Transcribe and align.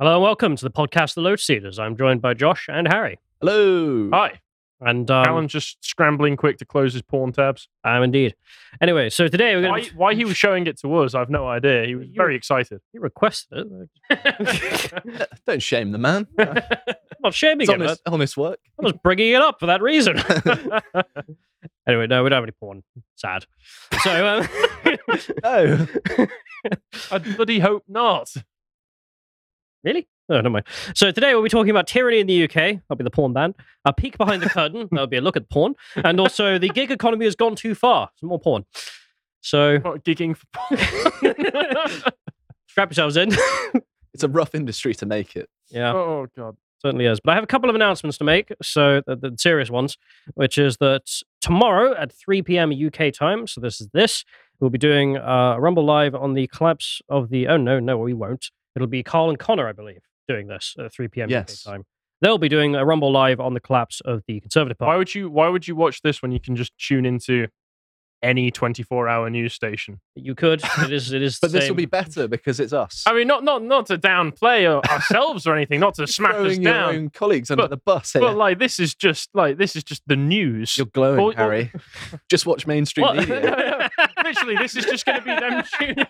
Hello 0.00 0.14
and 0.14 0.22
welcome 0.22 0.56
to 0.56 0.64
the 0.64 0.70
podcast, 0.70 1.14
The 1.14 1.20
Lotus 1.20 1.48
Eaters. 1.50 1.78
I'm 1.78 1.94
joined 1.96 2.22
by 2.22 2.32
Josh 2.32 2.68
and 2.72 2.88
Harry. 2.88 3.18
Hello. 3.40 4.08
Hi. 4.12 4.40
And 4.80 5.10
um, 5.10 5.26
Alan's 5.26 5.52
just 5.52 5.76
scrambling 5.84 6.38
quick 6.38 6.56
to 6.56 6.64
close 6.64 6.94
his 6.94 7.02
porn 7.02 7.32
tabs. 7.32 7.68
I'm 7.84 8.02
indeed. 8.02 8.34
Anyway, 8.80 9.10
so 9.10 9.28
today 9.28 9.54
we're 9.56 9.62
Why, 9.68 9.68
going 9.80 9.84
to. 9.84 9.96
why 9.96 10.14
he 10.14 10.24
was 10.24 10.38
showing 10.38 10.66
it 10.66 10.78
to 10.80 10.94
us, 10.96 11.14
I've 11.14 11.28
no 11.28 11.46
idea. 11.46 11.84
He 11.84 11.94
was 11.96 12.08
You- 12.08 12.14
very 12.16 12.34
excited. 12.34 12.80
He 12.94 12.98
requested 12.98 13.90
it. 14.08 15.28
Don't 15.46 15.62
shame 15.62 15.92
the 15.92 15.98
man. 15.98 16.26
I'm 16.38 16.62
not 17.22 17.34
shaming 17.34 17.64
It's 17.64 17.70
him. 17.70 17.82
honest, 17.82 18.00
honest 18.06 18.36
work. 18.38 18.58
I 18.80 18.84
was 18.84 18.94
bringing 19.04 19.32
it 19.34 19.42
up 19.42 19.60
for 19.60 19.66
that 19.66 19.82
reason. 19.82 20.16
anyway, 21.86 22.06
no, 22.06 22.24
we 22.24 22.30
don't 22.30 22.36
have 22.38 22.44
any 22.44 22.52
porn. 22.52 22.82
Sad. 23.16 23.44
So, 24.02 24.26
um, 24.26 24.48
No. 25.44 25.86
I 27.12 27.18
bloody 27.18 27.58
hope 27.58 27.84
not. 27.86 28.32
Really? 29.84 30.08
No, 30.28 30.36
never 30.36 30.50
mind. 30.50 30.66
So 30.94 31.10
today 31.10 31.34
we'll 31.34 31.42
be 31.42 31.48
talking 31.48 31.70
about 31.70 31.86
tyranny 31.88 32.20
in 32.20 32.26
the 32.26 32.44
UK. 32.44 32.54
That'll 32.54 32.96
be 32.96 33.04
the 33.04 33.10
porn 33.10 33.32
ban. 33.32 33.54
A 33.84 33.92
peek 33.92 34.16
behind 34.16 34.42
the 34.42 34.48
curtain. 34.50 34.88
That'll 34.92 35.06
be 35.08 35.16
a 35.16 35.20
look 35.20 35.36
at 35.36 35.50
porn. 35.50 35.74
And 35.96 36.20
also 36.20 36.58
the 36.58 36.68
gig 36.68 36.90
economy 36.90 37.24
has 37.24 37.34
gone 37.34 37.56
too 37.56 37.74
far. 37.74 38.10
Some 38.16 38.28
more 38.28 38.38
porn. 38.38 38.64
So 39.40 39.78
Not 39.78 40.04
gigging 40.04 40.36
for 40.36 40.46
porn. 40.52 40.80
strap 42.68 42.90
yourselves 42.90 43.16
in. 43.16 43.30
It's 44.12 44.24
a 44.24 44.28
rough 44.28 44.56
industry 44.56 44.92
to 44.96 45.06
make 45.06 45.36
it. 45.36 45.48
yeah. 45.68 45.92
oh, 45.94 46.26
God. 46.36 46.56
certainly 46.82 47.06
is. 47.06 47.20
But 47.20 47.30
I 47.30 47.34
have 47.36 47.44
a 47.44 47.46
couple 47.46 47.70
of 47.70 47.76
announcements 47.76 48.18
to 48.18 48.24
make. 48.24 48.52
So 48.60 49.02
the, 49.06 49.14
the 49.14 49.36
serious 49.38 49.70
ones, 49.70 49.96
which 50.34 50.58
is 50.58 50.78
that 50.78 51.02
tomorrow 51.40 51.94
at 51.94 52.12
3 52.12 52.42
p.m. 52.42 52.72
UK 52.72 53.12
time. 53.12 53.46
So 53.46 53.60
this 53.60 53.80
is 53.80 53.88
this. 53.94 54.24
We'll 54.58 54.68
be 54.68 54.78
doing 54.78 55.16
uh, 55.16 55.54
a 55.56 55.60
Rumble 55.60 55.84
live 55.84 56.16
on 56.16 56.34
the 56.34 56.48
collapse 56.48 57.00
of 57.08 57.30
the. 57.30 57.46
Oh 57.46 57.56
no, 57.56 57.78
no, 57.78 57.98
we 57.98 58.12
won't. 58.14 58.50
It'll 58.76 58.88
be 58.88 59.02
Carl 59.02 59.30
and 59.30 59.38
Connor, 59.38 59.68
I 59.68 59.72
believe, 59.72 60.00
doing 60.28 60.46
this 60.46 60.74
at 60.78 60.92
3 60.92 61.08
p.m. 61.08 61.30
Yes. 61.30 61.66
UK 61.66 61.72
time. 61.72 61.84
They'll 62.20 62.38
be 62.38 62.48
doing 62.48 62.74
a 62.74 62.84
Rumble 62.84 63.10
live 63.10 63.40
on 63.40 63.54
the 63.54 63.60
collapse 63.60 64.02
of 64.04 64.22
the 64.28 64.40
Conservative 64.40 64.76
Party. 64.76 64.90
Why 64.90 64.96
would 64.96 65.14
you 65.14 65.30
Why 65.30 65.48
would 65.48 65.66
you 65.66 65.74
watch 65.74 66.02
this 66.02 66.20
when 66.20 66.32
you 66.32 66.40
can 66.40 66.54
just 66.54 66.72
tune 66.76 67.06
into 67.06 67.48
any 68.22 68.50
24 68.50 69.08
hour 69.08 69.30
news 69.30 69.52
station? 69.54 70.00
You 70.14 70.34
could. 70.34 70.62
It 70.82 70.92
is. 70.92 71.12
It 71.12 71.22
is. 71.22 71.38
But 71.40 71.52
the 71.52 71.58
this 71.60 71.68
will 71.68 71.76
be 71.76 71.86
better 71.86 72.26
because 72.28 72.58
it's 72.60 72.72
us. 72.72 73.04
I 73.06 73.12
mean, 73.14 73.26
not 73.26 73.44
not 73.44 73.62
not 73.62 73.86
to 73.86 73.98
downplay 73.98 74.66
ourselves 74.66 75.46
or 75.46 75.54
anything, 75.54 75.80
not 75.80 75.94
to 75.94 76.06
smack 76.06 76.34
us 76.34 76.40
Throwing 76.40 76.62
your 76.62 76.72
down. 76.72 76.94
own 76.94 77.10
colleagues 77.10 77.50
under 77.50 77.64
But- 77.64 77.70
the 77.70 77.76
bus 77.78 78.12
here. 78.12 78.22
But 78.22 78.36
like, 78.36 78.58
this 78.58 78.78
is 78.80 78.94
just 78.94 79.30
like 79.34 79.56
this 79.58 79.76
is 79.76 79.84
just 79.84 80.02
the 80.06 80.16
news. 80.16 80.76
You're 80.76 80.86
glowing, 80.86 81.20
Or- 81.20 81.30
or- 81.32 81.34
Harry. 81.34 81.72
Just 82.30 82.46
watch 82.46 82.66
mainstream 82.66 83.06
What? 83.06 83.16
media. 83.16 83.90
Literally, 84.24 84.56
this 84.56 84.76
is 84.76 84.84
just 84.84 85.04
going 85.04 85.18
to 85.18 85.24
be 85.24 85.34
them. 85.34 85.62
Tuning, 85.78 86.06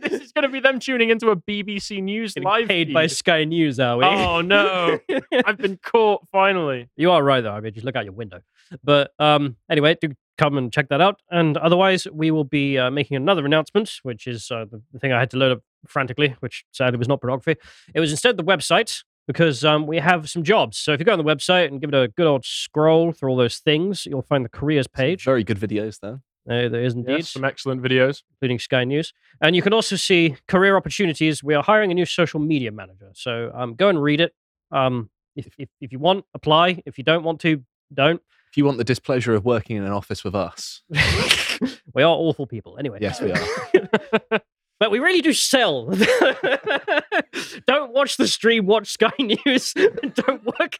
this 0.00 0.20
is 0.20 0.32
going 0.32 0.42
to 0.42 0.48
be 0.48 0.60
them 0.60 0.78
tuning 0.78 1.10
into 1.10 1.30
a 1.30 1.36
BBC 1.36 2.02
News 2.02 2.34
Getting 2.34 2.46
live 2.46 2.68
paid 2.68 2.88
feed. 2.88 2.94
by 2.94 3.06
Sky 3.06 3.44
News, 3.44 3.78
are 3.80 3.96
we? 3.96 4.04
Oh 4.04 4.40
no! 4.42 4.98
I've 5.46 5.56
been 5.58 5.78
caught 5.82 6.26
finally. 6.30 6.88
You 6.96 7.10
are 7.12 7.22
right, 7.22 7.40
though. 7.40 7.52
I 7.52 7.60
mean, 7.60 7.72
just 7.72 7.84
look 7.86 7.96
out 7.96 8.04
your 8.04 8.12
window. 8.14 8.40
But 8.84 9.12
um, 9.18 9.56
anyway, 9.70 9.96
do 10.00 10.12
come 10.38 10.56
and 10.58 10.72
check 10.72 10.88
that 10.88 11.00
out. 11.00 11.20
And 11.30 11.56
otherwise, 11.56 12.06
we 12.12 12.30
will 12.30 12.44
be 12.44 12.78
uh, 12.78 12.90
making 12.90 13.16
another 13.16 13.44
announcement, 13.44 13.92
which 14.02 14.26
is 14.26 14.50
uh, 14.50 14.64
the, 14.70 14.82
the 14.92 14.98
thing 14.98 15.12
I 15.12 15.20
had 15.20 15.30
to 15.30 15.36
load 15.36 15.52
up 15.52 15.60
frantically, 15.86 16.36
which 16.40 16.64
sadly 16.72 16.98
was 16.98 17.08
not 17.08 17.20
pornography. 17.20 17.56
It 17.94 18.00
was 18.00 18.10
instead 18.10 18.36
the 18.36 18.44
website 18.44 19.02
because 19.26 19.64
um, 19.64 19.86
we 19.86 19.98
have 19.98 20.28
some 20.28 20.42
jobs. 20.42 20.78
So 20.78 20.92
if 20.92 21.00
you 21.00 21.06
go 21.06 21.12
on 21.12 21.18
the 21.18 21.24
website 21.24 21.68
and 21.68 21.80
give 21.80 21.92
it 21.92 21.96
a 21.96 22.08
good 22.08 22.26
old 22.26 22.44
scroll 22.44 23.12
through 23.12 23.30
all 23.30 23.36
those 23.36 23.58
things, 23.58 24.06
you'll 24.06 24.22
find 24.22 24.44
the 24.44 24.48
careers 24.48 24.88
page. 24.88 25.24
Very 25.24 25.44
good 25.44 25.58
videos 25.58 26.00
there. 26.00 26.20
Uh, 26.50 26.68
there 26.68 26.82
is 26.82 26.94
indeed, 26.94 27.18
Yes, 27.18 27.30
some 27.30 27.44
excellent 27.44 27.80
videos. 27.82 28.22
including 28.34 28.58
Sky 28.58 28.82
News. 28.82 29.12
And 29.40 29.54
you 29.54 29.62
can 29.62 29.72
also 29.72 29.94
see 29.94 30.36
career 30.48 30.76
opportunities. 30.76 31.44
We 31.44 31.54
are 31.54 31.62
hiring 31.62 31.92
a 31.92 31.94
new 31.94 32.04
social 32.06 32.40
media 32.40 32.72
manager. 32.72 33.10
So 33.14 33.52
um, 33.54 33.74
go 33.74 33.88
and 33.88 34.02
read 34.02 34.20
it. 34.20 34.34
Um, 34.72 35.10
if, 35.36 35.54
if, 35.56 35.68
if 35.80 35.92
you 35.92 36.00
want, 36.00 36.24
apply. 36.34 36.82
If 36.84 36.98
you 36.98 37.04
don't 37.04 37.22
want 37.22 37.40
to, 37.42 37.62
don't. 37.94 38.20
If 38.52 38.58
you 38.58 38.66
want 38.66 38.76
the 38.76 38.84
displeasure 38.84 39.34
of 39.34 39.46
working 39.46 39.76
in 39.78 39.82
an 39.82 39.92
office 39.92 40.22
with 40.22 40.34
us, 40.34 40.82
we 41.94 42.02
are 42.02 42.14
awful 42.14 42.46
people. 42.46 42.76
Anyway. 42.78 42.98
yes, 43.00 43.20
we 43.20 43.32
are. 43.32 44.40
But 44.80 44.90
we 44.90 44.98
really 44.98 45.20
do 45.20 45.32
sell. 45.32 45.86
Don't 47.68 47.92
watch 47.92 48.16
the 48.16 48.26
stream, 48.26 48.66
watch 48.66 48.88
Sky 48.88 49.12
News. 49.20 49.72
Don't 49.74 50.44
work. 50.44 50.76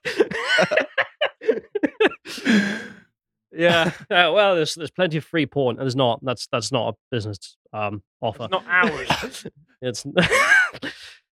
yeah. 3.52 3.92
Uh, 4.10 4.32
well, 4.34 4.56
there's 4.56 4.74
there's 4.74 4.90
plenty 4.90 5.18
of 5.18 5.24
free 5.24 5.46
porn, 5.46 5.76
and 5.76 5.82
there's 5.82 5.94
not. 5.96 6.18
That's 6.24 6.48
that's 6.50 6.72
not 6.72 6.94
a 6.94 6.96
business 7.12 7.56
um 7.72 8.02
offer. 8.20 8.44
It's 8.44 8.50
not 8.52 8.64
ours. 8.68 9.46
It's 9.82 10.02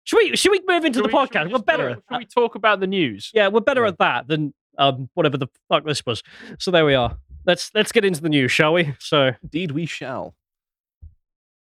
should 0.04 0.16
we 0.18 0.36
should 0.36 0.52
we 0.52 0.60
move 0.66 0.84
into 0.84 0.98
Should 1.00 1.04
the 1.04 1.08
we- 1.08 1.14
podcast? 1.14 1.46
we 1.48 1.52
We're 1.54 1.58
better. 1.60 1.94
talk- 1.94 2.04
at 2.10 2.14
Should 2.14 2.18
we 2.18 2.26
talk 2.26 2.54
about 2.54 2.78
the 2.80 2.86
news? 2.86 3.30
yeah, 3.34 3.48
we're 3.48 3.60
better 3.60 3.82
Yeah. 3.82 3.88
at 3.88 3.98
that 3.98 4.28
than 4.28 4.54
um 4.78 5.08
whatever 5.14 5.36
the 5.36 5.48
fuck 5.68 5.84
this 5.84 6.04
was. 6.04 6.22
So 6.58 6.70
there 6.70 6.84
we 6.84 6.94
are. 6.94 7.16
Let's 7.46 7.70
let's 7.74 7.92
get 7.92 8.04
into 8.04 8.20
the 8.20 8.28
news, 8.28 8.52
shall 8.52 8.72
we? 8.72 8.94
So 8.98 9.32
Indeed, 9.42 9.72
we 9.72 9.86
shall. 9.86 10.34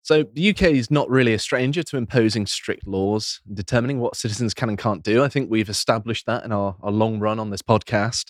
So, 0.06 0.22
the 0.22 0.50
UK 0.50 0.62
is 0.62 0.89
not 0.89 1.11
really 1.11 1.34
a 1.34 1.39
stranger 1.41 1.83
to 1.83 1.97
imposing 1.97 2.47
strict 2.47 2.87
laws 2.87 3.41
determining 3.53 3.99
what 3.99 4.15
citizens 4.15 4.55
can 4.55 4.69
and 4.69 4.78
can't 4.78 5.03
do. 5.03 5.25
I 5.25 5.28
think 5.28 5.50
we've 5.50 5.69
established 5.69 6.27
that 6.27 6.44
in 6.44 6.53
our, 6.53 6.77
our 6.81 6.93
long 6.93 7.19
run 7.19 7.41
on 7.41 7.50
this 7.50 7.61
podcast. 7.61 8.27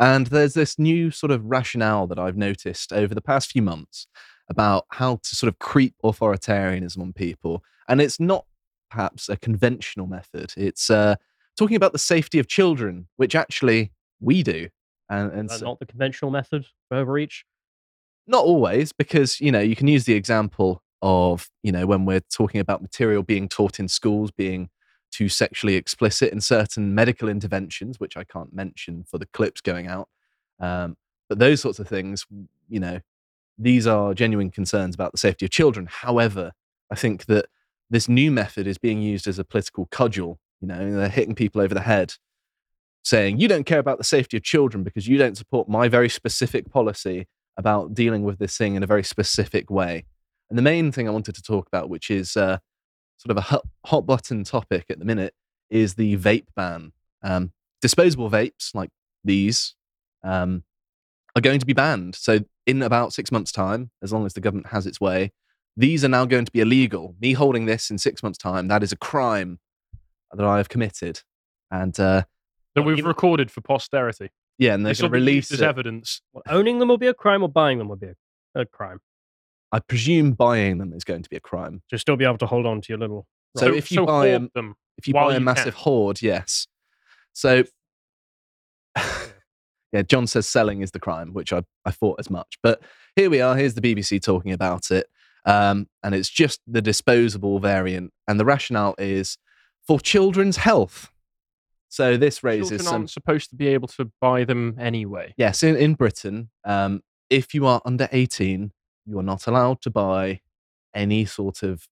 And 0.00 0.26
there's 0.26 0.54
this 0.54 0.76
new 0.76 1.12
sort 1.12 1.30
of 1.30 1.44
rationale 1.44 2.08
that 2.08 2.18
I've 2.18 2.36
noticed 2.36 2.92
over 2.92 3.14
the 3.14 3.22
past 3.22 3.52
few 3.52 3.62
months 3.62 4.08
about 4.48 4.86
how 4.90 5.20
to 5.22 5.36
sort 5.36 5.46
of 5.46 5.60
creep 5.60 5.94
authoritarianism 6.02 7.00
on 7.00 7.12
people. 7.12 7.62
And 7.88 8.00
it's 8.00 8.18
not 8.18 8.44
perhaps 8.90 9.28
a 9.28 9.36
conventional 9.36 10.08
method, 10.08 10.52
it's 10.56 10.90
uh, 10.90 11.14
talking 11.56 11.76
about 11.76 11.92
the 11.92 11.98
safety 12.00 12.40
of 12.40 12.48
children, 12.48 13.06
which 13.18 13.36
actually 13.36 13.92
we 14.20 14.42
do. 14.42 14.68
And, 15.08 15.32
and 15.32 15.50
so- 15.50 15.64
not 15.64 15.80
the 15.80 15.86
conventional 15.86 16.30
method 16.30 16.66
for 16.88 16.98
overreach. 16.98 17.44
not 18.26 18.44
always 18.44 18.92
because 18.92 19.40
you 19.40 19.50
know 19.50 19.60
you 19.60 19.74
can 19.74 19.88
use 19.88 20.04
the 20.04 20.14
example 20.14 20.82
of 21.02 21.48
you 21.62 21.72
know 21.72 21.86
when 21.86 22.04
we're 22.04 22.20
talking 22.20 22.60
about 22.60 22.82
material 22.82 23.22
being 23.22 23.48
taught 23.48 23.80
in 23.80 23.88
schools 23.88 24.30
being 24.30 24.68
too 25.10 25.28
sexually 25.28 25.74
explicit 25.74 26.32
in 26.32 26.40
certain 26.40 26.94
medical 26.94 27.28
interventions 27.28 27.98
which 27.98 28.16
i 28.16 28.22
can't 28.22 28.52
mention 28.54 29.02
for 29.10 29.18
the 29.18 29.26
clips 29.32 29.60
going 29.60 29.86
out 29.88 30.08
um, 30.60 30.96
but 31.28 31.38
those 31.38 31.60
sorts 31.60 31.78
of 31.80 31.88
things 31.88 32.26
you 32.68 32.78
know 32.78 33.00
these 33.58 33.86
are 33.86 34.14
genuine 34.14 34.50
concerns 34.50 34.94
about 34.94 35.10
the 35.12 35.18
safety 35.18 35.46
of 35.46 35.50
children 35.50 35.88
however 35.90 36.52
i 36.90 36.94
think 36.94 37.24
that 37.24 37.46
this 37.88 38.08
new 38.08 38.30
method 38.30 38.66
is 38.66 38.78
being 38.78 39.00
used 39.02 39.26
as 39.26 39.38
a 39.38 39.44
political 39.44 39.86
cudgel 39.86 40.38
you 40.60 40.68
know 40.68 40.94
they're 40.94 41.08
hitting 41.08 41.34
people 41.34 41.60
over 41.62 41.74
the 41.74 41.80
head 41.80 42.14
saying 43.02 43.38
you 43.38 43.48
don't 43.48 43.64
care 43.64 43.78
about 43.78 43.98
the 43.98 44.04
safety 44.04 44.36
of 44.36 44.42
children 44.42 44.84
because 44.84 45.08
you 45.08 45.16
don't 45.16 45.36
support 45.36 45.68
my 45.68 45.88
very 45.88 46.08
specific 46.08 46.70
policy 46.70 47.26
about 47.56 47.94
dealing 47.94 48.22
with 48.22 48.38
this 48.38 48.56
thing 48.56 48.74
in 48.74 48.82
a 48.82 48.86
very 48.86 49.04
specific 49.04 49.70
way. 49.70 50.04
And 50.48 50.58
the 50.58 50.62
main 50.62 50.92
thing 50.92 51.08
I 51.08 51.12
wanted 51.12 51.34
to 51.36 51.42
talk 51.42 51.66
about, 51.68 51.88
which 51.88 52.10
is 52.10 52.36
uh, 52.36 52.58
sort 53.18 53.36
of 53.36 53.44
a 53.44 53.60
hot, 53.86 54.06
button 54.06 54.44
topic 54.44 54.86
at 54.90 54.98
the 54.98 55.04
minute, 55.04 55.34
is 55.70 55.94
the 55.94 56.16
vape 56.16 56.46
ban. 56.56 56.92
Um, 57.22 57.52
disposable 57.80 58.30
vapes 58.30 58.74
like 58.74 58.90
these 59.24 59.74
um, 60.24 60.64
are 61.36 61.42
going 61.42 61.60
to 61.60 61.66
be 61.66 61.72
banned. 61.72 62.14
So, 62.16 62.40
in 62.66 62.82
about 62.82 63.12
six 63.12 63.30
months' 63.30 63.52
time, 63.52 63.90
as 64.02 64.12
long 64.12 64.26
as 64.26 64.34
the 64.34 64.40
government 64.40 64.68
has 64.68 64.86
its 64.86 65.00
way, 65.00 65.32
these 65.76 66.04
are 66.04 66.08
now 66.08 66.24
going 66.24 66.44
to 66.44 66.52
be 66.52 66.60
illegal. 66.60 67.14
Me 67.20 67.32
holding 67.32 67.66
this 67.66 67.90
in 67.90 67.98
six 67.98 68.22
months' 68.22 68.38
time, 68.38 68.68
that 68.68 68.82
is 68.82 68.92
a 68.92 68.96
crime 68.96 69.58
that 70.32 70.44
I 70.44 70.56
have 70.58 70.68
committed. 70.68 71.22
And 71.70 71.98
uh, 71.98 72.24
That 72.74 72.82
we've 72.82 73.04
recorded 73.04 73.50
for 73.50 73.60
posterity. 73.60 74.30
yeah, 74.58 74.74
and 74.74 74.84
they're 74.86 74.92
This 74.92 75.02
will 75.02 75.08
going 75.10 75.20
to 75.20 75.24
be 75.26 75.30
release 75.32 75.50
used 75.50 75.52
as 75.54 75.60
it. 75.62 75.68
evidence. 75.68 76.22
Well, 76.32 76.42
owning 76.48 76.78
them 76.78 76.88
will 76.88 76.98
be 76.98 77.08
a 77.08 77.14
crime, 77.14 77.42
or 77.42 77.48
buying 77.48 77.78
them 77.78 77.88
will 77.88 77.96
be 77.96 78.08
a, 78.54 78.60
a 78.60 78.64
crime. 78.66 79.00
I 79.72 79.80
presume 79.80 80.32
buying 80.32 80.78
them 80.78 80.92
is 80.92 81.04
going 81.04 81.22
to 81.22 81.30
be 81.30 81.36
a 81.36 81.40
crime. 81.40 81.82
To 81.90 81.98
still 81.98 82.16
be 82.16 82.24
able 82.24 82.38
to 82.38 82.46
hold 82.46 82.66
on 82.66 82.80
to 82.80 82.86
your 82.88 82.98
little. 82.98 83.26
So 83.56 83.72
if 83.74 83.90
you 83.90 84.04
buy 84.06 84.28
hoard 84.28 84.42
them- 84.42 84.50
them, 84.54 84.74
if 84.98 85.08
you 85.08 85.14
While 85.14 85.28
buy 85.28 85.34
a 85.36 85.38
you 85.38 85.44
massive 85.44 85.74
can. 85.74 85.82
hoard, 85.84 86.22
yes. 86.22 86.66
So, 87.32 87.64
yeah, 89.92 90.02
John 90.06 90.26
says 90.26 90.48
selling 90.48 90.82
is 90.82 90.90
the 90.92 91.00
crime, 91.00 91.32
which 91.32 91.52
I, 91.52 91.62
I 91.84 91.90
thought 91.90 92.20
as 92.20 92.30
much. 92.30 92.58
But 92.62 92.82
here 93.16 93.30
we 93.30 93.40
are. 93.40 93.56
Here's 93.56 93.74
the 93.74 93.80
BBC 93.80 94.22
talking 94.22 94.52
about 94.52 94.90
it. 94.90 95.06
Um, 95.46 95.88
and 96.02 96.14
it's 96.14 96.28
just 96.28 96.60
the 96.66 96.82
disposable 96.82 97.58
variant. 97.60 98.12
And 98.28 98.38
the 98.38 98.44
rationale 98.44 98.94
is 98.98 99.38
for 99.86 99.98
children's 99.98 100.58
health. 100.58 101.09
So 101.90 102.16
this 102.16 102.42
raises 102.44 102.68
children 102.68 102.84
some. 102.84 102.94
aren't 102.94 103.10
supposed 103.10 103.50
to 103.50 103.56
be 103.56 103.66
able 103.68 103.88
to 103.88 104.10
buy 104.20 104.44
them 104.44 104.76
anyway. 104.78 105.34
Yes, 105.36 105.62
in, 105.62 105.76
in 105.76 105.94
Britain, 105.94 106.50
um, 106.64 107.02
if 107.28 107.52
you 107.52 107.66
are 107.66 107.82
under 107.84 108.08
18, 108.12 108.72
you 109.06 109.18
are 109.18 109.24
not 109.24 109.48
allowed 109.48 109.82
to 109.82 109.90
buy 109.90 110.40
any 110.94 111.24
sort 111.24 111.64
of 111.64 111.88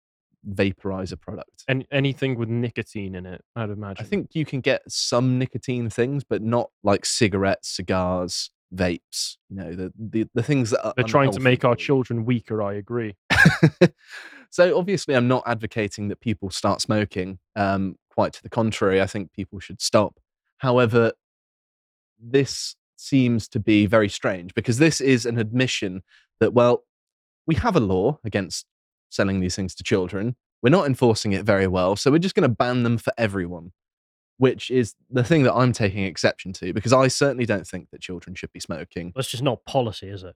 vaporizer 0.47 1.19
product. 1.19 1.63
And 1.67 1.85
anything 1.91 2.37
with 2.37 2.47
nicotine 2.47 3.15
in 3.15 3.25
it, 3.25 3.43
I'd 3.55 3.71
imagine. 3.71 4.05
I 4.05 4.07
think 4.07 4.29
you 4.33 4.45
can 4.45 4.61
get 4.61 4.83
some 4.87 5.39
nicotine 5.39 5.89
things, 5.89 6.23
but 6.23 6.43
not 6.43 6.69
like 6.83 7.03
cigarettes, 7.03 7.67
cigars, 7.69 8.51
vapes. 8.73 9.37
You 9.49 9.55
know, 9.57 9.75
the 9.75 9.93
the, 9.97 10.27
the 10.35 10.43
things 10.43 10.69
that 10.69 10.85
are 10.85 10.93
they're 10.95 11.05
trying 11.05 11.31
to 11.31 11.39
make 11.39 11.65
our 11.65 11.75
children 11.75 12.23
weaker. 12.23 12.61
I 12.61 12.73
agree. 12.73 13.15
so 14.51 14.77
obviously, 14.77 15.15
I'm 15.15 15.27
not 15.27 15.43
advocating 15.45 16.09
that 16.09 16.19
people 16.19 16.49
start 16.49 16.81
smoking. 16.81 17.39
Um, 17.55 17.97
quite 18.17 18.33
to 18.33 18.41
the 18.41 18.49
contrary. 18.49 18.99
I 18.99 19.05
think 19.05 19.31
people 19.31 19.59
should 19.59 19.79
stop. 19.79 20.19
However, 20.57 21.11
this 22.19 22.75
seems 22.95 23.47
to 23.49 23.59
be 23.59 23.85
very 23.85 24.09
strange 24.09 24.55
because 24.55 24.79
this 24.79 24.99
is 24.99 25.27
an 25.27 25.37
admission 25.37 26.01
that, 26.39 26.51
well, 26.51 26.81
we 27.45 27.53
have 27.53 27.75
a 27.75 27.79
law 27.79 28.17
against 28.23 28.65
selling 29.09 29.39
these 29.39 29.55
things 29.55 29.75
to 29.75 29.83
children. 29.83 30.35
We're 30.63 30.71
not 30.71 30.87
enforcing 30.87 31.33
it 31.33 31.45
very 31.45 31.67
well. 31.67 31.95
So 31.95 32.09
we're 32.09 32.17
just 32.17 32.33
going 32.33 32.49
to 32.49 32.55
ban 32.55 32.81
them 32.81 32.97
for 32.97 33.13
everyone, 33.19 33.71
which 34.37 34.71
is 34.71 34.95
the 35.11 35.23
thing 35.23 35.43
that 35.43 35.53
I'm 35.53 35.71
taking 35.71 36.03
exception 36.03 36.53
to 36.53 36.73
because 36.73 36.93
I 36.93 37.09
certainly 37.09 37.45
don't 37.45 37.67
think 37.67 37.91
that 37.91 38.01
children 38.01 38.33
should 38.33 38.51
be 38.51 38.59
smoking. 38.59 39.13
That's 39.15 39.29
just 39.29 39.43
not 39.43 39.63
policy, 39.63 40.09
is 40.09 40.23
it? 40.23 40.35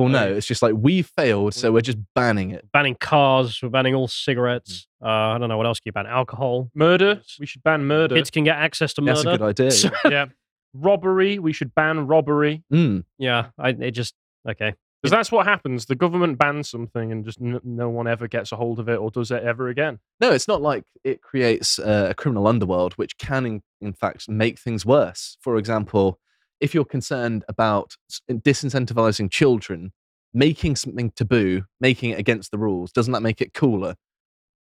Well, 0.00 0.08
no, 0.08 0.32
it's 0.32 0.46
just 0.46 0.62
like 0.62 0.74
we 0.76 1.02
failed, 1.02 1.54
so 1.54 1.72
we're 1.72 1.80
just 1.80 1.98
banning 2.14 2.50
it. 2.50 2.66
Banning 2.72 2.96
cars, 3.00 3.58
we're 3.62 3.68
banning 3.68 3.94
all 3.94 4.08
Mm. 4.08 4.10
cigarettes. 4.24 4.86
Uh, 5.02 5.08
I 5.08 5.38
don't 5.38 5.48
know 5.48 5.56
what 5.56 5.66
else 5.66 5.78
can 5.80 5.88
you 5.90 5.92
ban. 5.92 6.06
Alcohol. 6.06 6.70
Murder. 6.74 7.22
We 7.38 7.46
should 7.46 7.62
ban 7.62 7.84
murder. 7.86 8.14
Kids 8.16 8.30
can 8.30 8.44
get 8.44 8.56
access 8.56 8.92
to 8.94 9.02
murder. 9.02 9.22
That's 9.22 9.26
a 9.26 9.38
good 9.38 9.42
idea. 9.42 9.70
So- 10.02 10.10
yeah. 10.10 10.26
Robbery. 10.74 11.38
We 11.38 11.52
should 11.52 11.74
ban 11.74 12.06
robbery. 12.06 12.62
Mm. 12.72 13.04
yeah, 13.18 13.46
I, 13.58 13.70
it 13.70 13.90
just 13.92 14.14
okay. 14.48 14.74
Because 15.02 15.12
that's 15.12 15.32
what 15.32 15.46
happens. 15.46 15.86
The 15.86 15.94
government 15.94 16.36
bans 16.38 16.68
something 16.68 17.10
and 17.10 17.24
just 17.24 17.40
n- 17.40 17.58
no 17.64 17.88
one 17.88 18.06
ever 18.06 18.28
gets 18.28 18.52
a 18.52 18.56
hold 18.56 18.78
of 18.78 18.86
it 18.88 18.96
or 18.98 19.10
does 19.10 19.30
it 19.30 19.42
ever 19.42 19.68
again. 19.68 19.98
No, 20.20 20.30
it's 20.30 20.46
not 20.46 20.60
like 20.60 20.84
it 21.04 21.22
creates 21.22 21.78
uh, 21.78 22.08
a 22.10 22.14
criminal 22.14 22.46
underworld, 22.46 22.92
which 22.94 23.16
can, 23.16 23.46
in, 23.46 23.62
in 23.80 23.94
fact, 23.94 24.28
make 24.28 24.58
things 24.58 24.84
worse. 24.84 25.38
For 25.40 25.56
example, 25.56 26.18
if 26.60 26.74
you're 26.74 26.84
concerned 26.84 27.44
about 27.48 27.96
disincentivizing 28.30 29.30
children, 29.30 29.92
making 30.32 30.76
something 30.76 31.10
taboo, 31.10 31.64
making 31.80 32.10
it 32.10 32.18
against 32.18 32.50
the 32.50 32.58
rules, 32.58 32.92
doesn't 32.92 33.12
that 33.12 33.22
make 33.22 33.40
it 33.40 33.54
cooler? 33.54 33.96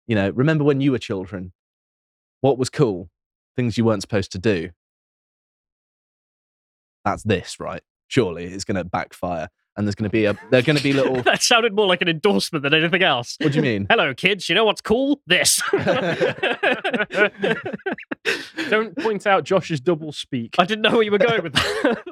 You 0.07 0.15
know, 0.15 0.31
remember 0.31 0.65
when 0.65 0.81
you 0.81 0.93
were 0.93 0.99
children? 0.99 1.53
What 2.41 2.59
was 2.59 2.71
cool? 2.71 3.11
Things 3.57 3.79
you 3.79 3.85
weren't 3.85 4.03
supposed 4.03 4.33
to 4.33 4.39
do. 4.39 4.71
That's 7.05 7.23
this, 7.23 7.59
right? 7.59 7.83
Surely 8.09 8.45
it's 8.45 8.65
going 8.65 8.77
to 8.77 8.85
backfire, 8.85 9.49
and 9.77 9.87
there's 9.87 9.95
going 9.95 10.09
to 10.09 10.13
be 10.13 10.25
a. 10.27 10.37
They're 10.51 10.63
going 10.63 10.77
to 10.77 10.83
be 10.83 10.93
little. 10.93 11.23
that 11.23 11.43
sounded 11.43 11.75
more 11.75 11.87
like 11.87 12.03
an 12.03 12.09
endorsement 12.09 12.63
than 12.63 12.75
anything 12.75 13.03
else. 13.03 13.37
What 13.41 13.53
do 13.53 13.57
you 13.59 13.63
mean? 13.63 13.87
Hello, 13.89 14.13
kids. 14.15 14.49
You 14.49 14.55
know 14.55 14.65
what's 14.65 14.81
cool? 14.81 15.21
This. 15.27 15.61
Don't 18.69 18.97
point 18.99 19.27
out 19.27 19.45
Josh's 19.45 19.81
double 19.81 20.13
speak. 20.13 20.55
I 20.59 20.65
didn't 20.65 20.83
know 20.83 20.91
where 20.93 21.03
you 21.03 21.11
were 21.11 21.19
going 21.19 21.43
with 21.43 21.55
that. 21.55 22.03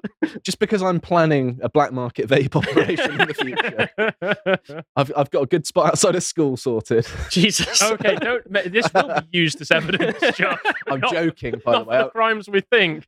Just 0.43 0.59
because 0.59 0.83
I'm 0.83 1.01
planning 1.01 1.59
a 1.63 1.69
black 1.69 1.93
market 1.93 2.29
vape 2.29 2.57
operation 2.57 3.21
in 3.21 3.29
the 3.29 3.35
future. 3.35 4.83
I've, 4.97 5.13
I've 5.17 5.31
got 5.31 5.43
a 5.43 5.47
good 5.47 5.67
spot 5.67 5.87
outside 5.89 6.15
of 6.15 6.23
school 6.23 6.57
sorted. 6.57 7.07
Jesus. 7.31 7.83
okay, 7.83 8.17
don't. 8.17 8.45
This 8.73 8.87
will 8.95 9.09
be 9.31 9.39
used 9.39 9.61
as 9.61 9.71
evidence, 9.71 10.19
Josh. 10.37 10.59
I'm 10.89 11.01
Not- 11.01 11.13
joking, 11.13 11.61
by 11.65 11.73
the 11.73 11.79
Not 11.79 11.85
for 11.85 11.91
way. 11.91 11.99
the 12.03 12.09
crimes 12.11 12.49
we 12.49 12.61
think. 12.61 13.05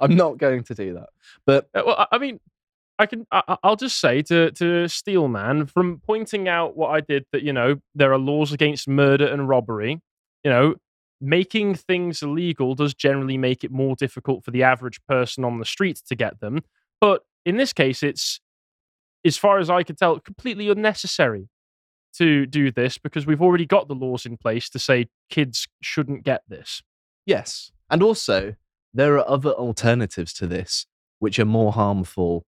I'm 0.00 0.16
not 0.16 0.38
going 0.38 0.64
to 0.64 0.74
do 0.74 0.94
that. 0.94 1.08
But 1.46 1.68
Uh, 1.74 1.82
well, 1.86 1.96
I- 1.98 2.06
I 2.16 2.18
mean, 2.18 2.40
I 2.98 3.06
can. 3.06 3.26
I, 3.32 3.42
I- 3.48 3.56
I'll 3.62 3.76
just 3.76 3.98
say 4.00 4.22
to 4.22 4.50
to 4.52 4.88
Steelman 4.88 5.66
from 5.66 6.00
pointing 6.06 6.48
out 6.48 6.76
what 6.76 6.88
I 6.90 7.00
did 7.00 7.24
that 7.32 7.42
you 7.42 7.52
know 7.52 7.76
there 7.94 8.12
are 8.12 8.18
laws 8.18 8.52
against 8.52 8.88
murder 8.88 9.26
and 9.26 9.48
robbery. 9.48 10.00
You 10.44 10.50
know, 10.50 10.74
making 11.20 11.76
things 11.76 12.22
illegal 12.22 12.74
does 12.74 12.94
generally 12.94 13.38
make 13.38 13.62
it 13.64 13.70
more 13.70 13.94
difficult 13.96 14.44
for 14.44 14.50
the 14.50 14.62
average 14.64 15.00
person 15.08 15.44
on 15.44 15.58
the 15.58 15.64
street 15.64 16.00
to 16.08 16.14
get 16.16 16.40
them. 16.40 16.60
But 17.00 17.22
in 17.44 17.56
this 17.56 17.72
case, 17.72 18.02
it's 18.02 18.40
as 19.24 19.36
far 19.36 19.58
as 19.58 19.70
I 19.70 19.84
could 19.84 19.96
tell, 19.98 20.18
completely 20.18 20.68
unnecessary 20.68 21.48
to 22.14 22.44
do 22.46 22.70
this 22.72 22.98
because 22.98 23.24
we've 23.24 23.40
already 23.40 23.66
got 23.66 23.86
the 23.88 23.94
laws 23.94 24.26
in 24.26 24.36
place 24.36 24.68
to 24.70 24.78
say 24.78 25.06
kids 25.30 25.68
shouldn't 25.80 26.24
get 26.24 26.42
this. 26.48 26.82
yes. 27.24 27.70
And 27.88 28.02
also, 28.02 28.54
there 28.94 29.14
are 29.18 29.28
other 29.28 29.50
alternatives 29.52 30.32
to 30.34 30.46
this 30.46 30.86
which 31.20 31.38
are 31.38 31.44
more 31.44 31.72
harmful 31.72 32.44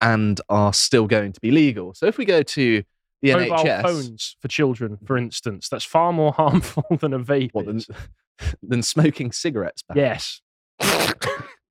and 0.00 0.40
are 0.48 0.72
still 0.72 1.06
going 1.06 1.32
to 1.32 1.40
be 1.40 1.50
legal. 1.50 1.94
So 1.94 2.06
if 2.06 2.18
we 2.18 2.24
go 2.24 2.42
to 2.42 2.82
the 3.22 3.32
Mobile 3.32 3.56
NHS, 3.56 3.82
phones 3.82 4.36
for 4.40 4.48
children, 4.48 4.98
for 5.04 5.16
mm-hmm. 5.16 5.26
instance, 5.26 5.68
that's 5.68 5.84
far 5.84 6.12
more 6.12 6.32
harmful 6.36 6.84
than 7.00 7.12
a 7.12 7.18
vape. 7.18 7.50
what, 7.52 7.66
than, 7.66 7.80
than 8.62 8.82
smoking 8.82 9.32
cigarettes 9.32 9.82
back. 9.82 9.96
Yes. 9.96 10.40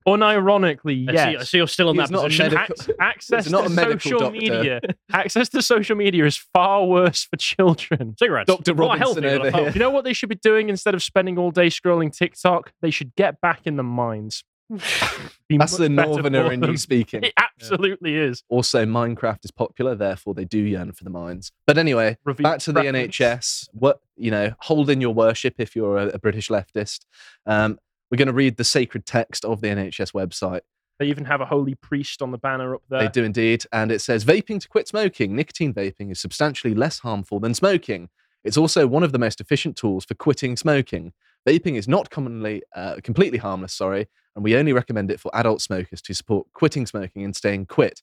Unironically, 0.06 1.08
I, 1.08 1.12
yes. 1.12 1.24
see, 1.24 1.36
I 1.36 1.42
see 1.42 1.56
you're 1.58 1.66
still 1.66 1.90
in 1.90 1.96
He's 1.98 2.08
that 2.08 2.14
not 2.14 2.20
a 2.20 2.28
position. 2.28 2.54
medical- 2.54 2.76
Ac- 2.80 2.92
access 3.00 3.50
not 3.50 3.66
to 3.66 3.72
a 3.72 4.00
social 4.00 4.20
doctor. 4.20 4.38
media. 4.38 4.80
Access 5.12 5.48
to 5.48 5.62
social 5.62 5.96
media 5.96 6.24
is 6.24 6.36
far 6.36 6.84
worse 6.86 7.24
for 7.24 7.36
children. 7.36 8.14
Cigarettes. 8.16 8.46
Dr. 8.46 8.74
Robinson 8.74 9.24
healthy 9.24 9.26
over 9.26 9.50
here. 9.50 9.70
You 9.70 9.80
know 9.80 9.90
what 9.90 10.04
they 10.04 10.12
should 10.12 10.28
be 10.28 10.36
doing 10.36 10.68
instead 10.68 10.94
of 10.94 11.02
spending 11.02 11.38
all 11.38 11.50
day 11.50 11.66
scrolling 11.66 12.16
TikTok? 12.16 12.72
They 12.82 12.92
should 12.92 13.16
get 13.16 13.40
back 13.40 13.62
in 13.64 13.76
the 13.76 13.82
mines. 13.82 14.44
That's 14.68 15.76
the 15.76 15.88
northerner 15.88 16.52
in 16.52 16.62
you 16.62 16.76
speaking. 16.76 17.24
It 17.24 17.34
absolutely 17.36 18.16
is. 18.16 18.42
Also, 18.48 18.84
Minecraft 18.84 19.44
is 19.44 19.50
popular, 19.50 19.94
therefore 19.94 20.34
they 20.34 20.44
do 20.44 20.58
yearn 20.58 20.92
for 20.92 21.04
the 21.04 21.10
mines. 21.10 21.52
But 21.66 21.78
anyway, 21.78 22.18
back 22.38 22.58
to 22.60 22.72
the. 22.72 22.80
NHS. 22.80 23.68
What 23.72 24.00
you 24.16 24.30
know, 24.30 24.52
hold 24.60 24.90
in 24.90 25.00
your 25.00 25.14
worship 25.14 25.54
if 25.58 25.76
you're 25.76 25.98
a, 25.98 26.06
a 26.08 26.18
British 26.18 26.48
leftist. 26.48 27.00
Um, 27.46 27.78
we're 28.10 28.18
going 28.18 28.28
to 28.28 28.34
read 28.34 28.56
the 28.56 28.64
sacred 28.64 29.04
text 29.06 29.44
of 29.44 29.60
the 29.60 29.68
NHS 29.68 30.12
website. 30.12 30.60
They 30.98 31.06
even 31.06 31.24
have 31.26 31.40
a 31.40 31.46
holy 31.46 31.74
priest 31.74 32.22
on 32.22 32.30
the 32.30 32.38
banner 32.38 32.74
up 32.74 32.82
there. 32.88 33.00
They 33.00 33.08
do 33.08 33.24
indeed, 33.24 33.64
and 33.72 33.92
it 33.92 34.00
says 34.00 34.24
vaping 34.24 34.60
to 34.60 34.68
quit 34.68 34.88
smoking. 34.88 35.36
Nicotine 35.36 35.74
vaping 35.74 36.10
is 36.10 36.20
substantially 36.20 36.74
less 36.74 37.00
harmful 37.00 37.40
than 37.40 37.52
smoking. 37.54 38.08
It's 38.44 38.56
also 38.56 38.86
one 38.86 39.02
of 39.02 39.12
the 39.12 39.18
most 39.18 39.40
efficient 39.40 39.76
tools 39.76 40.04
for 40.04 40.14
quitting 40.14 40.56
smoking. 40.56 41.12
Vaping 41.46 41.76
is 41.76 41.88
not 41.88 42.10
commonly 42.10 42.62
uh, 42.74 42.96
completely 43.02 43.38
harmless, 43.38 43.74
sorry, 43.74 44.08
and 44.36 44.44
we 44.44 44.54
only 44.54 44.72
recommend 44.72 45.10
it 45.10 45.18
for 45.18 45.34
adult 45.34 45.60
smokers 45.60 46.00
to 46.02 46.14
support 46.14 46.46
quitting 46.52 46.86
smoking 46.86 47.24
and 47.24 47.34
staying 47.34 47.66
quit. 47.66 48.02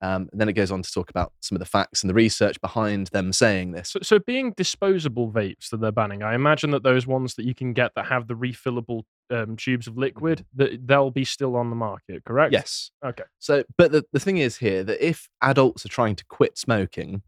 Um, 0.00 0.28
and 0.30 0.40
then 0.40 0.48
it 0.48 0.52
goes 0.52 0.70
on 0.70 0.82
to 0.82 0.92
talk 0.92 1.10
about 1.10 1.32
some 1.40 1.56
of 1.56 1.60
the 1.60 1.66
facts 1.66 2.02
and 2.02 2.10
the 2.10 2.14
research 2.14 2.60
behind 2.60 3.08
them 3.08 3.32
saying 3.32 3.72
this. 3.72 3.90
So, 3.90 3.98
so 4.02 4.18
being 4.20 4.52
disposable 4.56 5.30
vapes 5.30 5.70
that 5.70 5.80
they're 5.80 5.92
banning, 5.92 6.22
I 6.22 6.34
imagine 6.34 6.70
that 6.70 6.84
those 6.84 7.06
ones 7.06 7.34
that 7.34 7.44
you 7.44 7.54
can 7.54 7.72
get 7.72 7.92
that 7.96 8.06
have 8.06 8.28
the 8.28 8.34
refillable 8.34 9.02
um, 9.30 9.56
tubes 9.56 9.88
of 9.88 9.98
liquid, 9.98 10.46
that 10.54 10.86
they'll 10.86 11.10
be 11.10 11.24
still 11.24 11.56
on 11.56 11.70
the 11.70 11.76
market, 11.76 12.24
correct? 12.24 12.52
Yes. 12.52 12.92
Okay. 13.04 13.24
So, 13.40 13.64
but 13.76 13.90
the, 13.90 14.04
the 14.12 14.20
thing 14.20 14.38
is 14.38 14.58
here 14.58 14.84
that 14.84 15.04
if 15.04 15.28
adults 15.42 15.84
are 15.84 15.90
trying 15.90 16.14
to 16.16 16.24
quit 16.26 16.56
smoking, 16.56 17.22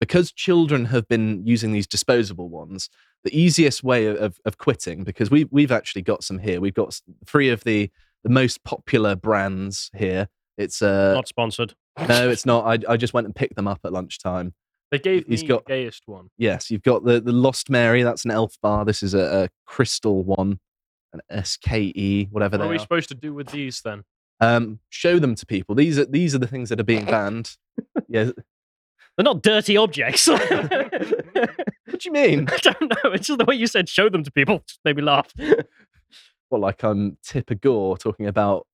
because 0.00 0.30
children 0.30 0.86
have 0.86 1.08
been 1.08 1.44
using 1.44 1.72
these 1.72 1.86
disposable 1.86 2.48
ones, 2.48 2.88
the 3.26 3.38
easiest 3.38 3.82
way 3.84 4.06
of, 4.06 4.40
of 4.44 4.56
quitting, 4.58 5.04
because 5.04 5.30
we, 5.30 5.44
we've 5.50 5.72
actually 5.72 6.02
got 6.02 6.24
some 6.24 6.38
here, 6.38 6.60
we've 6.60 6.74
got 6.74 6.98
three 7.26 7.50
of 7.50 7.62
the, 7.64 7.90
the 8.24 8.30
most 8.30 8.64
popular 8.64 9.14
brands 9.16 9.90
here. 9.94 10.28
It's 10.56 10.80
uh, 10.80 11.12
Not 11.14 11.28
sponsored. 11.28 11.74
no, 12.08 12.30
it's 12.30 12.46
not. 12.46 12.64
I, 12.64 12.92
I 12.92 12.96
just 12.96 13.12
went 13.12 13.26
and 13.26 13.34
picked 13.34 13.56
them 13.56 13.68
up 13.68 13.80
at 13.84 13.92
lunchtime. 13.92 14.54
They 14.90 14.98
gave 15.00 15.26
He's 15.26 15.42
me 15.42 15.48
got- 15.48 15.66
the 15.66 15.72
gayest 15.72 16.04
one. 16.06 16.30
Yes, 16.38 16.70
you've 16.70 16.82
got 16.82 17.04
the, 17.04 17.20
the 17.20 17.32
Lost 17.32 17.68
Mary. 17.68 18.02
That's 18.04 18.24
an 18.24 18.30
elf 18.30 18.54
bar. 18.62 18.84
This 18.84 19.02
is 19.02 19.12
a, 19.14 19.44
a 19.44 19.48
crystal 19.66 20.22
one, 20.22 20.60
an 21.12 21.20
SKE, 21.44 22.28
whatever 22.30 22.56
What 22.58 22.66
are 22.66 22.70
we 22.70 22.76
are. 22.76 22.78
supposed 22.78 23.08
to 23.08 23.14
do 23.16 23.34
with 23.34 23.48
these 23.48 23.80
then? 23.82 24.04
Um, 24.40 24.78
show 24.90 25.18
them 25.18 25.34
to 25.34 25.44
people. 25.46 25.74
These 25.74 25.98
are 25.98 26.04
these 26.04 26.34
are 26.34 26.38
the 26.38 26.46
things 26.46 26.68
that 26.68 26.78
are 26.78 26.84
being 26.84 27.04
banned. 27.06 27.56
yeah. 28.08 28.30
They're 29.16 29.24
not 29.24 29.42
dirty 29.42 29.76
objects. 29.76 30.28
What 31.88 32.00
do 32.02 32.08
you 32.08 32.12
mean? 32.12 32.48
I 32.50 32.56
don't 32.58 32.80
know. 32.90 33.12
It's 33.12 33.28
just 33.28 33.38
the 33.38 33.44
way 33.44 33.54
you 33.54 33.66
said 33.68 33.88
show 33.88 34.08
them 34.10 34.22
to 34.24 34.30
people. 34.30 34.62
Just 34.66 34.80
made 34.84 34.96
me 34.96 35.02
laugh. 35.02 35.32
Well, 36.50 36.60
like 36.60 36.84
I'm 36.84 37.16
Tipper 37.24 37.56
Gore 37.56 37.98
talking 37.98 38.26
about 38.26 38.66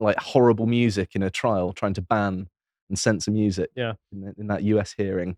like 0.00 0.18
horrible 0.18 0.66
music 0.66 1.10
in 1.14 1.22
a 1.22 1.28
trial, 1.30 1.74
trying 1.74 1.92
to 1.94 2.00
ban 2.00 2.48
and 2.88 2.98
censor 2.98 3.30
music. 3.30 3.68
Yeah. 3.76 3.92
In, 4.10 4.20
the- 4.22 4.34
in 4.38 4.46
that 4.46 4.62
US 4.62 4.94
hearing. 4.96 5.36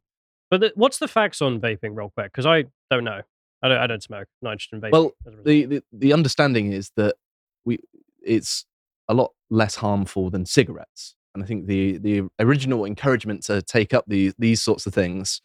But 0.49 0.61
the, 0.61 0.73
what's 0.77 0.99
the 0.99 1.09
facts 1.09 1.43
on 1.43 1.61
vaping, 1.61 1.97
real 1.97 2.11
quick? 2.11 2.27
Because 2.33 2.47
I 2.47 2.67
don't 2.89 3.03
know. 3.03 3.23
I 3.62 3.69
don't. 3.69 3.79
I 3.79 3.87
don't 3.89 4.03
smoke. 4.03 4.29
Not 4.43 4.53
interested 4.53 4.77
in 4.77 4.83
vaping. 4.83 4.93
Well, 4.93 5.12
as 5.27 5.33
a 5.35 5.37
result. 5.39 5.45
The, 5.45 5.65
the 5.67 5.83
the 5.93 6.12
understanding 6.12 6.73
is 6.73 6.93
that 6.97 7.17
we 7.65 7.79
it's 8.23 8.65
a 9.09 9.15
lot 9.15 9.33
less 9.50 9.75
harmful 9.77 10.31
than 10.31 10.47
cigarettes. 10.47 11.17
And 11.35 11.43
I 11.43 11.47
think 11.47 11.67
the 11.67 11.99
the 11.99 12.23
original 12.39 12.85
encouragement 12.85 13.43
to 13.45 13.63
take 13.63 13.95
up 13.95 14.05
these 14.07 14.35
these 14.39 14.63
sorts 14.63 14.87
of 14.87 14.95
things 14.95 15.43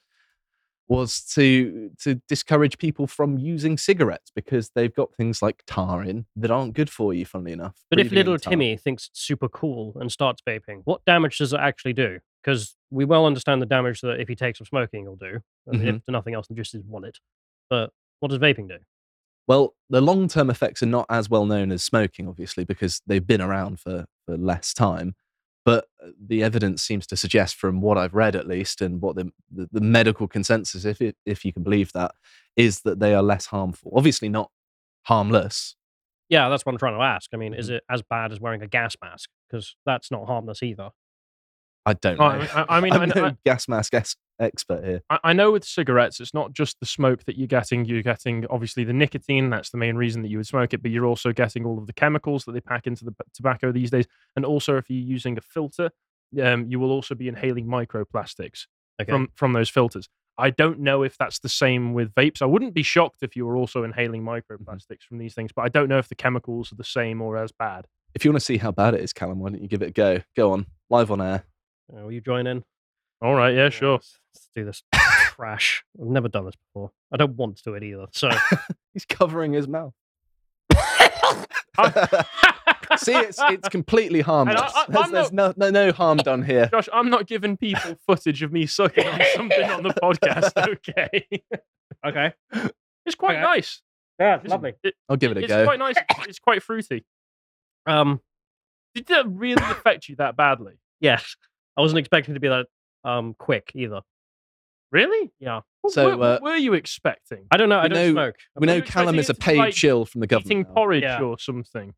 was 0.88 1.22
to 1.22 1.92
to 2.02 2.16
discourage 2.28 2.78
people 2.78 3.08
from 3.08 3.38
using 3.38 3.78
cigarettes 3.78 4.32
because 4.36 4.72
they've 4.76 4.94
got 4.94 5.14
things 5.16 5.42
like 5.42 5.64
tar 5.66 6.04
in 6.04 6.26
that 6.36 6.52
aren't 6.52 6.74
good 6.74 6.90
for 6.90 7.14
you. 7.14 7.26
Funnily 7.26 7.54
enough, 7.54 7.76
But 7.90 8.00
if 8.00 8.12
little. 8.12 8.38
Timmy 8.38 8.78
thinks 8.78 9.08
it's 9.08 9.22
super 9.22 9.50
cool 9.50 9.96
and 10.00 10.12
starts 10.12 10.42
vaping, 10.48 10.82
what 10.86 11.04
damage 11.06 11.38
does 11.38 11.54
it 11.54 11.60
actually 11.60 11.94
do? 11.94 12.20
Because 12.44 12.76
we 12.92 13.06
well 13.06 13.26
understand 13.26 13.62
the 13.62 13.66
damage 13.66 14.02
that 14.02 14.20
if 14.20 14.28
he 14.28 14.36
takes 14.36 14.62
up 14.62 14.68
smoking, 14.68 15.04
he'll 15.04 15.16
do. 15.16 15.40
I 15.68 15.72
mean, 15.72 15.88
If 15.88 15.96
mm-hmm. 15.96 16.12
nothing 16.12 16.36
else 16.36 16.48
than 16.48 16.58
just 16.58 16.74
his 16.74 16.84
wallet. 16.84 17.18
But 17.70 17.92
what 18.20 18.30
does 18.30 18.40
vaping 18.40 18.68
do? 18.68 18.78
Well, 19.48 19.76
the 19.90 20.02
long 20.02 20.28
term 20.28 20.50
effects 20.50 20.82
are 20.84 20.88
not 20.88 21.06
as 21.10 21.30
well 21.30 21.46
known 21.46 21.72
as 21.72 21.84
smoking, 21.84 22.28
obviously, 22.28 22.64
because 22.64 23.02
they've 23.06 23.26
been 23.26 23.42
around 23.42 23.80
for, 23.80 24.06
for 24.26 24.38
less 24.38 24.74
time. 24.74 25.16
But 25.66 25.88
uh, 26.02 26.10
the 26.26 26.44
evidence 26.44 26.84
seems 26.84 27.06
to 27.08 27.18
suggest, 27.18 27.56
from 27.56 27.82
what 27.82 27.98
I've 27.98 28.14
read 28.14 28.36
at 28.36 28.48
least, 28.48 28.82
and 28.82 29.02
what 29.02 29.16
the 29.16 29.32
the, 29.52 29.68
the 29.72 29.82
medical 29.82 30.28
consensus, 30.28 30.86
if 30.86 31.02
it, 31.02 31.18
if 31.26 31.44
you 31.44 31.52
can 31.52 31.64
believe 31.64 31.92
that, 31.94 32.12
is 32.56 32.82
that 32.82 33.00
they 33.00 33.14
are 33.16 33.24
less 33.24 33.48
harmful. 33.48 33.92
Obviously, 33.96 34.30
not 34.30 34.52
harmless. 35.04 35.76
Yeah, 36.30 36.50
that's 36.50 36.66
what 36.66 36.72
I'm 36.74 36.80
trying 36.80 36.98
to 36.98 37.04
ask. 37.04 37.30
I 37.34 37.38
mean, 37.38 37.54
is 37.54 37.68
Mm-hmm. 37.68 37.76
it 37.76 37.84
as 37.90 38.02
bad 38.02 38.32
as 38.32 38.40
wearing 38.40 38.62
a 38.62 38.68
gas 38.68 38.96
mask? 39.04 39.30
Because 39.50 39.76
that's 39.86 40.10
not 40.12 40.26
harmless 40.26 40.64
either. 40.64 40.90
I 41.86 41.94
don't 41.94 42.20
Oh, 42.20 42.30
know. 42.30 42.30
I 42.30 42.40
mean, 42.40 42.50
I- 42.56 42.66
I 42.70 42.80
mean, 42.82 42.94
I 42.94 42.96
I'm 42.98 43.10
know- 43.10 43.28
no 43.30 43.38
gas 43.46 43.68
mask 43.68 43.94
es- 43.94 44.16
expert 44.40 44.84
here. 44.84 45.02
I, 45.10 45.20
I 45.26 45.34
know 45.34 45.52
with 45.52 45.64
cigarettes, 45.64 46.20
it's 46.20 46.34
not 46.34 46.54
just 46.54 46.80
the 46.80 46.86
smoke 46.86 47.24
that 47.26 47.38
you're 47.38 47.48
getting. 47.48 47.86
You're 47.86 48.02
getting 48.04 48.46
obviously 48.50 48.84
the 48.84 48.94
nicotine. 48.94 49.50
That's 49.50 49.70
the 49.70 49.78
main 49.78 49.96
reason 49.96 50.22
that 50.24 50.30
you 50.30 50.38
would 50.38 50.48
smoke 50.48 50.74
it. 50.74 50.82
But 50.82 50.92
you're 50.92 51.06
also 51.06 51.32
getting 51.32 51.66
all 51.66 51.78
of 51.78 51.88
the 51.88 51.94
chemicals 51.94 52.46
that 52.46 52.52
they 52.52 52.62
pack 52.62 52.88
into 52.88 53.06
the 53.06 53.14
tobacco 53.34 53.72
these 53.72 53.92
days. 53.92 54.06
And 54.36 54.46
also, 54.46 54.78
if 54.78 54.90
you're 54.90 55.00
using 55.00 55.38
a 55.38 55.42
filter, 55.42 55.92
um, 56.42 56.66
you 56.68 56.80
will 56.80 56.92
also 56.92 57.16
be 57.16 57.28
inhaling 57.28 57.66
microplastics 57.68 58.66
Okay. 59.02 59.12
from 59.12 59.30
from 59.36 59.54
those 59.54 59.70
filters. 59.70 60.08
I 60.38 60.50
don't 60.50 60.80
know 60.80 61.04
if 61.04 61.18
that's 61.18 61.40
the 61.40 61.50
same 61.50 61.94
with 61.94 62.14
vapes. 62.14 62.42
I 62.42 62.46
wouldn't 62.46 62.74
be 62.74 62.84
shocked 62.84 63.24
if 63.24 63.36
you 63.36 63.46
were 63.46 63.56
also 63.56 63.84
inhaling 63.84 64.22
microplastics 64.22 65.04
from 65.08 65.18
these 65.18 65.34
things, 65.34 65.52
but 65.54 65.62
I 65.64 65.70
don't 65.70 65.88
know 65.88 65.98
if 65.98 66.10
the 66.10 66.16
chemicals 66.16 66.72
are 66.74 66.76
the 66.76 66.84
same 66.84 67.22
or 67.22 67.38
as 67.38 67.52
bad. 67.54 67.88
If 68.14 68.26
you 68.26 68.32
want 68.32 68.42
to 68.42 68.46
see 68.46 68.58
how 68.58 68.72
bad 68.72 68.94
it 68.94 69.02
is, 69.02 69.14
Callum, 69.14 69.40
why 69.40 69.50
don't 69.50 69.62
you 69.62 69.68
give 69.68 69.82
it 69.82 69.90
a 69.90 69.92
go? 69.92 70.22
Go 70.36 70.52
on, 70.52 70.66
live 70.90 71.10
on 71.12 71.22
air. 71.22 71.44
Uh, 71.92 72.04
will 72.04 72.12
you 72.12 72.22
join 72.22 72.48
in? 72.48 72.64
All 73.26 73.34
right, 73.36 73.56
yeah, 73.56 73.70
sure. 73.70 73.94
Let's, 73.94 74.20
let's 74.36 74.50
do 74.56 74.66
this 74.66 74.84
trash. 74.94 75.84
I've 76.00 76.08
never 76.08 76.28
done 76.28 76.46
this 76.46 76.56
before. 76.56 76.92
I 77.12 77.18
don't 77.18 77.36
want 77.36 77.58
to 77.58 77.64
do 77.64 77.74
it 77.74 77.84
either. 77.84 78.06
So 78.12 78.30
He's 78.94 79.06
covering 79.06 79.54
his 79.54 79.68
mouth. 79.68 79.94
See, 82.98 83.14
it's 83.16 83.40
it's 83.42 83.68
completely 83.70 84.22
harmless. 84.32 84.62
I- 84.62 84.86
there's 84.88 85.06
I'm 85.06 85.12
there's 85.12 85.32
no, 85.34 85.54
no 85.58 85.70
no 85.72 85.92
harm 85.92 86.18
done 86.20 86.44
here. 86.44 86.68
Josh, 86.72 86.88
I'm 86.94 87.10
not 87.10 87.26
giving 87.28 87.58
people 87.58 87.96
footage 88.08 88.44
of 88.44 88.54
me 88.54 88.66
sucking 88.68 89.06
on 89.08 89.22
something 89.34 89.64
on 89.70 89.84
the 89.84 89.90
podcast. 89.90 90.52
Okay, 90.88 91.28
okay. 92.06 92.34
it's 93.06 93.16
quite 93.16 93.36
Okay. 93.38 93.42
nice. 93.42 93.82
Yeah, 94.20 94.36
It's- 94.36 94.50
lovely. 94.50 94.74
it- 94.84 94.94
I'll 95.10 95.18
give 95.18 95.32
it 95.32 95.38
a 95.38 95.40
it's 95.42 95.48
go. 95.50 95.66
quite 95.66 95.80
nice. 95.80 95.96
It's, 95.98 96.28
it's 96.28 96.40
quite 96.40 96.62
fruity. 96.64 97.04
Um, 97.88 98.22
Did 98.94 99.08
that 99.08 99.28
really 99.28 99.64
affect 99.64 100.08
you 100.08 100.16
that 100.18 100.38
badly? 100.38 100.74
yes, 101.02 101.36
I 101.76 101.82
wasn't 101.82 102.00
expecting 102.00 102.36
to 102.36 102.40
be 102.40 102.48
that 102.48 102.68
um 103.06 103.36
quick 103.38 103.72
either. 103.76 104.02
Really? 104.92 105.32
Yeah, 105.40 105.62
What, 105.82 105.94
So, 105.94 106.10
were, 106.12 106.18
what 106.18 106.42
uh, 106.42 106.44
were 106.44 106.56
you 106.56 106.74
expecting? 106.74 107.48
I 107.52 107.58
don't 107.58 107.70
know. 107.70 107.80
I 107.80 107.84
We 107.84 107.90
don't 107.90 107.98
know- 107.98 108.12
smoke. 108.14 108.36
We 108.56 108.68
know 108.68 108.82
Callum 108.82 109.20
is 109.20 109.30
a 109.30 109.34
paid 109.34 109.58
like 109.58 109.74
shill 109.76 110.06
from 110.06 110.22
the 110.22 110.28
government. 110.28 110.48
Eating 110.52 110.64
now. 110.64 110.74
porridge 110.74 111.04
Yeah. 111.04 111.22
or 111.22 111.38
something. 111.40 111.94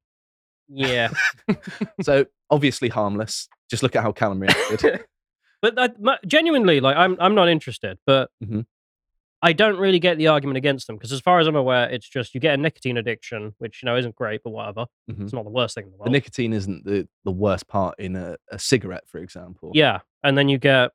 Yeah, 0.70 1.10
So 2.02 2.26
obviously 2.50 2.90
harmless. 2.90 3.48
Just 3.70 3.84
look 3.84 3.96
at 3.96 4.04
how 4.04 4.12
Callum 4.12 4.40
reacted. 4.40 5.04
but 5.62 5.76
that, 5.76 6.02
my, 6.02 6.18
genuinely, 6.26 6.80
like, 6.80 6.98
I'm 6.98 7.18
I'm 7.20 7.36
not 7.36 7.50
interested. 7.50 7.98
But 8.06 8.30
Mhm. 8.44 8.66
I 9.42 9.54
don't 9.54 9.78
really 9.78 10.00
get 10.00 10.18
the 10.18 10.28
argument 10.28 10.58
against 10.58 10.88
them 10.88 10.96
because, 10.96 11.12
as 11.12 11.22
far 11.22 11.40
as 11.40 11.46
I'm 11.48 11.56
aware, 11.56 11.88
it's 11.90 12.10
just 12.10 12.34
you 12.34 12.40
get 12.40 12.56
a 12.56 12.58
nicotine 12.58 12.98
addiction, 12.98 13.54
which 13.60 13.84
you 13.84 13.86
know 13.86 13.96
isn't 13.96 14.16
great, 14.16 14.42
but 14.44 14.50
whatever. 14.50 14.86
Mhm. 15.12 15.22
It's 15.24 15.34
not 15.34 15.44
the 15.44 15.52
worst 15.52 15.76
thing 15.76 15.84
in 15.86 15.92
the 15.92 15.98
The 15.98 16.02
world. 16.02 16.12
nicotine 16.12 16.54
isn't 16.54 16.86
the, 16.86 17.08
the 17.24 17.32
worst 17.32 17.68
part 17.68 18.00
in 18.00 18.16
a, 18.16 18.38
a 18.52 18.58
cigarette, 18.58 19.04
for 19.08 19.20
example. 19.20 19.72
yeah, 19.76 20.00
and 20.24 20.36
then 20.38 20.50
you 20.50 20.58
get 20.58 20.92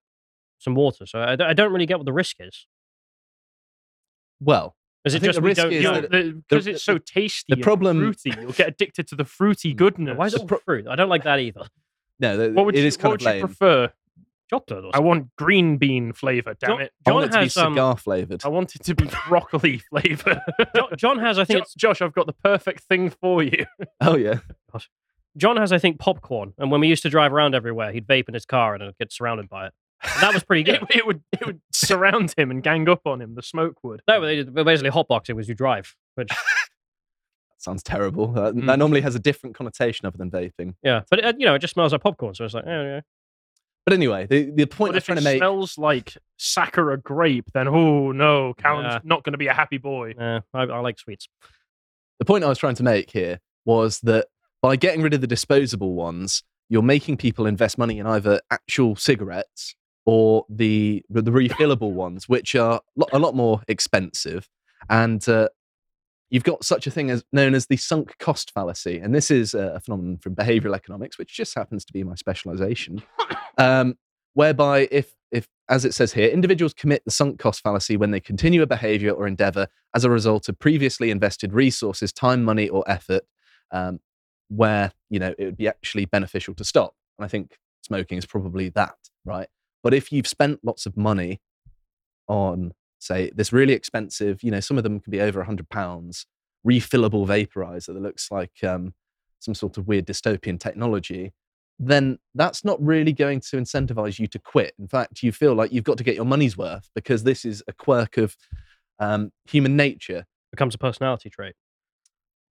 some 0.59 0.75
water. 0.75 1.07
So 1.07 1.21
I, 1.21 1.33
I 1.51 1.53
don't 1.55 1.73
really 1.73 1.87
get 1.87 1.99
what 1.99 2.07
the 2.07 2.13
risk 2.13 2.37
is. 2.41 2.67
Well, 4.41 4.75
Is 5.05 5.15
it 5.15 5.23
just 5.23 5.37
the 5.37 5.43
risk 5.43 5.63
know? 5.63 6.33
Because 6.49 6.67
it's 6.67 6.83
so 6.83 6.99
tasty. 6.99 7.45
the 7.49 7.55
and 7.55 7.63
problem- 7.63 7.99
fruity. 7.99 8.33
You'll 8.41 8.53
get 8.53 8.69
addicted 8.69 9.07
to 9.09 9.15
the 9.17 9.25
fruity 9.25 9.73
Mm. 9.73 9.77
goodness. 9.77 10.19
Why 10.19 10.27
is 10.27 10.35
it 10.35 10.41
all 10.51 10.59
fruit? 10.65 10.87
I 10.89 10.97
don't 10.97 11.09
like 11.09 11.25
that 11.25 11.39
either. 11.39 11.63
no, 12.19 12.37
the, 12.37 12.53
what 12.53 12.67
would 12.67 12.75
it 12.75 12.81
you, 12.81 12.87
is 12.87 12.97
what 12.97 13.03
kind 13.03 13.13
would 13.13 13.27
of 13.29 13.35
you 13.37 13.41
prefer? 13.47 13.93
Chocolate 14.53 14.85
or 14.85 14.91
I 14.95 15.01
want 15.01 15.29
green 15.37 15.79
bean 15.79 16.13
flavor. 16.13 16.55
Damn 16.61 16.69
John- 16.71 16.81
it! 16.83 16.93
I 17.07 17.11
John 17.11 17.15
want 17.15 17.27
it 17.27 17.33
to 17.33 17.39
be 17.39 17.45
has 17.45 17.57
um, 17.57 17.73
cigar 17.73 17.97
flavored. 17.97 18.45
I 18.45 18.49
want 18.49 18.75
it 18.77 18.85
to 18.85 18.95
be 18.95 19.09
broccoli 19.29 19.79
flavor. 19.79 20.43
Jo- 20.77 20.89
John 20.97 21.19
has 21.19 21.39
I 21.39 21.45
think 21.47 21.59
Jo- 21.59 21.63
it's 21.63 21.75
Josh, 21.75 22.03
I've 22.03 22.13
got 22.13 22.27
the 22.27 22.33
perfect 22.35 22.85
thing 22.85 23.11
for 23.11 23.43
you. 23.43 23.65
Oh 24.01 24.17
yeah. 24.17 24.39
John 25.39 25.57
has 25.57 25.73
I 25.73 25.79
think 25.79 25.99
popcorn, 25.99 26.53
and 26.59 26.71
when 26.71 26.81
we 26.83 26.89
used 26.89 27.03
to 27.05 27.09
drive 27.09 27.33
around 27.33 27.55
everywhere, 27.55 27.91
he'd 27.93 28.07
vape 28.07 28.29
in 28.29 28.35
his 28.35 28.45
car 28.45 28.75
and 28.75 28.83
I'd 28.83 28.99
get 28.99 29.11
surrounded 29.13 29.49
by 29.49 29.69
it. 29.69 29.73
And 30.03 30.23
that 30.23 30.35
was 30.35 30.43
pretty 30.45 30.63
good. 30.65 30.83
It, 30.91 30.97
it 30.97 31.07
would 31.07 31.23
it 31.33 31.47
would 31.47 31.61
surround 31.73 32.35
him 32.37 32.51
and 32.51 32.63
gang 32.63 32.89
up 32.89 33.07
on 33.07 33.23
him. 33.23 33.35
The 33.35 33.43
smoke 33.43 33.77
would. 33.83 34.03
no, 34.09 34.21
but 34.21 34.27
they 34.27 34.37
did, 34.37 34.53
but 34.55 34.65
basically 34.67 34.91
hotboxing 34.91 35.35
was 35.37 35.49
you 35.49 35.55
drive, 35.55 35.95
which 36.17 36.29
Sounds 37.59 37.83
terrible. 37.85 38.27
That, 38.33 38.55
Mm. 38.55 38.67
that 38.67 38.79
normally 38.79 39.03
has 39.03 39.15
a 39.15 39.21
different 39.21 39.55
connotation 39.55 40.05
other 40.05 40.19
than 40.19 40.31
vaping. 40.31 40.75
yeah, 40.83 41.03
but 41.09 41.21
it, 41.21 41.37
you 41.39 41.47
know 41.47 41.55
it 41.55 41.61
just 41.61 41.75
smells 41.75 41.93
like 41.93 42.03
popcorn, 42.03 42.35
so 42.35 42.45
it's 42.45 42.55
like 42.55 42.65
oh, 42.67 42.83
yeah. 42.83 43.01
But 43.85 43.95
anyway, 43.95 44.27
the, 44.29 44.51
the 44.51 44.67
point 44.67 44.91
But 44.93 44.95
I'm 44.95 44.99
if 44.99 45.05
trying 45.07 45.19
it 45.19 45.21
to 45.23 45.25
make. 45.25 45.39
smells 45.39 45.77
like 45.77 46.17
Sakura 46.37 46.99
grape, 46.99 47.51
then 47.53 47.67
oh 47.69 48.13
no, 48.13 48.55
Callum's 48.55 48.93
Yeah. 48.95 48.99
not 49.05 49.25
going 49.25 49.33
to 49.33 49.39
be 49.39 49.49
a 49.49 49.53
happy 49.55 49.79
boy. 49.79 50.15
Eh, 50.19 50.41
I, 50.55 50.63
I 50.63 50.79
like 50.81 50.99
sweets. 50.99 51.29
the 52.19 52.25
point 52.25 52.45
I 52.45 52.49
was 52.49 52.59
trying 52.59 52.77
to 52.77 52.83
make 52.85 53.11
here 53.11 53.41
was 53.65 53.99
that 54.01 54.27
by 54.61 54.77
getting 54.77 55.03
rid 55.03 55.15
of 55.15 55.21
the 55.21 55.27
disposable 55.27 55.95
ones, 55.95 56.45
you're 56.69 56.83
making 56.83 57.17
people 57.17 57.47
invest 57.47 57.77
money 57.77 57.99
in 57.99 58.07
either 58.07 58.41
actual 58.51 58.95
cigarettes 58.95 59.75
or 60.07 60.45
the 60.49 61.03
the 61.11 61.23
refillable 61.23 61.93
ones, 61.93 62.29
which 62.29 62.55
are 62.55 62.81
lo- 62.97 63.07
a 63.13 63.19
lot 63.19 63.35
more 63.35 63.63
expensive. 63.69 64.49
And 64.89 65.29
uh, 65.29 65.49
you've 66.33 66.45
got 66.45 66.65
such 66.65 66.87
a 66.87 66.91
thing 66.91 67.11
as 67.11 67.23
known 67.31 67.55
as 67.55 67.67
the 67.67 67.77
sunk 67.77 68.17
cost 68.19 68.53
fallacy, 68.53 68.99
and 68.99 69.15
this 69.15 69.31
is 69.31 69.55
a 69.55 69.79
phenomenon 69.81 70.17
from 70.17 70.35
behavioral 70.43 70.75
economics, 70.75 71.19
which 71.19 71.37
just 71.37 71.55
happens 71.55 71.85
to 71.85 71.93
be 71.93 72.03
my 72.03 72.17
specialization. 72.17 73.03
Um, 73.59 73.95
whereby, 74.35 74.89
if 74.91 75.15
if 75.31 75.47
as 75.69 75.85
it 75.85 75.95
says 75.95 76.13
here, 76.15 76.29
individuals 76.29 76.75
commit 76.75 77.05
the 77.05 77.11
sunk 77.11 77.39
cost 77.39 77.63
fallacy 77.63 77.97
when 77.97 78.11
they 78.11 78.21
continue 78.21 78.63
a 78.63 78.67
behavior 78.67 79.13
or 79.13 79.27
endeavor 79.27 79.69
as 79.95 80.05
a 80.05 80.11
result 80.11 80.49
of 80.49 80.59
previously 80.59 81.11
invested 81.11 81.53
resources, 81.53 82.13
time, 82.13 82.43
money, 82.43 82.69
or 82.69 82.83
effort, 82.91 83.25
um, 83.71 84.01
where 84.49 84.93
you 85.11 85.19
know 85.19 85.35
it 85.39 85.45
would 85.45 85.57
be 85.57 85.69
actually 85.69 86.07
beneficial 86.07 86.55
to 86.55 86.65
stop. 86.65 86.95
And 87.19 87.27
I 87.27 87.29
think 87.29 87.59
smoking 87.83 88.17
is 88.17 88.27
probably 88.27 88.71
that, 88.71 88.97
right? 89.27 89.49
But 89.83 89.93
if 89.93 90.11
you've 90.11 90.27
spent 90.27 90.61
lots 90.63 90.87
of 90.87 90.97
money 90.97 91.41
on, 92.27 92.73
say, 93.03 93.31
this 93.35 93.53
really 93.53 93.73
expensive, 93.73 94.43
you 94.43 94.51
know, 94.51 94.61
some 94.61 94.79
of 94.79 94.85
them 94.85 95.01
can 95.01 95.11
be 95.11 95.21
over 95.21 95.41
a 95.41 95.45
hundred 95.45 95.69
pounds, 95.69 96.27
refillable 96.67 97.27
vaporizer 97.27 97.87
that 97.87 98.03
looks 98.03 98.31
like 98.31 98.53
um, 98.63 98.95
some 99.41 99.55
sort 99.55 99.77
of 99.77 99.89
weird 99.89 100.07
dystopian 100.07 100.59
technology, 100.59 101.33
then 101.79 102.19
that's 102.35 102.65
not 102.65 102.81
really 102.83 103.13
going 103.13 103.41
to 103.41 103.57
incentivize 103.57 104.19
you 104.19 104.27
to 104.29 104.39
quit. 104.39 104.75
In 104.79 104.87
fact, 104.87 105.23
you 105.23 105.33
feel 105.33 105.55
like 105.55 105.73
you've 105.73 105.85
got 105.85 105.99
to 105.99 106.05
get 106.05 106.15
your 106.15 106.25
money's 106.25 106.57
worth 106.57 106.89
because 106.95 107.25
this 107.25 107.45
is 107.45 107.63
a 107.67 107.73
quirk 107.73 108.19
of 108.19 108.37
um, 109.01 109.33
human 109.47 109.77
nature. 109.77 110.25
Becomes 110.51 110.75
a 110.75 110.79
personality 110.79 111.31
trait. 111.31 111.55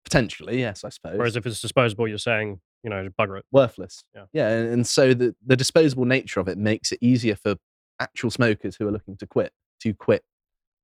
Potentially, 0.04 0.60
yes, 0.60 0.84
I 0.84 0.90
suppose. 0.90 1.18
Whereas 1.18 1.36
if 1.36 1.46
it's 1.46 1.62
disposable, 1.62 2.08
you're 2.08 2.18
saying 2.18 2.60
you 2.84 2.90
know 2.90 3.08
bugger 3.18 3.38
it. 3.38 3.46
worthless. 3.52 4.04
Yeah. 4.16 4.26
yeah, 4.34 4.50
and, 4.50 4.74
and 4.74 4.88
so 4.88 5.14
the 5.14 5.36
the 5.46 5.56
disposable 5.56 6.06
nature 6.06 6.40
of 6.40 6.48
it 6.48 6.58
makes 6.58 6.92
it 6.92 6.98
easier 7.00 7.36
for 7.36 7.56
actual 8.00 8.32
smokers 8.32 8.76
who 8.76 8.88
are 8.88 8.92
looking 8.92 9.16
to 9.18 9.28
quit 9.28 9.54
to 9.82 9.94
quit, 9.94 10.24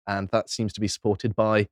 and 0.07 0.29
that 0.31 0.49
seems 0.49 0.73
to 0.73 0.81
be 0.81 0.87
supported 0.87 1.35
by 1.35 1.67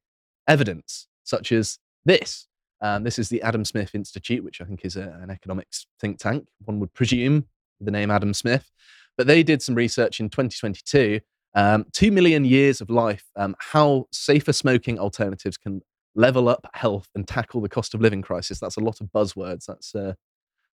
evidence 0.47 1.07
such 1.23 1.51
as 1.51 1.79
this. 2.05 2.47
Um, 2.81 3.03
this 3.03 3.17
is 3.17 3.29
the 3.29 3.41
Adam 3.41 3.65
Smith 3.65 3.95
Institute, 3.95 4.43
which 4.43 4.61
I 4.61 4.65
think 4.65 4.85
is 4.85 4.95
a, 4.95 5.17
an 5.21 5.29
economics 5.29 5.87
think 5.99 6.19
tank. 6.19 6.47
One 6.65 6.79
would 6.79 6.93
presume 6.93 7.45
the 7.79 7.91
name 7.91 8.11
Adam 8.11 8.33
Smith, 8.33 8.69
but 9.17 9.27
they 9.27 9.43
did 9.43 9.61
some 9.61 9.75
research 9.75 10.19
in 10.19 10.29
2022. 10.29 11.21
Um, 11.55 11.85
two 11.93 12.11
million 12.11 12.43
years 12.43 12.81
of 12.81 12.89
life, 12.89 13.23
um, 13.37 13.55
how 13.59 14.07
safer 14.11 14.51
smoking 14.51 14.99
alternatives 14.99 15.57
can 15.57 15.81
level 16.13 16.49
up 16.49 16.67
health 16.73 17.07
and 17.15 17.27
tackle 17.27 17.61
the 17.61 17.69
cost 17.69 17.93
of 17.93 18.01
living 18.01 18.21
crisis. 18.21 18.59
That's 18.59 18.77
a 18.77 18.81
lot 18.81 18.99
of 18.99 19.07
buzzwords. 19.07 19.65
That's 19.65 19.95
uh, 19.95 20.13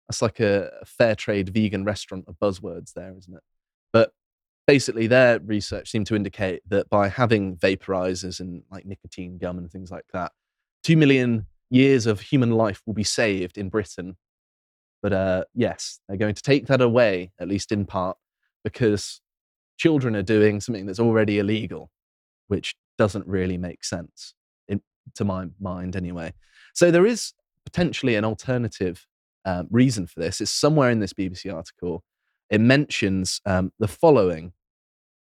that's 0.07 0.21
like 0.21 0.39
a 0.39 0.71
fair 0.85 1.15
trade 1.15 1.49
vegan 1.49 1.85
restaurant 1.85 2.25
of 2.27 2.37
buzzwords 2.39 2.93
there, 2.93 3.13
isn't 3.17 3.33
it? 3.33 3.43
But 3.93 4.11
basically, 4.71 5.05
their 5.05 5.37
research 5.39 5.91
seemed 5.91 6.07
to 6.07 6.15
indicate 6.15 6.61
that 6.69 6.89
by 6.89 7.09
having 7.09 7.57
vaporizers 7.57 8.39
and 8.39 8.63
like 8.71 8.85
nicotine 8.85 9.37
gum 9.37 9.57
and 9.57 9.69
things 9.69 9.91
like 9.91 10.05
that, 10.13 10.31
two 10.81 10.95
million 10.95 11.45
years 11.69 12.05
of 12.05 12.21
human 12.21 12.51
life 12.51 12.81
will 12.85 12.93
be 12.93 13.03
saved 13.03 13.57
in 13.57 13.67
Britain. 13.67 14.15
But 15.03 15.11
uh, 15.11 15.43
yes, 15.53 15.99
they're 16.07 16.15
going 16.15 16.35
to 16.35 16.41
take 16.41 16.67
that 16.67 16.79
away, 16.79 17.33
at 17.37 17.49
least 17.49 17.73
in 17.73 17.85
part, 17.85 18.15
because 18.63 19.19
children 19.77 20.15
are 20.15 20.23
doing 20.23 20.61
something 20.61 20.85
that's 20.85 21.01
already 21.01 21.39
illegal, 21.39 21.91
which 22.47 22.73
doesn't 22.97 23.27
really 23.27 23.57
make 23.57 23.83
sense, 23.83 24.35
in, 24.69 24.81
to 25.15 25.25
my 25.25 25.47
mind 25.59 25.97
anyway. 25.97 26.31
So 26.73 26.91
there 26.91 27.05
is 27.05 27.33
potentially 27.65 28.15
an 28.15 28.23
alternative 28.23 29.05
um, 29.43 29.67
reason 29.69 30.07
for 30.07 30.21
this. 30.21 30.39
It's 30.39 30.49
somewhere 30.49 30.91
in 30.91 30.99
this 31.01 31.11
BBC 31.11 31.53
article. 31.53 32.05
It 32.49 32.61
mentions 32.61 33.41
um, 33.45 33.73
the 33.79 33.89
following. 33.89 34.53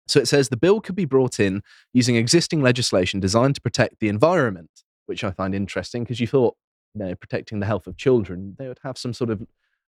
So 0.08 0.20
it 0.20 0.28
says 0.28 0.50
the 0.50 0.58
bill 0.58 0.82
could 0.82 0.96
be 0.96 1.06
brought 1.06 1.40
in 1.40 1.62
using 1.94 2.16
existing 2.16 2.62
legislation 2.62 3.20
designed 3.20 3.56
to 3.56 3.62
protect 3.62 4.00
the 4.00 4.10
environment, 4.10 4.70
which 5.06 5.24
I 5.24 5.32
find 5.32 5.56
interesting 5.56 6.04
because 6.04 6.20
you 6.20 6.28
thought, 6.28 6.56
you 6.94 7.04
know, 7.06 7.16
protecting 7.16 7.60
the 7.60 7.66
health 7.66 7.88
of 7.88 7.98
children, 7.98 8.56
they 8.60 8.68
would 8.68 8.80
have 8.84 8.98
some 8.98 9.14
sort 9.14 9.30
of 9.30 9.42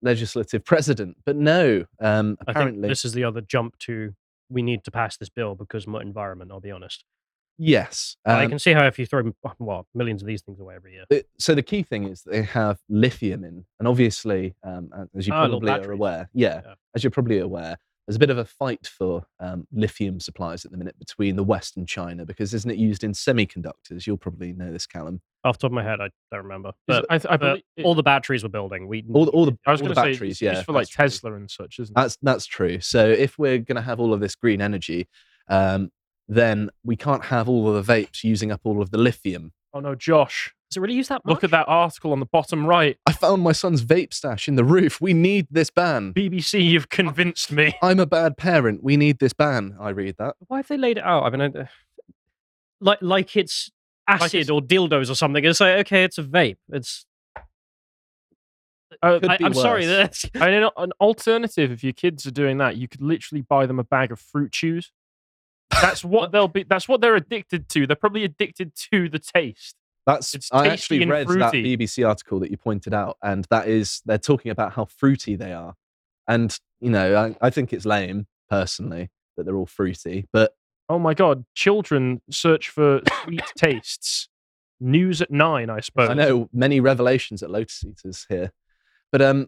legislative 0.03 0.65
precedent. 0.67 1.17
But 1.25 1.37
no, 1.37 1.85
um, 2.01 2.37
I 2.41 2.45
think 2.45 2.57
apparently, 2.57 2.89
this 2.89 3.05
is 3.05 3.13
the 3.13 3.25
other 3.25 3.41
jump 3.41 3.79
to 3.81 4.15
we 4.51 4.63
need 4.63 4.85
to 4.85 4.91
pass 4.91 5.17
this 5.17 5.31
bill 5.31 5.55
because 5.55 5.87
of 5.87 5.95
environment. 5.95 6.51
I'll 6.53 6.61
be 6.61 6.71
honest. 6.71 7.05
yes. 7.59 8.17
I 8.27 8.45
um, 8.45 8.51
can 8.51 8.59
see 8.59 8.73
how 8.73 8.85
if 8.87 8.99
you 8.99 9.07
throw 9.07 9.23
well 9.59 9.87
millions 9.95 10.21
of 10.23 10.27
these 10.29 10.43
things 10.43 10.61
away 10.61 10.75
every 10.75 10.93
year. 10.93 11.05
the- 11.09 11.25
so 11.39 11.55
the 11.55 11.63
key 11.63 11.83
thing 11.83 12.05
is 12.05 12.23
they 12.23 12.43
have 12.43 12.79
lithium 12.89 13.45
in, 13.45 13.65
and 13.79 13.89
obviously, 13.89 14.55
um, 14.63 14.91
as 15.17 15.27
you 15.27 15.33
little 15.35 15.61
probably 15.61 15.71
are 15.87 15.93
aware, 15.93 16.29
yeah, 16.35 16.61
Yeah. 16.65 16.75
as 16.95 17.03
you're 17.03 17.11
probably 17.11 17.39
aware, 17.39 17.77
there's 18.13 18.17
a 18.17 18.27
bit 18.27 18.29
of 18.31 18.37
a 18.37 18.45
fight 18.45 18.87
for 18.87 19.25
um, 19.41 19.67
lithium 19.73 20.21
supplies 20.21 20.67
at 20.67 20.71
the 20.71 20.77
minute 20.77 20.99
between 20.99 21.35
the 21.35 21.43
West 21.43 21.79
and 21.79 21.89
China 21.89 22.27
because 22.27 22.53
isn't 22.53 22.71
it 22.71 22.77
used 22.77 23.05
in 23.05 23.13
semiconductors? 23.13 24.07
You'll 24.07 24.19
probably 24.19 24.53
know 24.53 24.71
this, 24.71 24.87
Callum. 24.87 25.23
Off 25.45 25.57
the 25.57 25.63
top 25.63 25.71
of 25.71 25.75
my 25.75 25.83
head, 25.83 25.99
I 26.03 26.11
don't 26.31 26.43
remember. 26.43 26.69
Is- 26.69 26.75
But, 26.87 27.07
I, 27.09 27.17
th- 27.19 27.33
I 27.33 27.37
but 27.39 27.63
it- 27.79 27.85
all 27.87 27.95
the 27.95 28.03
batteries 28.03 28.43
we're 28.43 28.51
building, 28.51 28.87
we 28.87 29.03
All 29.15 29.25
the, 29.25 29.31
all 29.31 29.47
the, 29.47 29.57
I 29.67 29.71
was 29.73 29.81
all 29.81 29.87
going 29.87 29.95
the 29.95 30.03
to 30.03 30.07
say 30.09 30.13
batteries, 30.13 30.43
yeah, 30.43 30.53
used 30.53 30.67
for 30.67 30.73
like 30.73 30.83
that's 30.89 30.91
true. 30.91 31.05
Tesla 31.05 31.35
and 31.37 31.51
such, 31.51 31.79
isn't 31.79 31.93
it? 31.97 31.99
That's 31.99 32.19
that's 32.21 32.45
true. 32.45 32.81
So 32.81 33.09
if 33.09 33.39
we're 33.39 33.59
going 33.59 33.77
to 33.77 33.83
have 33.83 33.99
all 33.99 34.13
of 34.13 34.21
this 34.21 34.35
green 34.35 34.61
energy, 34.61 35.09
um, 35.49 35.91
then 36.29 36.69
we 36.85 36.97
can't 36.97 37.25
have 37.25 37.49
all 37.49 37.75
of 37.75 37.87
the 37.87 37.93
vapes 37.93 38.23
using 38.23 38.53
up 38.53 38.61
all 38.65 38.83
of 38.83 38.91
the 38.91 38.99
lithium. 38.99 39.53
Oh 39.73 39.81
no, 39.81 39.95
Josh! 39.95 40.53
does 40.71 40.77
it 40.77 40.81
really 40.81 40.95
use 40.95 41.09
that 41.09 41.23
much? 41.25 41.33
Look 41.35 41.45
at 41.45 41.51
that 41.53 41.67
article 41.67 42.13
on 42.13 42.21
the 42.21 42.27
bottom 42.27 42.67
right. 42.67 42.99
I 43.23 43.29
found 43.29 43.43
my 43.43 43.53
son's 43.53 43.85
vape 43.85 44.13
stash 44.13 44.49
in 44.49 44.57
the 44.57 44.65
roof. 44.65 45.01
We 45.01 45.13
need 45.13 45.47
this 45.51 45.71
ban. 45.71 46.13
BBC, 46.13 46.65
you've 46.65 46.89
convinced 46.89 47.53
me. 47.53 47.77
I'm 47.83 48.01
a 48.01 48.07
bad 48.07 48.37
parent. 48.37 48.83
We 48.83 48.97
need 48.97 49.19
this 49.19 49.33
ban. 49.33 49.77
I 49.81 49.91
read 49.91 50.17
that. 50.19 50.37
Why 50.49 50.59
have 50.59 50.69
they 50.69 50.77
laid 50.77 50.99
it 50.99 51.05
out? 51.05 51.25
I 51.25 51.31
mean, 51.37 51.57
I, 51.57 51.69
like 52.81 52.99
like 53.01 53.37
it's 53.37 53.71
acid 54.09 54.35
it's- 54.41 54.51
or 54.51 54.61
dildos 54.61 55.11
or 55.11 55.15
something. 55.15 55.45
It's 55.45 55.61
like 55.61 55.79
okay, 55.87 56.05
it's 56.05 56.19
a 56.19 56.25
vape. 56.25 56.57
It's. 56.73 57.07
Uh, 59.03 59.19
I, 59.29 59.39
I'm 59.41 59.55
sorry. 59.55 59.87
worse. 59.87 60.23
That's, 60.23 60.27
I 60.35 60.51
mean, 60.51 60.69
an 60.77 60.93
alternative, 61.01 61.73
if 61.73 61.83
your 61.83 61.95
kids 61.95 62.27
are 62.27 62.31
doing 62.31 62.59
that, 62.59 62.77
you 62.77 62.87
could 62.87 63.03
literally 63.03 63.43
buy 63.43 63.67
them 63.67 63.79
a 63.79 63.85
bag 63.85 64.13
of 64.13 64.21
fruit 64.21 64.53
chews. 64.53 64.93
That's 65.71 66.05
what 66.05 66.31
they'll 66.33 66.49
be. 66.49 66.65
That's 66.65 66.89
what 66.89 67.01
they're 67.01 67.17
addicted 67.17 67.69
to. 67.71 67.87
They're 67.87 67.97
probably 67.97 68.25
addicted 68.25 68.75
to 68.93 69.09
the 69.09 69.19
taste. 69.19 69.77
That's 70.07 70.35
It's 70.35 70.49
I 70.53 70.69
actually 70.69 71.07
read 71.07 71.29
that. 71.29 71.53
BBC 71.53 72.07
article 72.07 72.41
that 72.41 72.51
you 72.51 72.57
pointed 72.57 72.93
out, 72.93 73.19
and 73.23 73.47
that 73.51 73.69
is 73.69 74.03
they're 74.05 74.19
talking 74.19 74.51
about 74.51 74.73
how 74.73 74.87
fruity 74.87 75.37
they 75.37 75.53
are. 75.53 75.75
And 76.27 76.59
you 76.81 76.91
know, 76.91 77.17
I, 77.17 77.47
I 77.47 77.51
think 77.51 77.73
it's 77.73 77.85
lame 77.85 78.27
personally 78.51 79.11
that 79.37 79.45
they're 79.45 79.57
all 79.57 79.67
fruity, 79.67 80.27
but 80.33 80.55
Oh 80.89 80.99
my 80.99 81.15
god! 81.15 81.47
Children 81.55 82.21
search 82.31 82.69
for 82.69 83.01
sweet 83.25 83.43
tastes. 83.57 84.29
News 84.79 85.23
at 85.23 85.31
nine, 85.31 85.71
I 85.71 85.81
suppose. 85.81 86.11
I 86.11 86.15
know 86.15 86.51
many 86.53 86.81
revelations 86.81 87.43
at 87.43 87.51
Lotus 87.51 87.85
Eaters 87.85 88.27
here. 88.29 88.53
But 89.13 89.23
um, 89.23 89.47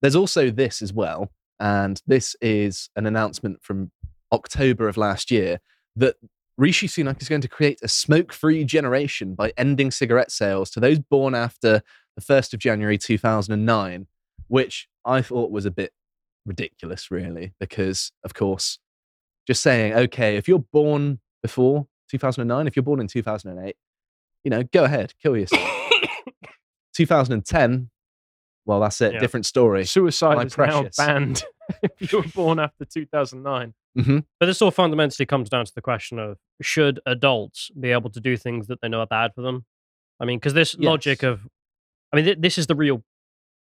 there's 0.00 0.14
also 0.14 0.50
this 0.50 0.80
as 0.80 0.92
well, 0.92 1.30
and 1.58 2.00
this 2.06 2.36
is 2.40 2.88
an 2.96 3.06
announcement 3.06 3.62
from 3.62 3.90
October 4.32 4.88
of 4.88 4.96
last 4.96 5.30
year 5.30 5.60
that 5.96 6.16
Rishi 6.58 6.86
Sunak 6.86 7.20
is 7.22 7.28
going 7.28 7.40
to 7.40 7.48
create 7.48 7.80
a 7.82 7.88
smoke-free 7.88 8.64
generation 8.64 9.34
by 9.34 9.52
ending 9.56 9.90
cigarette 9.90 10.30
sales 10.30 10.70
to 10.70 10.80
those 10.80 10.98
born 10.98 11.34
after 11.34 11.82
the 12.16 12.22
1st 12.22 12.54
of 12.54 12.60
January 12.60 12.98
2009, 12.98 14.06
which 14.48 14.88
I 15.04 15.22
thought 15.22 15.50
was 15.50 15.64
a 15.64 15.70
bit 15.70 15.92
ridiculous, 16.44 17.10
really, 17.10 17.54
because 17.58 18.12
of 18.24 18.34
course, 18.34 18.78
just 19.46 19.62
saying, 19.62 19.94
okay, 19.94 20.36
if 20.36 20.46
you're 20.46 20.64
born 20.72 21.20
before 21.42 21.86
2009, 22.10 22.66
if 22.66 22.76
you're 22.76 22.82
born 22.82 23.00
in 23.00 23.08
2008, 23.08 23.74
you 24.44 24.50
know, 24.50 24.62
go 24.62 24.84
ahead, 24.84 25.14
kill 25.22 25.36
yourself. 25.36 25.68
2010, 26.94 27.90
well, 28.64 28.80
that's 28.80 29.00
it. 29.00 29.14
Yeah. 29.14 29.20
Different 29.20 29.46
story. 29.46 29.84
Suicide 29.84 30.36
My 30.36 30.44
is 30.44 30.54
precious. 30.54 30.98
now 30.98 31.06
banned 31.06 31.42
if 31.98 32.12
you 32.12 32.18
were 32.18 32.28
born 32.28 32.58
after 32.58 32.84
2009. 32.84 33.74
Hmm 33.94 34.18
but 34.40 34.46
this 34.46 34.62
all 34.62 34.70
fundamentally 34.70 35.26
comes 35.26 35.48
down 35.48 35.64
to 35.64 35.74
the 35.74 35.82
question 35.82 36.18
of 36.18 36.38
should 36.60 36.98
adults 37.06 37.70
be 37.78 37.90
able 37.90 38.10
to 38.10 38.20
do 38.20 38.36
things 38.36 38.66
that 38.66 38.80
they 38.80 38.88
know 38.88 39.00
are 39.00 39.06
bad 39.06 39.32
for 39.34 39.42
them? 39.42 39.64
I 40.18 40.24
mean, 40.24 40.38
because 40.38 40.54
this 40.54 40.76
logic 40.78 41.22
of, 41.22 41.46
I 42.12 42.16
mean, 42.16 42.24
th- 42.24 42.38
this 42.40 42.58
is 42.58 42.66
the 42.66 42.74
real 42.74 43.02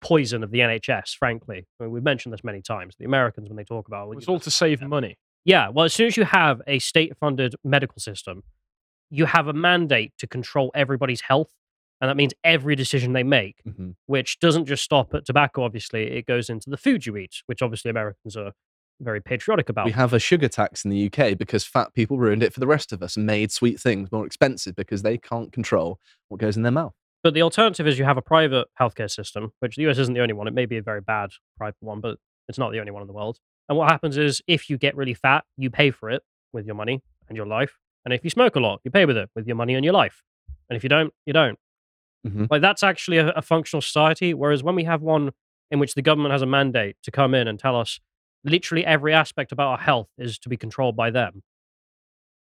poison 0.02 0.43
of 0.43 0.52
the 0.52 0.60
NHS. 0.60 1.15
Frankly, 1.17 1.65
I 1.80 1.84
mean, 1.84 1.91
we've 1.91 2.04
mentioned 2.04 2.34
this 2.34 2.43
many 2.43 2.62
times. 2.62 2.96
The 2.98 3.06
Americans, 3.06 3.50
when 3.50 3.56
they 3.56 3.63
talk 3.63 3.88
about, 3.88 4.08
well, 4.10 4.17
It's 4.17 4.28
know, 4.28 4.34
all 4.34 4.39
to 4.39 4.52
save 4.52 4.82
money. 4.82 5.17
Yeah, 5.46 5.69
well, 5.69 5.86
as 5.86 5.93
soon 5.93 6.08
as 6.08 6.17
you 6.17 6.26
have 6.26 6.62
a 6.67 6.80
state 6.80 7.17
funded 7.17 7.56
medical 7.63 8.00
system, 8.00 8.43
you 9.10 9.26
have 9.26 9.48
a 9.48 9.54
mandate 9.54 10.13
to 10.19 10.28
control 10.28 10.72
everybody's 10.76 11.22
health. 11.22 11.52
And 12.00 12.10
that 12.10 12.17
means 12.17 12.34
every 12.43 12.76
decision 12.76 13.13
they 13.13 13.24
make, 13.24 13.62
hmm 13.63 13.91
which 14.08 14.39
doesn't 14.39 14.65
just 14.65 14.84
stop 14.84 15.13
at 15.13 15.26
tobacco, 15.26 15.63
obviously, 15.63 16.12
it 16.12 16.26
goes 16.26 16.50
into 16.50 16.69
the 16.69 16.76
food 16.76 17.06
you 17.06 17.15
eat, 17.15 17.43
which 17.46 17.62
obviously 17.62 17.89
Americans 17.89 18.36
are 18.36 18.52
very 19.02 19.22
patriotic 19.22 19.70
about. 19.70 19.86
We 19.86 19.92
have 19.92 20.14
a 20.14 20.20
sugar 20.20 20.48
tax 20.48 20.86
in 20.86 20.92
the 20.92 21.12
UK 21.12 21.38
because 21.38 21.66
fat 21.66 21.94
people 21.94 22.18
ruined 22.18 22.44
it 22.44 22.54
for 22.54 22.60
the 22.60 22.68
rest 22.68 22.92
of 22.94 23.02
us 23.02 23.18
and 23.18 23.26
made 23.26 23.52
sweet 23.52 23.80
things 23.80 24.12
more 24.12 24.26
expensive 24.26 24.76
because 24.76 25.02
they 25.02 25.18
can't 25.18 25.52
control 25.52 26.00
what 26.30 26.40
goes 26.40 26.56
in 26.58 26.64
their 26.64 26.72
mouth. 26.72 26.94
But 27.24 27.34
the 27.34 27.42
alternative 27.42 27.88
is 27.88 28.00
you 28.00 28.06
have 28.06 28.18
a 28.18 28.22
private 28.22 28.68
healthcare 28.80 29.10
system, 29.10 29.52
which 29.60 29.76
the 29.76 29.88
US 29.90 29.98
isn't 29.98 30.14
the 30.14 30.22
only 30.22 30.34
one. 30.34 30.48
It 30.48 30.54
may 30.54 30.66
be 30.66 30.78
a 30.78 30.82
very 30.82 31.02
bad 31.02 31.32
private 31.58 31.78
one, 31.82 32.00
but 32.02 32.18
it's 32.48 32.58
not 32.58 32.72
the 32.72 32.80
only 32.80 32.92
one 32.92 33.02
in 33.02 33.08
the 33.08 33.14
world. 33.14 33.38
And 33.70 33.78
what 33.78 33.90
happens 33.92 34.18
is 34.18 34.42
if 34.48 34.70
you 34.70 34.78
get 34.78 34.96
really 34.96 35.14
fat, 35.14 35.44
you 35.58 35.70
pay 35.70 35.92
for 35.92 36.10
it 36.10 36.24
with 36.52 36.66
your 36.66 36.76
money 36.76 37.02
and 37.30 37.36
your 37.38 37.46
life. 37.46 37.78
And 38.04 38.14
if 38.14 38.24
you 38.24 38.30
smoke 38.30 38.56
a 38.56 38.60
lot, 38.60 38.82
you 38.84 38.92
pay 38.92 39.06
with 39.06 39.18
it 39.18 39.30
with 39.36 39.46
your 39.48 39.56
money 39.56 39.76
and 39.76 39.86
your 39.86 39.94
life. 39.94 40.24
And 40.70 40.76
if 40.76 40.84
you 40.84 40.90
don't, 40.90 41.14
you 41.26 41.34
don't. 41.34 41.58
Mhm. 42.28 42.48
Like 42.50 42.62
that's 42.62 42.84
actually 42.84 43.18
a, 43.18 43.30
a 43.30 43.42
functional 43.42 43.82
society. 43.82 44.34
Whereas 44.34 44.64
when 44.64 44.76
we 44.76 44.84
have 44.86 45.02
one 45.02 45.32
in 45.70 45.80
which 45.80 45.94
the 45.94 46.02
government 46.02 46.32
has 46.34 46.42
a 46.42 46.46
mandate 46.46 46.98
to 47.04 47.12
come 47.12 47.34
in 47.34 47.48
and 47.48 47.58
tell 47.60 47.80
us 47.80 48.00
literally 48.43 48.86
every 48.86 49.13
aspect 49.13 49.51
about 49.51 49.67
our 49.69 49.77
health 49.77 50.10
is 50.17 50.38
to 50.39 50.49
be 50.49 50.58
controlled 50.58 50.95
by 50.95 51.10
them, 51.12 51.43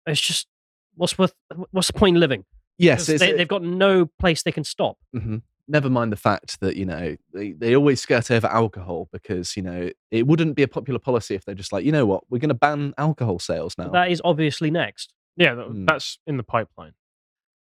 it's 0.06 0.20
just 0.20 0.46
what's 0.94 1.16
worth, 1.18 1.32
what's 1.70 1.86
the 1.88 1.92
point 1.94 2.16
in 2.16 2.20
living? 2.20 2.44
Yes, 2.78 3.06
they, 3.06 3.16
they've 3.32 3.46
got 3.48 3.62
no 3.62 4.06
place 4.18 4.42
they 4.42 4.52
can 4.52 4.64
stop. 4.64 4.96
hmm 5.14 5.38
Never 5.68 5.88
mind 5.88 6.10
the 6.10 6.16
fact 6.16 6.58
that 6.60 6.74
you 6.76 6.84
know 6.84 7.16
they, 7.32 7.52
they 7.52 7.76
always 7.76 8.00
skirt 8.00 8.30
over 8.32 8.48
alcohol 8.48 9.08
because 9.12 9.56
you 9.56 9.62
know 9.62 9.90
it 10.10 10.26
wouldn't 10.26 10.56
be 10.56 10.64
a 10.64 10.68
popular 10.68 10.98
policy 10.98 11.36
if 11.36 11.44
they're 11.44 11.54
just 11.54 11.72
like 11.72 11.84
you 11.84 11.92
know 11.92 12.04
what 12.04 12.24
we're 12.28 12.40
going 12.40 12.48
to 12.48 12.54
ban 12.54 12.92
alcohol 12.98 13.38
sales 13.38 13.76
now. 13.78 13.88
That 13.90 14.10
is 14.10 14.20
obviously 14.24 14.70
next. 14.72 15.14
Yeah, 15.36 15.54
Mm. 15.54 15.86
that's 15.86 16.18
in 16.26 16.36
the 16.36 16.42
pipeline. 16.42 16.92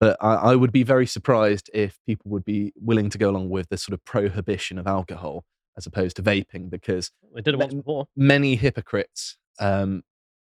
but 0.00 0.16
I, 0.20 0.34
I 0.34 0.54
would 0.54 0.70
be 0.70 0.82
very 0.82 1.06
surprised 1.06 1.70
if 1.72 1.98
people 2.06 2.30
would 2.30 2.44
be 2.44 2.72
willing 2.76 3.08
to 3.08 3.18
go 3.18 3.30
along 3.30 3.48
with 3.48 3.68
this 3.70 3.82
sort 3.82 3.94
of 3.94 4.04
prohibition 4.04 4.78
of 4.78 4.86
alcohol 4.86 5.44
as 5.78 5.86
opposed 5.86 6.16
to 6.16 6.22
vaping 6.22 6.68
because 6.68 7.10
They 7.34 7.40
did 7.40 7.54
it 7.54 7.60
once 7.60 7.72
before. 7.72 8.06
many 8.16 8.56
hypocrites 8.56 9.38
um, 9.60 10.02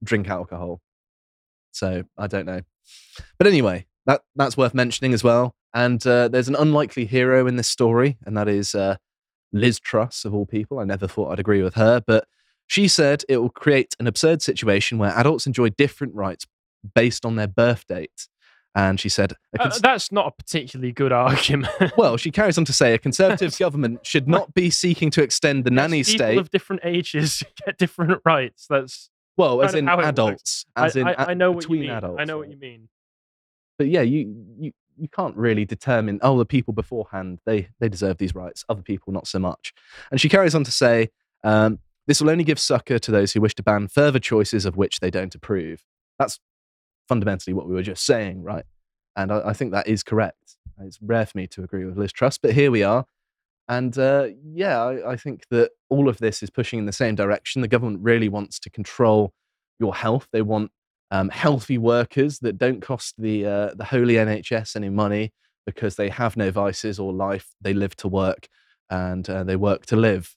drink 0.04 0.28
alcohol. 0.28 0.80
So 1.72 2.04
I 2.16 2.28
don't 2.28 2.46
know. 2.46 2.60
But 3.38 3.48
anyway, 3.48 3.86
that 4.06 4.20
that's 4.36 4.56
worth 4.56 4.74
mentioning 4.74 5.12
as 5.14 5.24
well. 5.24 5.56
And 5.72 6.06
uh, 6.06 6.28
there's 6.28 6.46
an 6.48 6.54
unlikely 6.54 7.06
hero 7.06 7.48
in 7.48 7.56
this 7.56 7.66
story, 7.66 8.18
and 8.24 8.36
that 8.36 8.46
is 8.48 8.76
uh, 8.76 8.96
Liz 9.52 9.80
Truss, 9.80 10.24
of 10.24 10.32
all 10.32 10.46
people. 10.46 10.78
I 10.78 10.84
never 10.84 11.08
thought 11.08 11.32
I'd 11.32 11.40
agree 11.40 11.62
with 11.62 11.74
her, 11.74 12.00
but 12.06 12.26
she 12.68 12.86
said 12.86 13.24
it 13.28 13.38
will 13.38 13.50
create 13.50 13.96
an 13.98 14.06
absurd 14.06 14.40
situation 14.40 14.98
where 14.98 15.10
adults 15.10 15.46
enjoy 15.46 15.70
different 15.70 16.14
rights 16.14 16.46
based 16.94 17.24
on 17.26 17.34
their 17.36 17.48
birth 17.48 17.86
date. 17.88 18.28
And 18.76 18.98
she 18.98 19.08
said, 19.08 19.34
a 19.58 19.62
Uh, 19.66 19.78
that's 19.80 20.10
not 20.10 20.26
a 20.26 20.30
particularly 20.32 20.92
good 20.92 21.12
argument. 21.12 21.72
well, 21.96 22.16
she 22.16 22.30
carries 22.30 22.58
on 22.58 22.64
to 22.64 22.72
say 22.72 22.92
a 22.94 22.98
conservative 22.98 23.56
government 23.58 24.04
should 24.04 24.26
not 24.28 24.52
be 24.52 24.68
seeking 24.70 25.10
to 25.10 25.22
extend 25.22 25.64
the 25.64 25.70
nanny 25.70 26.02
People 26.02 26.18
state. 26.18 26.38
of 26.38 26.50
different 26.50 26.82
ages 26.84 27.42
get 27.64 27.78
different 27.78 28.20
rights. 28.24 28.66
That's 28.68 29.10
well, 29.36 29.62
as 29.62 29.74
in 29.74 29.86
works. 29.86 30.06
adults, 30.06 30.64
as 30.76 30.96
I, 30.96 31.00
in 31.00 31.06
I, 31.08 31.14
I 31.18 31.34
know 31.34 31.52
what 31.52 31.68
you 31.68 31.78
mean. 31.78 31.90
adults. 31.90 32.20
I 32.20 32.24
know 32.24 32.38
what 32.38 32.50
you 32.50 32.56
mean. 32.56 32.88
but 33.78 33.88
yeah, 33.88 34.02
you 34.02 34.34
you 34.58 34.72
you 34.96 35.08
can't 35.08 35.36
really 35.36 35.64
determine. 35.64 36.18
Oh, 36.22 36.38
the 36.38 36.44
people 36.44 36.72
beforehand 36.74 37.40
they 37.46 37.68
they 37.80 37.88
deserve 37.88 38.18
these 38.18 38.34
rights. 38.34 38.64
Other 38.68 38.82
people 38.82 39.12
not 39.12 39.26
so 39.26 39.38
much. 39.38 39.72
And 40.10 40.20
she 40.20 40.28
carries 40.28 40.54
on 40.54 40.64
to 40.64 40.70
say, 40.72 41.10
um, 41.42 41.78
this 42.06 42.20
will 42.20 42.30
only 42.30 42.44
give 42.44 42.58
succor 42.58 42.98
to 42.98 43.10
those 43.10 43.32
who 43.32 43.40
wish 43.40 43.54
to 43.56 43.62
ban 43.62 43.88
further 43.88 44.18
choices 44.18 44.64
of 44.66 44.76
which 44.76 45.00
they 45.00 45.10
don't 45.10 45.34
approve. 45.34 45.84
That's 46.18 46.38
fundamentally 47.08 47.54
what 47.54 47.68
we 47.68 47.74
were 47.74 47.82
just 47.82 48.04
saying, 48.04 48.42
right? 48.42 48.64
And 49.16 49.32
I, 49.32 49.48
I 49.48 49.52
think 49.52 49.72
that 49.72 49.86
is 49.86 50.02
correct. 50.02 50.56
It's 50.80 50.98
rare 51.00 51.26
for 51.26 51.38
me 51.38 51.46
to 51.48 51.62
agree 51.62 51.84
with 51.84 51.96
Liz 51.96 52.12
Truss, 52.12 52.38
but 52.38 52.52
here 52.52 52.70
we 52.70 52.82
are. 52.82 53.06
And 53.68 53.96
uh, 53.96 54.28
yeah, 54.42 54.82
I, 54.82 55.12
I 55.12 55.16
think 55.16 55.44
that 55.50 55.70
all 55.88 56.08
of 56.08 56.18
this 56.18 56.42
is 56.42 56.50
pushing 56.50 56.78
in 56.78 56.86
the 56.86 56.92
same 56.92 57.14
direction. 57.14 57.62
The 57.62 57.68
government 57.68 58.00
really 58.02 58.28
wants 58.28 58.58
to 58.60 58.70
control 58.70 59.32
your 59.78 59.94
health. 59.94 60.28
They 60.32 60.42
want 60.42 60.70
um, 61.10 61.28
healthy 61.28 61.78
workers 61.78 62.40
that 62.40 62.58
don't 62.58 62.82
cost 62.82 63.14
the 63.18 63.46
uh, 63.46 63.74
the 63.74 63.84
holy 63.84 64.14
NHS 64.14 64.76
any 64.76 64.90
money 64.90 65.32
because 65.64 65.96
they 65.96 66.10
have 66.10 66.36
no 66.36 66.50
vices 66.50 66.98
or 66.98 67.12
life. 67.12 67.54
They 67.60 67.72
live 67.72 67.96
to 67.96 68.08
work 68.08 68.48
and 68.90 69.28
uh, 69.30 69.44
they 69.44 69.56
work 69.56 69.86
to 69.86 69.96
live. 69.96 70.34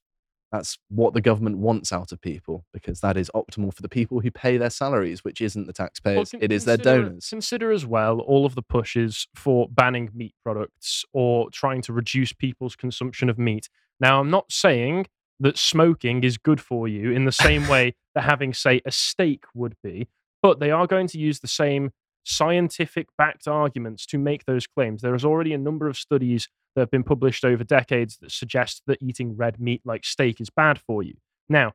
That's 0.52 0.78
what 0.90 1.14
the 1.14 1.20
government 1.22 1.58
wants 1.58 1.92
out 1.92 2.12
of 2.14 2.22
people 2.22 2.66
because 2.74 3.02
that 3.02 3.18
is 3.18 3.30
optimal 3.36 3.74
for 3.74 3.82
the 3.82 3.90
people 3.90 4.22
who 4.22 4.32
pay 4.32 4.56
their 4.58 4.70
salaries, 4.70 5.24
which 5.24 5.42
isn't 5.42 5.64
the 5.68 5.74
Well, 5.78 5.88
taxpayers. 5.88 6.32
con- 6.32 6.40
it 6.42 6.52
is 6.54 6.64
their 6.66 6.78
donors. 6.78 7.28
Consider 7.30 7.72
as 7.72 7.86
well 7.86 8.20
all 8.22 8.46
of 8.46 8.56
the 8.56 8.62
pushes 8.62 9.28
for 9.36 9.68
banning 9.70 10.10
meat 10.14 10.34
products 10.44 11.04
or 11.12 11.50
trying 11.52 11.82
to 11.84 11.94
reduce 11.94 12.32
people's 12.32 12.76
consumption 12.78 13.30
of 13.30 13.38
meat. 13.38 13.68
Now, 14.00 14.22
I'm 14.22 14.30
not 14.30 14.52
saying 14.52 15.08
that 15.40 15.58
smoking 15.58 16.24
is 16.24 16.38
good 16.38 16.62
for 16.62 16.88
you 16.88 17.12
in 17.12 17.26
the 17.26 17.32
same 17.34 17.68
way 17.70 17.96
that 18.16 18.24
having, 18.24 18.54
say, 18.54 18.82
a 18.86 18.92
steak 18.92 19.44
would 19.54 19.76
be, 19.84 20.08
but 20.42 20.60
they 20.60 20.72
are 20.72 20.88
going 20.88 21.08
to 21.08 21.20
use 21.20 21.42
the 21.42 21.48
same 21.48 21.92
scientific 22.28 23.08
backed 23.18 23.48
arguments 23.48 24.06
to 24.06 24.18
make 24.18 24.46
those 24.46 24.68
claims. 24.68 25.02
There 25.02 25.16
is 25.16 25.24
already 25.24 25.54
a 25.54 25.58
number 25.58 25.88
of 25.88 25.98
studies 25.98 26.50
that 26.76 26.82
have 26.82 26.92
been 26.92 27.04
published 27.04 27.46
over 27.46 27.63
decades 27.63 28.18
that 28.18 28.32
suggest 28.32 28.84
that 28.86 29.02
eating 29.02 29.38
red 29.38 29.60
meat 29.60 29.82
like 29.86 30.04
steak 30.04 30.42
is 30.42 30.50
bad 30.50 30.80
for 30.86 31.02
you. 31.02 31.16
Now, 31.48 31.74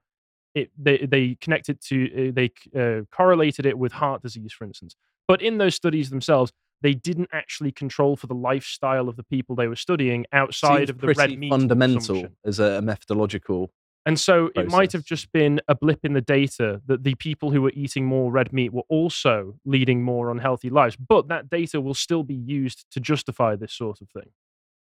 it, 0.55 0.71
they, 0.79 0.99
they 0.99 1.37
connected 1.41 1.81
to, 1.88 2.29
uh, 2.29 2.33
they 2.35 2.51
uh, 2.79 3.05
correlated 3.11 3.65
it 3.65 3.79
with 3.79 3.93
heart 3.93 4.23
disease, 4.23 4.53
for 4.53 4.65
instance. 4.65 4.95
But 5.27 5.41
in 5.41 5.57
those 5.57 5.75
studies 5.75 6.11
themselves, 6.11 6.53
they 6.83 6.93
didn't 6.93 7.31
actually 7.33 7.73
control 7.73 8.17
for 8.17 8.27
the 8.27 8.35
lifestyle 8.35 9.09
of 9.09 9.17
the 9.17 9.23
people 9.23 9.57
they 9.57 9.69
were 9.69 9.77
studying 9.77 10.27
outside 10.33 10.88
Seems 10.88 10.91
of 10.91 11.01
the 11.01 11.15
red 11.15 11.38
meat 11.38 11.51
fundamental 11.51 12.27
as 12.45 12.59
a 12.59 12.83
methodological. 12.83 13.73
And 14.05 14.19
so 14.19 14.47
it 14.57 14.69
might 14.73 14.93
have 14.93 15.05
just 15.05 15.31
been 15.33 15.61
a 15.69 15.75
blip 15.77 16.01
in 16.05 16.12
the 16.12 16.21
data 16.21 16.81
that 16.87 17.05
the 17.05 17.15
people 17.15 17.53
who 17.53 17.62
were 17.62 17.71
eating 17.75 18.05
more 18.05 18.33
red 18.33 18.53
meat 18.53 18.73
were 18.73 18.83
also 18.88 19.55
leading 19.65 20.03
more 20.03 20.31
unhealthy 20.31 20.71
lives. 20.71 20.97
But 20.97 21.29
that 21.29 21.49
data 21.49 21.81
will 21.81 21.95
still 21.95 22.25
be 22.25 22.35
used 22.35 22.85
to 22.93 23.01
justify 23.01 23.55
this 23.55 23.73
sort 23.73 24.01
of 24.01 24.09
thing. 24.11 24.31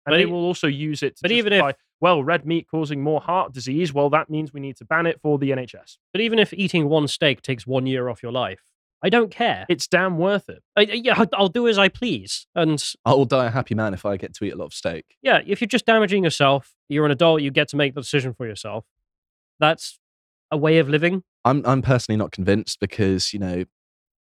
And 0.05 0.13
But 0.13 0.17
they 0.17 0.25
will 0.25 0.45
also 0.45 0.67
use 0.67 1.03
it 1.03 1.17
to 1.17 1.21
but 1.23 1.31
even 1.31 1.51
if- 1.53 1.75
well, 2.01 2.23
red 2.23 2.45
meat 2.45 2.67
causing 2.71 3.03
more 3.03 3.19
heart 3.19 3.51
disease, 3.51 3.93
well, 3.93 4.09
that 4.11 4.29
means 4.29 4.53
we 4.53 4.61
need 4.61 4.77
to 4.77 4.85
ban 4.85 5.05
it 5.05 5.19
for 5.21 5.37
the 5.37 5.49
NHS. 5.51 5.97
But 6.13 6.21
even 6.21 6.39
if 6.39 6.53
eating 6.53 6.87
one 6.87 7.09
steak 7.09 7.41
takes 7.41 7.67
one 7.67 7.85
year 7.85 8.07
off 8.07 8.23
your 8.23 8.31
life, 8.31 8.61
I 9.03 9.09
don't 9.09 9.31
care. 9.31 9.65
It's 9.67 9.87
damn 9.87 10.17
worth 10.17 10.47
it. 10.49 10.63
I, 10.77 10.81
I- 10.81 11.01
yeah, 11.03 11.25
I'll 11.33 11.49
do 11.49 11.67
as 11.67 11.77
I 11.77 11.89
please. 11.89 12.47
And 12.55 12.81
I 13.05 13.13
will 13.13 13.25
die 13.25 13.47
a 13.47 13.49
happy 13.49 13.75
man 13.75 13.93
if 13.93 14.05
I 14.05 14.15
get 14.15 14.33
to 14.35 14.45
eat 14.45 14.53
a 14.53 14.55
lot 14.55 14.65
of 14.67 14.73
steak. 14.73 15.17
yeah, 15.21 15.41
if 15.45 15.59
you're 15.59 15.67
just 15.67 15.85
damaging 15.85 16.23
yourself, 16.23 16.73
you're 16.87 17.05
an 17.05 17.11
adult, 17.11 17.41
you 17.41 17.51
get 17.51 17.67
to 17.69 17.75
make 17.75 17.93
the 17.95 18.01
decision 18.01 18.33
for 18.33 18.45
yourself. 18.47 18.85
That's 19.59 19.99
a 20.51 20.57
way 20.57 20.79
of 20.79 20.89
living. 20.89 21.23
I'm 21.45 21.63
I'm 21.65 21.81
personally 21.81 22.17
not 22.17 22.31
convinced 22.31 22.79
because 22.79 23.33
you 23.33 23.39
know 23.39 23.63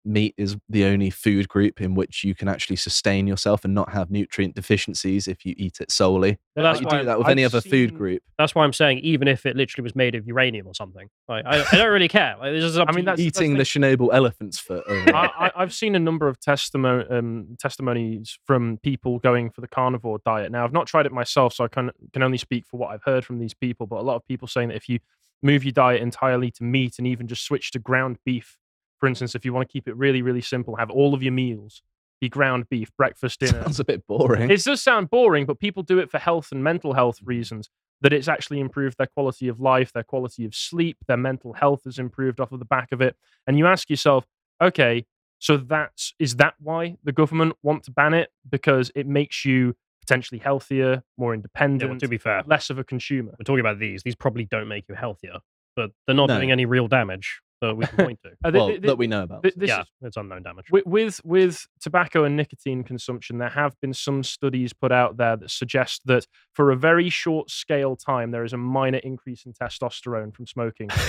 meat 0.06 0.34
is 0.38 0.56
the 0.69 0.86
only 0.86 1.10
food 1.10 1.50
group 1.50 1.82
in 1.82 1.93
which 1.93 2.23
you 2.23 2.34
can 2.34 2.47
actually 2.47 2.78
sustain 2.78 3.28
yourself 3.28 3.65
and 3.65 3.73
not 3.73 3.91
have 3.91 4.10
nutrient 4.10 4.56
deficiencies 4.56 5.28
if 5.28 5.45
you 5.45 5.54
eat 5.58 5.82
it 5.82 5.91
solely. 5.91 6.38
But 6.56 6.63
Like 6.63 6.73
that's 6.76 6.93
you 6.93 7.00
do 7.00 7.06
that 7.06 7.17
with 7.17 7.28
I've 7.28 7.32
any 7.32 7.43
other 7.43 7.60
food 7.60 7.93
group. 7.93 8.21
that's 8.38 8.56
why 8.56 8.63
I'm 8.63 8.71
saying 8.71 9.00
even 9.00 9.28
if 9.28 9.45
it 9.45 9.58
literally 9.58 9.84
was 9.84 9.97
made 9.97 10.15
of 10.15 10.26
uranium 10.26 10.65
or 10.65 10.73
something, 10.73 11.10
like, 11.28 11.45
I, 11.45 11.62
I 11.62 11.76
don't 11.76 11.91
really 11.91 12.08
care. 12.08 12.38
Like, 12.39 12.54
this 12.54 12.63
is 12.63 12.80
I 12.80 12.89
mean, 12.93 13.04
that's- 13.04 13.19
Eating 13.19 13.56
the 13.56 13.63
Chernobyl 13.63 14.13
elephant's 14.13 14.58
foot. 14.60 14.86
I, 14.88 15.30
I, 15.38 15.52
I've 15.58 15.73
seen 15.73 15.93
a 15.93 16.00
number 16.00 16.30
of 16.30 16.39
testimo- 16.39 17.12
um, 17.12 17.58
testimonies 17.60 18.39
from 18.45 18.78
people 18.84 19.19
going 19.19 19.50
for 19.50 19.60
the 19.60 19.67
carnivore 19.67 20.19
diet. 20.26 20.54
Now, 20.54 20.63
I've 20.63 20.71
not 20.71 20.88
tried 20.88 21.06
it 21.06 21.12
myself, 21.12 21.54
so 21.54 21.65
I 21.65 21.67
can, 21.67 21.91
can 22.13 22.23
only 22.23 22.38
speak 22.38 22.65
for 22.65 22.78
what 22.78 22.91
I've 22.91 23.04
heard 23.04 23.26
from 23.26 23.39
these 23.39 23.54
people. 23.54 23.88
But 23.88 23.97
a 23.97 24.04
lot 24.04 24.15
of 24.15 24.26
people 24.26 24.47
saying 24.47 24.69
that 24.69 24.76
if 24.76 24.88
you 24.88 25.00
move 25.43 25.63
your 25.63 25.71
diet 25.71 26.02
entirely 26.02 26.52
to 26.52 26.63
meat 26.63 26.95
and 26.97 27.08
even 27.08 27.28
just 27.28 27.45
switch 27.45 27.71
to 27.71 27.80
ground 27.80 28.17
beef, 28.26 28.58
for 29.00 29.08
instance, 29.08 29.36
if 29.36 29.45
you 29.45 29.54
want 29.54 29.67
to 29.67 29.71
keep 29.71 29.88
it 29.88 29.95
really, 29.95 30.21
really 30.21 30.41
simple, 30.41 30.76
have 30.76 30.89
all 30.89 31.13
of 31.13 31.21
your 31.21 31.34
meals 31.34 31.82
be 32.19 32.30
ground 32.30 32.67
beef, 32.69 32.89
breakfast, 32.97 33.39
dinner. 33.39 33.62
sounds 33.63 33.80
a 33.80 33.84
bit 33.84 34.06
boring. 34.08 34.50
It 34.50 34.63
does 34.63 34.82
sound 34.82 35.10
boring, 35.10 35.45
but 35.45 35.60
people 35.60 35.84
do 35.84 36.00
it 36.00 36.10
for 36.10 36.17
health 36.17 36.52
and 36.52 36.63
mental 36.63 36.93
health 36.93 37.19
mm. 37.21 37.28
reasons. 37.28 37.69
That 38.02 38.13
it's 38.13 38.28
actually 38.28 38.60
improved 38.60 39.00
their 39.00 39.08
quality 39.08 39.47
of 39.47 39.60
life, 39.60 39.91
their 39.91 40.04
quality 40.04 40.45
of 40.45 40.54
sleep, 40.54 40.97
their 41.08 41.17
mental 41.17 41.54
health 41.54 41.82
has 41.86 41.97
improved 41.97 42.39
off 42.39 42.52
of 42.52 42.60
the 42.60 42.65
back 42.65 42.91
of 42.91 43.02
it. 43.02 43.15
And 43.47 43.58
you 43.58 43.65
ask 43.65 43.89
yourself, 43.89 44.28
okay, 44.62 45.08
so 45.39 45.58
that's 45.58 46.13
is 46.19 46.36
that 46.36 46.54
why 46.60 46.97
the 47.04 47.12
government 47.12 47.56
want 47.63 47.84
to 47.86 47.91
ban 47.91 48.13
it? 48.13 48.30
Because 48.47 48.91
it 48.93 49.08
makes 49.08 49.45
you 49.45 49.76
potentially 50.08 50.39
healthier, 50.39 51.04
more 51.17 51.34
Yeah, 51.34 51.38
independent, 51.38 51.91
well, 51.91 52.00
to 52.00 52.08
be 52.08 52.17
fair, 52.17 52.43
less 52.48 52.70
of 52.70 52.80
a 52.80 52.84
consumer. 52.84 53.32
we're 53.38 53.43
talking 53.43 53.60
about 53.60 53.80
these. 53.80 54.04
These 54.04 54.15
probably 54.15 54.46
don't 54.46 54.67
make 54.67 54.86
you 54.88 54.96
healthier, 54.96 55.38
but 55.76 55.91
they're 56.06 56.15
not 56.15 56.30
No. 56.30 56.38
doing 56.38 56.52
any 56.52 56.65
real 56.65 56.88
damage 56.88 57.41
that 57.62 57.76
we 57.76 57.86
can 57.86 57.98
point 58.06 58.20
to. 58.24 58.30
Uh, 58.43 58.52
thi- 58.52 58.58
well, 58.58 58.67
thi- 58.70 58.78
that 58.78 58.98
we 58.98 59.08
know 59.08 59.24
about. 59.24 59.43
thi- 59.43 59.52
this 59.56 59.67
yeah, 59.70 59.82
is 59.82 59.88
it's 60.02 60.17
unknown 60.17 60.43
damage. 60.43 60.65
with, 60.72 60.86
with 60.86 61.20
with 61.26 61.67
tobacco 61.82 62.24
and 62.24 62.38
nicotine 62.38 62.84
consumption, 62.84 63.38
there 63.39 63.50
have 63.50 63.74
been 63.82 63.93
some 63.93 64.24
studies 64.24 64.74
put 64.74 64.91
out 64.91 65.17
there 65.17 65.36
that 65.36 65.50
suggest 65.52 66.02
that 66.06 66.26
for 66.54 66.72
a 66.72 66.76
very 66.76 67.10
short 67.10 67.50
scale 67.50 67.96
time, 67.96 68.32
there 68.32 68.46
is 68.46 68.54
a 68.54 68.58
minor 68.58 69.00
increase 69.00 69.46
in 69.46 69.54
testosterone 69.54 70.34
from 70.34 70.46
smoking. 70.48 70.89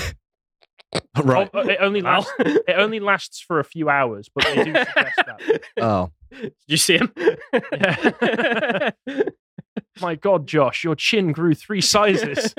right. 1.22 1.50
Oh, 1.52 1.60
it 1.68 1.78
only 1.80 2.00
lasts. 2.00 2.32
It 2.38 2.74
only 2.76 3.00
lasts 3.00 3.40
for 3.40 3.60
a 3.60 3.64
few 3.64 3.88
hours, 3.88 4.28
but 4.34 4.44
they 4.44 4.64
do 4.64 4.72
suggest 4.72 4.94
that. 4.94 5.62
Oh, 5.80 6.10
Did 6.30 6.52
you 6.66 6.76
see 6.76 6.98
him? 6.98 7.12
Yeah. 7.72 8.90
My 10.00 10.14
God, 10.14 10.46
Josh, 10.46 10.84
your 10.84 10.94
chin 10.94 11.32
grew 11.32 11.54
three 11.54 11.80
sizes. 11.80 12.54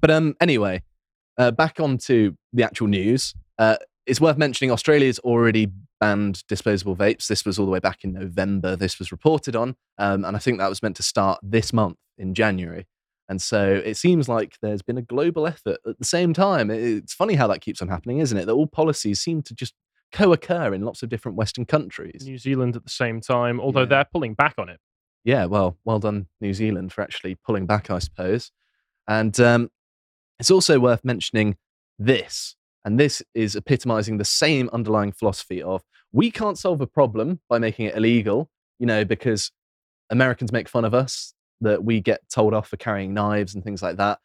but 0.00 0.10
um. 0.10 0.34
Anyway, 0.40 0.82
uh, 1.38 1.50
back 1.50 1.80
onto 1.80 2.34
the 2.52 2.62
actual 2.62 2.86
news. 2.86 3.34
Uh, 3.58 3.76
it's 4.06 4.20
worth 4.20 4.38
mentioning 4.38 4.70
Australia's 4.70 5.18
already 5.18 5.70
banned 6.00 6.46
disposable 6.46 6.96
vapes. 6.96 7.26
This 7.26 7.44
was 7.44 7.58
all 7.58 7.66
the 7.66 7.72
way 7.72 7.80
back 7.80 8.04
in 8.04 8.12
November. 8.12 8.76
This 8.76 8.98
was 8.98 9.12
reported 9.12 9.54
on, 9.54 9.76
um, 9.98 10.24
and 10.24 10.34
I 10.36 10.38
think 10.38 10.58
that 10.58 10.68
was 10.68 10.82
meant 10.82 10.96
to 10.96 11.02
start 11.02 11.40
this 11.42 11.72
month 11.72 11.96
in 12.16 12.34
January. 12.34 12.86
And 13.28 13.42
so 13.42 13.82
it 13.84 13.96
seems 13.96 14.28
like 14.28 14.56
there's 14.62 14.80
been 14.82 14.96
a 14.98 15.02
global 15.02 15.46
effort 15.46 15.78
at 15.86 15.98
the 15.98 16.04
same 16.04 16.32
time. 16.32 16.70
It's 16.70 17.12
funny 17.12 17.34
how 17.34 17.46
that 17.48 17.60
keeps 17.60 17.82
on 17.82 17.88
happening, 17.88 18.18
isn't 18.18 18.36
it? 18.38 18.46
That 18.46 18.52
all 18.54 18.66
policies 18.66 19.20
seem 19.20 19.42
to 19.42 19.54
just 19.54 19.74
co-occur 20.12 20.72
in 20.72 20.82
lots 20.82 21.02
of 21.02 21.10
different 21.10 21.36
Western 21.36 21.66
countries. 21.66 22.22
New 22.24 22.38
Zealand 22.38 22.74
at 22.76 22.84
the 22.84 22.90
same 22.90 23.20
time, 23.20 23.60
although 23.60 23.80
Yeah. 23.80 23.86
they're 23.86 24.06
pulling 24.10 24.32
back 24.34 24.54
on 24.56 24.68
it. 24.70 24.80
yeah, 25.24 25.44
well, 25.44 25.76
well 25.84 25.98
done, 25.98 26.26
New 26.40 26.54
Zealand, 26.54 26.90
for 26.92 27.02
actually 27.02 27.34
pulling 27.34 27.66
back, 27.66 27.90
I 27.90 27.98
suppose. 27.98 28.50
And 29.06 29.38
um, 29.40 29.70
it's 30.38 30.50
also 30.50 30.80
worth 30.80 31.04
mentioning 31.04 31.58
this, 31.98 32.56
and 32.86 32.98
this 32.98 33.22
is 33.34 33.54
epitomizing 33.54 34.16
the 34.16 34.24
same 34.24 34.70
underlying 34.72 35.12
philosophy 35.12 35.62
of 35.62 35.82
we 36.12 36.30
can't 36.30 36.56
solve 36.56 36.80
a 36.80 36.86
problem 36.86 37.40
by 37.50 37.58
making 37.58 37.84
it 37.86 37.94
illegal, 37.96 38.48
you 38.78 38.86
know, 38.86 39.04
because 39.04 39.50
Americans 40.08 40.50
make 40.52 40.68
fun 40.68 40.86
of 40.86 40.94
us 40.94 41.34
that 41.60 41.82
we 41.84 42.00
get 42.00 42.20
told 42.28 42.54
off 42.54 42.68
for 42.68 42.76
carrying 42.76 43.14
knives 43.14 43.54
and 43.54 43.62
things 43.64 43.82
like 43.82 43.96
that, 43.96 44.18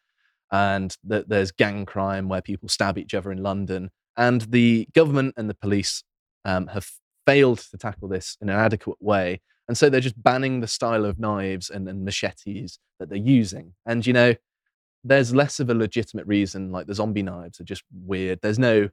and 0.52 0.96
that 1.04 1.28
there's 1.28 1.50
gang 1.52 1.84
crime 1.86 2.28
where 2.28 2.42
people 2.42 2.68
stab 2.68 2.98
each 2.98 3.14
other 3.14 3.32
in 3.32 3.42
London, 3.42 3.90
and 4.16 4.42
the 4.42 4.86
government 4.94 5.34
and 5.36 5.48
the 5.50 5.54
police 5.54 6.04
um, 6.44 6.66
have 6.68 6.88
failed 7.26 7.58
to 7.58 7.76
tackle 7.78 8.06
this 8.08 8.36
in 8.42 8.48
an 8.50 8.56
adequate 8.58 9.00
way 9.00 9.40
and 9.66 9.78
so 9.78 9.88
they're 9.88 9.98
just 9.98 10.22
banning 10.22 10.60
the 10.60 10.66
style 10.66 11.06
of 11.06 11.18
knives 11.18 11.70
and, 11.70 11.88
and 11.88 12.04
machetes 12.04 12.78
that 13.00 13.08
they're 13.08 13.16
using. 13.16 13.72
And, 13.86 14.06
you 14.06 14.12
know, 14.12 14.34
there's 15.02 15.34
less 15.34 15.58
of 15.58 15.70
a 15.70 15.74
legitimate 15.74 16.26
reason, 16.26 16.70
like 16.70 16.86
the 16.86 16.94
zombie 16.94 17.22
knives 17.22 17.58
are 17.62 17.64
just 17.64 17.82
weird. 17.90 18.40
There's 18.42 18.58
no 18.58 18.90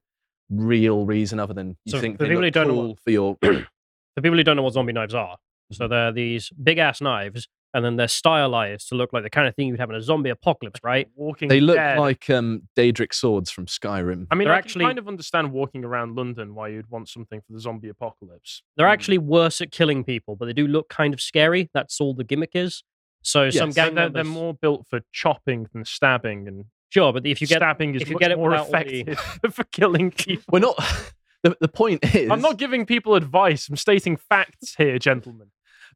real 0.50 1.06
reason 1.06 1.42
other 1.42 1.54
than 1.54 1.76
you 1.84 1.92
So 1.92 2.00
think 2.00 2.18
for 2.18 2.24
they 2.24 2.30
people 2.30 2.44
who 2.44 2.52
don't 2.52 2.68
know 2.70 2.88
what- 2.88 3.00
for 3.02 3.12
your. 3.12 3.38
For 3.44 4.22
people 4.22 4.38
who 4.38 4.44
don't 4.44 4.56
know 4.56 4.64
what 4.64 4.72
zombie 4.74 4.94
knives 4.94 5.14
are, 5.14 5.36
Mm-hmm. 5.36 5.74
so 5.76 5.88
they're 5.90 6.12
these 6.14 6.52
big 6.52 6.78
ass 6.78 7.02
knives, 7.02 7.50
and 7.74 7.84
then 7.86 7.96
they're 7.96 8.08
stylized 8.08 8.90
to 8.90 8.96
look 8.96 9.14
like 9.14 9.24
the 9.24 9.30
kind 9.30 9.48
of 9.48 9.56
thing 9.56 9.68
you'd 9.68 9.80
have 9.80 9.90
in 9.90 9.96
a 9.96 10.02
zombie 10.02 10.30
apocalypse, 10.30 10.80
right? 10.84 11.08
Walking 11.16 11.48
they 11.50 11.62
look 11.62 11.78
Dead. 11.78 11.98
like 12.00 12.30
um, 12.30 12.64
Daedric 12.78 13.14
swords 13.14 13.50
from 13.52 13.66
Skyrim. 13.66 14.28
I 14.32 14.36
mean, 14.36 14.48
They're 14.48 14.56
I 14.56 14.58
actually- 14.58 14.82
can 14.84 14.90
kind 14.90 15.00
of 15.00 15.08
understand 15.08 15.52
walking 15.52 15.84
around 15.86 16.16
London 16.16 16.54
why 16.56 16.68
you'd 16.70 16.90
want 16.90 17.08
something 17.10 17.42
for 17.42 17.54
the 17.54 17.60
zombie 17.60 17.90
apocalypse. 17.90 18.64
They're 18.78 18.88
Mm. 18.88 18.94
actually 18.94 19.18
worse 19.20 19.62
at 19.62 19.72
killing 19.72 20.04
people, 20.04 20.36
but 20.36 20.46
they 20.46 20.54
do 20.54 20.68
look 20.68 20.90
kind 20.90 21.14
of 21.14 21.22
scary. 21.22 21.70
That's 21.74 22.02
all 22.02 22.14
the 22.14 22.24
gimmick 22.24 22.52
is. 22.56 22.84
So 23.24 23.50
some 23.50 23.70
Yes. 23.70 23.76
So 23.76 23.82
gang 23.86 23.96
they're, 23.96 24.10
they're 24.10 24.24
more 24.24 24.54
built 24.54 24.88
for 24.90 25.02
chopping 25.14 25.68
than 25.74 25.86
stabbing, 25.86 26.48
and 26.48 26.66
sure, 26.90 27.14
but 27.14 27.26
if 27.26 27.40
you 27.40 27.48
get 27.48 27.58
stabbing 27.60 27.96
is 27.96 28.02
if 28.02 28.10
you 28.10 28.16
much 28.16 28.20
get 28.22 28.32
it 28.32 28.38
more 28.38 28.50
without 28.50 28.66
all 28.66 28.72
the- 28.72 29.00
effective 29.02 29.54
for 29.54 29.64
killing 29.66 30.12
people. 30.12 30.44
We're 30.52 30.60
not. 30.60 30.76
The, 31.44 31.58
the 31.60 31.68
point 31.68 32.04
is. 32.16 32.30
I'm 32.30 32.40
not 32.40 32.58
giving 32.58 32.86
people 32.86 33.16
advice. 33.16 33.68
I'm 33.68 33.76
stating 33.76 34.16
facts 34.16 34.76
here, 34.78 35.00
gentlemen. 35.00 35.48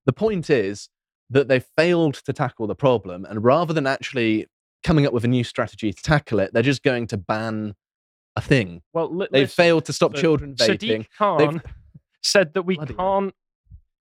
the 0.07 0.11
point 0.11 0.49
is 0.49 0.89
that 1.29 1.47
they 1.47 1.59
failed 1.59 2.15
to 2.15 2.33
tackle 2.33 2.67
the 2.67 2.75
problem. 2.75 3.25
And 3.25 3.43
rather 3.43 3.73
than 3.73 3.87
actually 3.87 4.47
coming 4.83 5.05
up 5.05 5.13
with 5.13 5.23
a 5.25 5.27
new 5.27 5.43
strategy 5.43 5.91
to 5.91 6.03
tackle 6.03 6.39
it, 6.39 6.53
they're 6.53 6.63
just 6.63 6.83
going 6.83 7.07
to 7.07 7.17
ban 7.17 7.75
a 8.35 8.41
thing. 8.41 8.81
Well, 8.93 9.09
They've 9.09 9.43
listen, 9.43 9.47
failed 9.55 9.85
to 9.85 9.93
stop 9.93 10.15
so 10.15 10.21
children 10.21 10.55
vaping. 10.55 10.77
Sadiq 10.77 11.07
Khan 11.17 11.61
said 12.21 12.53
that 12.53 12.63
we 12.63 12.75
Bloody 12.75 12.93
can't 12.93 13.33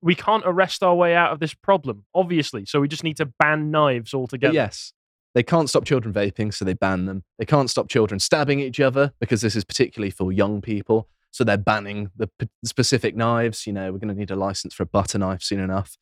we 0.03 0.15
can't 0.15 0.43
arrest 0.45 0.83
our 0.83 0.95
way 0.95 1.15
out 1.15 1.33
of 1.33 1.41
this 1.41 1.55
problem. 1.55 2.05
Obviously, 2.15 2.67
so 2.67 2.79
we 2.81 2.89
just 2.89 3.05
need 3.05 3.17
to 3.17 3.27
ban 3.27 3.71
knives 3.71 4.11
But 4.13 4.19
altogether. 4.19 4.53
yes, 4.53 4.93
they 5.35 5.43
can't 5.43 5.71
stop 5.71 5.87
children 5.87 6.13
vaping, 6.13 6.53
so 6.53 6.65
they 6.65 6.75
ban 6.75 7.07
them. 7.07 7.25
They 7.39 7.47
can't 7.47 7.71
stop 7.71 7.89
children 7.89 8.21
stabbing 8.21 8.61
each 8.61 8.81
other 8.81 9.13
because 9.19 9.41
this 9.41 9.57
is 9.57 9.65
particularly 9.65 10.11
for 10.11 10.31
young 10.31 10.61
people. 10.61 11.09
So 11.31 11.43
they're 11.43 11.57
banning 11.57 12.11
the 12.15 12.29
p- 12.39 12.49
specific 12.65 13.17
knives. 13.17 13.67
You 13.67 13.73
know, 13.73 13.93
we're 13.93 13.99
going 13.99 14.15
to 14.15 14.19
need 14.19 14.31
a 14.31 14.37
license 14.37 14.75
for 14.75 14.83
a 14.83 14.87
butter 14.87 15.19
knife 15.19 15.43
soon 15.43 15.59
enough. 15.61 15.97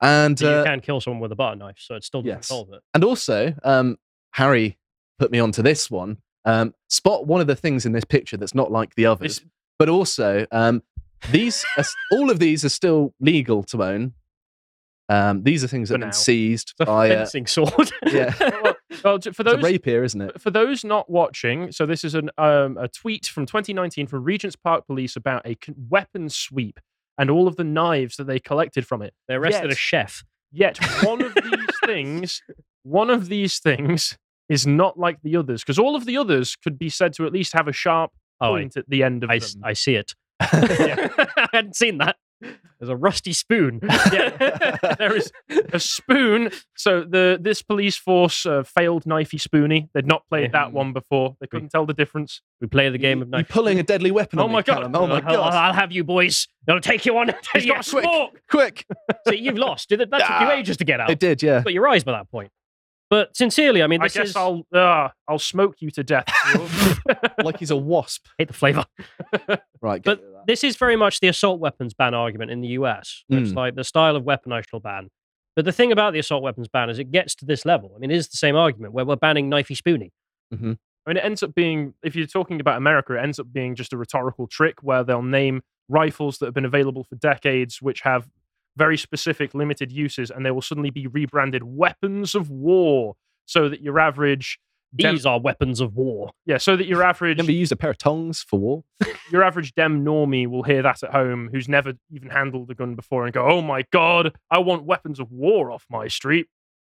And 0.00 0.40
you 0.40 0.48
uh, 0.48 0.64
can 0.64 0.80
kill 0.80 1.00
someone 1.00 1.20
with 1.20 1.32
a 1.32 1.36
butter 1.36 1.56
knife, 1.56 1.76
so 1.78 1.94
it 1.94 2.04
still 2.04 2.22
doesn't 2.22 2.38
Yes. 2.38 2.48
solve 2.48 2.72
it. 2.72 2.82
and 2.94 3.02
also, 3.04 3.54
um, 3.64 3.96
Harry 4.32 4.78
put 5.18 5.30
me 5.30 5.38
onto 5.38 5.62
this 5.62 5.90
one. 5.90 6.18
Um, 6.44 6.74
spot 6.88 7.26
one 7.26 7.40
of 7.40 7.46
the 7.46 7.56
things 7.56 7.86
in 7.86 7.92
this 7.92 8.04
picture 8.04 8.36
that's 8.36 8.54
not 8.54 8.70
like 8.70 8.94
the 8.94 9.06
others, 9.06 9.38
This- 9.40 9.48
but 9.78 9.88
also 9.88 10.46
um, 10.52 10.82
these, 11.30 11.64
are, 11.78 11.84
all 12.12 12.30
of 12.30 12.38
these 12.38 12.64
are 12.64 12.68
still 12.68 13.14
legal 13.20 13.62
to 13.64 13.82
own 13.82 14.12
Um, 15.08 15.42
these 15.44 15.62
are 15.64 15.68
things 15.68 15.88
that 15.88 15.94
have 15.94 16.00
been 16.00 16.08
now. 16.08 16.12
seized 16.12 16.70
It's 16.72 16.80
a 16.80 16.84
by. 16.86 17.10
Uh, 17.10 17.18
fencing 17.18 17.46
sword. 17.46 17.92
yeah, 18.06 18.34
well, 18.40 18.74
well, 19.04 19.18
for 19.20 19.28
it's 19.28 19.38
a 19.38 19.42
those 19.44 19.62
rapier, 19.62 20.02
isn't 20.04 20.20
it? 20.20 20.40
for 20.40 20.50
those 20.50 20.84
not 20.84 21.08
watching, 21.08 21.70
so 21.72 21.86
this 21.86 22.02
is 22.04 22.14
an 22.14 22.30
um, 22.38 22.76
a 22.76 22.88
tweet 22.88 23.26
from 23.26 23.46
2019 23.46 24.06
from 24.08 24.24
Regent's 24.24 24.56
Park 24.56 24.86
Police 24.86 25.14
about 25.16 25.46
a 25.46 25.56
weapons 25.88 26.34
sweep 26.34 26.80
and 27.18 27.30
all 27.30 27.48
of 27.48 27.56
the 27.56 27.64
knives 27.64 28.16
that 28.16 28.26
they 28.26 28.38
collected 28.38 28.86
from 28.86 29.02
it. 29.02 29.14
they 29.28 29.34
arrested 29.34 29.70
a 29.70 29.74
chef. 29.74 30.22
Yet 30.52 30.78
one 31.02 31.22
of 31.22 31.34
these 31.34 31.66
things, 31.84 32.42
one 32.82 33.10
of 33.10 33.28
these 33.28 33.58
things 33.58 34.16
is 34.48 34.66
not 34.66 34.98
like 34.98 35.18
the 35.22 35.36
others 35.36 35.62
because 35.62 35.78
all 35.78 35.96
of 35.96 36.06
the 36.06 36.16
others 36.16 36.56
could 36.56 36.78
be 36.78 36.88
said 36.88 37.12
to 37.14 37.26
at 37.26 37.32
least 37.32 37.52
have 37.52 37.68
a 37.68 37.72
sharp 37.72 38.12
Oh, 38.40 38.54
I, 38.54 38.60
point 38.60 38.76
at 38.76 38.88
the 38.88 39.02
end 39.02 39.24
of 39.24 39.30
I, 39.30 39.38
them. 39.38 39.48
I 39.64 39.72
see 39.72 39.94
it. 39.94 40.12
I 40.40 41.48
hadn't 41.52 41.74
seen 41.76 41.98
that. 41.98 42.16
There's 42.40 42.88
a 42.90 42.96
rusty 42.96 43.32
spoon. 43.32 43.80
yeah, 44.12 44.76
there 44.98 45.16
is 45.16 45.32
a 45.72 45.80
spoon. 45.80 46.50
So 46.76 47.02
the 47.02 47.38
this 47.40 47.62
police 47.62 47.96
force 47.96 48.44
uh, 48.44 48.62
failed 48.62 49.04
knifey 49.04 49.40
spoony. 49.40 49.88
They'd 49.94 50.06
not 50.06 50.22
played 50.28 50.52
that 50.52 50.72
one 50.72 50.92
before. 50.92 51.36
They 51.40 51.46
couldn't 51.46 51.70
tell 51.70 51.86
the 51.86 51.94
difference. 51.94 52.42
We 52.60 52.66
play 52.66 52.88
the 52.90 52.98
game 52.98 53.22
of 53.22 53.28
You're 53.28 53.38
knife. 53.38 53.48
pulling 53.48 53.78
a 53.78 53.82
deadly 53.82 54.10
weapon. 54.10 54.38
Oh 54.38 54.44
on 54.44 54.52
my 54.52 54.58
me, 54.58 54.62
God. 54.64 54.74
Callum. 54.74 54.94
Oh 54.96 55.06
my 55.06 55.16
I'll, 55.16 55.22
god! 55.22 55.52
I'll 55.54 55.72
have 55.72 55.92
you 55.92 56.04
boys. 56.04 56.46
I'll 56.68 56.80
take 56.80 57.06
you 57.06 57.16
on. 57.16 57.28
He's 57.54 57.64
got 57.66 57.86
a 57.86 57.90
quick. 57.90 58.04
smoke. 58.04 58.40
Quick! 58.50 58.86
So 59.26 59.32
you've 59.32 59.58
lost. 59.58 59.88
That 59.88 59.98
that 60.10 60.18
took 60.18 60.28
you 60.28 60.46
Ah. 60.46 60.52
ages 60.52 60.76
to 60.78 60.84
get 60.84 61.00
out. 61.00 61.08
It 61.10 61.18
did, 61.18 61.42
yeah. 61.42 61.62
Got 61.62 61.72
your 61.72 61.88
eyes 61.88 62.04
by 62.04 62.12
that 62.12 62.30
point. 62.30 62.50
But 63.08 63.36
sincerely, 63.36 63.82
I 63.82 63.86
mean, 63.86 64.00
I 64.00 64.06
this 64.06 64.14
guess 64.14 64.28
is 64.30 64.36
I'll 64.36 64.66
uh, 64.74 65.08
I'll 65.28 65.38
smoke 65.38 65.76
you 65.80 65.90
to 65.92 66.02
death. 66.02 66.26
like 67.44 67.58
he's 67.58 67.70
a 67.70 67.76
wasp. 67.76 68.26
hate 68.38 68.48
the 68.48 68.54
flavor. 68.54 68.84
Right, 69.82 70.02
But 70.02 70.18
get 70.18 70.24
rid 70.24 70.28
of 70.28 70.32
that. 70.40 70.46
this 70.46 70.64
is 70.64 70.76
very 70.76 70.96
much 70.96 71.20
the 71.20 71.28
assault 71.28 71.60
weapons 71.60 71.94
ban 71.94 72.14
argument 72.14 72.50
in 72.50 72.60
the 72.62 72.68
US. 72.68 73.22
It's 73.28 73.52
Mm. 73.52 73.56
like 73.56 73.74
the 73.76 73.84
style 73.84 74.16
of 74.16 74.24
weapon 74.24 74.52
I 74.52 74.62
shall 74.62 74.80
ban. 74.80 75.08
But 75.54 75.64
the 75.64 75.70
thing 75.72 75.92
about 75.92 76.12
the 76.14 76.18
assault 76.18 76.42
weapons 76.42 76.66
ban 76.66 76.90
is 76.90 76.98
it 76.98 77.12
gets 77.12 77.34
to 77.36 77.44
this 77.44 77.64
level. 77.64 77.92
I 77.94 77.98
mean, 78.00 78.10
it 78.10 78.16
is 78.16 78.28
the 78.28 78.36
same 78.38 78.56
argument 78.56 78.92
where 78.94 79.04
we're 79.04 79.16
banning 79.16 79.48
knifey 79.50 79.76
spoony. 79.76 80.12
I 80.52 80.56
mean, 80.56 80.78
it 81.06 81.24
ends 81.24 81.42
up 81.42 81.54
being, 81.54 81.94
if 82.02 82.16
you're 82.16 82.26
talking 82.26 82.60
about 82.60 82.78
America, 82.78 83.14
it 83.14 83.20
ends 83.22 83.38
up 83.38 83.52
being 83.52 83.74
just 83.76 83.92
a 83.92 83.96
rhetorical 83.96 84.46
trick 84.48 84.82
where 84.82 85.04
they'll 85.04 85.22
name 85.22 85.62
rifles 85.88 86.38
that 86.38 86.46
have 86.46 86.54
been 86.54 86.64
available 86.64 87.04
for 87.04 87.14
decades, 87.16 87.80
which 87.80 88.00
have 88.00 88.26
very 88.76 88.96
specific 88.98 89.54
limited 89.54 89.90
uses, 89.92 90.30
and 90.30 90.44
they 90.44 90.50
will 90.50 90.62
suddenly 90.62 90.90
be 90.90 91.06
rebranded 91.06 91.62
weapons 91.64 92.34
of 92.34 92.50
war, 92.50 93.14
so 93.44 93.68
that 93.68 93.80
your 93.80 93.98
average, 93.98 94.58
dem- 94.94 95.14
These 95.14 95.26
are 95.26 95.40
weapons 95.40 95.80
of 95.80 95.94
war. 95.94 96.30
yeah, 96.44 96.58
so 96.58 96.76
that 96.76 96.86
your 96.86 97.02
average, 97.02 97.38
Never 97.38 97.52
used 97.52 97.72
a 97.72 97.76
pair 97.76 97.90
of 97.90 97.98
tongs 97.98 98.42
for 98.42 98.58
war. 98.58 98.84
your 99.30 99.42
average 99.42 99.74
dem 99.74 100.04
normie 100.04 100.46
will 100.46 100.62
hear 100.62 100.82
that 100.82 101.02
at 101.02 101.10
home, 101.10 101.48
who's 101.52 101.68
never 101.68 101.94
even 102.10 102.30
handled 102.30 102.70
a 102.70 102.74
gun 102.74 102.94
before, 102.94 103.24
and 103.24 103.32
go, 103.32 103.46
"Oh 103.46 103.62
my 103.62 103.84
god, 103.92 104.34
I 104.50 104.58
want 104.58 104.84
weapons 104.84 105.18
of 105.20 105.30
war 105.32 105.70
off 105.70 105.84
my 105.90 106.08
street." 106.08 106.46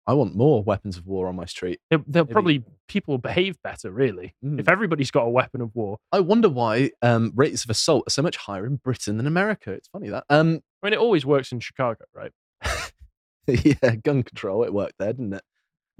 I 0.07 0.13
want 0.13 0.35
more 0.35 0.63
weapons 0.63 0.97
of 0.97 1.05
war 1.05 1.27
on 1.27 1.35
my 1.35 1.45
street. 1.45 1.79
They- 1.89 1.97
They'll 2.07 2.23
Maybe- 2.25 2.33
probably 2.33 2.63
people 2.87 3.17
behave 3.17 3.61
better, 3.63 3.91
really, 3.91 4.35
Mm. 4.43 4.59
if 4.59 4.67
everybody's 4.67 5.11
got 5.11 5.23
a 5.23 5.29
weapon 5.29 5.61
of 5.61 5.73
war. 5.75 5.97
I 6.11 6.19
wonder 6.21 6.49
why 6.49 6.91
um, 7.01 7.31
rates 7.35 7.63
of 7.63 7.69
assault 7.69 8.07
are 8.07 8.11
so 8.11 8.21
much 8.21 8.35
higher 8.37 8.65
in 8.65 8.77
Britain 8.77 9.17
than 9.17 9.27
America. 9.27 9.71
It's 9.71 9.87
funny 9.89 10.09
that. 10.09 10.25
Um, 10.29 10.61
I 10.81 10.87
mean, 10.87 10.93
it 10.93 10.99
always 10.99 11.25
works 11.25 11.51
in 11.51 11.59
Chicago, 11.59 12.05
right? 12.15 12.31
yeah, 13.47 13.95
gun 14.03 14.23
control. 14.23 14.63
It 14.63 14.73
worked 14.73 14.97
there, 14.99 15.13
didn't 15.13 15.33
it? 15.33 15.43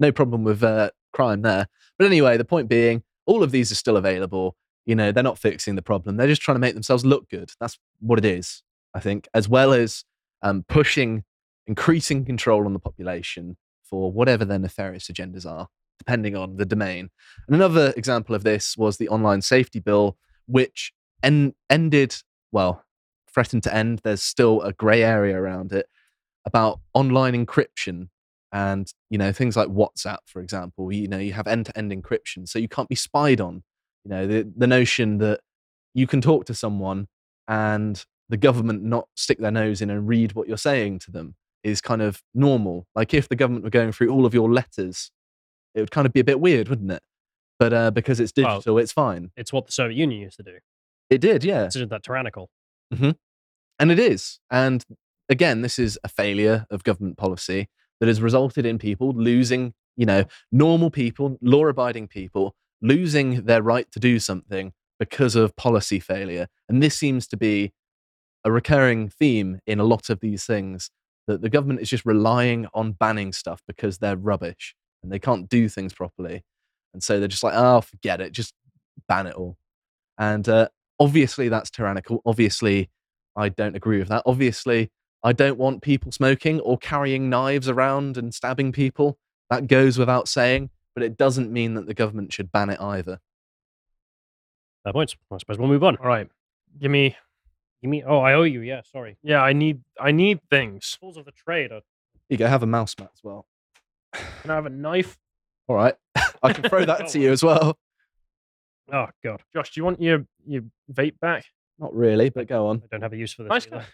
No 0.00 0.12
problem 0.12 0.42
with 0.44 0.62
uh, 0.62 0.90
crime 1.12 1.42
there. 1.42 1.68
But 1.98 2.06
anyway, 2.06 2.36
the 2.36 2.44
point 2.44 2.68
being, 2.68 3.02
all 3.26 3.42
of 3.42 3.50
these 3.52 3.70
are 3.70 3.76
still 3.76 3.96
available. 3.96 4.56
You 4.84 4.96
know, 4.96 5.12
they're 5.12 5.22
not 5.22 5.38
fixing 5.38 5.76
the 5.76 5.82
problem. 5.82 6.16
They're 6.16 6.26
just 6.26 6.42
trying 6.42 6.56
to 6.56 6.60
make 6.60 6.74
themselves 6.74 7.04
look 7.04 7.28
good. 7.28 7.52
That's 7.60 7.78
what 8.00 8.18
it 8.18 8.24
is, 8.24 8.62
I 8.94 9.00
think, 9.00 9.28
as 9.32 9.48
well 9.48 9.72
as 9.72 10.04
um, 10.42 10.64
pushing, 10.68 11.22
increasing 11.68 12.24
control 12.24 12.64
on 12.66 12.72
the 12.72 12.80
population 12.80 13.56
for 13.92 14.10
whatever 14.10 14.46
their 14.46 14.58
nefarious 14.58 15.08
agendas 15.08 15.44
are, 15.44 15.68
depending 15.98 16.34
on 16.34 16.56
the 16.56 16.64
domain. 16.64 17.10
And 17.46 17.54
another 17.54 17.92
example 17.94 18.34
of 18.34 18.42
this 18.42 18.74
was 18.74 18.96
the 18.96 19.10
online 19.10 19.42
safety 19.42 19.80
bill, 19.80 20.16
which 20.46 20.94
en- 21.22 21.54
ended, 21.68 22.16
well, 22.52 22.86
threatened 23.30 23.64
to 23.64 23.74
end. 23.74 24.00
There's 24.02 24.22
still 24.22 24.62
a 24.62 24.72
grey 24.72 25.02
area 25.02 25.38
around 25.38 25.72
it 25.72 25.90
about 26.46 26.80
online 26.94 27.34
encryption 27.34 28.08
and 28.50 28.90
you 29.10 29.18
know 29.18 29.30
things 29.30 29.58
like 29.58 29.68
WhatsApp, 29.68 30.20
for 30.24 30.40
example. 30.40 30.90
You 30.90 31.08
know 31.08 31.18
you 31.18 31.34
have 31.34 31.46
end-to-end 31.46 31.92
encryption, 31.92 32.48
so 32.48 32.58
you 32.58 32.68
can't 32.68 32.88
be 32.88 32.94
spied 32.94 33.42
on. 33.42 33.62
You 34.06 34.10
know 34.10 34.26
the 34.26 34.50
the 34.56 34.66
notion 34.66 35.18
that 35.18 35.40
you 35.92 36.06
can 36.06 36.22
talk 36.22 36.46
to 36.46 36.54
someone 36.54 37.08
and 37.46 38.02
the 38.30 38.38
government 38.38 38.82
not 38.82 39.08
stick 39.16 39.38
their 39.38 39.50
nose 39.50 39.82
in 39.82 39.90
and 39.90 40.08
read 40.08 40.32
what 40.32 40.48
you're 40.48 40.56
saying 40.56 41.00
to 41.00 41.10
them 41.10 41.34
is 41.64 41.80
kind 41.80 42.02
of 42.02 42.22
normal. 42.34 42.86
Like 42.94 43.14
if 43.14 43.28
the 43.28 43.36
government 43.36 43.64
were 43.64 43.70
going 43.70 43.92
through 43.92 44.10
all 44.10 44.26
of 44.26 44.34
your 44.34 44.52
letters, 44.52 45.10
it 45.74 45.80
would 45.80 45.90
kind 45.90 46.06
of 46.06 46.12
be 46.12 46.20
a 46.20 46.24
bit 46.24 46.40
weird, 46.40 46.68
wouldn't 46.68 46.90
it? 46.90 47.02
But 47.58 47.72
uh, 47.72 47.90
because 47.90 48.20
it's 48.20 48.32
digital, 48.32 48.78
it's 48.78 48.92
fine. 48.92 49.30
It's 49.36 49.52
what 49.52 49.66
the 49.66 49.72
Soviet 49.72 49.96
Union 49.96 50.20
used 50.22 50.36
to 50.38 50.42
do. 50.42 50.58
It 51.10 51.20
did, 51.20 51.44
yeah. 51.44 51.66
Isn't 51.66 51.90
that 51.90 52.02
tyrannical? 52.02 52.50
And 53.78 53.90
it 53.90 53.98
is. 53.98 54.40
And 54.50 54.84
again, 55.28 55.62
this 55.62 55.78
is 55.78 55.98
a 56.02 56.08
failure 56.08 56.66
of 56.70 56.84
government 56.84 57.18
policy 57.18 57.68
that 58.00 58.06
has 58.08 58.20
resulted 58.20 58.66
in 58.66 58.78
people 58.78 59.12
losing, 59.12 59.74
you 59.96 60.06
know, 60.06 60.24
normal 60.50 60.90
people, 60.90 61.38
law 61.40 61.66
abiding 61.66 62.08
people, 62.08 62.54
losing 62.80 63.44
their 63.44 63.62
right 63.62 63.90
to 63.92 64.00
do 64.00 64.18
something 64.18 64.72
because 64.98 65.36
of 65.36 65.54
policy 65.56 66.00
failure. 66.00 66.48
And 66.68 66.82
this 66.82 66.96
seems 66.96 67.26
to 67.28 67.36
be 67.36 67.72
a 68.44 68.50
recurring 68.50 69.08
theme 69.08 69.60
in 69.66 69.78
a 69.78 69.84
lot 69.84 70.10
of 70.10 70.20
these 70.20 70.44
things 70.44 70.90
that 71.26 71.42
the 71.42 71.48
government 71.48 71.80
is 71.80 71.90
just 71.90 72.04
relying 72.04 72.66
on 72.74 72.92
banning 72.92 73.32
stuff 73.32 73.62
because 73.66 73.98
they're 73.98 74.16
rubbish 74.16 74.74
and 75.02 75.12
they 75.12 75.18
can't 75.18 75.48
do 75.48 75.68
things 75.68 75.92
properly. 75.92 76.44
And 76.92 77.02
so 77.02 77.18
they're 77.18 77.28
just 77.28 77.42
like, 77.42 77.54
oh, 77.56 77.80
forget 77.80 78.20
it, 78.20 78.32
just 78.32 78.54
ban 79.08 79.26
it 79.26 79.34
all. 79.34 79.56
And 80.18 80.48
uh, 80.48 80.68
obviously, 81.00 81.48
that's 81.48 81.70
tyrannical. 81.70 82.22
Obviously, 82.26 82.90
I 83.36 83.48
don't 83.48 83.76
agree 83.76 83.98
with 83.98 84.08
that. 84.08 84.22
Obviously, 84.26 84.90
I 85.22 85.32
don't 85.32 85.58
want 85.58 85.82
people 85.82 86.12
smoking 86.12 86.60
or 86.60 86.76
carrying 86.78 87.30
knives 87.30 87.68
around 87.68 88.16
and 88.16 88.34
stabbing 88.34 88.72
people. 88.72 89.18
That 89.50 89.68
goes 89.68 89.98
without 89.98 90.28
saying, 90.28 90.70
but 90.94 91.02
it 91.02 91.16
doesn't 91.16 91.52
mean 91.52 91.74
that 91.74 91.86
the 91.86 91.94
government 91.94 92.32
should 92.32 92.50
ban 92.52 92.70
it 92.70 92.80
either. 92.80 93.20
Fair 94.84 94.92
points. 94.92 95.14
I 95.30 95.38
suppose 95.38 95.58
we'll 95.58 95.68
move 95.68 95.84
on. 95.84 95.96
All 95.96 96.06
right, 96.06 96.28
give 96.80 96.90
me. 96.90 97.16
You 97.82 97.88
mean? 97.88 98.04
Oh, 98.06 98.20
I 98.20 98.34
owe 98.34 98.44
you. 98.44 98.60
Yeah, 98.60 98.82
sorry. 98.90 99.18
Yeah, 99.22 99.42
I 99.42 99.52
need. 99.52 99.80
I 100.00 100.12
need 100.12 100.40
things. 100.48 100.96
Tools 101.00 101.16
of 101.16 101.24
the 101.24 101.32
trade. 101.32 101.72
Are... 101.72 101.80
You 102.28 102.36
go 102.36 102.46
have 102.46 102.62
a 102.62 102.66
mouse 102.66 102.94
mat 102.98 103.10
as 103.12 103.20
well. 103.22 103.46
Can 104.12 104.50
I 104.50 104.54
have 104.54 104.66
a 104.66 104.70
knife? 104.70 105.18
All 105.68 105.76
right. 105.76 105.94
I 106.42 106.52
can 106.52 106.68
throw 106.68 106.84
that 106.86 107.02
oh, 107.02 107.08
to 107.08 107.18
you 107.18 107.32
as 107.32 107.42
well. 107.42 107.76
Oh 108.92 109.06
God, 109.24 109.42
Josh, 109.52 109.74
do 109.74 109.80
you 109.80 109.84
want 109.84 110.00
your 110.00 110.24
your 110.46 110.62
vape 110.92 111.18
back? 111.20 111.44
Not 111.78 111.94
really, 111.94 112.30
but 112.30 112.46
go 112.46 112.68
on. 112.68 112.82
I 112.84 112.86
don't 112.90 113.02
have 113.02 113.12
a 113.12 113.16
use 113.16 113.32
for 113.32 113.42
this. 113.42 113.50
Nice 113.50 113.66
either. 113.66 113.78
guy. 113.78 113.84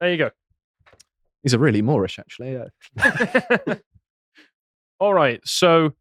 There 0.00 0.10
you 0.12 0.16
go. 0.16 0.30
These 1.42 1.54
are 1.54 1.58
really 1.58 1.82
moreish, 1.82 2.18
actually. 2.18 2.52
Yeah. 2.52 3.74
All 5.00 5.14
right, 5.14 5.40
so 5.44 5.92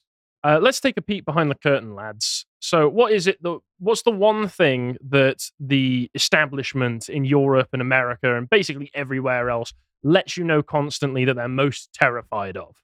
uh, 0.44 0.60
let's 0.62 0.80
take 0.80 0.98
a 0.98 1.02
peek 1.02 1.26
behind 1.26 1.52
the 1.52 1.56
curtain, 1.56 1.96
lads. 1.96 2.46
So, 2.60 2.88
what 2.88 3.12
is 3.12 3.28
it? 3.28 3.42
The 3.42 3.60
what's 3.80 4.04
the 4.04 4.12
one 4.12 4.48
thing 4.48 4.98
that 5.10 5.50
the 5.60 6.10
establishment 6.14 7.10
in 7.10 7.26
Europe 7.26 7.70
and 7.74 7.82
America 7.82 8.36
and 8.36 8.50
basically 8.50 8.92
everywhere 8.94 9.50
else 9.50 9.74
lets 10.04 10.38
you 10.38 10.44
know 10.44 10.62
constantly 10.64 11.26
that 11.26 11.36
they're 11.36 11.48
most 11.48 11.94
terrified 11.94 12.58
of? 12.58 12.76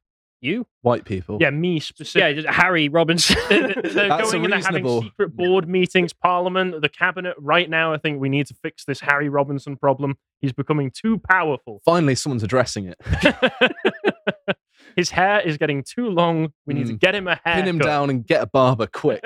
You? 0.45 0.65
White 0.81 1.03
people. 1.05 1.37
Yeah, 1.41 1.49
me 1.49 1.73
Yeah, 1.75 1.79
specifically. 1.79 2.43
just 2.43 2.47
Harry 2.55 2.87
Robinson. 2.89 3.35
They're, 3.49 3.73
they're 3.73 4.07
That's 4.09 4.31
going 4.31 4.41
a 4.41 4.43
and 4.45 4.53
they're 4.53 4.59
having 4.61 4.83
reasonable- 4.83 5.01
secret 5.03 5.35
board 5.35 5.67
meetings, 5.67 6.13
Parliament, 6.13 6.81
the 6.81 6.89
cabinet. 6.89 7.35
Right 7.39 7.69
now, 7.69 7.93
I 7.93 7.97
think 7.97 8.19
we 8.21 8.29
need 8.29 8.45
to 8.47 8.53
fix 8.61 8.85
this 8.85 8.99
Harry 9.01 9.27
Robinson 9.29 9.75
problem. 9.77 10.17
He's 10.41 10.53
becoming 10.53 10.91
too 10.91 11.17
powerful. 11.17 11.81
Finally, 11.83 12.15
someone's 12.15 12.43
addressing 12.43 12.85
it. 12.93 12.97
His 14.95 15.09
hair 15.09 15.41
is 15.41 15.57
getting 15.57 15.83
too 15.83 16.07
long. 16.09 16.53
We 16.65 16.73
need 16.73 16.87
to 16.87 16.93
Mm. 16.93 16.99
get 16.99 17.15
him 17.15 17.27
a 17.27 17.31
haircut. 17.43 17.53
Pin 17.55 17.67
him 17.67 17.79
down 17.79 18.09
and 18.09 18.25
get 18.25 18.41
a 18.41 18.45
barber 18.47 18.87
quick. 18.87 19.21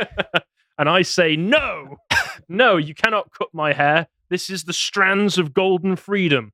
and 0.79 0.89
I 0.89 1.03
say, 1.03 1.35
no, 1.35 1.97
no, 2.47 2.77
you 2.77 2.95
cannot 2.95 3.31
cut 3.37 3.49
my 3.53 3.73
hair. 3.73 4.07
This 4.29 4.49
is 4.49 4.63
the 4.63 4.73
strands 4.73 5.37
of 5.37 5.53
golden 5.53 5.95
freedom. 5.95 6.53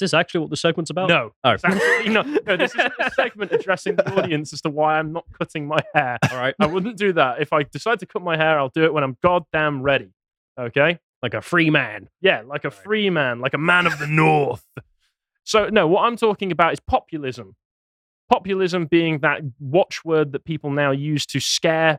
Is 0.00 0.12
this 0.12 0.14
actually 0.14 0.40
what 0.40 0.50
the 0.50 0.56
segment's 0.56 0.90
about? 0.90 1.08
No, 1.08 1.32
Oh, 1.42 1.50
absolutely 1.50 2.12
not. 2.12 2.26
No, 2.46 2.56
this 2.56 2.72
is 2.72 2.80
a 3.00 3.10
segment 3.10 3.50
addressing 3.50 3.96
the 3.96 4.08
audience 4.22 4.52
as 4.52 4.60
to 4.62 4.70
why 4.70 4.96
I'm 4.98 5.12
not 5.12 5.24
cutting 5.36 5.66
my 5.66 5.80
hair. 5.92 6.18
all 6.30 6.38
right. 6.38 6.54
I 6.60 6.66
wouldn't 6.66 6.96
do 6.96 7.12
that. 7.14 7.40
If 7.42 7.52
I 7.52 7.64
decide 7.64 7.98
to 8.00 8.06
cut 8.06 8.22
my 8.22 8.36
hair, 8.36 8.60
I'll 8.60 8.68
do 8.68 8.84
it 8.84 8.94
when 8.94 9.02
I'm 9.02 9.16
goddamn 9.24 9.82
ready. 9.82 10.10
Okay? 10.58 11.00
Like 11.20 11.34
a 11.34 11.40
free 11.42 11.68
man. 11.70 12.08
Yeah, 12.20 12.42
like 12.46 12.64
a 12.64 12.70
free 12.70 13.10
man, 13.10 13.40
like 13.40 13.54
a 13.54 13.58
man 13.58 13.88
of 13.88 13.98
the 13.98 14.06
North. 14.06 14.64
So, 15.42 15.68
no, 15.68 15.88
what 15.88 16.02
I'm 16.02 16.16
talking 16.16 16.52
about 16.52 16.72
is 16.74 16.78
populism. 16.80 17.56
Populism 18.30 18.86
being 18.86 19.18
that 19.20 19.40
watchword 19.58 20.30
that 20.32 20.44
people 20.44 20.70
now 20.70 20.92
use 20.92 21.26
to 21.26 21.40
scare 21.40 21.98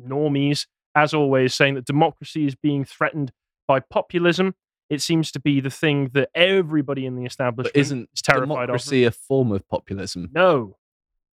normies, 0.00 0.66
as 0.94 1.12
always, 1.12 1.54
saying 1.54 1.74
that 1.74 1.84
democracy 1.84 2.46
is 2.46 2.54
being 2.54 2.84
threatened 2.84 3.32
by 3.68 3.80
populism. 3.80 4.54
It 4.90 5.00
seems 5.00 5.30
to 5.32 5.40
be 5.40 5.60
the 5.60 5.70
thing 5.70 6.10
that 6.14 6.28
everybody 6.34 7.06
in 7.06 7.14
the 7.14 7.24
establishment 7.24 7.72
But 7.72 7.80
isn't 7.80 8.10
is 8.12 8.22
terrified 8.22 8.66
democracy 8.66 9.04
a 9.04 9.10
form 9.10 9.52
of 9.52 9.66
populism? 9.68 10.28
No, 10.32 10.76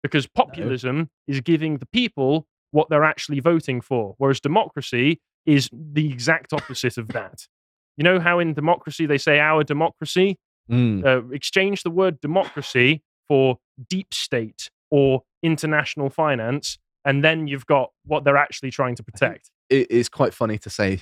because 0.01 0.27
populism 0.27 1.09
is 1.27 1.39
giving 1.39 1.77
the 1.77 1.85
people 1.85 2.47
what 2.71 2.89
they're 2.89 3.03
actually 3.03 3.39
voting 3.39 3.79
for, 3.79 4.15
whereas 4.17 4.39
democracy 4.39 5.21
is 5.45 5.69
the 5.71 6.11
exact 6.11 6.51
opposite 6.51 6.97
of 6.97 7.09
that. 7.09 7.47
You 7.95 8.03
know 8.03 8.19
how 8.19 8.39
in 8.39 8.53
democracy 8.53 9.05
they 9.05 9.19
say 9.19 9.39
our 9.39 9.63
democracy? 9.63 10.39
Mm. 10.71 11.05
uh, 11.05 11.27
exchange 11.33 11.83
the 11.83 11.89
word 11.89 12.21
democracy 12.21 13.03
for 13.27 13.57
deep 13.89 14.13
state 14.13 14.69
or 14.89 15.23
international 15.41 16.09
finance, 16.09 16.77
and 17.03 17.21
then 17.21 17.47
you've 17.47 17.65
got 17.65 17.91
what 18.05 18.23
they're 18.23 18.37
actually 18.37 18.71
trying 18.71 18.95
to 18.95 19.03
protect. 19.03 19.51
It 19.69 19.91
is 19.91 20.07
quite 20.07 20.33
funny 20.33 20.57
to 20.59 20.69
say 20.69 21.01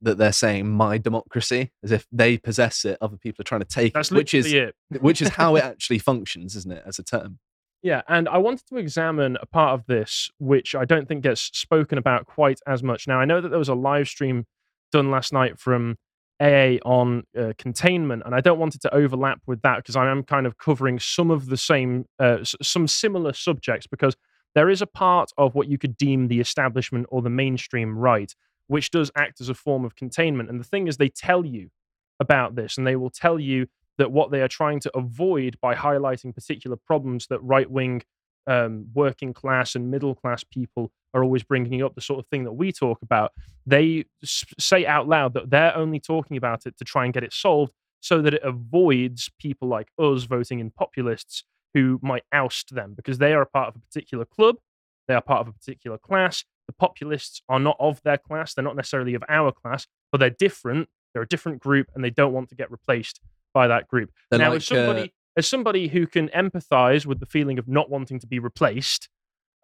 that 0.00 0.18
they're 0.18 0.32
saying 0.32 0.68
my 0.68 0.98
democracy 0.98 1.70
as 1.82 1.92
if 1.92 2.06
they 2.10 2.38
possess 2.38 2.84
it, 2.84 2.98
other 3.00 3.16
people 3.16 3.42
are 3.42 3.44
trying 3.44 3.60
to 3.60 3.66
take 3.66 3.92
That's 3.94 4.10
it, 4.10 4.14
which 4.14 4.34
is 4.34 4.52
it. 4.52 4.74
which 5.00 5.20
is 5.20 5.28
how 5.28 5.56
it 5.56 5.64
actually 5.64 5.98
functions, 5.98 6.56
isn't 6.56 6.72
it, 6.72 6.82
as 6.86 6.98
a 6.98 7.02
term? 7.02 7.38
Yeah, 7.82 8.02
and 8.08 8.28
I 8.28 8.38
wanted 8.38 8.66
to 8.68 8.78
examine 8.78 9.36
a 9.40 9.46
part 9.46 9.78
of 9.78 9.86
this 9.86 10.30
which 10.38 10.74
I 10.74 10.84
don't 10.84 11.06
think 11.06 11.22
gets 11.22 11.42
spoken 11.52 11.98
about 11.98 12.26
quite 12.26 12.58
as 12.66 12.82
much. 12.82 13.06
Now, 13.06 13.20
I 13.20 13.24
know 13.26 13.40
that 13.40 13.50
there 13.50 13.58
was 13.58 13.68
a 13.68 13.74
live 13.74 14.08
stream 14.08 14.44
done 14.92 15.10
last 15.10 15.32
night 15.32 15.58
from 15.58 15.96
AA 16.40 16.76
on 16.84 17.24
uh, 17.38 17.52
containment, 17.58 18.22
and 18.26 18.34
I 18.34 18.40
don't 18.40 18.58
want 18.58 18.74
it 18.74 18.80
to 18.82 18.94
overlap 18.94 19.40
with 19.46 19.62
that 19.62 19.76
because 19.76 19.94
I 19.96 20.10
am 20.10 20.22
kind 20.22 20.46
of 20.46 20.58
covering 20.58 20.98
some 20.98 21.30
of 21.30 21.46
the 21.46 21.56
same, 21.56 22.06
uh, 22.20 22.38
s- 22.40 22.56
some 22.62 22.88
similar 22.88 23.32
subjects 23.32 23.86
because 23.86 24.16
there 24.54 24.68
is 24.70 24.80
a 24.82 24.86
part 24.86 25.30
of 25.38 25.54
what 25.54 25.68
you 25.68 25.78
could 25.78 25.96
deem 25.96 26.28
the 26.28 26.40
establishment 26.40 27.06
or 27.10 27.20
the 27.22 27.30
mainstream 27.30 27.96
right, 27.96 28.34
which 28.68 28.90
does 28.90 29.10
act 29.16 29.40
as 29.40 29.48
a 29.48 29.54
form 29.54 29.84
of 29.84 29.94
containment. 29.94 30.50
And 30.50 30.60
the 30.60 30.64
thing 30.64 30.88
is, 30.88 30.96
they 30.96 31.08
tell 31.08 31.44
you 31.44 31.70
about 32.20 32.54
this, 32.54 32.78
and 32.78 32.86
they 32.86 32.96
will 32.96 33.10
tell 33.10 33.38
you 33.38 33.66
that 33.98 34.12
what 34.12 34.30
they 34.30 34.42
are 34.42 34.48
trying 34.48 34.80
to 34.80 34.96
avoid 34.96 35.56
by 35.60 35.74
highlighting 35.74 36.34
particular 36.34 36.76
problems 36.76 37.26
that 37.28 37.40
right 37.40 37.70
wing, 37.70 38.02
um, 38.46 38.86
working 38.94 39.32
class, 39.32 39.74
and 39.74 39.90
middle 39.90 40.14
class 40.14 40.44
people 40.44 40.92
are 41.14 41.24
always 41.24 41.42
bringing 41.42 41.82
up, 41.82 41.94
the 41.94 42.00
sort 42.00 42.20
of 42.20 42.26
thing 42.26 42.44
that 42.44 42.52
we 42.52 42.72
talk 42.72 43.00
about, 43.02 43.32
they 43.64 44.04
say 44.22 44.84
out 44.86 45.08
loud 45.08 45.32
that 45.34 45.50
they're 45.50 45.76
only 45.76 45.98
talking 45.98 46.36
about 46.36 46.66
it 46.66 46.76
to 46.76 46.84
try 46.84 47.04
and 47.04 47.14
get 47.14 47.24
it 47.24 47.32
solved 47.32 47.72
so 48.00 48.20
that 48.20 48.34
it 48.34 48.42
avoids 48.42 49.30
people 49.40 49.66
like 49.66 49.88
us 49.98 50.24
voting 50.24 50.60
in 50.60 50.70
populists 50.70 51.44
who 51.74 51.98
might 52.02 52.22
oust 52.32 52.74
them 52.74 52.94
because 52.94 53.18
they 53.18 53.32
are 53.32 53.42
a 53.42 53.46
part 53.46 53.68
of 53.68 53.76
a 53.76 53.78
particular 53.78 54.24
club, 54.24 54.56
they 55.08 55.14
are 55.14 55.22
part 55.22 55.40
of 55.40 55.48
a 55.48 55.52
particular 55.52 55.98
class. 55.98 56.44
The 56.66 56.74
populists 56.74 57.42
are 57.48 57.60
not 57.60 57.76
of 57.78 58.02
their 58.02 58.18
class, 58.18 58.54
they're 58.54 58.64
not 58.64 58.76
necessarily 58.76 59.14
of 59.14 59.24
our 59.28 59.52
class, 59.52 59.86
but 60.10 60.18
they're 60.18 60.30
different. 60.30 60.88
They're 61.12 61.22
a 61.22 61.28
different 61.28 61.60
group 61.60 61.88
and 61.94 62.04
they 62.04 62.10
don't 62.10 62.32
want 62.32 62.50
to 62.50 62.54
get 62.54 62.70
replaced 62.70 63.20
by 63.54 63.68
that 63.68 63.88
group. 63.88 64.10
They're 64.30 64.38
now, 64.38 64.50
like, 64.50 64.56
as 64.58 64.66
somebody 64.66 65.02
uh, 65.02 65.38
as 65.38 65.46
somebody 65.46 65.88
who 65.88 66.06
can 66.06 66.28
empathize 66.28 67.06
with 67.06 67.20
the 67.20 67.26
feeling 67.26 67.58
of 67.58 67.68
not 67.68 67.90
wanting 67.90 68.18
to 68.20 68.26
be 68.26 68.38
replaced, 68.38 69.08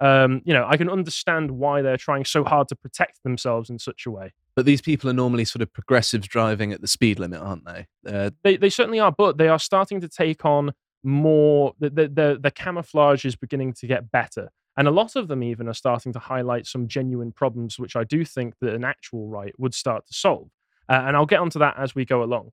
um, 0.00 0.42
you 0.44 0.52
know, 0.52 0.66
I 0.68 0.76
can 0.76 0.90
understand 0.90 1.52
why 1.52 1.82
they're 1.82 1.96
trying 1.96 2.24
so 2.24 2.44
hard 2.44 2.68
to 2.68 2.76
protect 2.76 3.22
themselves 3.22 3.70
in 3.70 3.78
such 3.78 4.04
a 4.06 4.10
way. 4.10 4.32
But 4.56 4.66
these 4.66 4.82
people 4.82 5.08
are 5.08 5.14
normally 5.14 5.44
sort 5.44 5.62
of 5.62 5.72
progressives 5.72 6.26
driving 6.26 6.72
at 6.72 6.80
the 6.80 6.88
speed 6.88 7.18
limit, 7.18 7.40
aren't 7.40 7.64
they? 7.64 7.86
Uh, 8.06 8.30
They 8.42 8.56
they 8.56 8.70
certainly 8.70 9.00
are, 9.00 9.12
but 9.12 9.38
they 9.38 9.48
are 9.48 9.58
starting 9.58 10.00
to 10.00 10.08
take 10.08 10.44
on 10.44 10.72
more. 11.02 11.74
The 11.78 11.90
the 11.90 12.08
the, 12.08 12.38
the 12.40 12.50
camouflage 12.50 13.24
is 13.24 13.36
beginning 13.36 13.74
to 13.74 13.86
get 13.86 14.10
better. 14.10 14.50
And 14.76 14.88
a 14.88 14.90
lot 14.90 15.16
of 15.16 15.28
them 15.28 15.42
even 15.42 15.68
are 15.68 15.74
starting 15.74 16.12
to 16.14 16.18
highlight 16.18 16.66
some 16.66 16.88
genuine 16.88 17.32
problems, 17.32 17.78
which 17.78 17.94
I 17.94 18.04
do 18.04 18.24
think 18.24 18.54
that 18.60 18.74
an 18.74 18.84
actual 18.84 19.28
right 19.28 19.52
would 19.58 19.74
start 19.74 20.06
to 20.06 20.14
solve. 20.14 20.48
Uh, 20.88 21.02
and 21.06 21.16
I'll 21.16 21.26
get 21.26 21.40
onto 21.40 21.58
that 21.58 21.76
as 21.78 21.94
we 21.94 22.04
go 22.04 22.22
along. 22.22 22.50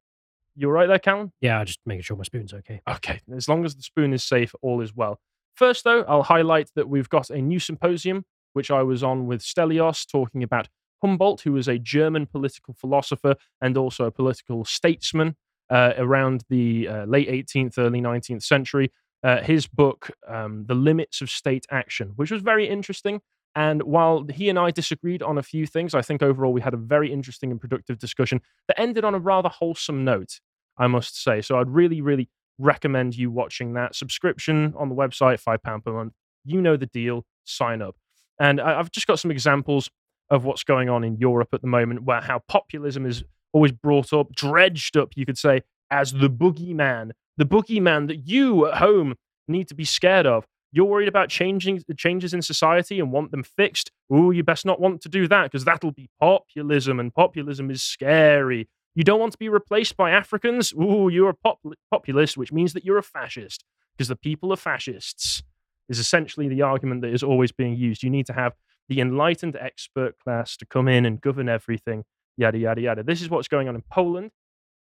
You 0.55 0.67
all 0.67 0.73
right 0.73 0.87
there, 0.87 0.99
Callum? 0.99 1.31
Yeah, 1.39 1.59
I'm 1.59 1.65
just 1.65 1.79
making 1.85 2.01
sure 2.01 2.17
my 2.17 2.23
spoon's 2.23 2.53
okay. 2.53 2.81
Okay, 2.87 3.21
as 3.33 3.47
long 3.47 3.63
as 3.63 3.75
the 3.75 3.81
spoon 3.81 4.13
is 4.13 4.23
safe, 4.23 4.53
all 4.61 4.81
is 4.81 4.93
well. 4.93 5.19
First, 5.55 5.83
though, 5.83 6.03
I'll 6.03 6.23
highlight 6.23 6.69
that 6.75 6.89
we've 6.89 7.09
got 7.09 7.29
a 7.29 7.41
new 7.41 7.59
symposium, 7.59 8.25
which 8.53 8.69
I 8.69 8.83
was 8.83 9.03
on 9.03 9.25
with 9.25 9.41
Stelios, 9.41 10.05
talking 10.09 10.43
about 10.43 10.67
Humboldt, 11.01 11.41
who 11.41 11.53
was 11.53 11.67
a 11.67 11.77
German 11.77 12.25
political 12.25 12.73
philosopher 12.73 13.35
and 13.61 13.77
also 13.77 14.05
a 14.05 14.11
political 14.11 14.65
statesman 14.65 15.35
uh, 15.69 15.93
around 15.97 16.43
the 16.49 16.87
uh, 16.87 17.05
late 17.05 17.29
18th, 17.29 17.77
early 17.77 18.01
19th 18.01 18.43
century. 18.43 18.91
Uh, 19.23 19.41
his 19.41 19.67
book, 19.67 20.11
um, 20.27 20.65
The 20.67 20.75
Limits 20.75 21.21
of 21.21 21.29
State 21.29 21.65
Action, 21.69 22.13
which 22.15 22.31
was 22.31 22.41
very 22.41 22.67
interesting. 22.67 23.21
And 23.55 23.83
while 23.83 24.25
he 24.31 24.47
and 24.47 24.57
I 24.57 24.71
disagreed 24.71 25.21
on 25.21 25.37
a 25.37 25.43
few 25.43 25.65
things, 25.65 25.93
I 25.93 26.01
think 26.01 26.21
overall 26.21 26.53
we 26.53 26.61
had 26.61 26.73
a 26.73 26.77
very 26.77 27.11
interesting 27.11 27.51
and 27.51 27.59
productive 27.59 27.97
discussion 27.97 28.41
that 28.67 28.79
ended 28.79 29.03
on 29.03 29.15
a 29.15 29.19
rather 29.19 29.49
wholesome 29.49 30.05
note, 30.05 30.39
I 30.77 30.87
must 30.87 31.21
say. 31.21 31.41
So 31.41 31.59
I'd 31.59 31.69
really, 31.69 31.99
really 31.99 32.29
recommend 32.57 33.17
you 33.17 33.31
watching 33.31 33.73
that. 33.73 33.95
Subscription 33.95 34.73
on 34.77 34.89
the 34.89 34.95
website, 34.95 35.43
£5 35.43 35.83
per 35.83 35.91
month. 35.91 36.13
You 36.45 36.61
know 36.61 36.77
the 36.77 36.85
deal. 36.85 37.25
Sign 37.43 37.81
up. 37.81 37.95
And 38.39 38.61
I've 38.61 38.91
just 38.91 39.07
got 39.07 39.19
some 39.19 39.31
examples 39.31 39.89
of 40.29 40.45
what's 40.45 40.63
going 40.63 40.89
on 40.89 41.03
in 41.03 41.17
Europe 41.17 41.49
at 41.53 41.61
the 41.61 41.67
moment, 41.67 42.03
where 42.03 42.21
how 42.21 42.39
populism 42.47 43.05
is 43.05 43.23
always 43.51 43.71
brought 43.71 44.13
up, 44.13 44.31
dredged 44.33 44.95
up, 44.95 45.09
you 45.15 45.25
could 45.25 45.37
say, 45.37 45.63
as 45.91 46.13
the 46.13 46.29
boogeyman, 46.29 47.11
the 47.39 47.45
boogeyman 47.45 48.07
that 48.07 48.27
you 48.27 48.67
at 48.67 48.75
home 48.77 49.15
need 49.47 49.67
to 49.69 49.73
be 49.73 49.85
scared 49.85 50.27
of. 50.27 50.45
You're 50.71 50.85
worried 50.85 51.07
about 51.07 51.29
changing 51.29 51.81
the 51.87 51.95
changes 51.95 52.33
in 52.33 52.43
society 52.43 52.99
and 52.99 53.11
want 53.11 53.31
them 53.31 53.43
fixed. 53.43 53.91
Ooh, 54.13 54.29
you 54.29 54.43
best 54.43 54.65
not 54.65 54.79
want 54.79 55.01
to 55.01 55.09
do 55.09 55.27
that 55.29 55.45
because 55.45 55.65
that'll 55.65 55.93
be 55.93 56.09
populism, 56.19 56.99
and 56.99 57.11
populism 57.11 57.71
is 57.71 57.81
scary. 57.81 58.69
You 58.93 59.03
don't 59.03 59.19
want 59.19 59.31
to 59.31 59.37
be 59.37 59.49
replaced 59.49 59.95
by 59.97 60.11
Africans. 60.11 60.73
Ooh, 60.73 61.09
you're 61.09 61.29
a 61.29 61.33
pop- 61.33 61.61
populist, 61.89 62.37
which 62.37 62.51
means 62.51 62.73
that 62.73 62.83
you're 62.83 62.97
a 62.97 63.03
fascist 63.03 63.63
because 63.97 64.09
the 64.09 64.15
people 64.15 64.53
are 64.53 64.57
fascists. 64.57 65.41
Is 65.87 65.97
essentially 65.97 66.47
the 66.47 66.61
argument 66.61 67.01
that 67.01 67.11
is 67.11 67.23
always 67.23 67.51
being 67.51 67.75
used. 67.75 68.03
You 68.03 68.11
need 68.11 68.27
to 68.27 68.33
have 68.33 68.53
the 68.89 68.99
enlightened 69.01 69.55
expert 69.59 70.19
class 70.19 70.55
to 70.57 70.65
come 70.67 70.87
in 70.87 71.03
and 71.03 71.19
govern 71.19 71.49
everything. 71.49 72.03
Yada 72.37 72.59
yada 72.59 72.81
yada. 72.81 73.01
This 73.01 73.23
is 73.23 73.29
what's 73.29 73.47
going 73.47 73.67
on 73.67 73.73
in 73.73 73.83
Poland 73.89 74.29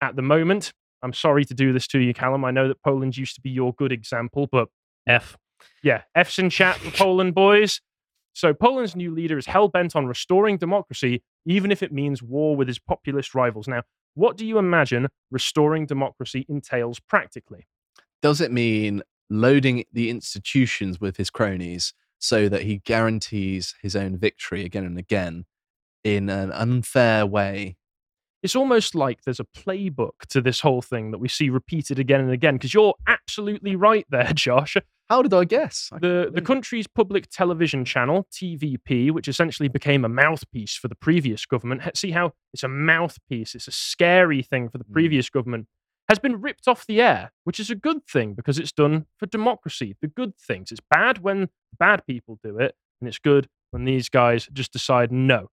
at 0.02 0.16
the 0.16 0.22
moment. 0.22 0.74
I'm 1.02 1.12
sorry 1.12 1.44
to 1.44 1.54
do 1.54 1.72
this 1.72 1.86
to 1.88 1.98
you, 1.98 2.12
Callum. 2.14 2.44
I 2.44 2.50
know 2.50 2.68
that 2.68 2.82
Poland 2.82 3.16
used 3.16 3.34
to 3.36 3.40
be 3.40 3.50
your 3.50 3.72
good 3.74 3.92
example, 3.92 4.48
but 4.50 4.68
F. 5.06 5.36
yeah, 5.82 6.02
F's 6.14 6.38
in 6.38 6.50
chat 6.50 6.76
for 6.76 6.90
Poland, 6.90 7.34
boys. 7.34 7.80
So 8.32 8.54
Poland's 8.54 8.94
new 8.94 9.12
leader 9.12 9.38
is 9.38 9.46
hell 9.46 9.68
bent 9.68 9.96
on 9.96 10.06
restoring 10.06 10.58
democracy, 10.58 11.22
even 11.46 11.72
if 11.72 11.82
it 11.82 11.92
means 11.92 12.22
war 12.22 12.54
with 12.54 12.68
his 12.68 12.78
populist 12.78 13.34
rivals. 13.34 13.66
Now, 13.66 13.82
what 14.14 14.36
do 14.36 14.46
you 14.46 14.58
imagine 14.58 15.08
restoring 15.30 15.86
democracy 15.86 16.46
entails 16.48 17.00
practically? 17.00 17.66
does 18.22 18.40
it 18.40 18.52
mean 18.52 19.02
loading 19.30 19.84
the 19.92 20.10
institutions 20.10 21.00
with 21.00 21.16
his 21.16 21.30
cronies 21.30 21.92
so 22.18 22.48
that 22.48 22.62
he 22.62 22.78
guarantees 22.78 23.74
his 23.82 23.94
own 23.94 24.16
victory 24.16 24.64
again 24.64 24.84
and 24.84 24.98
again 24.98 25.44
in 26.04 26.28
an 26.28 26.50
unfair 26.52 27.26
way? 27.26 27.76
It's 28.42 28.54
almost 28.56 28.94
like 28.94 29.22
there's 29.22 29.40
a 29.40 29.44
playbook 29.44 30.26
to 30.30 30.40
this 30.40 30.60
whole 30.60 30.80
thing 30.82 31.10
that 31.10 31.18
we 31.18 31.28
see 31.28 31.50
repeated 31.50 31.98
again 31.98 32.20
and 32.20 32.30
again. 32.30 32.54
Because 32.54 32.72
you're 32.72 32.94
absolutely 33.06 33.74
right 33.76 34.06
there, 34.10 34.32
Josh. 34.34 34.76
How 35.08 35.22
did 35.22 35.32
I 35.34 35.44
guess? 35.44 35.88
I 35.92 35.98
The 35.98 36.30
the 36.32 36.42
country's 36.42 36.86
public 36.86 37.28
television 37.30 37.84
channel, 37.84 38.26
TVP, 38.30 39.10
which 39.10 39.26
essentially 39.26 39.68
became 39.68 40.04
a 40.04 40.08
mouthpiece 40.08 40.76
for 40.76 40.88
the 40.88 40.94
previous 40.94 41.46
government. 41.46 41.80
See 41.96 42.10
how 42.10 42.32
it's 42.52 42.62
a 42.62 42.68
mouthpiece, 42.68 43.54
it's 43.54 43.68
a 43.68 43.72
scary 43.72 44.42
thing 44.42 44.68
for 44.68 44.78
the 44.78 44.84
Mm. 44.84 44.92
previous 44.92 45.30
government, 45.30 45.66
has 46.10 46.18
been 46.18 46.40
ripped 46.40 46.68
off 46.68 46.86
the 46.86 47.00
air, 47.00 47.32
which 47.44 47.58
is 47.58 47.70
a 47.70 47.74
good 47.74 48.06
thing 48.06 48.34
because 48.34 48.58
it's 48.58 48.72
done 48.72 49.06
for 49.18 49.26
democracy, 49.26 49.96
the 50.02 50.08
good 50.08 50.36
things. 50.36 50.70
It's 50.70 50.80
bad 50.90 51.18
when 51.22 51.48
bad 51.78 52.06
people 52.06 52.38
do 52.42 52.58
it, 52.58 52.74
and 53.00 53.08
it's 53.08 53.18
good 53.18 53.48
when 53.70 53.84
these 53.84 54.08
guys 54.10 54.48
just 54.52 54.72
decide 54.72 55.10
no. 55.10 55.48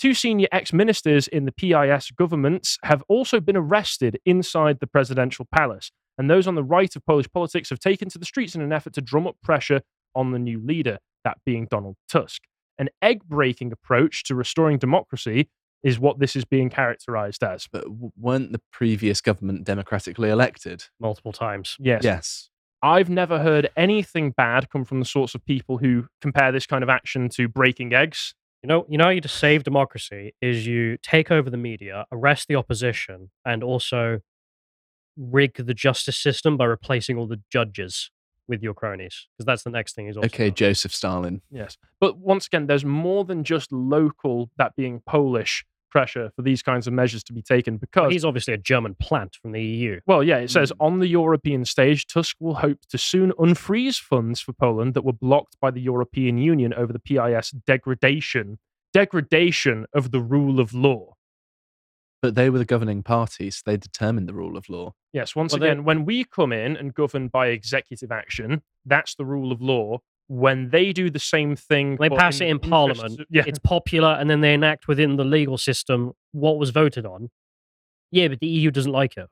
Two 0.00 0.14
senior 0.14 0.48
ex 0.52 0.72
ministers 0.72 1.28
in 1.28 1.44
the 1.44 1.52
PIS 1.52 2.10
governments 2.10 2.78
have 2.82 3.02
also 3.08 3.40
been 3.40 3.56
arrested 3.56 4.18
inside 4.26 4.80
the 4.80 4.86
presidential 4.86 5.46
palace. 5.52 5.90
And 6.18 6.30
those 6.30 6.46
on 6.46 6.54
the 6.54 6.64
right 6.64 6.94
of 6.94 7.04
Polish 7.06 7.26
politics 7.32 7.70
have 7.70 7.80
taken 7.80 8.08
to 8.10 8.18
the 8.18 8.24
streets 8.24 8.54
in 8.54 8.60
an 8.60 8.72
effort 8.72 8.92
to 8.94 9.00
drum 9.00 9.26
up 9.26 9.36
pressure 9.42 9.82
on 10.14 10.30
the 10.30 10.38
new 10.38 10.60
leader, 10.64 10.98
that 11.24 11.38
being 11.44 11.66
Donald 11.70 11.96
Tusk. 12.08 12.42
An 12.78 12.88
egg 13.02 13.24
breaking 13.24 13.72
approach 13.72 14.24
to 14.24 14.34
restoring 14.34 14.78
democracy 14.78 15.48
is 15.82 15.98
what 15.98 16.18
this 16.18 16.34
is 16.34 16.44
being 16.44 16.70
characterized 16.70 17.44
as. 17.44 17.68
But 17.70 17.84
weren't 18.16 18.52
the 18.52 18.60
previous 18.72 19.20
government 19.20 19.64
democratically 19.64 20.30
elected? 20.30 20.84
multiple 20.98 21.32
times. 21.32 21.76
Yes. 21.78 22.02
Yes. 22.02 22.50
I've 22.82 23.08
never 23.08 23.38
heard 23.38 23.70
anything 23.76 24.30
bad 24.30 24.68
come 24.70 24.84
from 24.84 24.98
the 24.98 25.06
sorts 25.06 25.34
of 25.34 25.44
people 25.44 25.78
who 25.78 26.06
compare 26.20 26.52
this 26.52 26.66
kind 26.66 26.82
of 26.82 26.90
action 26.90 27.28
to 27.30 27.48
breaking 27.48 27.94
eggs. 27.94 28.34
You 28.64 28.68
know, 28.68 28.86
you 28.88 28.96
know 28.96 29.04
how 29.04 29.10
you 29.10 29.20
just 29.20 29.36
save 29.36 29.62
democracy 29.62 30.34
is 30.40 30.66
you 30.66 30.96
take 31.02 31.30
over 31.30 31.50
the 31.50 31.58
media, 31.58 32.06
arrest 32.10 32.48
the 32.48 32.56
opposition, 32.56 33.30
and 33.44 33.62
also 33.62 34.20
rig 35.18 35.56
the 35.58 35.74
justice 35.74 36.16
system 36.16 36.56
by 36.56 36.64
replacing 36.64 37.18
all 37.18 37.26
the 37.26 37.42
judges 37.52 38.10
with 38.48 38.62
your 38.62 38.72
cronies. 38.72 39.28
Because 39.36 39.44
that's 39.44 39.64
the 39.64 39.70
next 39.70 39.94
thing. 39.94 40.06
Is 40.06 40.16
also 40.16 40.28
Okay, 40.28 40.48
done. 40.48 40.54
Joseph 40.54 40.94
Stalin. 40.94 41.42
Yes. 41.50 41.76
But 42.00 42.16
once 42.16 42.46
again, 42.46 42.66
there's 42.66 42.86
more 42.86 43.26
than 43.26 43.44
just 43.44 43.70
local, 43.70 44.50
that 44.56 44.74
being 44.76 45.02
Polish 45.04 45.66
pressure 45.94 46.30
for 46.34 46.42
these 46.42 46.60
kinds 46.60 46.88
of 46.88 46.92
measures 46.92 47.22
to 47.22 47.32
be 47.32 47.40
taken 47.40 47.74
Well, 47.74 47.78
because 47.80 48.12
he's 48.12 48.24
obviously 48.24 48.52
a 48.52 48.58
German 48.58 48.96
plant 48.96 49.36
from 49.40 49.52
the 49.52 49.62
EU. 49.62 50.00
Well, 50.06 50.24
yeah, 50.24 50.38
it 50.38 50.50
says 50.50 50.72
Mm. 50.72 50.76
on 50.86 50.98
the 50.98 51.06
European 51.06 51.64
stage, 51.64 52.06
Tusk 52.08 52.36
will 52.40 52.56
hope 52.56 52.80
to 52.88 52.98
soon 52.98 53.30
unfreeze 53.38 54.00
funds 54.00 54.40
for 54.40 54.52
Poland 54.52 54.94
that 54.94 55.04
were 55.04 55.12
blocked 55.12 55.56
by 55.60 55.70
the 55.70 55.80
European 55.80 56.36
Union 56.36 56.74
over 56.74 56.92
the 56.92 56.98
PIS 56.98 57.52
degradation 57.64 58.58
degradation 58.92 59.86
of 59.92 60.10
the 60.12 60.20
rule 60.20 60.60
of 60.60 60.72
law. 60.72 61.14
But 62.22 62.34
they 62.36 62.48
were 62.48 62.58
the 62.58 62.64
governing 62.64 63.02
parties. 63.02 63.60
They 63.66 63.76
determined 63.76 64.28
the 64.28 64.34
rule 64.34 64.56
of 64.56 64.68
law. 64.68 64.94
Yes, 65.12 65.34
once 65.36 65.52
Well, 65.52 65.60
they- 65.60 65.68
again, 65.70 65.84
when 65.84 66.04
we 66.04 66.24
come 66.24 66.52
in 66.52 66.76
and 66.76 66.94
govern 66.94 67.26
by 67.28 67.48
executive 67.48 68.10
action, 68.12 68.62
that's 68.84 69.14
the 69.14 69.24
rule 69.24 69.50
of 69.52 69.60
law. 69.60 69.98
When 70.28 70.70
they 70.70 70.92
do 70.92 71.10
the 71.10 71.18
same 71.18 71.54
thing, 71.54 71.96
They 72.00 72.08
pass 72.08 72.40
it 72.40 72.48
in 72.48 72.58
Parliament. 72.58 73.20
yeah, 73.30 73.42
It's 73.46 73.58
popular, 73.58 74.08
and 74.18 74.28
then 74.30 74.40
they 74.40 74.54
enact 74.54 74.88
within 74.88 75.16
the 75.16 75.24
legal 75.24 75.58
system 75.58 76.12
what 76.32 76.58
was 76.58 76.70
voted 76.70 77.04
on. 77.04 77.30
Yeah, 78.10 78.28
but 78.28 78.40
the 78.40 78.46
EU 78.46 78.70
doesn't 78.70 78.92
like 78.92 79.16
it. 79.16 79.28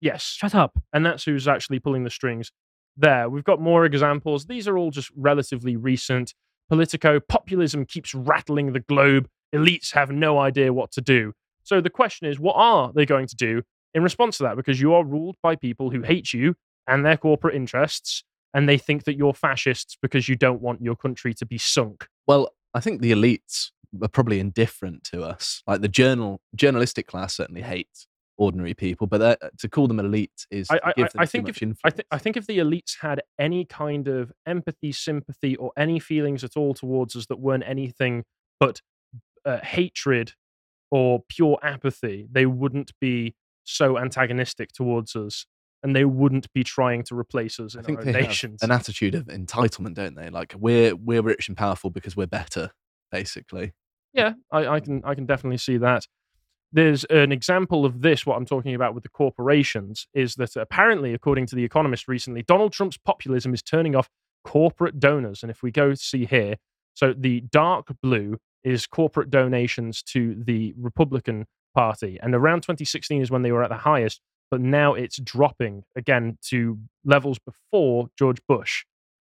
yes, 0.00 0.22
Shut 0.22 0.54
up. 0.54 0.78
and 0.92 1.04
that's 1.04 1.24
who's 1.24 1.48
actually 1.48 1.80
pulling 1.80 2.04
the 2.04 2.10
strings 2.10 2.52
there. 2.96 3.28
We've 3.28 3.44
got 3.44 3.60
more 3.60 3.84
examples. 3.84 4.46
These 4.46 4.68
are 4.68 4.78
all 4.78 4.90
just 4.90 5.10
relatively 5.16 5.76
recent. 5.76 6.34
Politico 6.68 7.18
populism 7.20 7.84
keeps 7.86 8.14
rattling 8.14 8.72
the 8.72 8.80
globe. 8.80 9.28
Elites 9.54 9.94
have 9.94 10.10
no 10.10 10.38
idea 10.38 10.72
what 10.72 10.92
to 10.92 11.00
do. 11.00 11.32
So 11.64 11.80
the 11.80 11.90
question 11.90 12.28
is, 12.28 12.38
what 12.38 12.54
are 12.56 12.92
they 12.94 13.06
going 13.06 13.26
to 13.26 13.36
do 13.36 13.62
in 13.94 14.02
response 14.02 14.36
to 14.38 14.44
that? 14.44 14.56
Because 14.56 14.80
you 14.80 14.92
are 14.94 15.04
ruled 15.04 15.36
by 15.42 15.56
people 15.56 15.90
who 15.90 16.02
hate 16.02 16.32
you 16.32 16.54
and 16.86 17.04
their 17.04 17.16
corporate 17.16 17.54
interests, 17.54 18.22
and 18.54 18.68
they 18.68 18.78
think 18.78 19.04
that 19.04 19.16
you're 19.16 19.34
fascists 19.34 19.96
because 20.00 20.28
you 20.28 20.36
don't 20.36 20.60
want 20.62 20.80
your 20.82 20.96
country 20.96 21.34
to 21.34 21.46
be 21.46 21.58
sunk. 21.58 22.06
Well, 22.26 22.50
I 22.74 22.80
think 22.80 23.00
the 23.00 23.12
elites 23.12 23.70
are 24.02 24.08
probably 24.08 24.40
indifferent 24.40 25.04
to 25.04 25.22
us. 25.22 25.62
Like 25.66 25.80
the 25.80 25.88
journal 25.88 26.40
journalistic 26.54 27.06
class 27.06 27.34
certainly 27.36 27.62
hate 27.62 28.06
ordinary 28.36 28.74
people, 28.74 29.06
but 29.06 29.40
to 29.58 29.68
call 29.68 29.88
them 29.88 29.98
elite 29.98 30.46
is 30.50 30.68
I- 30.70 30.76
I- 30.76 30.78
I- 30.90 30.92
them 30.94 31.08
I 31.18 31.24
too 31.24 31.28
think 31.30 31.48
if- 31.48 31.78
I, 31.84 31.90
th- 31.90 32.06
I 32.12 32.18
think 32.18 32.36
if 32.36 32.46
the 32.46 32.58
elites 32.58 32.98
had 33.00 33.20
any 33.38 33.64
kind 33.64 34.06
of 34.06 34.32
empathy, 34.46 34.92
sympathy, 34.92 35.56
or 35.56 35.72
any 35.76 35.98
feelings 35.98 36.44
at 36.44 36.56
all 36.56 36.72
towards 36.74 37.16
us 37.16 37.26
that 37.26 37.40
weren't 37.40 37.64
anything 37.66 38.24
but 38.60 38.80
uh, 39.44 39.58
hatred 39.58 40.34
or 40.90 41.22
pure 41.28 41.58
apathy, 41.62 42.28
they 42.30 42.46
wouldn't 42.46 42.92
be 43.00 43.34
so 43.64 43.98
antagonistic 43.98 44.70
towards 44.72 45.16
us, 45.16 45.46
and 45.82 45.94
they 45.94 46.04
wouldn't 46.04 46.52
be 46.52 46.64
trying 46.64 47.04
to 47.04 47.14
replace 47.16 47.60
us 47.60 47.74
in 47.74 47.80
I 47.80 47.82
think 47.84 47.98
our 47.98 48.04
they 48.04 48.10
own 48.10 48.14
have 48.16 48.28
nations. 48.28 48.62
an 48.62 48.70
attitude 48.70 49.14
of 49.14 49.26
entitlement, 49.26 49.94
don't 49.94 50.16
they? 50.16 50.30
Like 50.30 50.54
we're 50.58 50.94
we're 50.96 51.22
rich 51.22 51.48
and 51.48 51.56
powerful 51.56 51.90
because 51.90 52.16
we're 52.16 52.26
better, 52.26 52.70
basically. 53.12 53.72
Yeah, 54.12 54.32
I, 54.50 54.66
I 54.66 54.80
can 54.80 55.02
I 55.04 55.14
can 55.14 55.26
definitely 55.26 55.58
see 55.58 55.76
that. 55.78 56.06
There's 56.72 57.04
an 57.04 57.32
example 57.32 57.86
of 57.86 58.02
this. 58.02 58.26
What 58.26 58.36
I'm 58.36 58.44
talking 58.44 58.74
about 58.74 58.94
with 58.94 59.02
the 59.02 59.08
corporations 59.08 60.06
is 60.12 60.34
that 60.34 60.54
apparently, 60.56 61.14
according 61.14 61.46
to 61.46 61.56
The 61.56 61.64
Economist 61.64 62.08
recently, 62.08 62.42
Donald 62.42 62.72
Trump's 62.72 62.98
populism 62.98 63.54
is 63.54 63.62
turning 63.62 63.96
off 63.96 64.10
corporate 64.44 65.00
donors. 65.00 65.42
And 65.42 65.50
if 65.50 65.62
we 65.62 65.70
go 65.70 65.94
see 65.94 66.26
here, 66.26 66.56
so 66.92 67.14
the 67.16 67.40
dark 67.40 67.88
blue 68.02 68.36
is 68.64 68.86
corporate 68.86 69.30
donations 69.30 70.02
to 70.02 70.34
the 70.44 70.74
Republican 70.76 71.46
Party, 71.74 72.18
and 72.22 72.34
around 72.34 72.62
2016 72.62 73.22
is 73.22 73.30
when 73.30 73.42
they 73.42 73.52
were 73.52 73.62
at 73.62 73.70
the 73.70 73.76
highest. 73.76 74.20
But 74.50 74.60
now 74.60 74.94
it's 74.94 75.18
dropping 75.18 75.84
again 75.96 76.38
to 76.46 76.78
levels 77.04 77.38
before 77.38 78.08
George 78.18 78.38
Bush. 78.48 78.84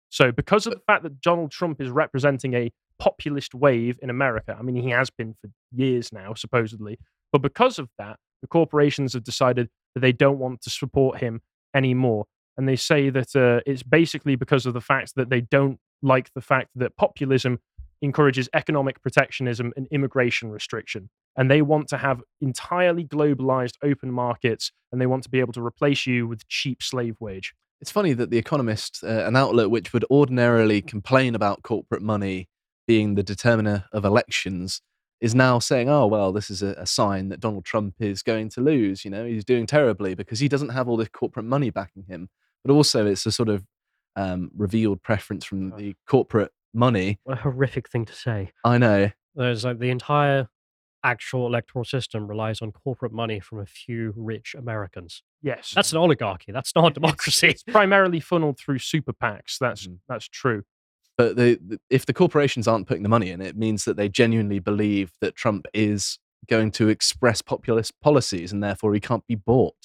So, 0.09 0.31
because 0.31 0.65
of 0.65 0.73
the 0.73 0.81
fact 0.87 1.03
that 1.03 1.21
Donald 1.21 1.51
Trump 1.51 1.81
is 1.81 1.89
representing 1.89 2.53
a 2.53 2.71
populist 2.99 3.55
wave 3.55 3.97
in 4.01 4.09
America. 4.09 4.55
I 4.57 4.61
mean, 4.61 4.75
he 4.75 4.89
has 4.89 5.09
been 5.09 5.33
for 5.41 5.49
years 5.73 6.11
now, 6.13 6.33
supposedly. 6.33 6.99
But 7.31 7.41
because 7.41 7.79
of 7.79 7.89
that, 7.97 8.17
the 8.41 8.47
corporations 8.47 9.13
have 9.13 9.23
decided 9.23 9.69
that 9.95 10.01
they 10.01 10.11
don't 10.11 10.37
want 10.37 10.61
to 10.61 10.69
support 10.69 11.19
him 11.19 11.41
anymore. 11.73 12.25
And 12.57 12.67
they 12.67 12.75
say 12.75 13.09
that 13.09 13.35
uh, 13.35 13.61
it's 13.65 13.83
basically 13.83 14.35
because 14.35 14.65
of 14.65 14.73
the 14.73 14.81
fact 14.81 15.15
that 15.15 15.29
they 15.29 15.41
don't 15.41 15.79
like 16.01 16.31
the 16.33 16.41
fact 16.41 16.69
that 16.75 16.95
populism 16.97 17.59
encourages 18.01 18.49
economic 18.53 19.01
protectionism 19.01 19.73
and 19.75 19.87
immigration 19.91 20.51
restriction. 20.51 21.09
And 21.39 21.49
they 21.49 21.61
want 21.61 21.87
to 21.87 21.97
have 21.97 22.21
entirely 22.41 23.05
globalized 23.05 23.75
open 23.81 24.11
markets 24.11 24.73
and 24.91 24.99
they 24.99 25.05
want 25.05 25.23
to 25.23 25.29
be 25.29 25.39
able 25.39 25.53
to 25.53 25.65
replace 25.65 26.05
you 26.05 26.27
with 26.27 26.45
cheap 26.49 26.83
slave 26.83 27.15
wage. 27.21 27.53
It's 27.79 27.91
funny 27.91 28.11
that 28.11 28.29
The 28.29 28.37
Economist, 28.37 28.99
uh, 29.03 29.25
an 29.25 29.37
outlet 29.37 29.69
which 29.69 29.93
would 29.93 30.03
ordinarily 30.11 30.81
complain 30.81 31.35
about 31.35 31.63
corporate 31.63 32.01
money 32.01 32.49
being 32.87 33.15
the 33.15 33.23
determiner 33.23 33.85
of 33.93 34.03
elections, 34.03 34.81
is 35.21 35.33
now 35.33 35.59
saying, 35.59 35.89
"Oh 35.89 36.07
well, 36.07 36.33
this 36.33 36.49
is 36.49 36.61
a, 36.61 36.75
a 36.77 36.85
sign 36.85 37.29
that 37.29 37.39
Donald 37.39 37.63
Trump 37.63 37.95
is 37.99 38.21
going 38.21 38.49
to 38.49 38.61
lose. 38.61 39.05
You 39.05 39.11
know, 39.11 39.25
he's 39.25 39.45
doing 39.45 39.65
terribly 39.65 40.15
because 40.15 40.39
he 40.39 40.49
doesn't 40.49 40.69
have 40.69 40.89
all 40.89 40.97
this 40.97 41.09
corporate 41.09 41.45
money 41.45 41.69
backing 41.69 42.03
him. 42.03 42.29
But 42.65 42.73
also, 42.73 43.05
it's 43.05 43.25
a 43.25 43.31
sort 43.31 43.47
of 43.47 43.65
um, 44.17 44.51
revealed 44.57 45.01
preference 45.01 45.45
from 45.45 45.71
the 45.77 45.95
corporate 46.05 46.51
money. 46.73 47.19
What 47.23 47.37
a 47.37 47.41
horrific 47.41 47.89
thing 47.89 48.05
to 48.05 48.13
say. 48.13 48.51
I 48.65 48.77
know. 48.77 49.11
There's 49.35 49.63
like 49.63 49.79
the 49.79 49.89
entire 49.89 50.49
actual 51.03 51.47
electoral 51.47 51.85
system 51.85 52.27
relies 52.27 52.61
on 52.61 52.71
corporate 52.71 53.11
money 53.13 53.39
from 53.39 53.59
a 53.59 53.65
few 53.65 54.13
rich 54.17 54.55
Americans. 54.57 55.23
Yes. 55.41 55.71
That's 55.75 55.91
an 55.91 55.97
oligarchy. 55.97 56.51
That's 56.51 56.75
not 56.75 56.85
It's- 56.91 56.93
democracy. 56.95 57.47
It's, 57.47 57.63
primarily 57.63 58.19
funneled 58.19 58.57
through 58.59 58.79
super 58.79 59.13
PACs. 59.13 59.57
That's 59.59 59.87
Mhm. 59.87 59.99
that's 60.07 60.27
true. 60.27 60.63
But 61.17 61.35
the, 61.35 61.59
the, 61.65 61.79
if 61.89 62.05
the 62.05 62.13
corporations 62.13 62.67
aren't 62.67 62.87
putting 62.87 63.03
the 63.03 63.09
money 63.09 63.29
in, 63.29 63.41
it 63.41 63.57
means 63.57 63.85
that 63.85 63.97
they 63.97 64.07
genuinely 64.09 64.59
believe 64.59 65.11
that 65.21 65.35
Trump 65.35 65.65
is 65.73 66.17
going 66.47 66.71
to 66.71 66.87
express 66.87 67.41
populist 67.41 67.93
policies 68.01 68.51
and 68.53 68.63
therefore 68.63 68.93
he 68.93 68.99
can't 68.99 69.27
be 69.27 69.35
bought. 69.35 69.75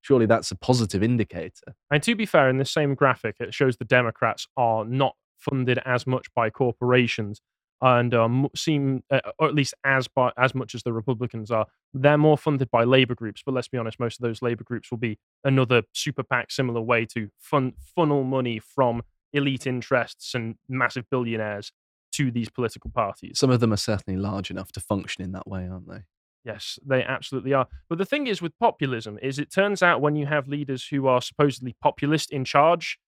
Surely 0.00 0.24
that's 0.26 0.50
a 0.50 0.56
positive 0.56 1.02
indicator. 1.02 1.74
And 1.90 2.02
to 2.04 2.14
be 2.14 2.24
fair, 2.24 2.48
in 2.48 2.56
this 2.56 2.70
same 2.70 2.94
graphic, 2.94 3.36
it 3.40 3.52
shows 3.52 3.76
the 3.76 3.84
Democrats 3.84 4.46
are 4.56 4.84
not 4.84 5.14
funded 5.36 5.78
as 5.84 6.06
much 6.06 6.26
by 6.34 6.48
corporations 6.50 7.40
and 7.80 8.14
um, 8.14 8.48
seem, 8.56 9.02
uh, 9.10 9.20
or 9.38 9.48
at 9.48 9.54
least 9.54 9.74
as 9.84 10.08
by, 10.08 10.32
as 10.36 10.54
much 10.54 10.74
as 10.74 10.82
the 10.82 10.92
Republicans 10.92 11.50
are. 11.50 11.66
They're 11.94 12.18
more 12.18 12.36
funded 12.36 12.70
by 12.70 12.84
labor 12.84 13.14
groups. 13.14 13.42
But 13.44 13.54
let's 13.54 13.68
be 13.68 13.78
honest, 13.78 14.00
most 14.00 14.18
of 14.18 14.22
those 14.22 14.42
labor 14.42 14.64
groups 14.64 14.90
will 14.90 14.98
be 14.98 15.18
another 15.44 15.82
super 15.92 16.22
PAC 16.22 16.50
similar 16.50 16.80
way 16.80 17.06
to 17.06 17.30
fun, 17.38 17.74
funnel 17.94 18.24
money 18.24 18.58
from 18.58 19.02
elite 19.32 19.66
interests 19.66 20.34
and 20.34 20.56
massive 20.68 21.04
billionaires 21.10 21.72
to 22.12 22.30
these 22.30 22.48
political 22.48 22.90
parties. 22.90 23.38
Some 23.38 23.50
of 23.50 23.60
them 23.60 23.72
are 23.72 23.76
certainly 23.76 24.18
large 24.18 24.50
enough 24.50 24.72
to 24.72 24.80
function 24.80 25.22
in 25.22 25.32
that 25.32 25.46
way, 25.46 25.68
aren't 25.68 25.88
they? 25.88 26.02
Yes, 26.44 26.78
they 26.84 27.04
absolutely 27.04 27.52
are. 27.52 27.66
But 27.88 27.98
the 27.98 28.06
thing 28.06 28.26
is 28.26 28.40
with 28.40 28.58
populism 28.58 29.18
is 29.20 29.38
it 29.38 29.52
turns 29.52 29.82
out 29.82 30.00
when 30.00 30.16
you 30.16 30.26
have 30.26 30.48
leaders 30.48 30.86
who 30.88 31.06
are 31.06 31.20
supposedly 31.20 31.76
populist 31.80 32.32
in 32.32 32.44
charge, 32.44 32.98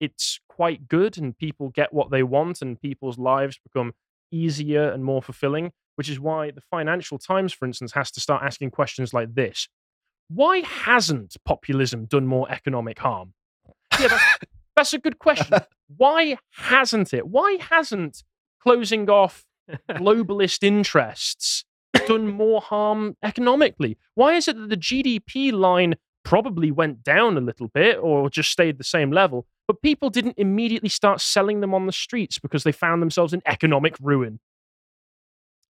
it's 0.00 0.40
quite 0.48 0.88
good 0.88 1.16
and 1.16 1.36
people 1.38 1.68
get 1.68 1.92
what 1.92 2.10
they 2.10 2.22
want 2.22 2.60
and 2.60 2.80
people's 2.80 3.18
lives 3.18 3.58
become 3.62 3.92
easier 4.30 4.90
and 4.90 5.04
more 5.04 5.22
fulfilling, 5.22 5.72
which 5.96 6.08
is 6.08 6.20
why 6.20 6.50
the 6.50 6.60
Financial 6.70 7.18
Times, 7.18 7.52
for 7.52 7.66
instance, 7.66 7.92
has 7.92 8.10
to 8.12 8.20
start 8.20 8.42
asking 8.42 8.70
questions 8.70 9.12
like 9.12 9.34
this. 9.34 9.68
Why 10.28 10.58
hasn't 10.60 11.36
populism 11.44 12.04
done 12.06 12.26
more 12.26 12.50
economic 12.50 12.98
harm? 12.98 13.34
Yeah, 13.98 14.08
that's, 14.08 14.24
that's 14.76 14.92
a 14.92 14.98
good 14.98 15.18
question. 15.18 15.58
Why 15.96 16.36
hasn't 16.52 17.14
it? 17.14 17.26
Why 17.26 17.58
hasn't 17.60 18.22
closing 18.62 19.08
off 19.08 19.44
globalist 19.90 20.62
interests 20.62 21.64
done 22.06 22.28
more 22.28 22.60
harm 22.60 23.16
economically? 23.22 23.96
Why 24.14 24.34
is 24.34 24.48
it 24.48 24.56
that 24.56 24.68
the 24.68 24.76
GDP 24.76 25.52
line 25.52 25.94
probably 26.24 26.70
went 26.70 27.02
down 27.02 27.36
a 27.38 27.40
little 27.40 27.68
bit 27.68 27.98
or 27.98 28.28
just 28.28 28.50
stayed 28.50 28.76
the 28.76 28.84
same 28.84 29.10
level, 29.10 29.46
but 29.68 29.82
people 29.82 30.10
didn't 30.10 30.34
immediately 30.38 30.88
start 30.88 31.20
selling 31.20 31.60
them 31.60 31.74
on 31.74 31.86
the 31.86 31.92
streets 31.92 32.38
because 32.38 32.64
they 32.64 32.72
found 32.72 33.00
themselves 33.00 33.32
in 33.32 33.42
economic 33.46 33.94
ruin? 34.00 34.40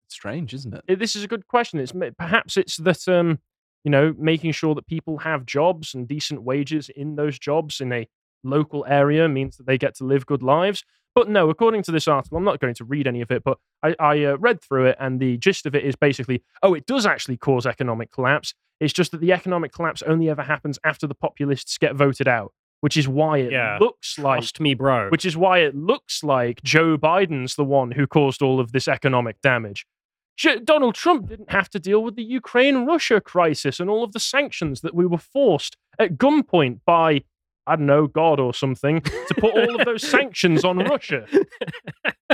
Strange, 0.09 0.55
isn't 0.55 0.75
it? 0.75 0.99
This 1.01 1.17
is 1.17 1.25
a 1.25 1.29
good 1.29 1.49
question. 1.49 1.81
It's 1.81 1.93
perhaps 2.17 2.57
it's 2.57 2.77
that 2.77 3.09
um, 3.09 3.41
you 3.83 3.91
know 3.91 4.15
making 4.17 4.53
sure 4.53 4.75
that 4.77 4.87
people 4.87 5.19
have 5.19 5.45
jobs 5.47 5.95
and 5.95 6.07
decent 6.07 6.43
wages 6.43 6.89
in 6.91 7.17
those 7.17 7.39
jobs 7.39 7.81
in 7.81 7.93
a 7.93 8.07
local 8.45 8.85
area 8.87 9.29
means 9.29 9.57
that 9.57 9.67
they 9.67 9.79
get 9.79 9.97
to 9.97 10.05
live 10.05 10.27
good 10.27 10.43
lives. 10.43 10.85
But 11.15 11.31
no, 11.31 11.49
according 11.49 11.83
to 11.85 11.93
this 11.93 12.07
article, 12.07 12.37
I'm 12.37 12.45
not 12.45 12.61
going 12.61 12.75
to 12.75 12.85
read 12.85 13.07
any 13.07 13.23
of 13.23 13.31
it, 13.31 13.43
but 13.43 13.57
I, 13.83 13.97
I 13.99 14.25
uh, 14.25 14.37
read 14.37 14.61
through 14.61 14.87
it, 14.87 14.97
and 15.01 15.19
the 15.19 15.39
gist 15.39 15.65
of 15.65 15.75
it 15.75 15.83
is 15.83 15.97
basically, 15.97 16.45
oh, 16.63 16.75
it 16.75 16.85
does 16.85 17.07
actually 17.07 17.39
cause 17.39 17.65
economic 17.65 18.13
collapse. 18.13 18.53
It's 18.81 18.93
just 18.93 19.13
that 19.13 19.23
the 19.23 19.33
economic 19.33 19.73
collapse 19.73 20.03
only 20.03 20.29
ever 20.29 20.43
happens 20.43 20.79
after 20.85 21.07
the 21.07 21.15
populists 21.15 21.79
get 21.79 21.95
voted 21.95 22.29
out, 22.29 22.53
which 22.81 22.97
is 22.97 23.09
why 23.09 23.39
it 23.39 23.53
Yeah. 23.53 23.79
looks 23.81 24.19
like 24.19 24.39
Trust 24.41 24.61
me, 24.61 24.75
bro. 24.75 25.09
which 25.11 25.25
is 25.25 25.37
why 25.37 25.59
it 25.59 25.75
looks 25.75 26.23
like 26.23 26.63
Joe 26.63 26.97
Biden's 26.99 27.55
the 27.57 27.65
one 27.65 27.93
who 27.93 28.07
caused 28.07 28.43
all 28.43 28.61
of 28.61 28.73
this 28.73 28.87
economic 28.89 29.41
damage. 29.41 29.87
J- 30.37 30.59
Donald 30.61 30.95
Trump 30.95 31.29
didn't 31.29 31.51
have 31.51 31.71
to 31.71 31.79
deal 31.79 32.03
with 32.03 32.15
the 32.17 32.23
Ukraine 32.23 32.85
Russia 32.85 33.21
crisis 33.21 33.81
and 33.81 33.89
all 33.89 34.05
of 34.05 34.13
the 34.13 34.21
sanctions 34.21 34.83
that 34.83 34.95
we 34.95 35.07
were 35.07 35.17
forced 35.19 35.77
at 35.99 36.19
gunpoint 36.19 36.81
by, 36.85 37.23
I 37.67 37.77
don't 37.77 37.87
know, 37.87 38.07
God 38.07 38.39
or 38.39 38.53
something, 38.53 39.01
to 39.01 39.35
put 39.39 39.55
all 39.57 39.79
of 39.81 39.87
those 39.87 40.07
sanctions 40.07 40.63
on 40.65 40.79
Russia. 40.79 41.27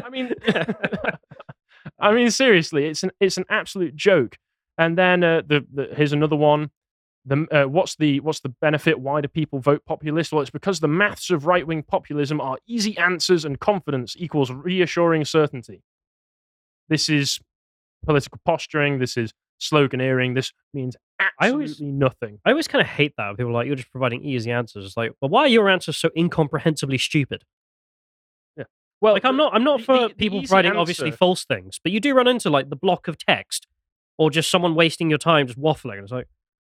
I 0.02 0.10
mean, 0.10 0.32
I 1.98 2.12
mean, 2.12 2.30
seriously, 2.30 2.86
it's 2.86 3.02
an 3.02 3.10
it's 3.20 3.36
an 3.38 3.44
absolute 3.48 3.94
joke. 3.96 4.36
And 4.78 4.96
then 4.98 5.22
uh, 5.22 5.42
the, 5.46 5.64
the 5.72 5.88
here's 5.94 6.12
another 6.12 6.36
one. 6.36 6.70
The, 7.24 7.46
uh, 7.52 7.68
what's 7.68 7.94
the 7.96 8.18
what's 8.20 8.40
the 8.40 8.48
benefit? 8.48 8.98
Why 8.98 9.20
do 9.20 9.28
people 9.28 9.60
vote 9.60 9.84
populist? 9.86 10.32
Well, 10.32 10.40
it's 10.42 10.50
because 10.50 10.80
the 10.80 10.88
maths 10.88 11.30
of 11.30 11.46
right 11.46 11.64
wing 11.66 11.84
populism 11.84 12.40
are 12.40 12.58
easy 12.66 12.98
answers 12.98 13.44
and 13.44 13.60
confidence 13.60 14.16
equals 14.18 14.50
reassuring 14.50 15.24
certainty. 15.24 15.82
This 16.88 17.08
is 17.08 17.38
political 18.04 18.40
posturing. 18.44 18.98
This 18.98 19.16
is 19.16 19.32
sloganeering. 19.60 20.34
This 20.34 20.52
means 20.74 20.96
I 21.20 21.28
absolutely 21.40 21.52
always- 21.54 21.80
nothing. 21.80 22.38
I 22.44 22.50
always 22.50 22.66
kind 22.66 22.82
of 22.82 22.88
hate 22.88 23.14
that. 23.16 23.28
when 23.28 23.36
People 23.36 23.50
are 23.50 23.54
like, 23.54 23.66
you're 23.68 23.76
just 23.76 23.92
providing 23.92 24.24
easy 24.24 24.50
answers. 24.50 24.84
It's 24.84 24.96
like, 24.96 25.12
well, 25.20 25.28
why 25.28 25.42
are 25.42 25.48
your 25.48 25.68
answers 25.68 25.96
so 25.96 26.10
incomprehensibly 26.16 26.98
stupid? 26.98 27.44
Yeah. 28.56 28.64
Well, 29.00 29.12
Like, 29.14 29.24
I'm 29.24 29.36
not, 29.36 29.54
I'm 29.54 29.62
not 29.62 29.78
the- 29.78 29.84
for 29.84 29.98
the- 30.00 30.08
the 30.08 30.14
people 30.14 30.38
easy 30.40 30.48
providing 30.48 30.72
obviously 30.72 31.12
false 31.12 31.44
things, 31.44 31.78
but 31.84 31.92
you 31.92 32.00
do 32.00 32.12
run 32.14 32.26
into 32.26 32.50
like 32.50 32.68
the 32.68 32.74
block 32.76 33.06
of 33.06 33.16
text 33.16 33.68
or 34.18 34.28
just 34.28 34.50
someone 34.50 34.74
wasting 34.74 35.08
your 35.08 35.20
time 35.20 35.46
just 35.46 35.60
waffling. 35.60 36.02
It's 36.02 36.10
like, 36.10 36.26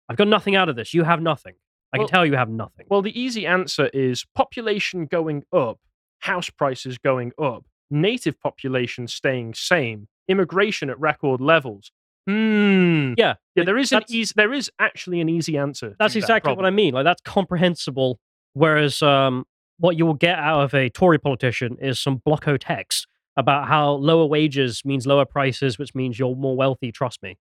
I've 0.10 0.18
got 0.18 0.28
nothing 0.28 0.56
out 0.56 0.70
of 0.70 0.76
this. 0.76 0.94
You 0.94 1.04
have 1.04 1.22
nothing. 1.22 1.56
I 1.94 1.98
Well- 1.98 2.08
can 2.08 2.14
tell 2.14 2.26
you 2.26 2.36
have 2.36 2.50
nothing. 2.50 2.88
Well, 2.90 3.02
the 3.02 3.18
easy 3.20 3.46
answer 3.46 3.88
is 3.94 4.26
population 4.36 5.06
going 5.06 5.44
up, 5.54 5.80
house 6.20 6.50
prices 6.50 6.98
going 6.98 7.32
up, 7.42 7.66
native 7.90 8.40
population 8.40 9.08
staying 9.08 9.54
same, 9.54 10.08
immigration 10.28 10.90
at 10.90 11.00
record 11.00 11.40
levels. 11.42 11.92
Hmm. 12.26 13.14
yeah, 13.18 13.36
Yeah, 13.56 13.66
there 13.66 13.78
is 13.78 13.92
an 13.92 14.04
easy. 14.08 14.34
There 14.36 14.54
is 14.54 14.72
actually 14.80 15.20
an 15.20 15.28
easy 15.28 15.58
answer. 15.58 15.96
That's 16.00 16.14
to 16.14 16.20
that 16.20 16.24
exactly 16.24 16.54
what 16.54 16.66
I 16.66 16.70
mean. 16.70 16.94
Like 16.94 17.04
that's 17.04 17.22
comprehensible. 17.22 18.20
Whereas 18.54 19.02
um, 19.02 19.46
what 19.78 19.98
you 19.98 20.06
will 20.06 20.14
get 20.14 20.40
out 20.40 20.62
of 20.64 20.74
a 20.74 20.90
Tory 20.90 21.20
politician 21.20 21.78
is 21.82 22.00
some 22.00 22.22
blocko 22.26 22.58
text 22.60 23.08
about 23.36 23.68
how 23.68 23.92
lower 23.94 24.26
wages 24.26 24.84
means 24.86 25.06
lower 25.06 25.26
prices, 25.26 25.78
which 25.78 25.94
means 25.94 26.18
you're 26.18 26.36
more 26.36 26.56
wealthy. 26.56 26.92
Trust 26.92 27.22
me. 27.22 27.38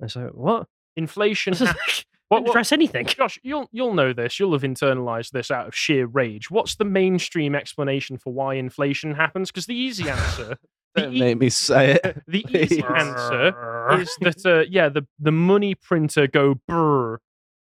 And 0.00 0.10
say, 0.10 0.20
what? 0.22 0.66
Inflation. 0.96 1.54
What- 2.28 2.42
what- 2.44 2.50
address 2.50 2.70
anything. 2.70 3.06
Josh, 3.08 3.40
you'll 3.42 3.68
you'll 3.72 3.92
know 3.94 4.12
this. 4.12 4.38
You'll 4.38 4.52
have 4.52 4.62
internalized 4.62 5.30
this 5.30 5.50
out 5.50 5.66
of 5.66 5.74
sheer 5.74 6.06
rage. 6.06 6.48
What's 6.48 6.76
the 6.76 6.84
mainstream 6.84 7.56
explanation 7.56 8.18
for 8.18 8.32
why 8.32 8.54
inflation 8.54 9.14
happens? 9.16 9.50
Because 9.50 9.66
the 9.66 9.74
easy 9.74 10.08
answer, 10.08 10.56
the, 10.94 11.02
Don't 11.02 11.14
e- 11.14 11.18
make 11.18 11.38
me 11.38 11.48
say 11.50 11.98
it. 12.04 12.22
the 12.28 12.46
easy 12.48 12.84
answer 12.84 13.98
is 14.00 14.14
that 14.20 14.46
uh, 14.46 14.64
yeah, 14.70 14.88
the 14.88 15.08
the 15.18 15.32
money 15.32 15.74
printer 15.74 16.28
go 16.28 16.54
brr, 16.68 17.18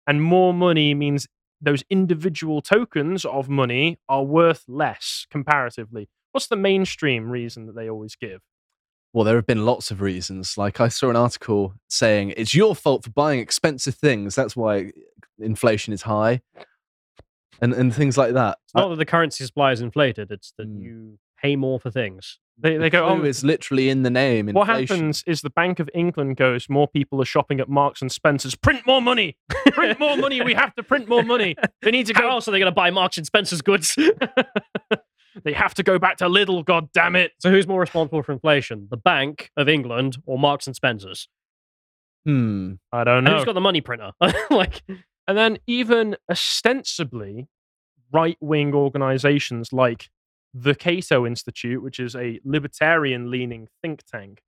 and 0.06 0.22
more 0.22 0.54
money 0.54 0.94
means 0.94 1.28
those 1.62 1.86
individual 1.90 2.62
tokens 2.62 3.24
of 3.24 3.48
money 3.48 3.98
are 4.10 4.24
worth 4.26 4.66
less 4.68 5.26
comparatively. 5.32 6.10
What's 6.34 6.48
the 6.48 6.58
mainstream 6.58 7.30
reason 7.32 7.68
that 7.68 7.76
they 7.76 7.90
always 7.90 8.18
give? 8.18 8.42
Well, 9.18 9.24
there 9.24 9.36
have 9.38 9.48
been 9.48 9.66
lots 9.66 9.90
of 9.90 10.00
reasons. 10.00 10.60
Like 10.60 10.80
I 10.80 10.90
saw 10.90 11.10
an 11.10 11.16
article 11.16 11.74
saying 11.90 12.36
it's 12.38 12.54
your 12.54 12.76
fault 12.76 13.04
for 13.04 13.10
buying 13.10 13.40
expensive 13.40 13.96
things. 13.96 14.36
That's 14.36 14.56
why 14.56 14.92
inflation 15.40 15.92
is 15.92 16.04
high, 16.04 16.42
and 17.60 17.74
and 17.74 17.92
things 17.92 18.16
like 18.16 18.34
that. 18.34 18.60
It's 18.66 18.76
not 18.76 18.90
that 18.90 18.98
the 18.98 19.06
currency 19.06 19.44
supply 19.44 19.72
is 19.72 19.82
inflated; 19.82 20.30
it's 20.30 20.54
that 20.60 20.68
Mm. 20.70 20.84
you 20.84 21.20
pay 21.42 21.56
more 21.56 21.80
for 21.80 21.90
things. 21.90 22.38
They 22.60 22.74
The 22.74 22.78
they 22.78 22.90
go, 22.92 23.08
oh, 23.08 23.24
is 23.24 23.44
literally 23.44 23.90
in 23.90 24.04
the 24.04 24.12
name. 24.12 24.50
what 24.54 24.68
happens 24.68 25.24
is 25.26 25.42
the 25.42 25.50
Bank 25.50 25.80
of 25.80 25.90
England 25.96 26.38
goes, 26.38 26.70
more 26.70 26.88
people 26.88 27.20
are 27.20 27.26
shopping 27.26 27.60
at 27.60 27.68
Marks 27.68 28.04
and 28.04 28.12
Spencers. 28.12 28.54
Print 28.54 28.86
more 28.86 29.02
money. 29.02 29.36
Print 29.74 30.00
more 30.00 30.18
money. 30.18 30.42
We 30.42 30.54
have 30.54 30.76
to 30.76 30.84
print 30.84 31.10
more 31.10 31.24
money. 31.24 31.56
They 31.82 31.90
need 31.90 32.06
to 32.06 32.14
go. 32.14 32.30
else 32.30 32.48
are 32.48 32.52
they're 32.52 32.60
going 32.60 32.72
to 32.72 32.76
buy 32.76 32.92
Marks 32.92 33.18
and 33.18 33.26
Spencer's 33.26 33.64
goods? 33.64 33.98
they 35.44 35.54
have 35.54 35.74
to 35.76 35.84
go 35.84 35.98
back 36.00 36.18
to 36.18 36.26
Lidl. 36.26 36.64
God 36.66 36.92
damn 36.94 37.16
it. 37.16 37.32
so 37.40 37.50
who's 37.52 37.68
more 37.68 37.80
responsible 37.80 38.24
for 38.24 38.32
inflation, 38.32 38.88
the 38.90 38.98
Bank 38.98 39.52
of 39.58 39.68
England 39.70 40.18
or 40.26 40.38
Marks 40.40 40.68
and 40.68 40.76
Spencer's? 40.76 41.28
Hmm. 42.26 42.74
I 42.92 43.04
don't 43.04 43.18
And 43.20 43.26
know. 43.28 43.36
who's 43.38 43.46
got 43.46 43.54
the 43.54 43.62
money 43.62 43.82
printer? 43.82 44.12
like, 44.50 44.82
And 45.28 45.38
then 45.38 45.58
even 45.68 46.16
ostensibly 46.30 47.48
right 48.12 48.38
wing 48.40 48.74
organizations 48.74 49.72
like 49.74 50.10
the 50.54 50.76
Cato 50.76 51.26
Institute, 51.26 51.82
which 51.84 52.00
is 52.00 52.16
a 52.16 52.40
libertarian 52.44 53.30
leaning 53.32 53.68
think 53.82 54.04
tank, 54.04 54.42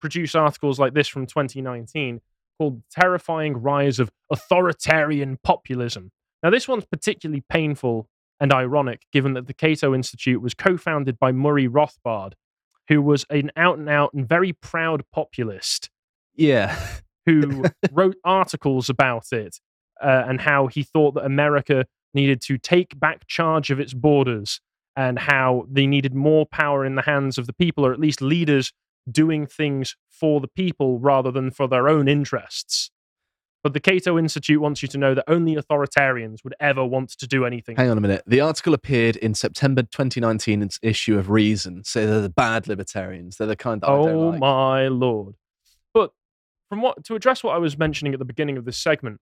produce 0.00 0.34
articles 0.34 0.78
like 0.78 0.94
this 0.94 1.08
from 1.08 1.26
2019 1.26 2.20
called 2.58 2.82
Terrifying 2.90 3.56
Rise 3.56 3.98
of 3.98 4.10
Authoritarian 4.30 5.38
Populism. 5.42 6.10
Now, 6.42 6.50
this 6.50 6.68
one's 6.68 6.84
particularly 6.84 7.42
painful 7.48 8.08
and 8.44 8.52
ironic 8.52 9.06
given 9.10 9.32
that 9.32 9.46
the 9.46 9.54
Cato 9.54 9.94
Institute 9.94 10.42
was 10.42 10.52
co 10.52 10.76
founded 10.76 11.18
by 11.18 11.32
Murray 11.32 11.66
Rothbard, 11.66 12.34
who 12.88 13.00
was 13.00 13.24
an 13.30 13.50
out 13.56 13.78
and 13.78 13.88
out 13.88 14.12
and 14.12 14.28
very 14.28 14.52
proud 14.52 15.02
populist 15.10 15.88
Yeah. 16.34 16.76
who 17.24 17.64
wrote 17.90 18.16
articles 18.22 18.90
about 18.90 19.32
it 19.32 19.60
uh, 20.02 20.24
and 20.28 20.42
how 20.42 20.66
he 20.66 20.82
thought 20.82 21.14
that 21.14 21.24
America 21.24 21.86
needed 22.12 22.42
to 22.42 22.58
take 22.58 23.00
back 23.00 23.26
charge 23.26 23.70
of 23.70 23.80
its 23.80 23.94
borders 23.94 24.60
and 24.94 25.18
how 25.20 25.66
they 25.70 25.86
needed 25.86 26.14
more 26.14 26.44
power 26.44 26.84
in 26.84 26.96
the 26.96 27.02
hands 27.02 27.38
of 27.38 27.46
the 27.46 27.54
people, 27.54 27.86
or 27.86 27.94
at 27.94 27.98
least 27.98 28.20
leaders 28.20 28.74
doing 29.10 29.46
things 29.46 29.96
for 30.10 30.38
the 30.42 30.48
people 30.48 30.98
rather 30.98 31.30
than 31.30 31.50
for 31.50 31.66
their 31.66 31.88
own 31.88 32.08
interests. 32.08 32.90
But 33.64 33.72
the 33.72 33.80
Cato 33.80 34.18
Institute 34.18 34.60
wants 34.60 34.82
you 34.82 34.88
to 34.88 34.98
know 34.98 35.14
that 35.14 35.24
only 35.26 35.56
authoritarians 35.56 36.44
would 36.44 36.54
ever 36.60 36.84
want 36.84 37.08
to 37.18 37.26
do 37.26 37.46
anything. 37.46 37.76
Hang 37.76 37.88
on 37.90 37.96
a 37.96 38.00
minute. 38.00 38.22
The 38.26 38.40
article 38.42 38.74
appeared 38.74 39.16
in 39.16 39.32
September 39.34 39.82
2019 39.82 40.62
its 40.62 40.78
issue 40.82 41.18
of 41.18 41.30
Reason. 41.30 41.82
So 41.82 42.06
they're 42.06 42.20
the 42.20 42.28
bad 42.28 42.68
libertarians. 42.68 43.38
They're 43.38 43.46
the 43.46 43.56
kind 43.56 43.80
that 43.80 43.88
I 43.88 43.92
Oh 43.94 44.06
don't 44.06 44.30
like. 44.32 44.40
my 44.40 44.88
lord! 44.88 45.36
But 45.94 46.12
from 46.68 46.82
what 46.82 47.04
to 47.06 47.14
address 47.14 47.42
what 47.42 47.54
I 47.54 47.58
was 47.58 47.78
mentioning 47.78 48.12
at 48.12 48.18
the 48.18 48.24
beginning 48.26 48.58
of 48.58 48.66
this 48.66 48.76
segment, 48.76 49.18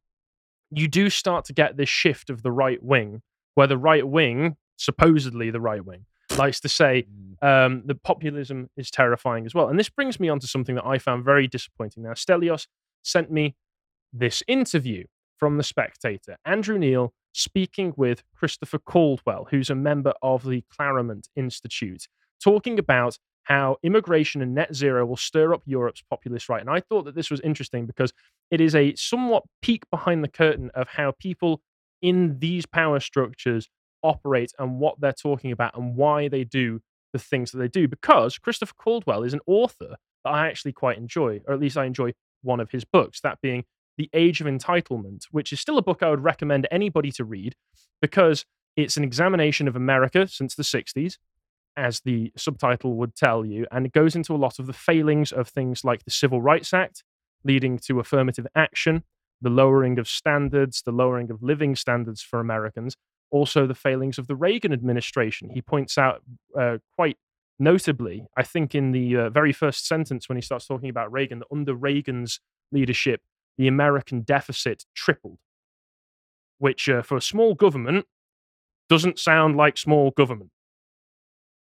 you 0.73 0.89
do 0.89 1.09
start 1.09 1.45
to 1.45 1.53
get 1.53 1.77
this 1.77 1.89
shift 1.89 2.29
of 2.29 2.43
the 2.43 2.51
right 2.51 2.83
wing, 2.83 3.23
where 3.55 3.69
the 3.69 3.79
right 3.79 4.07
wing, 4.07 4.57
supposedly 4.77 5.51
the 5.51 5.61
right 5.61 5.85
wing, 5.85 6.07
likes 6.37 6.59
to 6.61 6.69
say 6.69 7.07
Mm. 7.43 7.47
um, 7.67 7.83
the 7.87 7.95
populism 7.95 8.71
is 8.77 8.91
terrifying 8.91 9.47
as 9.47 9.55
well. 9.55 9.69
And 9.69 9.79
this 9.79 9.89
brings 9.89 10.19
me 10.19 10.29
on 10.29 10.41
to 10.41 10.49
something 10.49 10.75
that 10.75 10.85
I 10.87 10.99
found 10.99 11.25
very 11.25 11.47
disappointing. 11.47 12.03
Now, 12.03 12.13
Stelios 12.15 12.67
sent 13.03 13.31
me 13.31 13.55
this 14.13 14.43
interview 14.47 15.05
from 15.39 15.57
The 15.57 15.65
Spectator. 15.65 16.37
Andrew 16.45 16.79
Neil 16.79 17.13
speaking 17.33 17.95
with 17.97 18.23
Christopher 18.35 18.79
Caldwell, 18.79 19.49
who's 19.51 19.71
a 19.71 19.75
member 19.75 20.13
of 20.23 20.45
the 20.45 20.63
Claremont 20.71 21.29
Institute, 21.35 22.07
talking 22.43 22.79
about 22.79 23.19
how 23.45 23.77
immigration 23.83 24.41
and 24.43 24.55
net 24.55 24.75
zero 24.75 25.05
will 25.05 25.17
stir 25.17 25.53
up 25.53 25.63
Europe's 25.65 26.03
populist 26.09 26.49
right. 26.49 26.61
And 26.61 26.71
I 26.71 26.81
thought 26.81 27.05
that 27.07 27.15
this 27.15 27.31
was 27.31 27.41
interesting 27.41 27.87
because 27.87 28.13
it 28.51 28.61
is 28.61 28.75
a 28.75 28.95
somewhat 28.95 29.45
peek 29.63 29.89
behind 29.91 30.23
the 30.23 30.29
curtain 30.29 30.71
of 30.75 30.89
how 30.89 31.13
people 31.19 31.61
in 32.01 32.39
these 32.39 32.67
power 32.67 33.01
structures 33.01 33.69
operate 34.03 34.53
and 34.59 34.79
what 34.79 35.01
they're 35.01 35.13
talking 35.13 35.53
about 35.53 35.77
and 35.77 35.97
why 35.97 36.29
they 36.29 36.45
do 36.45 36.81
the 37.13 37.19
things 37.19 37.51
that 37.51 37.59
they 37.59 37.69
do. 37.69 37.89
Because 37.89 38.39
Christopher 38.39 38.75
Caldwell 38.79 39.25
is 39.25 39.35
an 39.35 39.41
author 39.47 39.97
that 40.25 40.31
I 40.31 40.47
actually 40.47 40.73
quite 40.73 40.99
enjoy, 40.99 41.41
or 41.47 41.55
at 41.55 41.61
least 41.61 41.77
I 41.77 41.85
enjoy 41.85 42.13
one 42.43 42.61
of 42.61 42.71
his 42.71 42.85
books, 42.85 43.21
that 43.23 43.41
being 43.41 43.65
The 43.99 44.11
Age 44.13 44.41
of 44.41 44.47
Entitlement, 44.47 45.25
which 45.31 45.53
is 45.53 45.61
still 45.61 45.79
a 45.79 45.83
book 45.83 46.03
I 46.03 46.11
would 46.11 46.25
recommend 46.25 46.67
anybody 46.71 47.13
to 47.13 47.25
read 47.25 47.57
because 48.01 48.45
it's 48.77 48.97
an 48.97 49.05
examination 49.05 49.69
of 49.69 49.77
America 49.77 50.27
since 50.27 50.55
the 50.55 50.63
60s, 50.63 51.19
as 51.77 52.01
the 52.01 52.33
subtitle 52.37 52.95
would 52.97 53.15
tell 53.15 53.45
you, 53.45 53.67
and 53.71 53.87
it 53.87 53.93
goes 53.93 54.15
into 54.15 54.35
a 54.35 54.37
lot 54.37 54.59
of 54.59 54.67
the 54.67 54.73
failings 54.73 55.33
of 55.33 55.49
things 55.49 55.85
like 55.85 56.05
the 56.05 56.11
Civil 56.11 56.43
Rights 56.43 56.73
Act, 56.73 57.03
leading 57.45 57.79
to 57.79 58.01
affirmative 58.01 58.47
action, 58.55 59.05
the 59.41 59.51
lowering 59.51 59.99
of 59.99 60.09
standards, 60.09 60.83
the 60.85 60.93
lowering 60.93 61.31
of 61.31 61.43
living 61.43 61.75
standards 61.75 62.23
for 62.23 62.41
Americans, 62.41 62.97
also 63.31 63.67
the 63.67 63.75
failings 63.75 64.19
of 64.19 64.27
the 64.27 64.37
Reagan 64.37 64.73
administration. 64.73 65.51
He 65.51 65.63
points 65.63 65.97
out 65.99 66.23
uh, 66.59 66.79
quite 66.95 67.17
notably, 67.59 68.27
I 68.37 68.43
think, 68.43 68.75
in 68.75 68.93
the 68.93 69.17
uh, 69.17 69.31
very 69.31 69.53
first 69.53 69.87
sentence 69.87 70.29
when 70.29 70.37
he 70.37 70.43
starts 70.43 70.67
talking 70.67 70.91
about 70.91 71.11
Reagan, 71.11 71.41
that 71.41 71.49
under 71.51 71.75
Reagan's 71.75 72.41
leadership, 72.71 73.23
the 73.59 73.69
American 73.69 74.21
deficit 74.23 74.85
tripled, 74.95 75.39
which 76.59 76.89
uh, 76.89 77.03
for 77.03 77.17
a 77.17 77.23
small 77.23 77.55
government 77.55 78.07
doesn't 78.89 79.19
sound 79.19 79.57
like 79.57 79.77
small 79.79 80.11
government. 80.11 80.51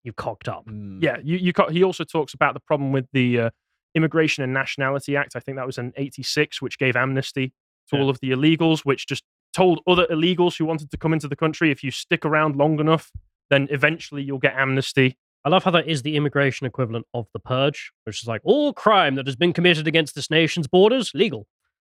you 0.05 0.12
cocked 0.12 0.49
up. 0.49 0.66
Mm. 0.66 1.03
Yeah, 1.03 1.16
you, 1.22 1.37
you 1.37 1.53
got, 1.53 1.72
he 1.72 1.83
also 1.83 2.05
talks 2.05 2.33
about 2.35 2.55
the 2.55 2.61
problem 2.61 2.93
with 2.93 3.07
the 3.12 3.41
uh, 3.41 3.51
Immigration 3.95 4.45
and 4.45 4.53
Nationality 4.53 5.16
Act. 5.16 5.35
I 5.37 5.41
think 5.41 5.57
that 5.57 5.66
was 5.66 5.79
in 5.79 5.93
86, 5.97 6.62
which 6.62 6.79
gave 6.79 6.95
amnesty 6.97 7.53
to 7.89 7.97
Yeah. 7.97 8.03
all 8.03 8.11
of 8.11 8.20
the 8.20 8.31
illegals, 8.31 8.81
which 8.81 9.07
just 9.07 9.24
told 9.53 9.81
other 9.87 10.07
illegals 10.07 10.57
who 10.59 10.64
wanted 10.64 10.91
to 10.91 10.97
come 10.97 11.12
into 11.12 11.26
the 11.29 11.37
country 11.37 11.70
if 11.70 11.83
you 11.83 11.91
stick 11.91 12.24
around 12.24 12.57
long 12.57 12.79
enough, 12.81 13.11
then 13.51 13.66
eventually 13.70 14.22
you'll 14.22 14.39
get 14.39 14.55
amnesty. 14.55 15.16
I 15.45 15.49
love 15.49 15.64
how 15.64 15.70
that 15.72 15.89
is 15.89 16.03
the 16.03 16.16
immigration 16.16 16.66
equivalent 16.66 17.07
of 17.14 17.26
the 17.33 17.39
purge, 17.41 17.93
which 18.05 18.22
is 18.22 18.29
like 18.29 18.43
all 18.45 18.72
crime 18.72 19.14
that 19.16 19.26
has 19.26 19.37
been 19.37 19.53
committed 19.53 19.87
against 19.89 20.14
this 20.14 20.31
nation's 20.31 20.68
borders 20.68 21.12
legal. 21.14 21.47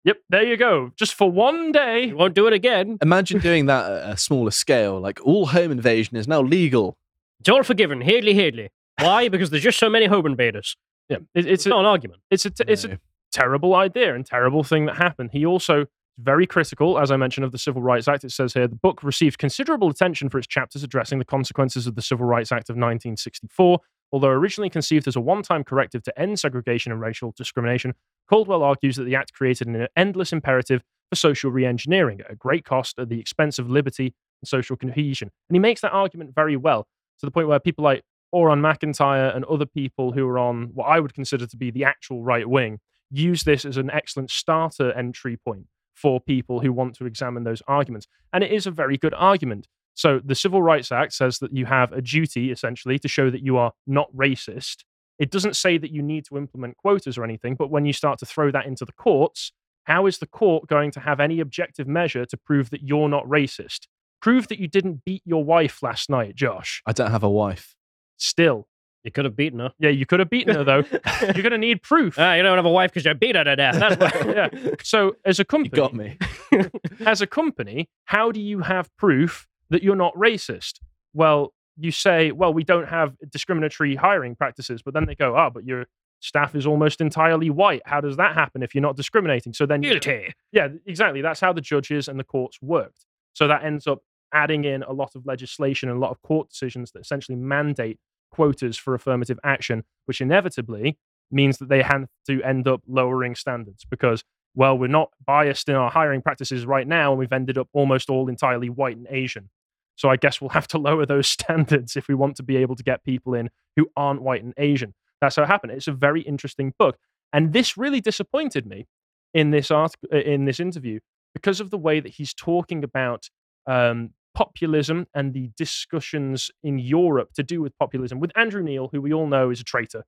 Yep, 0.05 0.17
there 0.29 0.43
you 0.43 0.55
go. 0.55 0.91
Just 0.95 1.15
for 1.15 1.29
one 1.29 1.71
day. 1.71 2.05
You 2.05 2.15
won't 2.15 2.35
do 2.35 2.45
it 2.47 2.53
again. 2.53 2.97
Imagine 3.01 3.39
doing 3.39 3.65
that 3.65 3.91
at 3.91 4.13
a 4.13 4.17
smaller 4.17 4.51
scale. 4.51 4.99
Like 4.99 5.19
all 5.25 5.47
home 5.47 5.71
invasion 5.71 6.15
is 6.15 6.27
now 6.27 6.41
legal. 6.41 6.95
It's 7.39 7.49
all 7.49 7.63
forgiven. 7.63 8.01
Headley, 8.01 8.35
Headley. 8.35 8.69
Why? 8.99 9.29
because 9.29 9.49
there's 9.49 9.63
just 9.63 9.79
so 9.79 9.89
many 9.89 10.05
home 10.05 10.27
invaders. 10.27 10.77
Yeah, 11.09 11.17
it, 11.33 11.45
It's 11.45 11.47
it's 11.47 11.65
a, 11.65 11.69
not 11.69 11.79
an 11.81 11.85
argument. 11.87 12.21
it's 12.31 12.45
a, 12.45 12.51
t- 12.51 12.63
it's 12.67 12.85
a 12.85 12.99
terrible 13.31 13.75
idea 13.75 14.15
and 14.15 14.25
terrible 14.25 14.63
thing 14.63 14.85
that 14.85 14.95
happened. 14.95 15.31
He 15.33 15.45
also 15.45 15.87
very 16.17 16.47
critical, 16.47 16.97
as 16.97 17.11
I 17.11 17.17
mentioned, 17.17 17.43
of 17.45 17.51
the 17.51 17.57
Civil 17.57 17.81
Rights 17.81 18.07
Act. 18.07 18.23
It 18.23 18.31
says 18.31 18.53
here 18.53 18.67
the 18.67 18.75
book 18.75 19.03
received 19.03 19.37
considerable 19.37 19.89
attention 19.89 20.29
for 20.29 20.37
its 20.37 20.47
chapters 20.47 20.83
addressing 20.83 21.19
the 21.19 21.25
consequences 21.25 21.87
of 21.87 21.95
the 21.95 22.01
Civil 22.01 22.25
Rights 22.25 22.51
Act 22.51 22.69
of 22.69 22.75
1964. 22.75 23.79
Although 24.11 24.29
originally 24.29 24.69
conceived 24.69 25.07
as 25.07 25.15
a 25.15 25.21
one 25.21 25.41
time 25.41 25.63
corrective 25.63 26.03
to 26.03 26.19
end 26.19 26.39
segregation 26.39 26.91
and 26.91 27.01
racial 27.01 27.33
discrimination, 27.35 27.93
Caldwell 28.29 28.63
argues 28.63 28.95
that 28.95 29.03
the 29.03 29.15
act 29.15 29.33
created 29.33 29.67
an 29.67 29.87
endless 29.95 30.31
imperative 30.31 30.83
for 31.09 31.15
social 31.15 31.51
re 31.51 31.65
engineering 31.65 32.21
at 32.21 32.31
a 32.31 32.35
great 32.35 32.65
cost 32.65 32.97
at 32.99 33.09
the 33.09 33.19
expense 33.19 33.59
of 33.59 33.69
liberty 33.69 34.13
and 34.41 34.47
social 34.47 34.75
cohesion. 34.75 35.31
And 35.49 35.55
he 35.55 35.59
makes 35.59 35.81
that 35.81 35.91
argument 35.91 36.33
very 36.33 36.55
well 36.55 36.87
to 37.19 37.25
the 37.25 37.31
point 37.31 37.47
where 37.47 37.59
people 37.59 37.83
like 37.83 38.03
Auron 38.31 38.61
McIntyre 38.61 39.35
and 39.35 39.45
other 39.45 39.65
people 39.65 40.11
who 40.11 40.27
are 40.27 40.39
on 40.39 40.71
what 40.73 40.85
I 40.85 40.99
would 40.99 41.13
consider 41.13 41.47
to 41.47 41.57
be 41.57 41.71
the 41.71 41.85
actual 41.85 42.23
right 42.23 42.47
wing 42.49 42.79
use 43.11 43.43
this 43.43 43.65
as 43.65 43.77
an 43.77 43.89
excellent 43.91 44.31
starter 44.31 44.91
entry 44.91 45.37
point 45.37 45.67
for 45.93 46.19
people 46.19 46.59
who 46.59 46.73
want 46.73 46.95
to 46.95 47.05
examine 47.05 47.43
those 47.43 47.61
arguments. 47.67 48.07
And 48.33 48.43
it 48.43 48.51
is 48.51 48.67
a 48.67 48.71
very 48.71 48.97
good 48.97 49.13
argument. 49.13 49.67
So 49.95 50.19
the 50.23 50.35
Civil 50.35 50.61
Rights 50.61 50.91
Act 50.91 51.13
says 51.13 51.39
that 51.39 51.53
you 51.53 51.65
have 51.65 51.91
a 51.91 52.01
duty, 52.01 52.51
essentially, 52.51 52.99
to 52.99 53.07
show 53.07 53.29
that 53.29 53.43
you 53.43 53.57
are 53.57 53.71
not 53.87 54.11
racist. 54.15 54.83
It 55.17 55.31
doesn't 55.31 55.55
say 55.55 55.77
that 55.77 55.91
you 55.91 56.01
need 56.01 56.25
to 56.25 56.37
implement 56.37 56.77
quotas 56.77 57.17
or 57.17 57.23
anything, 57.23 57.55
but 57.55 57.71
when 57.71 57.85
you 57.85 57.93
start 57.93 58.19
to 58.19 58.25
throw 58.25 58.51
that 58.51 58.65
into 58.65 58.83
the 58.83 58.91
courts, 58.91 59.53
how 59.85 60.05
is 60.05 60.17
the 60.17 60.27
court 60.27 60.67
going 60.67 60.91
to 60.91 60.99
have 60.99 61.19
any 61.19 61.39
objective 61.39 61.87
measure 61.87 62.25
to 62.25 62.37
prove 62.37 62.69
that 62.71 62.83
you're 62.83 63.07
not 63.07 63.25
racist? 63.25 63.87
Prove 64.21 64.47
that 64.49 64.59
you 64.59 64.67
didn't 64.67 65.05
beat 65.05 65.21
your 65.25 65.43
wife 65.43 65.81
last 65.81 66.09
night, 66.09 66.35
Josh. 66.35 66.81
I 66.85 66.91
don't 66.91 67.11
have 67.11 67.23
a 67.23 67.29
wife. 67.29 67.75
Still. 68.17 68.67
You 69.03 69.11
could 69.11 69.25
have 69.25 69.35
beaten 69.35 69.59
her. 69.59 69.71
Yeah, 69.77 69.91
you 69.91 70.07
could 70.07 70.19
have 70.19 70.31
beaten 70.31 70.55
her, 70.55 70.63
though. 70.63 70.83
You're 71.21 71.33
going 71.33 71.51
to 71.51 71.59
need 71.59 71.83
proof. 71.83 72.17
Ah, 72.17 72.33
you 72.33 72.41
don't 72.41 72.57
have 72.57 72.65
a 72.65 72.71
wife 72.71 72.91
because 72.91 73.05
you 73.05 73.13
beat 73.13 73.35
her 73.35 73.43
to 73.43 73.55
death. 73.55 73.75
That's 73.75 73.97
why. 73.97 74.33
yeah. 74.33 74.71
So, 74.81 75.15
as 75.23 75.39
a 75.39 75.45
company, 75.45 75.69
You 75.71 75.83
got 75.83 75.93
me. 75.93 76.17
as 77.05 77.21
a 77.21 77.27
company, 77.27 77.87
how 78.05 78.31
do 78.31 78.41
you 78.41 78.61
have 78.61 78.89
proof 78.97 79.47
that 79.69 79.83
you're 79.83 79.95
not 79.95 80.13
racist? 80.15 80.79
Well, 81.13 81.53
you 81.77 81.91
say, 81.91 82.31
well, 82.31 82.53
we 82.53 82.63
don't 82.63 82.87
have 82.87 83.15
discriminatory 83.29 83.95
hiring 83.95 84.35
practices, 84.35 84.81
but 84.81 84.93
then 84.93 85.05
they 85.05 85.15
go, 85.15 85.37
oh, 85.37 85.49
but 85.53 85.65
your 85.65 85.85
staff 86.21 86.55
is 86.55 86.65
almost 86.65 87.01
entirely 87.01 87.49
white. 87.49 87.81
How 87.85 88.01
does 88.01 88.17
that 88.17 88.33
happen 88.33 88.63
if 88.63 88.73
you're 88.73 88.81
not 88.81 88.95
discriminating? 88.95 89.53
So 89.53 89.65
then, 89.65 89.81
Guilty. 89.81 90.33
yeah, 90.51 90.69
exactly. 90.85 91.21
That's 91.21 91.39
how 91.39 91.53
the 91.53 91.61
judges 91.61 92.07
and 92.07 92.19
the 92.19 92.23
courts 92.23 92.59
worked. 92.61 93.05
So 93.33 93.47
that 93.47 93.63
ends 93.63 93.87
up 93.87 93.99
adding 94.33 94.65
in 94.65 94.83
a 94.83 94.93
lot 94.93 95.15
of 95.15 95.25
legislation 95.25 95.89
and 95.89 95.97
a 95.97 96.01
lot 96.01 96.11
of 96.11 96.21
court 96.21 96.49
decisions 96.49 96.91
that 96.91 96.99
essentially 96.99 97.35
mandate 97.35 97.99
quotas 98.31 98.77
for 98.77 98.95
affirmative 98.95 99.39
action, 99.43 99.83
which 100.05 100.21
inevitably 100.21 100.97
means 101.31 101.57
that 101.57 101.69
they 101.69 101.81
have 101.81 102.05
to 102.27 102.41
end 102.43 102.67
up 102.67 102.81
lowering 102.87 103.35
standards 103.35 103.85
because, 103.89 104.23
well, 104.55 104.77
we're 104.77 104.87
not 104.87 105.09
biased 105.25 105.69
in 105.69 105.75
our 105.75 105.89
hiring 105.89 106.21
practices 106.21 106.65
right 106.65 106.87
now, 106.87 107.11
and 107.11 107.19
we've 107.19 107.33
ended 107.33 107.57
up 107.57 107.67
almost 107.73 108.09
all 108.09 108.29
entirely 108.29 108.69
white 108.69 108.97
and 108.97 109.07
Asian. 109.09 109.49
So 109.95 110.09
I 110.09 110.15
guess 110.15 110.41
we'll 110.41 110.49
have 110.51 110.67
to 110.69 110.77
lower 110.77 111.05
those 111.05 111.27
standards 111.29 111.95
if 111.95 112.07
we 112.07 112.15
want 112.15 112.35
to 112.37 112.43
be 112.43 112.57
able 112.57 112.75
to 112.75 112.83
get 112.83 113.03
people 113.03 113.33
in 113.33 113.49
who 113.75 113.87
aren't 113.95 114.21
white 114.21 114.43
and 114.43 114.53
Asian. 114.57 114.93
That's 115.21 115.37
how 115.37 115.43
it 115.43 115.47
happened. 115.47 115.71
It's 115.71 115.87
a 115.87 115.93
very 115.93 116.21
interesting 116.21 116.73
book, 116.77 116.97
and 117.31 117.53
this 117.53 117.77
really 117.77 118.01
disappointed 118.01 118.65
me 118.65 118.87
in 119.33 119.51
this 119.51 119.71
article, 119.71 120.09
in 120.09 120.45
this 120.45 120.59
interview, 120.59 120.99
because 121.33 121.59
of 121.59 121.69
the 121.69 121.77
way 121.77 121.99
that 121.99 122.13
he's 122.13 122.33
talking 122.33 122.83
about 122.83 123.29
um, 123.67 124.11
populism 124.35 125.07
and 125.15 125.33
the 125.33 125.49
discussions 125.57 126.51
in 126.61 126.77
Europe 126.77 127.33
to 127.33 127.43
do 127.43 127.61
with 127.61 127.75
populism 127.79 128.19
with 128.19 128.31
Andrew 128.35 128.61
Neil, 128.61 128.89
who 128.91 129.01
we 129.01 129.13
all 129.13 129.27
know 129.27 129.49
is 129.49 129.61
a 129.61 129.63
traitor. 129.63 130.03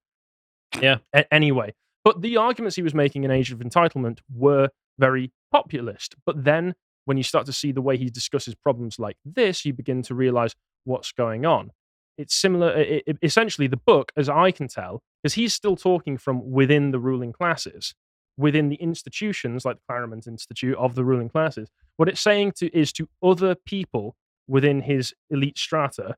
Yeah. 0.82 0.98
A- 1.14 1.34
anyway, 1.34 1.74
but 2.04 2.22
the 2.22 2.38
arguments 2.38 2.76
he 2.76 2.84
was 2.84 2.94
making 2.94 3.24
in 3.24 3.32
Age 3.32 3.52
of 3.52 3.60
Entitlement 3.60 4.20
were 4.34 4.70
very 5.00 5.32
populist. 5.52 6.16
But 6.26 6.44
then 6.44 6.76
when 7.08 7.16
you 7.18 7.24
start 7.24 7.46
to 7.46 7.54
see 7.54 7.72
the 7.72 7.82
way 7.82 7.96
he 7.98 8.10
discusses 8.10 8.54
problems 8.54 9.00
like 9.00 9.16
this, 9.24 9.64
you 9.64 9.74
begin 9.74 10.02
to 10.04 10.14
realize 10.14 10.54
what's 10.84 11.14
going 11.14 11.46
on. 11.46 11.72
It's 12.18 12.36
similar, 12.36 12.72
it, 12.78 13.04
it- 13.08 13.18
essentially, 13.22 13.68
the 13.68 13.78
book, 13.78 14.12
as 14.18 14.28
I 14.28 14.52
can 14.52 14.68
tell, 14.68 15.02
because 15.24 15.36
he's 15.36 15.54
still 15.54 15.78
talking 15.78 16.18
from 16.18 16.52
within 16.52 16.92
the 16.92 17.00
ruling 17.00 17.32
classes, 17.32 17.96
within 18.36 18.68
the 18.68 18.76
institutions 18.76 19.64
like 19.64 19.78
the 19.78 19.84
Claremont 19.88 20.28
Institute 20.28 20.76
of 20.78 20.96
the 20.96 21.06
ruling 21.06 21.30
classes. 21.30 21.70
What 21.96 22.10
it's 22.10 22.20
saying 22.22 22.52
to 22.58 22.78
is 22.78 22.92
to 22.94 23.08
other 23.24 23.56
people 23.56 24.16
within 24.48 24.82
his 24.82 25.14
elite 25.30 25.58
strata, 25.58 26.16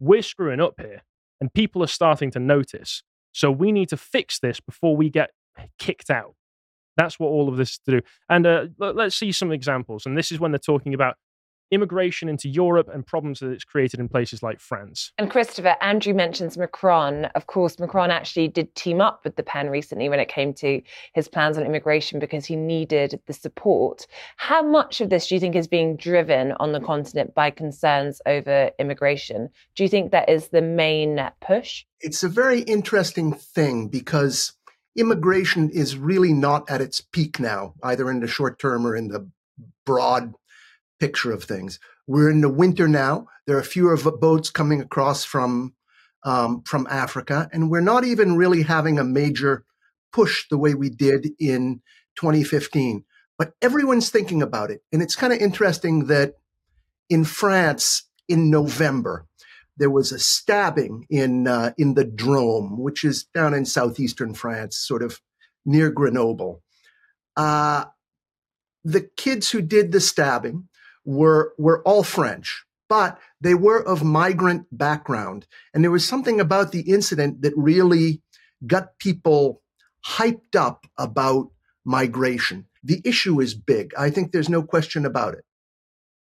we're 0.00 0.22
screwing 0.22 0.60
up 0.60 0.74
here, 0.80 1.02
and 1.42 1.52
people 1.52 1.82
are 1.82 1.88
starting 1.88 2.30
to 2.30 2.40
notice. 2.40 3.02
So 3.32 3.50
we 3.50 3.70
need 3.70 3.90
to 3.90 3.98
fix 3.98 4.38
this 4.38 4.60
before 4.60 4.96
we 4.96 5.10
get 5.10 5.30
kicked 5.78 6.10
out. 6.10 6.34
That's 6.96 7.18
what 7.18 7.28
all 7.28 7.48
of 7.48 7.56
this 7.56 7.72
is 7.72 7.78
to 7.86 7.90
do. 7.92 8.00
And 8.28 8.46
uh, 8.46 8.66
let- 8.78 8.96
let's 8.96 9.16
see 9.16 9.32
some 9.32 9.52
examples. 9.52 10.06
And 10.06 10.16
this 10.16 10.32
is 10.32 10.40
when 10.40 10.52
they're 10.52 10.58
talking 10.58 10.94
about 10.94 11.16
immigration 11.72 12.28
into 12.28 12.48
Europe 12.50 12.88
and 12.92 13.04
problems 13.06 13.40
that 13.40 13.50
it's 13.50 13.64
created 13.64 13.98
in 13.98 14.06
places 14.06 14.42
like 14.42 14.60
France. 14.60 15.10
And 15.16 15.30
Christopher, 15.30 15.74
Andrew 15.80 16.12
mentions 16.12 16.58
Macron. 16.58 17.24
Of 17.34 17.46
course, 17.46 17.78
Macron 17.78 18.10
actually 18.10 18.48
did 18.48 18.74
team 18.74 19.00
up 19.00 19.22
with 19.24 19.36
Le 19.38 19.42
Pen 19.42 19.70
recently 19.70 20.10
when 20.10 20.20
it 20.20 20.28
came 20.28 20.52
to 20.54 20.82
his 21.14 21.28
plans 21.28 21.56
on 21.56 21.64
immigration 21.64 22.20
because 22.20 22.44
he 22.44 22.56
needed 22.56 23.18
the 23.26 23.32
support. 23.32 24.06
How 24.36 24.62
much 24.62 25.00
of 25.00 25.08
this 25.08 25.28
do 25.28 25.34
you 25.34 25.40
think 25.40 25.56
is 25.56 25.66
being 25.66 25.96
driven 25.96 26.52
on 26.60 26.72
the 26.72 26.80
continent 26.80 27.34
by 27.34 27.50
concerns 27.50 28.20
over 28.26 28.70
immigration? 28.78 29.48
Do 29.74 29.82
you 29.82 29.88
think 29.88 30.12
that 30.12 30.28
is 30.28 30.48
the 30.48 30.62
main 30.62 31.18
push? 31.40 31.84
it's 32.04 32.24
a 32.24 32.28
very 32.28 32.62
interesting 32.62 33.32
thing 33.32 33.86
because 33.86 34.54
immigration 34.96 35.70
is 35.70 35.96
really 35.96 36.32
not 36.32 36.68
at 36.70 36.80
its 36.80 37.00
peak 37.00 37.40
now, 37.40 37.74
either 37.82 38.10
in 38.10 38.20
the 38.20 38.26
short 38.26 38.58
term 38.58 38.86
or 38.86 38.94
in 38.96 39.08
the 39.08 39.28
broad 39.84 40.34
picture 41.00 41.32
of 41.32 41.44
things. 41.44 41.78
We're 42.06 42.30
in 42.30 42.40
the 42.40 42.48
winter 42.48 42.88
now. 42.88 43.28
There 43.46 43.56
are 43.56 43.62
fewer 43.62 43.96
boats 43.96 44.50
coming 44.50 44.80
across 44.80 45.24
from 45.24 45.74
um, 46.24 46.62
from 46.62 46.86
Africa, 46.88 47.48
and 47.52 47.70
we're 47.70 47.80
not 47.80 48.04
even 48.04 48.36
really 48.36 48.62
having 48.62 48.98
a 48.98 49.04
major 49.04 49.64
push 50.12 50.46
the 50.48 50.58
way 50.58 50.72
we 50.74 50.88
did 50.88 51.30
in 51.40 51.82
2015. 52.16 53.04
But 53.38 53.54
everyone's 53.60 54.10
thinking 54.10 54.40
about 54.40 54.70
it, 54.70 54.82
and 54.92 55.02
it's 55.02 55.16
kind 55.16 55.32
of 55.32 55.40
interesting 55.40 56.06
that 56.06 56.34
in 57.08 57.24
France 57.24 58.04
in 58.28 58.50
November 58.50 59.26
there 59.76 59.90
was 59.90 60.12
a 60.12 60.18
stabbing 60.18 61.06
in 61.10 61.46
uh, 61.46 61.72
in 61.78 61.94
the 61.94 62.04
Drôme, 62.04 62.78
which 62.78 63.04
is 63.04 63.24
down 63.34 63.54
in 63.54 63.64
southeastern 63.64 64.34
France, 64.34 64.76
sort 64.76 65.02
of 65.02 65.20
near 65.64 65.90
Grenoble. 65.90 66.62
Uh, 67.36 67.84
the 68.84 69.08
kids 69.16 69.50
who 69.50 69.62
did 69.62 69.92
the 69.92 70.00
stabbing 70.00 70.68
were 71.04 71.54
were 71.58 71.82
all 71.82 72.02
French, 72.02 72.64
but 72.88 73.18
they 73.40 73.54
were 73.54 73.82
of 73.82 74.04
migrant 74.04 74.66
background, 74.70 75.46
and 75.72 75.82
there 75.82 75.90
was 75.90 76.06
something 76.06 76.40
about 76.40 76.72
the 76.72 76.82
incident 76.82 77.42
that 77.42 77.54
really 77.56 78.22
got 78.66 78.98
people 78.98 79.62
hyped 80.06 80.56
up 80.56 80.86
about 80.98 81.48
migration. 81.84 82.66
The 82.84 83.00
issue 83.04 83.40
is 83.40 83.54
big. 83.54 83.92
I 83.96 84.10
think 84.10 84.32
there's 84.32 84.48
no 84.48 84.62
question 84.62 85.06
about 85.06 85.34
it. 85.34 85.44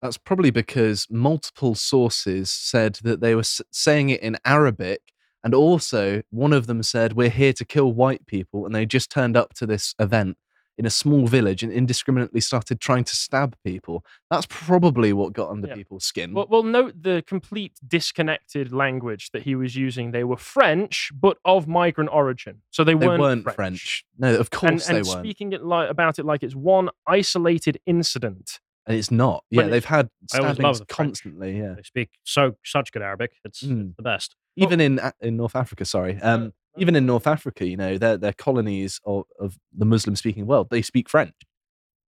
That's 0.03 0.17
probably 0.17 0.51
because 0.51 1.07
multiple 1.09 1.75
sources 1.75 2.51
said 2.51 2.95
that 3.03 3.21
they 3.21 3.35
were 3.35 3.39
s- 3.39 3.61
saying 3.71 4.09
it 4.09 4.21
in 4.21 4.37
Arabic. 4.43 5.01
And 5.45 5.55
also, 5.55 6.21
one 6.29 6.51
of 6.51 6.67
them 6.67 6.83
said, 6.83 7.13
We're 7.13 7.29
here 7.29 7.53
to 7.53 7.63
kill 7.65 7.93
white 7.93 8.27
people. 8.27 8.65
And 8.65 8.75
they 8.75 8.85
just 8.85 9.09
turned 9.09 9.37
up 9.37 9.53
to 9.55 9.65
this 9.65 9.95
event 9.99 10.37
in 10.77 10.85
a 10.85 10.89
small 10.89 11.27
village 11.27 11.63
and 11.63 11.71
indiscriminately 11.71 12.41
started 12.41 12.81
trying 12.81 13.03
to 13.05 13.15
stab 13.15 13.55
people. 13.63 14.03
That's 14.29 14.47
probably 14.49 15.13
what 15.13 15.31
got 15.31 15.51
under 15.51 15.67
Yeah. 15.67 15.75
people's 15.75 16.03
skin. 16.03 16.33
Well, 16.33 16.47
well, 16.49 16.63
note 16.63 17.01
the 17.01 17.23
complete 17.25 17.73
disconnected 17.87 18.73
language 18.73 19.29
that 19.31 19.43
he 19.43 19.55
was 19.55 19.75
using. 19.75 20.11
They 20.11 20.23
were 20.23 20.35
French, 20.35 21.11
but 21.13 21.37
of 21.45 21.67
migrant 21.67 22.09
origin. 22.11 22.61
So 22.71 22.83
they, 22.83 22.95
they 22.95 23.07
weren't, 23.07 23.21
weren't, 23.21 23.53
French. 23.53 24.03
No, 24.17 24.35
of 24.35 24.49
course 24.49 24.89
and 24.89 24.97
they 24.97 25.07
weren't. 25.09 25.23
speaking 25.23 25.53
it 25.53 25.63
like, 25.63 25.89
about 25.89 26.19
it 26.19 26.25
like 26.25 26.43
it's 26.43 26.55
one 26.55 26.89
isolated 27.07 27.79
incident. 27.85 28.59
And 28.87 28.97
it's 28.97 29.11
not. 29.11 29.43
Yeah, 29.49 29.67
they've 29.67 29.83
had 29.85 30.09
I 30.33 30.37
always 30.39 30.59
love 30.59 30.75
stabbings 30.75 30.79
the 30.79 30.85
French. 30.85 31.07
constantly. 31.09 31.57
Yeah. 31.57 31.73
They 31.75 31.83
speak 31.83 32.09
so 32.23 32.55
such 32.65 32.91
good 32.91 33.01
Arabic. 33.01 33.33
It's 33.45 33.63
Mm. 33.63 33.95
the 33.95 34.03
best. 34.03 34.35
Even 34.55 34.79
in 34.79 34.99
A- 34.99 35.13
in 35.21 35.37
North 35.37 35.55
Africa, 35.55 35.85
sorry. 35.85 36.19
Um, 36.21 36.53
even 36.77 36.95
in 36.95 37.05
North 37.05 37.27
Africa, 37.27 37.67
you 37.67 37.77
know, 37.77 37.97
they're, 37.97 38.17
they're 38.17 38.33
colonies 38.33 38.99
of, 39.05 39.25
of 39.39 39.57
the 39.75 39.85
Muslim 39.85 40.15
speaking 40.15 40.45
world. 40.47 40.67
They 40.69 40.81
speak 40.81 41.07
French. 41.09 41.33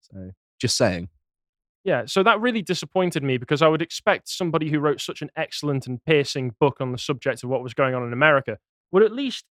So 0.02 0.32
just 0.60 0.76
saying. 0.78 1.10
Yeah, 1.86 2.04
so 2.06 2.24
that 2.24 2.40
really 2.40 2.62
disappointed 2.62 3.24
me 3.24 3.38
because 3.38 3.62
I 3.62 3.68
would 3.68 3.82
expect 3.82 4.30
somebody 4.30 4.70
who 4.70 4.80
wrote 4.80 5.02
such 5.02 5.22
an 5.22 5.30
excellent 5.36 5.86
and 5.86 6.04
piercing 6.06 6.56
book 6.60 6.78
on 6.80 6.94
the 6.94 6.98
subject 6.98 7.44
of 7.44 7.50
what 7.50 7.62
was 7.62 7.74
going 7.74 7.94
on 7.94 8.04
in 8.08 8.14
America 8.14 8.58
would 8.94 9.04
at 9.04 9.12
least 9.12 9.44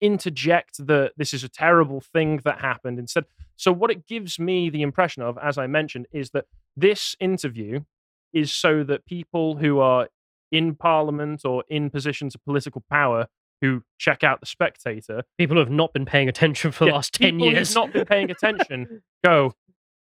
interject 0.00 0.86
that 0.86 1.12
this 1.16 1.32
is 1.34 1.44
a 1.44 1.48
terrible 1.48 2.00
thing 2.00 2.40
that 2.44 2.60
happened 2.60 2.98
instead. 2.98 3.24
So, 3.56 3.72
what 3.72 3.90
it 3.90 4.06
gives 4.06 4.38
me 4.38 4.70
the 4.70 4.82
impression 4.82 5.22
of, 5.22 5.38
as 5.42 5.58
I 5.58 5.66
mentioned, 5.66 6.06
is 6.12 6.30
that 6.30 6.46
this 6.76 7.16
interview 7.20 7.80
is 8.32 8.52
so 8.52 8.82
that 8.84 9.06
people 9.06 9.56
who 9.56 9.78
are 9.78 10.08
in 10.50 10.74
parliament 10.74 11.42
or 11.44 11.64
in 11.68 11.90
positions 11.90 12.34
of 12.34 12.44
political 12.44 12.82
power 12.90 13.26
who 13.60 13.82
check 13.98 14.22
out 14.24 14.40
the 14.40 14.46
Spectator, 14.46 15.22
People 15.38 15.54
who 15.56 15.60
have 15.60 15.70
not 15.70 15.92
been 15.92 16.04
paying 16.04 16.28
attention 16.28 16.70
for 16.72 16.84
the 16.84 16.88
Yeah, 16.90 16.94
last 16.96 17.14
10 17.14 17.30
people 17.30 17.46
who've 17.46 17.54
years. 17.56 17.74
not 17.74 17.92
been 17.92 18.04
paying 18.04 18.30
attention 18.30 19.02
go, 19.24 19.54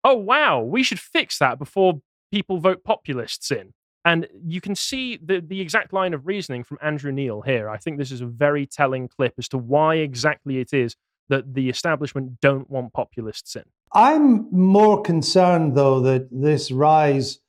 oh 0.03 0.15
wow, 0.15 0.61
we 0.61 0.83
should 0.83 0.99
fix 0.99 1.39
that 1.39 1.57
before 1.59 2.01
people 2.31 2.59
vote 2.59 2.83
populists 2.83 3.51
in. 3.51 3.73
And 4.05 4.27
you 4.45 4.61
can 4.61 4.75
see 4.75 5.17
the, 5.17 5.41
the 5.45 5.59
exact 5.59 5.91
line 5.93 6.13
of 6.13 6.25
reasoning 6.25 6.63
from 6.63 6.77
Andrew 6.81 7.11
Neil 7.11 7.41
here. 7.41 7.69
I 7.69 7.77
think 7.77 7.97
this 7.97 8.11
is 8.11 8.21
a 8.21 8.25
very 8.25 8.65
telling 8.65 9.07
clip 9.07 9.33
as 9.37 9.47
to 9.49 9.57
why 9.57 9.95
exactly 9.95 10.59
it 10.59 10.73
is 10.73 10.95
that 11.27 11.53
the 11.53 11.69
establishment 11.69 12.39
don't 12.41 12.69
want 12.69 12.93
populists 12.93 13.55
in. 13.55 13.63
I'm 13.93 14.47
more 14.51 15.01
concerned, 15.01 15.75
though, 15.75 15.99
that 16.01 16.29
this 16.31 16.71
rise 16.71 17.39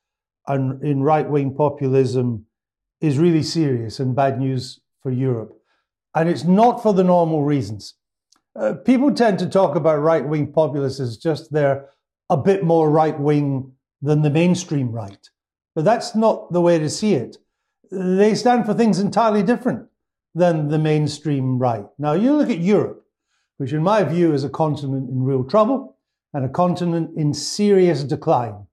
in 0.49 1.01
right 1.01 1.29
wing 1.29 1.55
populism 1.55 2.45
is 2.99 3.17
really 3.17 3.43
serious 3.43 3.99
and 3.99 4.15
bad 4.15 4.39
news 4.39 4.79
for 5.01 5.11
Europe. 5.11 5.57
And 6.13 6.27
it's 6.27 6.43
not 6.43 6.83
for 6.83 6.93
the 6.93 7.03
normal 7.03 7.43
reasons. 7.43 7.95
Uh, 8.55 8.73
people 8.73 9.13
tend 9.13 9.39
to 9.39 9.49
talk 9.49 9.75
about 9.75 10.01
right 10.01 10.27
wing 10.27 10.51
populists 10.51 10.99
as 10.99 11.17
just 11.17 11.53
they're 11.53 11.89
a 12.29 12.37
bit 12.37 12.63
more 12.63 12.89
right 12.89 13.17
wing 13.17 13.71
than 14.01 14.21
the 14.21 14.29
mainstream 14.29 14.91
right. 14.91 15.29
But 15.75 15.85
that's 15.85 16.15
not 16.15 16.51
the 16.51 16.61
way 16.61 16.79
to 16.79 16.89
see 16.89 17.13
it. 17.13 17.37
They 17.91 18.35
stand 18.35 18.65
for 18.65 18.73
things 18.73 18.99
entirely 18.99 19.43
different 19.43 19.87
than 20.33 20.69
the 20.69 20.79
mainstream 20.79 21.59
right. 21.59 21.85
Now, 21.97 22.13
you 22.13 22.35
look 22.35 22.49
at 22.49 22.59
Europe, 22.59 23.05
which, 23.57 23.73
in 23.73 23.83
my 23.83 24.03
view, 24.03 24.33
is 24.33 24.43
a 24.43 24.49
continent 24.49 25.09
in 25.09 25.23
real 25.23 25.43
trouble 25.43 25.97
and 26.33 26.45
a 26.45 26.49
continent 26.49 27.11
in 27.17 27.33
serious 27.33 28.03
decline. 28.03 28.65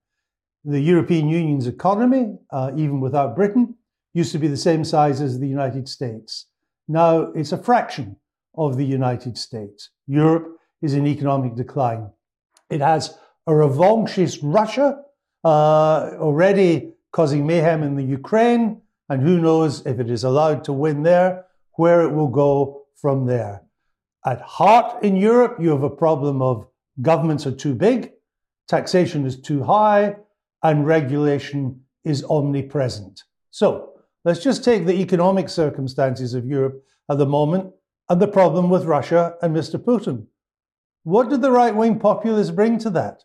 The 0.63 0.79
European 0.79 1.29
Union's 1.29 1.67
economy, 1.67 2.37
uh, 2.51 2.71
even 2.75 2.99
without 2.99 3.35
Britain, 3.35 3.75
used 4.13 4.31
to 4.31 4.39
be 4.39 4.47
the 4.47 4.57
same 4.57 4.83
size 4.83 5.21
as 5.21 5.39
the 5.39 5.47
United 5.47 5.87
States. 5.87 6.47
Now 6.87 7.31
it's 7.35 7.51
a 7.51 7.57
fraction 7.57 8.17
of 8.57 8.77
the 8.77 8.85
United 8.85 9.37
States. 9.37 9.91
Europe 10.07 10.57
is 10.81 10.93
in 10.93 11.05
economic 11.07 11.55
decline. 11.55 12.09
It 12.69 12.81
has 12.81 13.17
a 13.47 13.51
revanchist 13.51 14.39
Russia 14.41 15.01
uh, 15.43 16.11
already 16.19 16.93
causing 17.11 17.45
mayhem 17.45 17.83
in 17.83 17.95
the 17.95 18.03
Ukraine, 18.03 18.81
and 19.09 19.21
who 19.21 19.39
knows 19.39 19.85
if 19.85 19.99
it 19.99 20.09
is 20.09 20.23
allowed 20.23 20.63
to 20.65 20.73
win 20.73 21.03
there, 21.03 21.45
where 21.73 22.01
it 22.01 22.13
will 22.13 22.27
go 22.27 22.83
from 22.95 23.25
there. 23.25 23.63
At 24.25 24.41
heart 24.41 25.03
in 25.03 25.15
Europe, 25.15 25.57
you 25.59 25.69
have 25.69 25.83
a 25.83 25.89
problem 25.89 26.41
of 26.41 26.67
governments 27.01 27.47
are 27.47 27.51
too 27.51 27.73
big, 27.73 28.11
taxation 28.67 29.25
is 29.25 29.39
too 29.39 29.63
high, 29.63 30.15
and 30.61 30.85
regulation 30.85 31.81
is 32.03 32.23
omnipresent. 32.25 33.23
So 33.51 33.93
let's 34.25 34.43
just 34.43 34.63
take 34.63 34.85
the 34.85 34.99
economic 34.99 35.49
circumstances 35.49 36.33
of 36.33 36.45
Europe 36.45 36.83
at 37.09 37.17
the 37.17 37.25
moment 37.25 37.73
and 38.09 38.21
the 38.21 38.27
problem 38.27 38.69
with 38.69 38.83
Russia 38.85 39.35
and 39.41 39.55
Mr. 39.55 39.79
Putin. 39.79 40.27
What 41.03 41.29
did 41.29 41.41
the 41.41 41.51
right 41.51 41.75
wing 41.75 41.99
populists 41.99 42.51
bring 42.51 42.77
to 42.79 42.89
that? 42.91 43.23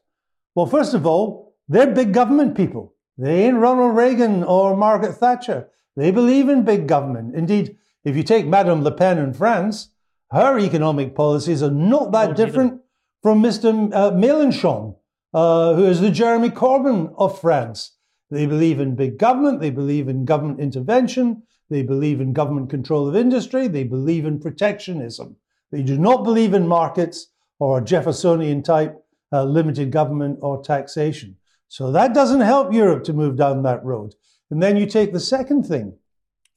Well, 0.55 0.67
first 0.67 0.95
of 0.95 1.07
all, 1.07 1.44
they're 1.69 1.93
big 1.93 2.13
government 2.13 2.57
people. 2.57 2.95
They 3.17 3.45
ain't 3.45 3.59
Ronald 3.59 3.97
Reagan 3.97 4.43
or 4.43 4.77
Margaret 4.77 5.15
Thatcher. 5.15 5.69
They 5.97 6.11
believe 6.11 6.49
in 6.49 6.65
big 6.65 6.89
government. 6.89 7.35
Indeed, 7.35 7.77
if 8.05 8.17
you 8.17 8.23
take 8.23 8.47
Madame 8.47 8.83
Le 8.83 8.91
Pen 8.91 9.19
in 9.19 9.33
France, 9.33 9.91
her 10.31 10.59
economic 10.59 11.15
policies 11.15 11.63
are 11.63 11.71
not 11.71 12.13
that 12.13 12.31
either. 12.31 12.47
different 12.47 12.81
from 13.23 13.43
Mr. 13.43 13.93
Uh, 13.95 14.11
Mélenchon, 14.11 14.97
uh, 15.33 15.75
who 15.75 15.85
is 15.85 16.01
the 16.01 16.11
Jeremy 16.11 16.51
Corbyn 16.51 17.15
of 17.17 17.41
France. 17.41 17.93
They 18.31 18.47
believe 18.47 18.81
in 18.81 18.97
big 18.97 19.19
government. 19.19 19.61
They 19.61 19.71
believe 19.71 20.09
in 20.09 20.25
government 20.25 20.61
intervention. 20.61 21.45
They 21.71 21.83
believe 21.83 22.21
in 22.21 22.33
government 22.33 22.69
control 22.69 23.09
of 23.09 23.17
industry. 23.17 23.69
They 23.69 23.85
believe 23.85 24.27
in 24.27 24.41
protectionism. 24.41 25.37
They 25.71 25.83
do 25.83 25.97
not 25.97 26.25
believe 26.25 26.53
in 26.53 26.69
markets 26.69 27.29
or 27.59 27.81
Jeffersonian 27.81 28.63
type 28.63 29.03
uh, 29.33 29.45
limited 29.45 29.91
government 29.91 30.39
or 30.43 30.63
taxation. 30.63 31.37
So 31.75 31.91
that 31.91 32.15
doesn't 32.15 32.43
help 32.43 32.73
Europe 32.73 33.03
to 33.03 33.13
move 33.13 33.35
down 33.35 33.65
that 33.65 33.85
road. 33.85 34.15
And 34.49 34.63
then 34.63 34.77
you 34.77 34.87
take 34.87 35.13
the 35.13 35.19
second 35.19 35.65
thing. 35.65 35.97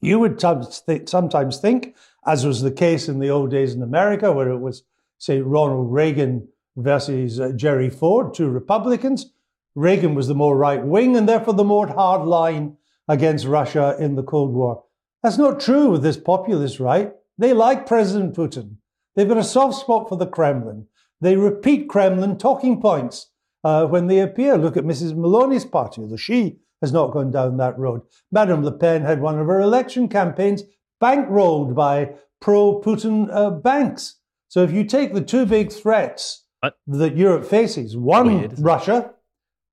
You 0.00 0.20
would 0.20 0.40
sometimes 0.40 1.58
think, 1.58 1.96
as 2.24 2.46
was 2.46 2.62
the 2.62 2.70
case 2.70 3.08
in 3.08 3.18
the 3.18 3.28
old 3.28 3.50
days 3.50 3.74
in 3.74 3.82
America, 3.82 4.30
where 4.30 4.48
it 4.48 4.60
was, 4.60 4.84
say, 5.18 5.40
Ronald 5.40 5.92
Reagan 5.92 6.46
versus 6.76 7.40
uh, 7.40 7.50
Jerry 7.50 7.90
Ford, 7.90 8.32
two 8.32 8.48
Republicans. 8.48 9.32
Reagan 9.74 10.14
was 10.14 10.28
the 10.28 10.36
more 10.36 10.56
right 10.56 10.84
wing 10.84 11.16
and 11.16 11.28
therefore 11.28 11.54
the 11.54 11.64
more 11.64 11.88
hard 11.88 12.24
line 12.24 12.76
against 13.08 13.44
Russia 13.44 13.96
in 13.98 14.14
the 14.14 14.22
Cold 14.22 14.54
War. 14.54 14.84
That's 15.24 15.36
not 15.36 15.58
true 15.58 15.90
with 15.90 16.04
this 16.04 16.16
populist 16.16 16.78
right. 16.78 17.12
They 17.36 17.52
like 17.52 17.88
President 17.88 18.36
Putin. 18.36 18.76
They've 19.16 19.26
got 19.26 19.36
a 19.36 19.42
soft 19.42 19.80
spot 19.80 20.08
for 20.08 20.16
the 20.16 20.28
Kremlin. 20.28 20.86
They 21.20 21.34
repeat 21.34 21.88
Kremlin 21.88 22.38
talking 22.38 22.80
points 22.80 23.30
uh, 23.64 23.86
when 23.86 24.06
they 24.06 24.20
appear. 24.20 24.56
Look 24.56 24.76
at 24.76 24.84
Mrs. 24.84 25.14
Meloni's 25.14 25.64
party, 25.64 26.00
although 26.02 26.16
she 26.16 26.58
has 26.80 26.92
not 26.92 27.12
gone 27.12 27.30
down 27.30 27.56
that 27.56 27.78
road. 27.78 28.02
Madame 28.30 28.64
Le 28.64 28.72
Pen 28.72 29.02
had 29.02 29.20
one 29.20 29.38
of 29.38 29.46
her 29.46 29.60
election 29.60 30.08
campaigns 30.08 30.62
bankrolled 31.02 31.74
by 31.74 32.10
pro 32.40 32.80
Putin 32.80 33.28
uh, 33.32 33.50
banks. 33.50 34.16
So 34.48 34.62
if 34.62 34.72
you 34.72 34.84
take 34.84 35.12
the 35.12 35.20
two 35.20 35.44
big 35.44 35.72
threats 35.72 36.44
What? 36.60 36.76
that 36.86 37.16
Europe 37.16 37.44
faces 37.44 37.96
one, 37.96 38.38
Weird. 38.40 38.58
Russia, 38.58 39.10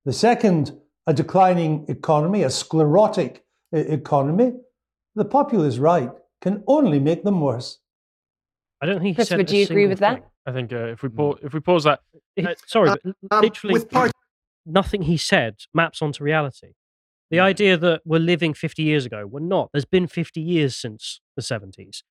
the 0.04 0.14
second, 0.14 0.78
a 1.08 1.14
declining 1.14 1.86
economy, 1.88 2.44
a 2.44 2.50
sclerotic 2.50 3.46
e- 3.74 3.80
economy, 3.80 4.54
the 5.16 5.26
populist 5.26 5.80
right 5.80 6.10
can 6.42 6.64
only 6.68 7.00
make 7.00 7.24
them 7.24 7.40
worse. 7.42 7.80
I 8.82 8.88
don't 8.88 8.96
think 8.98 9.08
he 9.08 9.14
Chris, 9.16 9.30
said 9.30 9.38
would 9.38 9.52
you 9.52 9.64
agree 9.64 9.88
with 9.88 10.00
that? 10.00 10.28
Thing. 10.46 10.54
I 10.54 10.58
think 10.58 10.74
uh, 10.74 10.92
if 10.92 11.04
we 11.04 11.10
Mm. 11.10 11.16
pause, 11.18 11.40
if 11.44 11.54
we 11.54 11.60
pause 11.60 11.84
that, 11.86 12.02
He- 12.36 12.46
Uh, 12.46 12.54
sorry, 12.66 12.90
uh, 12.90 12.96
Um, 13.32 13.42
literally 13.42 13.74
with 13.74 13.90
part, 13.90 14.12
nothing 14.66 15.04
he 15.04 15.18
said 15.18 15.56
maps 15.74 16.02
onto 16.02 16.24
reality. 16.24 16.74
The 17.32 17.38
Yeah. 17.38 17.46
idea 17.46 17.78
that 17.78 18.02
we're 18.06 18.20
living 18.20 18.54
50 18.54 18.84
years 18.84 19.06
ago, 19.06 19.26
we're 19.26 19.40
not. 19.40 19.70
There's 19.74 19.86
been 19.86 20.08
50 20.08 20.42
years 20.42 20.76
since 20.76 21.22
the 21.36 21.42
70s. 21.42 22.04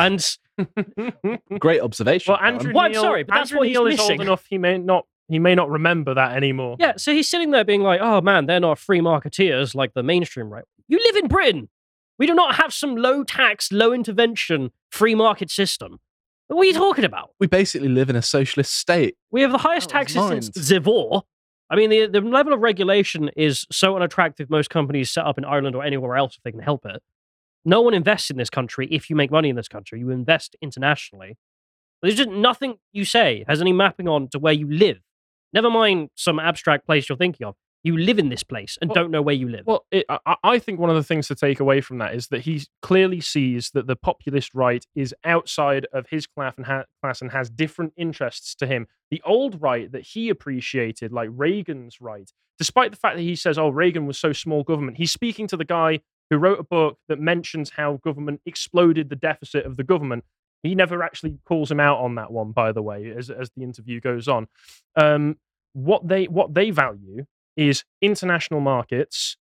And 0.00 0.24
Great 1.58 1.80
observation. 1.80 2.32
well, 2.32 2.38
Callum. 2.38 2.54
Andrew 2.54 2.72
Well, 2.74 2.84
I'm 2.86 2.94
sorry, 2.94 3.22
but 3.24 3.34
that's 3.34 3.50
Andrew 3.50 3.58
what 3.58 3.68
he's 3.68 3.74
Neil 3.76 3.86
is 3.86 4.00
old 4.00 4.20
enough. 4.20 4.46
He 4.48 4.58
may 4.58 4.78
not. 4.78 5.06
He 5.30 5.38
may 5.38 5.54
not 5.54 5.68
remember 5.70 6.14
that 6.14 6.34
anymore. 6.36 6.76
yeah, 6.80 6.94
so 6.96 7.12
he's 7.12 7.28
sitting 7.28 7.50
there 7.50 7.62
being 7.64 7.82
like, 7.82 8.00
oh 8.02 8.20
man, 8.22 8.46
they're 8.46 8.60
not 8.60 8.78
free 8.78 9.00
marketeers 9.00 9.74
like 9.74 9.92
the 9.92 10.02
mainstream 10.02 10.48
right. 10.48 10.64
You 10.88 10.98
live 11.04 11.16
in 11.16 11.28
Britain. 11.28 11.68
We 12.18 12.26
do 12.26 12.34
not 12.34 12.54
have 12.54 12.72
some 12.72 12.96
low 12.96 13.24
tax, 13.24 13.70
low 13.70 13.92
intervention 13.92 14.70
free 14.90 15.14
market 15.14 15.50
system. 15.50 15.98
What 16.48 16.62
are 16.62 16.66
you 16.66 16.74
talking 16.74 17.04
about? 17.04 17.30
we 17.38 17.46
basically 17.46 17.88
live 17.88 18.10
in 18.10 18.16
a 18.16 18.22
socialist 18.22 18.74
state. 18.74 19.16
We 19.30 19.42
have 19.42 19.52
the 19.52 19.58
highest 19.58 19.90
That 19.90 20.04
was 20.04 20.14
taxes 20.14 20.52
since. 20.54 20.70
Zivor. 20.70 21.22
I 21.70 21.76
mean, 21.76 21.90
the, 21.90 22.06
the 22.06 22.20
level 22.22 22.54
of 22.54 22.60
regulation 22.60 23.30
is 23.36 23.66
so 23.70 23.94
unattractive. 23.94 24.48
Most 24.48 24.70
companies 24.70 25.10
set 25.10 25.26
up 25.26 25.36
in 25.36 25.44
Ireland 25.44 25.76
or 25.76 25.84
anywhere 25.84 26.16
else 26.16 26.36
if 26.36 26.42
they 26.42 26.50
can 26.50 26.60
help 26.60 26.86
it. 26.86 27.02
No 27.64 27.82
one 27.82 27.92
invests 27.92 28.30
in 28.30 28.38
this 28.38 28.48
country 28.48 28.88
if 28.90 29.10
you 29.10 29.16
make 29.16 29.30
money 29.30 29.50
in 29.50 29.56
this 29.56 29.68
country. 29.68 29.98
You 29.98 30.08
invest 30.08 30.56
internationally. 30.62 31.36
There's 32.00 32.14
just 32.14 32.30
nothing 32.30 32.76
you 32.92 33.04
say 33.04 33.44
has 33.46 33.60
any 33.60 33.72
mapping 33.72 34.08
on 34.08 34.28
to 34.28 34.38
where 34.38 34.52
you 34.54 34.70
live. 34.70 34.98
Never 35.52 35.68
mind 35.68 36.10
some 36.14 36.38
abstract 36.38 36.86
place 36.86 37.08
you're 37.08 37.18
thinking 37.18 37.46
of. 37.46 37.56
You 37.84 37.96
live 37.96 38.18
in 38.18 38.28
this 38.28 38.42
place 38.42 38.76
and 38.80 38.90
Well- 38.90 38.94
don't 38.96 39.10
know 39.10 39.22
where 39.22 39.34
you 39.34 39.48
live. 39.48 39.66
Well, 39.66 39.86
it, 39.90 40.04
I, 40.08 40.36
I 40.42 40.58
think 40.58 40.80
one 40.80 40.90
of 40.90 40.96
the 40.96 41.04
things 41.04 41.28
to 41.28 41.34
take 41.34 41.60
away 41.60 41.80
from 41.80 41.98
that 41.98 42.14
is 42.14 42.28
that 42.28 42.40
he 42.40 42.62
clearly 42.82 43.20
sees 43.20 43.70
that 43.70 43.86
the 43.86 43.96
populist 43.96 44.54
right 44.54 44.84
is 44.94 45.14
outside 45.24 45.86
of 45.92 46.08
his 46.08 46.26
class 46.26 46.54
and, 46.56 46.66
ha- 46.66 46.84
class 47.02 47.22
and 47.22 47.30
has 47.30 47.48
different 47.50 47.92
interests 47.96 48.54
to 48.56 48.66
him. 48.66 48.88
The 49.10 49.22
old 49.24 49.62
right 49.62 49.90
that 49.92 50.02
he 50.02 50.28
appreciated, 50.28 51.12
like 51.12 51.30
Reagan's 51.32 52.00
right, 52.00 52.30
despite 52.58 52.90
the 52.90 52.96
fact 52.98 53.16
that 53.16 53.22
he 53.22 53.36
says, 53.36 53.56
"Oh, 53.58 53.68
Reagan 53.68 54.06
was 54.06 54.18
so 54.18 54.32
small 54.32 54.64
government," 54.64 54.96
he's 54.96 55.12
speaking 55.12 55.46
to 55.46 55.56
the 55.56 55.64
guy 55.64 56.00
who 56.30 56.36
wrote 56.36 56.58
a 56.58 56.64
book 56.64 56.98
that 57.08 57.20
mentions 57.20 57.70
how 57.70 58.00
government 58.04 58.40
exploded 58.44 59.08
the 59.08 59.16
deficit 59.16 59.64
of 59.64 59.76
the 59.76 59.84
government. 59.84 60.24
He 60.62 60.74
never 60.74 61.02
actually 61.02 61.38
calls 61.46 61.70
him 61.70 61.80
out 61.80 61.98
on 62.00 62.16
that 62.16 62.32
one, 62.32 62.50
by 62.50 62.72
the 62.72 62.82
way, 62.82 63.10
as 63.16 63.30
as 63.30 63.50
the 63.56 63.62
interview 63.62 64.00
goes 64.00 64.26
on. 64.26 64.48
Um, 64.96 65.36
what 65.72 66.06
they 66.08 66.24
what 66.24 66.52
they 66.54 66.70
value 66.70 67.24
is 67.58 67.84
international 68.00 68.60
markets 68.60 69.36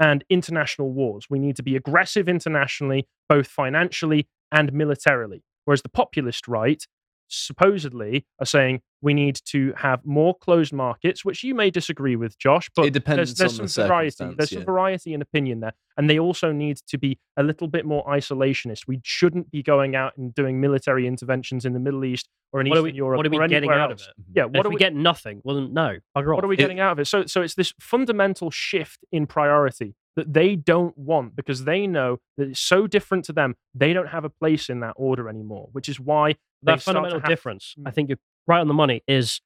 and 0.00 0.24
international 0.28 0.90
wars. 0.90 1.26
We 1.30 1.38
need 1.38 1.56
to 1.56 1.62
be 1.62 1.76
aggressive 1.76 2.28
internationally, 2.28 3.06
both 3.28 3.46
financially 3.46 4.28
and 4.50 4.72
militarily. 4.72 5.44
Whereas 5.64 5.82
the 5.82 5.88
populist 5.88 6.48
right 6.48 6.84
supposedly 7.30 8.26
are 8.38 8.46
saying 8.46 8.82
we 9.02 9.14
need 9.14 9.40
to 9.46 9.72
have 9.76 10.04
more 10.04 10.34
closed 10.34 10.72
markets, 10.72 11.24
which 11.24 11.42
you 11.42 11.54
may 11.54 11.70
disagree 11.70 12.16
with, 12.16 12.38
Josh, 12.38 12.68
but 12.76 12.84
It 12.84 12.92
depends 12.92 13.16
there's, 13.16 13.34
there's 13.34 13.60
on 13.60 13.68
some 13.68 13.84
the 13.84 13.88
variety. 13.88 14.34
There's 14.36 14.52
yeah. 14.52 14.58
some 14.58 14.66
variety 14.66 15.14
in 15.14 15.22
opinion 15.22 15.60
there. 15.60 15.72
And 15.96 16.08
they 16.08 16.18
also 16.18 16.52
need 16.52 16.78
to 16.88 16.98
be 16.98 17.18
a 17.36 17.42
little 17.42 17.68
bit 17.68 17.86
more 17.86 18.04
isolationist. 18.06 18.86
We 18.86 19.00
shouldn't 19.02 19.50
be 19.50 19.62
going 19.62 19.96
out 19.96 20.16
and 20.16 20.34
doing 20.34 20.60
military 20.60 21.06
interventions 21.06 21.64
in 21.64 21.72
the 21.72 21.80
Middle 21.80 22.04
East 22.04 22.28
or 22.52 22.60
in 22.60 22.68
what 22.68 22.76
Eastern 22.76 22.84
we, 22.84 22.92
Europe 22.92 23.16
what 23.18 23.26
are 23.26 23.30
we 23.30 23.38
or 23.38 23.48
getting 23.48 23.70
anywhere 23.70 23.80
out 23.80 23.92
of 23.92 24.00
it? 24.00 24.06
Yeah, 24.34 24.44
what 24.44 24.56
if 24.56 24.66
are 24.66 24.68
we, 24.68 24.74
we 24.74 24.78
get 24.78 24.94
nothing, 24.94 25.40
well, 25.44 25.60
no. 25.60 25.96
What 26.14 26.44
are 26.44 26.48
we 26.48 26.56
It- 26.56 26.58
getting 26.58 26.80
out 26.80 26.92
of 26.92 26.98
it? 26.98 27.06
So, 27.06 27.24
so 27.26 27.42
it's 27.42 27.54
this 27.54 27.72
fundamental 27.80 28.50
shift 28.50 29.04
in 29.12 29.26
priority 29.26 29.94
that 30.20 30.32
they 30.34 30.54
don't 30.56 30.96
want 30.96 31.34
because 31.34 31.64
they 31.64 31.86
know 31.86 32.18
that 32.36 32.48
it's 32.48 32.60
so 32.60 32.86
different 32.86 33.24
to 33.26 33.32
them. 33.32 33.56
They 33.74 33.92
don't 33.92 34.08
have 34.08 34.24
a 34.24 34.30
place 34.30 34.68
in 34.68 34.80
that 34.80 34.94
order 34.96 35.28
anymore, 35.28 35.68
which 35.72 35.88
is 35.88 35.98
why 35.98 36.36
that 36.62 36.82
fundamental 36.82 37.20
have- 37.20 37.28
difference, 37.28 37.74
I 37.86 37.90
Mm. 37.90 37.94
think 37.94 38.08
you're 38.10 38.18
right 38.46 38.60
on 38.60 38.68
the 38.68 38.74
money, 38.74 39.02
is 39.08 39.40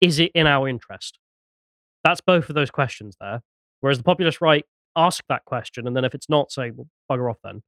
is 0.00 0.18
it 0.18 0.32
in 0.34 0.46
our 0.48 0.68
interest? 0.68 1.18
That's 2.02 2.20
both 2.20 2.48
of 2.48 2.56
those 2.56 2.70
questions 2.72 3.16
there. 3.20 3.42
Whereas 3.80 3.98
the 3.98 4.04
populist 4.04 4.40
right 4.40 4.64
ask 4.96 5.22
that 5.28 5.44
question, 5.44 5.86
and 5.86 5.96
then 5.96 6.04
if 6.04 6.12
it's 6.14 6.28
not, 6.28 6.50
say, 6.50 6.70
well, 6.72 6.88
bugger 7.10 7.30
off 7.30 7.38
then. 7.44 7.62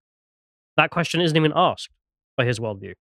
That 0.77 0.91
question 0.91 1.21
isn't 1.21 1.37
even 1.37 1.53
asked 1.55 1.91
by 2.37 2.45
his 2.45 2.59
worldview. 2.59 2.95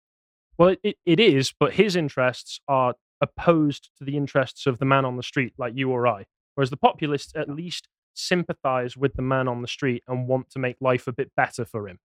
Well, 0.58 0.76
it, 0.84 0.98
it 1.06 1.20
is, 1.20 1.54
but 1.58 1.74
his 1.76 1.96
interests 1.96 2.60
are 2.68 2.96
opposed 3.22 3.90
to 3.98 4.04
the 4.04 4.18
interests 4.18 4.66
of 4.68 4.80
the 4.80 4.86
man 4.86 5.06
on 5.06 5.16
the 5.16 5.24
street, 5.24 5.54
like 5.58 5.74
you 5.78 5.90
or 5.90 6.06
I. 6.08 6.26
Whereas 6.56 6.70
the 6.70 6.78
populists 6.78 7.32
at 7.36 7.50
least 7.50 7.88
sympathize 8.14 8.96
with 8.98 9.14
the 9.14 9.22
man 9.22 9.48
on 9.48 9.62
the 9.62 9.68
street 9.68 10.04
and 10.08 10.28
want 10.28 10.50
to 10.52 10.60
make 10.60 10.78
life 10.82 11.08
a 11.08 11.12
bit 11.12 11.32
better 11.36 11.66
for 11.66 11.88
him. 11.88 12.00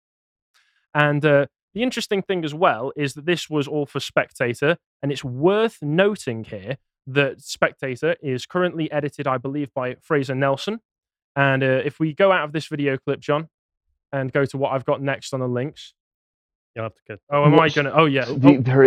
And 0.93 1.25
uh, 1.25 1.47
the 1.73 1.83
interesting 1.83 2.21
thing 2.21 2.45
as 2.45 2.53
well 2.53 2.91
is 2.95 3.13
that 3.15 3.25
this 3.25 3.49
was 3.49 3.67
all 3.67 3.85
for 3.85 3.99
Spectator, 3.99 4.77
and 5.01 5.11
it's 5.11 5.23
worth 5.23 5.79
noting 5.81 6.43
here 6.43 6.77
that 7.07 7.41
Spectator 7.41 8.15
is 8.21 8.45
currently 8.45 8.91
edited, 8.91 9.27
I 9.27 9.37
believe, 9.37 9.73
by 9.73 9.95
Fraser 10.01 10.35
Nelson. 10.35 10.79
And 11.35 11.63
uh, 11.63 11.81
if 11.83 11.99
we 11.99 12.13
go 12.13 12.31
out 12.31 12.43
of 12.45 12.51
this 12.53 12.67
video 12.67 12.97
clip, 12.97 13.19
John, 13.19 13.49
and 14.11 14.31
go 14.31 14.45
to 14.45 14.57
what 14.57 14.71
I've 14.73 14.85
got 14.85 15.01
next 15.01 15.33
on 15.33 15.39
the 15.39 15.47
links. 15.47 15.93
You'll 16.75 16.85
have 16.85 16.93
to 16.93 17.01
get. 17.07 17.19
Oh, 17.31 17.45
am 17.45 17.59
I 17.59 17.69
going 17.69 17.85
to? 17.85 17.93
Oh, 17.93 18.05
yeah. 18.05 18.25
the- 18.25 18.33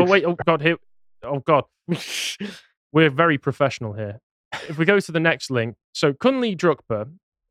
Oh, 0.03 0.07
oh, 0.09 0.11
wait. 0.11 0.25
Oh, 0.25 0.37
God. 0.47 0.61
Here. 0.63 0.77
Oh, 1.25 1.41
God. 1.41 1.65
We're 2.93 3.11
very 3.11 3.37
professional 3.39 3.93
here. 3.93 4.21
If 4.69 4.79
we 4.79 4.85
go 4.85 5.01
to 5.01 5.13
the 5.13 5.21
next 5.21 5.51
link, 5.51 5.77
so 5.93 6.13
Kunli 6.13 6.57
Drukpa 6.57 7.09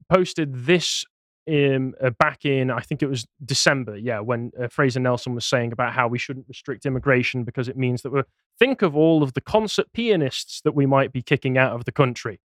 posted 0.10 0.66
this 0.66 1.06
in, 1.48 1.94
uh, 2.04 2.10
back 2.12 2.46
in, 2.46 2.72
I 2.72 2.80
think 2.80 3.04
it 3.04 3.08
was 3.08 3.26
December, 3.44 3.98
yeah, 3.98 4.20
when 4.20 4.52
uh, 4.60 4.68
Fraser 4.68 5.00
Nelson 5.00 5.36
was 5.36 5.46
saying 5.46 5.72
about 5.72 5.94
how 5.94 6.08
we 6.08 6.18
shouldn't 6.18 6.48
restrict 6.48 6.86
immigration 6.86 7.44
because 7.44 7.68
it 7.68 7.78
means 7.78 8.02
that 8.02 8.12
we're. 8.12 8.26
Think 8.58 8.82
of 8.82 8.96
all 8.96 9.22
of 9.22 9.34
the 9.34 9.42
concert 9.42 9.88
pianists 9.94 10.62
that 10.62 10.74
we 10.74 10.86
might 10.86 11.12
be 11.12 11.22
kicking 11.22 11.58
out 11.58 11.74
of 11.74 11.84
the 11.84 11.92
country. 11.92 12.40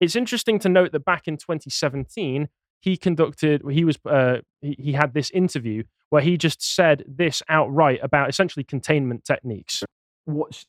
It's 0.00 0.16
interesting 0.16 0.58
to 0.60 0.68
note 0.68 0.92
that 0.92 1.04
back 1.04 1.28
in 1.28 1.36
2017, 1.36 2.48
he 2.80 2.96
conducted, 2.96 3.62
he 3.70 3.84
was, 3.84 3.98
uh, 4.06 4.38
he, 4.60 4.76
he 4.78 4.92
had 4.92 5.14
this 5.14 5.30
interview 5.30 5.84
where 6.10 6.22
he 6.22 6.36
just 6.36 6.62
said 6.62 7.04
this 7.06 7.42
outright 7.48 8.00
about 8.02 8.28
essentially 8.28 8.64
containment 8.64 9.24
techniques. 9.24 9.82
what's 10.24 10.66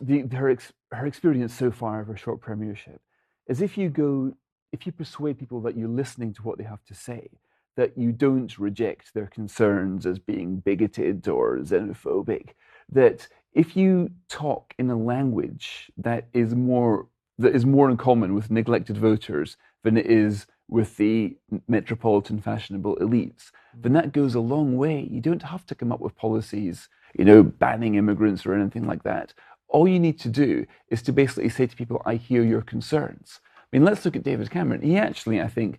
the 0.00 0.26
her 0.36 0.48
ex, 0.48 0.72
her 0.92 1.06
experience 1.06 1.54
so 1.54 1.70
far 1.70 2.00
of 2.00 2.08
her 2.08 2.16
short 2.16 2.40
premiership 2.40 3.00
is 3.46 3.60
if 3.62 3.76
you 3.78 3.88
go 3.88 4.32
if 4.72 4.86
you 4.86 4.92
persuade 4.92 5.38
people 5.38 5.60
that 5.60 5.76
you're 5.76 5.88
listening 5.88 6.32
to 6.34 6.42
what 6.42 6.58
they 6.58 6.64
have 6.64 6.84
to 6.84 6.94
say 6.94 7.28
that 7.76 7.96
you 7.96 8.10
don't 8.10 8.58
reject 8.58 9.12
their 9.14 9.26
concerns 9.26 10.06
as 10.06 10.18
being 10.18 10.56
bigoted 10.56 11.28
or 11.28 11.58
xenophobic 11.58 12.50
that 12.90 13.28
if 13.52 13.76
you 13.76 14.10
talk 14.28 14.74
in 14.78 14.90
a 14.90 14.96
language 14.96 15.90
that 15.96 16.28
is 16.32 16.54
more 16.54 17.06
that 17.38 17.54
is 17.54 17.66
more 17.66 17.90
in 17.90 17.96
common 17.96 18.34
with 18.34 18.50
neglected 18.50 18.96
voters 18.96 19.56
than 19.84 19.96
it 19.96 20.06
is 20.06 20.46
with 20.68 20.96
the 20.96 21.36
metropolitan 21.68 22.40
fashionable 22.40 22.96
elites 22.96 23.50
then 23.78 23.92
mm. 23.92 23.94
that 23.94 24.12
goes 24.12 24.34
a 24.34 24.40
long 24.40 24.76
way. 24.76 25.06
You 25.10 25.20
don't 25.20 25.42
have 25.42 25.66
to 25.66 25.74
come 25.74 25.92
up 25.92 26.00
with 26.00 26.16
policies 26.16 26.88
you 27.18 27.24
know 27.24 27.42
banning 27.42 27.94
immigrants 27.94 28.44
or 28.44 28.54
anything 28.54 28.86
like 28.86 29.02
that 29.04 29.32
all 29.68 29.88
you 29.88 29.98
need 29.98 30.18
to 30.20 30.28
do 30.28 30.66
is 30.88 31.02
to 31.02 31.12
basically 31.12 31.48
say 31.48 31.66
to 31.66 31.76
people, 31.76 32.02
I 32.04 32.16
hear 32.16 32.42
your 32.42 32.62
concerns. 32.62 33.40
I 33.60 33.76
mean, 33.76 33.84
let's 33.84 34.04
look 34.04 34.16
at 34.16 34.22
David 34.22 34.50
Cameron. 34.50 34.82
He 34.82 34.96
actually, 34.96 35.40
I 35.40 35.48
think, 35.48 35.78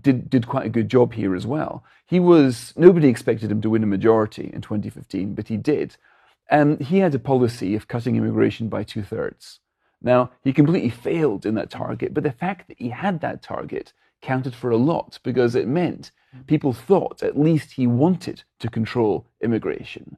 did, 0.00 0.30
did 0.30 0.46
quite 0.46 0.66
a 0.66 0.70
good 0.70 0.88
job 0.88 1.14
here 1.14 1.34
as 1.34 1.46
well. 1.46 1.84
He 2.06 2.20
was, 2.20 2.72
nobody 2.76 3.08
expected 3.08 3.50
him 3.50 3.60
to 3.62 3.70
win 3.70 3.82
a 3.82 3.86
majority 3.86 4.50
in 4.52 4.60
2015, 4.60 5.34
but 5.34 5.48
he 5.48 5.56
did. 5.56 5.96
And 6.50 6.80
he 6.80 6.98
had 6.98 7.14
a 7.14 7.18
policy 7.18 7.74
of 7.74 7.88
cutting 7.88 8.16
immigration 8.16 8.68
by 8.68 8.82
two 8.82 9.02
thirds. 9.02 9.60
Now, 10.02 10.30
he 10.42 10.52
completely 10.52 10.90
failed 10.90 11.46
in 11.46 11.54
that 11.54 11.70
target, 11.70 12.12
but 12.12 12.24
the 12.24 12.32
fact 12.32 12.68
that 12.68 12.78
he 12.78 12.90
had 12.90 13.20
that 13.20 13.42
target 13.42 13.92
counted 14.20 14.54
for 14.54 14.70
a 14.70 14.76
lot 14.76 15.18
because 15.22 15.54
it 15.54 15.66
meant 15.66 16.10
mm. 16.34 16.46
people 16.46 16.72
thought 16.72 17.22
at 17.22 17.38
least 17.38 17.72
he 17.72 17.86
wanted 17.86 18.42
to 18.60 18.68
control 18.68 19.26
immigration. 19.40 20.16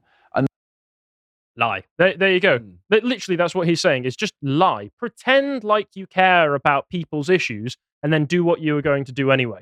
Lie. 1.57 1.83
There, 1.97 2.15
there 2.17 2.33
you 2.33 2.39
go. 2.39 2.59
Li- 2.89 3.01
Literally, 3.01 3.37
that's 3.37 3.55
what 3.55 3.67
he's 3.67 3.81
saying 3.81 4.05
is 4.05 4.15
just 4.15 4.33
lie. 4.41 4.91
Pretend 4.97 5.63
like 5.63 5.87
you 5.95 6.05
care 6.07 6.53
about 6.53 6.89
people's 6.89 7.29
issues 7.29 7.77
and 8.03 8.11
then 8.11 8.25
do 8.25 8.43
what 8.43 8.59
you 8.59 8.73
were 8.73 8.81
going 8.81 9.05
to 9.05 9.11
do 9.11 9.31
anyway. 9.31 9.61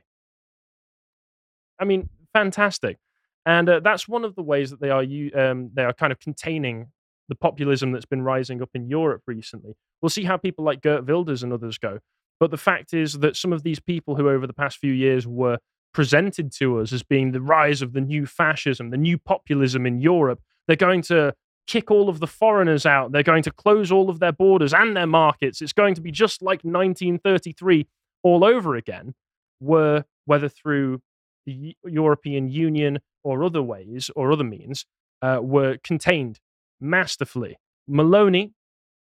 I 1.80 1.86
mean, 1.86 2.10
fantastic. 2.34 2.98
And 3.46 3.70
uh, 3.70 3.80
that's 3.82 4.08
one 4.08 4.24
of 4.24 4.36
the 4.36 4.42
ways 4.42 4.70
that 4.72 4.80
they 4.80 4.90
are 4.90 5.04
um, 5.36 5.72
they 5.74 5.84
are 5.84 5.94
kind 5.94 6.12
of 6.12 6.20
containing 6.20 6.88
the 7.30 7.36
populism 7.36 7.92
that's 7.92 8.06
been 8.06 8.22
rising 8.22 8.62
up 8.62 8.70
in 8.74 8.88
Europe 8.88 9.22
recently. 9.28 9.76
We'll 10.02 10.10
see 10.10 10.24
how 10.24 10.38
people 10.38 10.66
like 10.66 10.82
Geert 10.82 11.06
Wilders 11.08 11.44
and 11.44 11.54
others 11.54 11.78
go. 11.78 12.00
But 12.40 12.52
the 12.52 12.58
fact 12.58 12.94
is 12.94 13.20
that 13.20 13.38
some 13.38 13.54
of 13.54 13.64
these 13.64 13.80
people 13.80 14.16
who 14.16 14.30
over 14.30 14.48
the 14.48 14.54
past 14.54 14.78
few 14.78 14.92
years 14.92 15.28
were 15.28 15.60
presented 15.94 16.52
to 16.54 16.80
us 16.80 16.92
as 16.92 17.04
being 17.04 17.32
the 17.32 17.42
rise 17.42 17.82
of 17.82 17.94
the 17.94 18.02
new 18.02 18.26
fascism, 18.26 18.90
the 18.90 18.98
new 18.98 19.18
populism 19.18 19.86
in 19.86 20.02
Europe, 20.02 20.42
they're 20.68 20.76
going 20.76 21.02
to 21.04 21.34
kick 21.68 21.90
all 21.90 22.10
of 22.10 22.20
the 22.20 22.28
foreigners 22.28 22.86
out. 22.86 23.12
They're 23.12 23.24
going 23.24 23.44
to 23.44 23.52
close 23.52 23.92
all 23.92 24.10
of 24.10 24.20
their 24.20 24.32
borders 24.32 24.74
and 24.74 24.96
their 24.96 25.08
markets. 25.08 25.62
It's 25.62 25.74
going 25.74 25.96
to 25.96 26.02
be 26.02 26.12
just 26.12 26.42
like 26.42 26.64
1933 26.64 27.88
all 28.24 28.44
over 28.44 28.76
again, 28.76 29.14
were 29.60 30.06
whether 30.26 30.50
through 30.50 31.02
the 31.46 31.76
European 31.86 32.50
Union 32.50 33.00
or 33.24 33.44
other 33.44 33.62
ways 33.62 34.10
or 34.16 34.32
other 34.32 34.44
means, 34.44 34.86
uh, 35.22 35.40
were 35.42 35.78
contained 35.84 36.40
masterfully. 36.80 37.58
Meloni, 37.90 38.52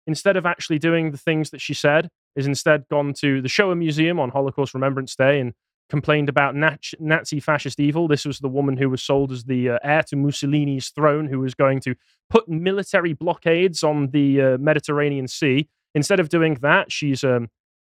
instead 0.06 0.36
of 0.36 0.46
actually 0.46 0.78
doing 0.78 1.10
the 1.10 1.18
things 1.18 1.50
that 1.50 1.60
she 1.60 1.74
said, 1.74 2.08
is 2.36 2.46
instead 2.46 2.86
gone 2.88 3.12
to 3.12 3.42
the 3.42 3.48
Shoah 3.48 3.74
Museum 3.74 4.20
on 4.20 4.30
Holocaust 4.30 4.74
Remembrance 4.74 5.16
Day 5.16 5.40
and 5.40 5.54
complained 5.88 6.28
about 6.28 6.54
Nazi 6.54 7.40
fascist 7.40 7.80
evil. 7.80 8.08
This 8.08 8.24
was 8.24 8.38
the 8.40 8.48
woman 8.48 8.76
who 8.76 8.90
was 8.90 9.02
sold 9.02 9.32
as 9.32 9.44
the 9.44 9.70
uh, 9.70 9.78
heir 9.82 10.02
to 10.04 10.16
Mussolini's 10.16 10.90
throne, 10.90 11.26
who 11.28 11.40
was 11.40 11.54
going 11.54 11.80
to 11.80 11.94
put 12.28 12.48
military 12.48 13.14
blockades 13.14 13.82
on 13.82 14.10
the 14.10 14.40
uh, 14.40 14.58
Mediterranean 14.58 15.28
Sea. 15.28 15.68
Instead 15.94 16.20
of 16.20 16.28
doing 16.28 16.54
that, 16.60 16.92
she's 16.92 17.24
um, 17.24 17.48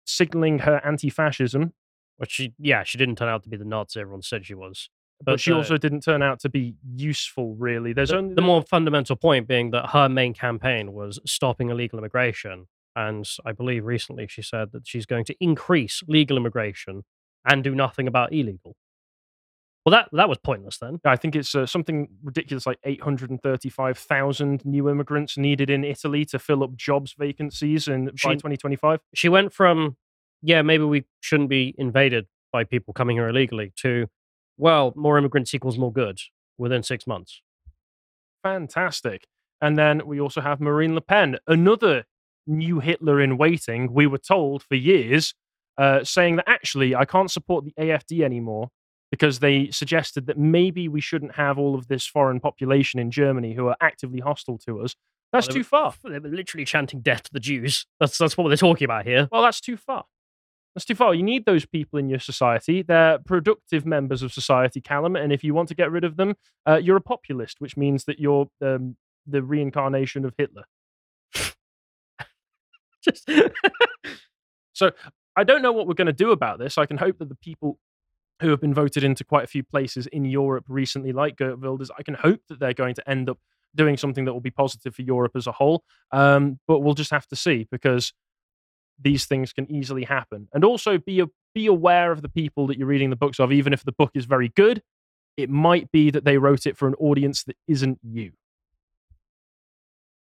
signaling 0.06 0.60
her 0.60 0.82
anti-fascism, 0.86 1.74
Which 2.18 2.32
she, 2.32 2.54
yeah, 2.58 2.84
she 2.84 2.98
didn't 2.98 3.18
turn 3.18 3.28
out 3.28 3.44
to 3.44 3.50
be 3.50 3.58
the 3.58 3.66
Nazi 3.66 4.00
everyone 4.00 4.22
said 4.22 4.46
she 4.46 4.56
was. 4.56 4.90
but, 5.24 5.40
she 5.40 5.52
uh, 5.52 5.58
also 5.58 5.78
didn't 5.78 6.02
turn 6.02 6.22
out 6.22 6.40
to 6.42 6.50
be 6.50 6.76
useful. 6.96 7.56
Really, 7.56 7.94
there's 7.94 8.10
the, 8.10 8.18
only 8.18 8.36
the 8.36 8.42
more 8.42 8.64
fundamental 8.64 9.16
point 9.16 9.48
being 9.48 9.72
that 9.72 9.90
her 9.90 10.08
main 10.08 10.34
campaign 10.34 10.94
was 10.94 11.20
stopping 11.26 11.70
illegal 11.70 12.00
immigration. 12.00 12.68
And 12.96 13.30
I 13.46 13.54
believe 13.54 13.86
recently 13.86 14.28
she 14.28 14.42
said 14.42 14.72
that 14.74 14.88
she's 14.88 15.06
going 15.06 15.26
to 15.26 15.36
increase 15.40 16.04
legal 16.08 16.38
immigration 16.38 17.04
and 17.46 17.64
do 17.64 17.74
nothing 17.76 18.08
about 18.08 18.34
illegal. 18.34 18.76
Well, 19.86 19.92
that 19.92 20.10
that 20.12 20.30
was 20.30 20.38
pointless 20.38 20.78
then. 20.78 21.00
I 21.04 21.16
think 21.16 21.36
it's 21.36 21.56
uh, 21.56 21.66
something 21.66 22.08
ridiculous 22.24 22.68
like 22.68 22.78
835,000 22.84 24.64
new 24.64 24.90
immigrants 24.90 25.38
needed 25.38 25.72
in 25.72 25.84
Italy 25.84 26.24
to 26.26 26.38
fill 26.38 26.64
up 26.64 26.76
jobs 26.76 27.16
vacancies 27.18 27.88
in 27.88 28.06
by 28.06 28.34
2025. 28.36 29.00
She 29.16 29.28
went 29.28 29.54
from, 29.54 29.98
yeah, 30.44 30.62
maybe 30.62 30.84
we 30.84 31.06
shouldn't 31.22 31.50
be 31.50 31.74
invaded 31.80 32.28
by 32.54 32.64
people 32.64 32.94
coming 32.94 33.18
here 33.18 33.28
illegally 33.28 33.74
to, 33.78 34.08
well, 34.58 34.94
more 34.96 35.18
immigrants 35.18 35.54
equals 35.54 35.80
more 35.80 35.92
goods 35.92 36.30
within 36.60 36.84
six 36.84 37.08
months. 37.08 37.42
Fantastic. 38.44 39.26
And 39.62 39.78
then 39.78 40.06
we 40.06 40.20
also 40.20 40.42
have 40.42 40.60
Marine 40.60 40.94
Le 40.94 41.02
Pen, 41.02 41.38
another 41.48 42.06
new 42.46 42.80
Hitler 42.80 43.20
in 43.22 43.38
waiting. 43.38 43.94
We 43.94 44.08
were 44.08 44.18
told 44.18 44.64
for 44.64 44.76
years, 44.76 45.34
uh, 45.78 46.04
saying 46.04 46.38
that 46.38 46.46
actually 46.48 46.96
I 46.96 47.06
can't 47.06 47.32
support 47.32 47.66
the 47.66 47.74
AFD 47.80 48.22
anymore 48.22 48.70
because 49.12 49.40
they 49.40 49.70
suggested 49.72 50.28
that 50.28 50.38
maybe 50.38 50.88
we 50.88 51.02
shouldn't 51.02 51.36
have 51.36 51.58
all 51.58 51.76
of 51.76 51.88
this 51.88 52.06
foreign 52.08 52.40
population 52.40 53.00
in 53.00 53.12
Germany 53.12 53.54
who 53.54 53.68
are 53.68 53.76
actively 53.82 54.20
hostile 54.20 54.58
to 54.60 54.82
us. 54.82 54.96
That's 55.34 55.48
Well, 55.48 55.56
too 55.56 55.64
far. 55.64 55.94
They 56.04 56.20
were 56.20 56.30
literally 56.30 56.66
chanting 56.66 57.02
death 57.02 57.24
to 57.24 57.34
the 57.34 57.40
Jews. 57.40 57.86
That's 58.00 58.18
that's 58.18 58.38
what 58.38 58.48
they're 58.48 58.58
talking 58.58 58.86
about 58.86 59.06
here. 59.06 59.28
Well, 59.32 59.42
that's 59.42 59.62
too 59.62 59.78
far. 59.78 60.06
That's 60.76 60.86
too 60.86 60.96
far. 60.96 61.14
You 61.14 61.24
need 61.24 61.46
those 61.46 61.66
people 61.66 62.00
in 62.00 62.10
your 62.10 62.20
society. 62.20 62.82
They're 62.82 63.20
productive 63.20 63.86
members 63.86 64.24
of 64.24 64.32
society, 64.32 64.80
Callum. 64.80 65.18
And 65.18 65.34
if 65.34 65.44
you 65.44 65.54
want 65.54 65.68
to 65.70 65.76
get 65.76 65.92
rid 65.92 66.06
of 66.06 66.16
them, 66.16 66.36
uh, 66.66 66.78
you're 66.78 66.96
a 66.96 67.02
populist, 67.02 67.60
which 67.60 67.76
means 67.76 68.06
that 68.06 68.20
you're 68.20 68.48
um, 68.62 68.96
the 69.28 69.44
reincarnation 69.44 70.24
of 70.24 70.34
Hitler. 70.38 70.64
Just 73.04 73.30
So 74.74 74.92
I 75.36 75.44
don't 75.44 75.62
know 75.62 75.72
what 75.72 75.88
we're 75.88 75.94
going 75.94 76.08
to 76.08 76.14
do 76.14 76.32
about 76.32 76.60
this. 76.60 76.78
I 76.78 76.86
can 76.86 76.98
hope 76.98 77.20
that 77.20 77.30
the 77.30 77.36
people 77.36 77.80
who 78.42 78.50
have 78.50 78.60
been 78.60 78.74
voted 78.74 79.04
into 79.04 79.24
quite 79.24 79.44
a 79.44 79.48
few 79.48 79.64
places 79.64 80.08
in 80.08 80.26
Europe 80.26 80.66
recently, 80.68 81.12
like 81.12 81.38
Geert 81.38 81.60
Wilders, 81.60 81.92
I 81.98 82.04
can 82.04 82.16
hope 82.16 82.42
that 82.50 82.60
they're 82.60 82.74
going 82.74 82.96
to 82.96 83.10
end 83.10 83.30
up 83.30 83.38
doing 83.76 83.98
something 83.98 84.26
that 84.26 84.34
will 84.34 84.42
be 84.42 84.52
positive 84.52 84.96
for 84.96 85.04
Europe 85.04 85.34
as 85.36 85.48
a 85.48 85.52
whole. 85.52 85.84
Um, 86.12 86.60
but 86.68 86.80
we'll 86.80 86.94
just 86.94 87.12
have 87.12 87.28
to 87.28 87.36
see 87.36 87.68
because 87.72 88.14
these 89.00 89.26
things 89.26 89.54
can 89.54 89.72
easily 89.72 90.04
happen. 90.04 90.48
And 90.54 90.66
also 90.66 90.98
be 90.98 91.22
a, 91.22 91.28
be 91.54 91.68
aware 91.68 92.12
of 92.12 92.22
the 92.22 92.30
people 92.30 92.68
that 92.68 92.78
you're 92.78 92.88
reading 92.88 93.10
the 93.10 93.16
books 93.16 93.40
of. 93.40 93.52
Even 93.52 93.74
if 93.74 93.84
the 93.84 93.92
book 93.92 94.12
is 94.16 94.26
very 94.26 94.50
good, 94.50 94.82
it 95.38 95.50
might 95.50 95.92
be 95.92 96.12
that 96.12 96.26
they 96.26 96.38
wrote 96.38 96.66
it 96.66 96.78
for 96.78 96.88
an 96.88 96.96
audience 96.96 97.44
that 97.44 97.56
isn't 97.68 98.00
you. 98.04 98.34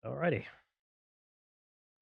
Alrighty. 0.05 0.45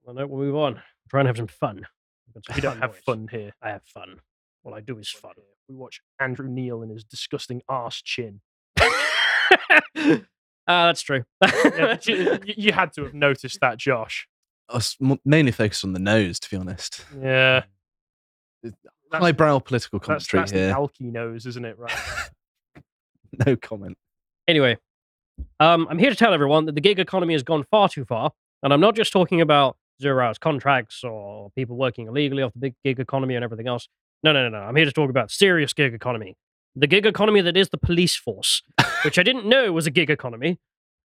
Well, 0.04 0.16
no, 0.16 0.28
we'll 0.28 0.42
move 0.46 0.56
on. 0.56 0.82
Try 1.10 1.22
and 1.22 1.28
have 1.28 1.38
some 1.38 1.48
fun. 1.48 1.88
We've 2.34 2.44
got 2.44 2.46
some 2.46 2.56
We 2.56 2.62
don't 2.62 2.80
have 2.82 2.96
fun 2.98 3.28
here. 3.32 3.54
I 3.62 3.70
have 3.70 3.84
fun. 3.86 4.20
All 4.64 4.74
I 4.74 4.80
do 4.82 4.98
is 4.98 5.10
fun. 5.10 5.34
We 5.70 5.76
watch 5.76 6.00
Andrew 6.20 6.48
Neil 6.48 6.82
and 6.82 6.92
his 6.92 7.04
disgusting 7.04 7.62
arse 7.70 8.02
chin. 8.02 8.42
Ah, 10.66 10.86
that's 10.88 11.02
true. 11.02 11.24
Yeah, 11.42 11.50
but 11.78 12.08
you, 12.08 12.16
you- 12.46 12.54
you 12.58 12.72
had 12.72 12.94
to 12.94 13.04
have 13.04 13.14
noticed 13.14 13.60
that, 13.60 13.78
Josh. 13.78 14.28
I 14.70 14.76
was 14.76 14.96
m- 15.02 15.20
mainly 15.26 15.52
focused 15.52 15.84
on 15.84 15.92
the 15.92 16.00
nose, 16.00 16.40
to 16.40 16.50
be 16.50 16.56
honest. 16.56 17.04
Yeah. 17.22 17.64
That's, 18.64 18.76
Highbrow 19.12 19.60
political 19.60 20.00
that's, 20.00 20.26
commentary 20.26 20.42
that's 20.42 20.52
the 20.54 20.58
here. 20.60 20.74
alky 20.74 21.12
nose, 21.12 21.46
isn't 21.46 21.66
it? 21.66 21.78
Right. 21.78 21.92
No 23.48 23.56
comment. 23.56 23.98
anyway, 24.48 24.78
um, 25.60 25.88
I'm 25.90 25.98
here 25.98 26.12
to 26.12 26.16
tell 26.16 26.34
everyone 26.36 26.66
that 26.68 26.76
the 26.76 26.82
gig 26.82 27.00
economy 27.00 27.34
has 27.34 27.42
gone 27.42 27.66
far 27.72 27.90
too 27.90 28.06
far, 28.06 28.32
and 28.62 28.72
I'm 28.72 28.80
not 28.80 28.96
just 28.96 29.12
talking 29.12 29.42
about 29.42 29.76
zero 30.02 30.26
hours 30.26 30.38
contracts 30.38 31.04
or 31.04 31.52
people 31.52 31.76
working 31.76 32.08
illegally 32.08 32.44
off 32.44 32.54
the 32.54 32.60
big 32.60 32.76
gig 32.84 33.00
economy 33.00 33.36
and 33.36 33.44
everything 33.44 33.68
else. 33.68 33.88
No, 34.24 34.32
no, 34.32 34.48
no, 34.48 34.58
no. 34.58 34.64
I'm 34.66 34.76
here 34.76 34.86
to 34.86 34.92
talk 34.92 35.10
about 35.10 35.32
serious 35.32 35.74
gig 35.74 35.94
economy, 35.94 36.36
the 36.76 36.88
gig 36.88 37.06
economy 37.06 37.42
that 37.42 37.58
is 37.58 37.70
the 37.70 37.78
police 37.78 38.16
force, 38.16 38.64
which 39.04 39.20
I 39.20 39.24
didn't 39.30 39.46
know 39.46 39.72
was 39.72 39.86
a 39.88 39.92
gig 39.92 40.10
economy, 40.10 40.60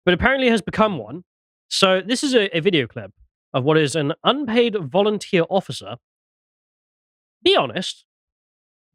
but 0.05 0.15
apparently 0.15 0.49
has 0.49 0.63
become 0.63 0.99
one. 0.99 1.25
So 1.69 2.01
this 2.01 2.23
is 2.23 2.35
a, 2.35 2.55
a 2.57 2.61
video 2.61 2.87
clip 2.87 3.13
of 3.53 3.65
what 3.65 3.79
is 3.79 3.95
an 3.95 4.13
unpaid 4.25 4.77
volunteer 4.77 5.45
officer. 5.49 5.97
Be 7.43 7.57
honest. 7.57 8.05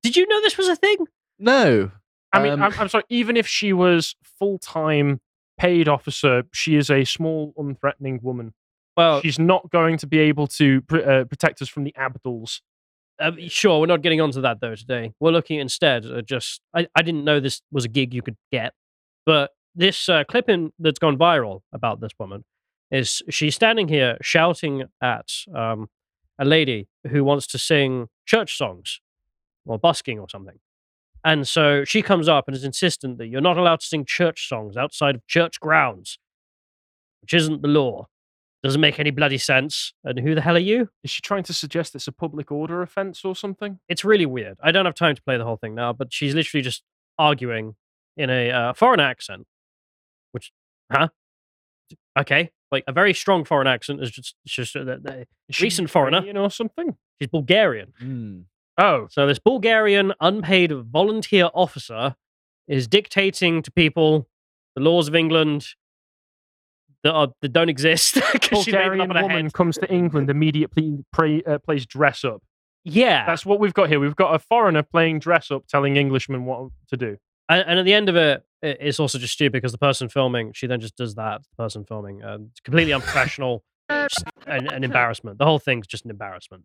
Did 0.03 0.15
you 0.15 0.27
know 0.27 0.41
this 0.41 0.57
was 0.57 0.67
a 0.67 0.75
thing? 0.75 0.97
No. 1.37 1.91
I 2.33 2.41
mean, 2.43 2.53
Um, 2.53 2.63
I'm, 2.63 2.73
I'm 2.79 2.89
sorry. 2.89 3.03
Even 3.09 3.37
if 3.37 3.47
she 3.47 3.73
was 3.73 4.15
full 4.23 4.59
time 4.59 5.21
paid 5.57 5.87
officer, 5.87 6.43
she 6.53 6.75
is 6.75 6.89
a 6.89 7.03
small, 7.05 7.53
unthreatening 7.57 8.21
woman. 8.21 8.53
Well, 8.99 9.21
She's 9.21 9.39
not 9.39 9.69
going 9.71 9.97
to 9.99 10.07
be 10.07 10.19
able 10.19 10.47
to 10.47 10.81
pr- 10.81 10.97
uh, 10.97 11.23
protect 11.23 11.61
us 11.61 11.69
from 11.69 11.85
the 11.85 11.95
Abduls. 11.97 12.59
Uh, 13.17 13.31
sure, 13.47 13.79
we're 13.79 13.85
not 13.85 14.01
getting 14.01 14.19
onto 14.19 14.41
that 14.41 14.59
though 14.59 14.75
today. 14.75 15.13
We're 15.21 15.31
looking 15.31 15.57
instead 15.57 16.05
at 16.05 16.25
just. 16.25 16.59
I, 16.75 16.85
I 16.93 17.01
didn't 17.01 17.23
know 17.23 17.39
this 17.39 17.61
was 17.71 17.85
a 17.85 17.87
gig 17.87 18.13
you 18.13 18.21
could 18.21 18.35
get, 18.51 18.73
but 19.25 19.51
this 19.73 20.09
uh, 20.09 20.25
clipping 20.25 20.73
that's 20.79 20.99
gone 20.99 21.17
viral 21.17 21.61
about 21.71 22.01
this 22.01 22.11
woman 22.19 22.43
is 22.91 23.21
she's 23.29 23.55
standing 23.55 23.87
here 23.87 24.17
shouting 24.21 24.83
at 25.01 25.29
um, 25.55 25.87
a 26.37 26.43
lady 26.43 26.89
who 27.09 27.23
wants 27.23 27.47
to 27.47 27.57
sing 27.57 28.09
church 28.25 28.57
songs 28.57 28.99
or 29.65 29.79
busking 29.79 30.19
or 30.19 30.27
something. 30.29 30.59
And 31.23 31.47
so 31.47 31.85
she 31.85 32.01
comes 32.01 32.27
up 32.27 32.49
and 32.49 32.55
is 32.55 32.65
insistent 32.65 33.17
that 33.19 33.27
you're 33.27 33.39
not 33.39 33.57
allowed 33.57 33.79
to 33.79 33.85
sing 33.85 34.03
church 34.03 34.49
songs 34.49 34.75
outside 34.75 35.15
of 35.15 35.25
church 35.25 35.61
grounds, 35.61 36.19
which 37.21 37.33
isn't 37.33 37.61
the 37.61 37.69
law. 37.69 38.07
Doesn't 38.63 38.81
make 38.81 38.99
any 38.99 39.11
bloody 39.11 39.37
sense. 39.37 39.93
And 40.03 40.19
who 40.19 40.35
the 40.35 40.41
hell 40.41 40.55
are 40.57 40.59
you? 40.59 40.89
Is 41.03 41.11
she 41.11 41.21
trying 41.21 41.43
to 41.43 41.53
suggest 41.53 41.95
it's 41.95 42.07
a 42.07 42.11
public 42.11 42.51
order 42.51 42.81
offense 42.81 43.23
or 43.23 43.35
something? 43.35 43.79
it's 43.87 44.03
really 44.03 44.25
weird. 44.25 44.57
I 44.61 44.71
don't 44.71 44.85
have 44.85 44.95
time 44.95 45.15
to 45.15 45.21
play 45.21 45.37
the 45.37 45.45
whole 45.45 45.55
thing 45.57 45.75
now, 45.75 45.93
but 45.93 46.11
she's 46.13 46.35
literally 46.35 46.61
just 46.61 46.83
arguing 47.17 47.75
in 48.17 48.29
a 48.29 48.51
uh, 48.51 48.73
foreign 48.73 48.99
accent, 48.99 49.45
which, 50.33 50.51
huh? 50.91 51.07
Okay, 52.17 52.51
like 52.71 52.83
a 52.87 52.91
very 52.91 53.13
strong 53.13 53.45
foreign 53.45 53.67
accent 53.67 54.01
is 54.03 54.11
just 54.11 54.35
it's 54.45 54.53
just 54.53 54.75
uh, 54.75 54.83
the- 54.83 54.97
the- 54.97 55.27
Is 55.47 55.61
Recent 55.61 55.89
foreigner. 55.89 56.21
You 56.25 56.33
know, 56.33 56.49
something? 56.49 56.97
she's 57.19 57.29
Bulgarian. 57.29 57.93
Hmm. 57.99 58.39
Oh, 58.77 59.07
So 59.09 59.25
this 59.27 59.39
Bulgarian 59.39 60.13
unpaid 60.21 60.71
volunteer 60.71 61.49
officer 61.53 62.15
is 62.67 62.87
dictating 62.87 63.61
to 63.63 63.71
people 63.71 64.27
the 64.75 64.81
laws 64.81 65.07
of 65.07 65.15
England 65.15 65.65
that 67.03 67.13
are 67.13 67.29
that 67.41 67.53
don't 67.53 67.69
exist. 67.69 68.15
'cause 68.41 68.63
she 68.63 68.71
made 68.71 68.79
up 68.79 68.97
Bulgarian 68.97 69.09
woman 69.09 69.29
head. 69.45 69.53
comes 69.53 69.77
to 69.77 69.91
England 69.91 70.29
immediately 70.29 70.99
uh, 71.17 71.57
plays 71.59 71.85
dress 71.85 72.23
up. 72.23 72.41
Yeah, 72.85 73.25
That's 73.25 73.45
what 73.45 73.59
we've 73.59 73.73
got 73.73 73.89
here. 73.89 73.99
We've 73.99 74.15
got 74.15 74.33
a 74.33 74.39
foreigner 74.39 74.83
playing 74.83 75.19
dress 75.19 75.51
up, 75.51 75.67
telling 75.67 75.97
Englishmen 75.97 76.45
what 76.45 76.69
to 76.89 76.97
do. 76.97 77.17
and, 77.49 77.63
and 77.67 77.77
at 77.79 77.85
the 77.85 77.93
end 77.93 78.07
of 78.09 78.15
it, 78.15 78.43
it's 78.61 78.99
also 78.99 79.19
just 79.19 79.33
stupid 79.33 79.53
because 79.53 79.71
the 79.73 79.77
person 79.77 80.07
filming, 80.09 80.53
she 80.53 80.65
then 80.65 80.79
just 80.79 80.95
does 80.95 81.15
that. 81.15 81.41
The 81.41 81.63
person 81.63 81.83
filming, 81.85 82.23
uh, 82.23 82.37
it's 82.49 82.61
completely 82.61 82.93
unprofessional, 82.93 83.63
an, 83.89 84.67
an 84.67 84.83
embarrassment. 84.83 85.37
The 85.39 85.45
whole 85.45 85.59
thing's 85.59 85.87
just 85.87 86.05
an 86.05 86.11
embarrassment. 86.11 86.63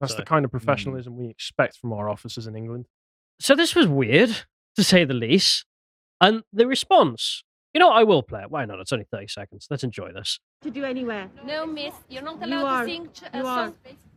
That's 0.00 0.12
So- 0.12 0.18
the 0.18 0.24
kind 0.24 0.44
of 0.44 0.50
professionalism 0.52 1.16
we 1.16 1.28
expect 1.28 1.76
from 1.76 1.92
our 1.92 2.08
officers 2.08 2.46
in 2.46 2.54
England. 2.56 2.86
So 3.40 3.54
this 3.54 3.74
was 3.74 3.86
weird, 3.88 4.30
to 4.76 4.84
say 4.84 5.04
the 5.04 5.14
least. 5.14 5.64
And 6.20 6.42
the 6.52 6.66
response, 6.68 7.42
you 7.74 7.78
know, 7.80 7.90
I 7.90 8.02
will 8.04 8.22
play 8.22 8.42
it. 8.42 8.50
Why 8.50 8.64
not? 8.64 8.80
It's 8.80 8.92
only 8.92 9.06
thirty 9.10 9.28
seconds. 9.28 9.66
Let's 9.70 9.84
enjoy 9.84 10.12
this. 10.12 10.40
to 10.62 10.70
do 10.70 10.84
anywhere. 10.84 11.30
No, 11.44 11.66
miss, 11.66 11.94
you're 12.08 12.22
not 12.22 12.40
You 12.40 12.54
allowed 12.54 12.66
are. 12.66 12.84
to 12.84 12.90
sing 12.90 13.08
ch- 13.12 13.22
uh, 13.22 13.38
are. 13.38 13.66
songs, 13.66 13.76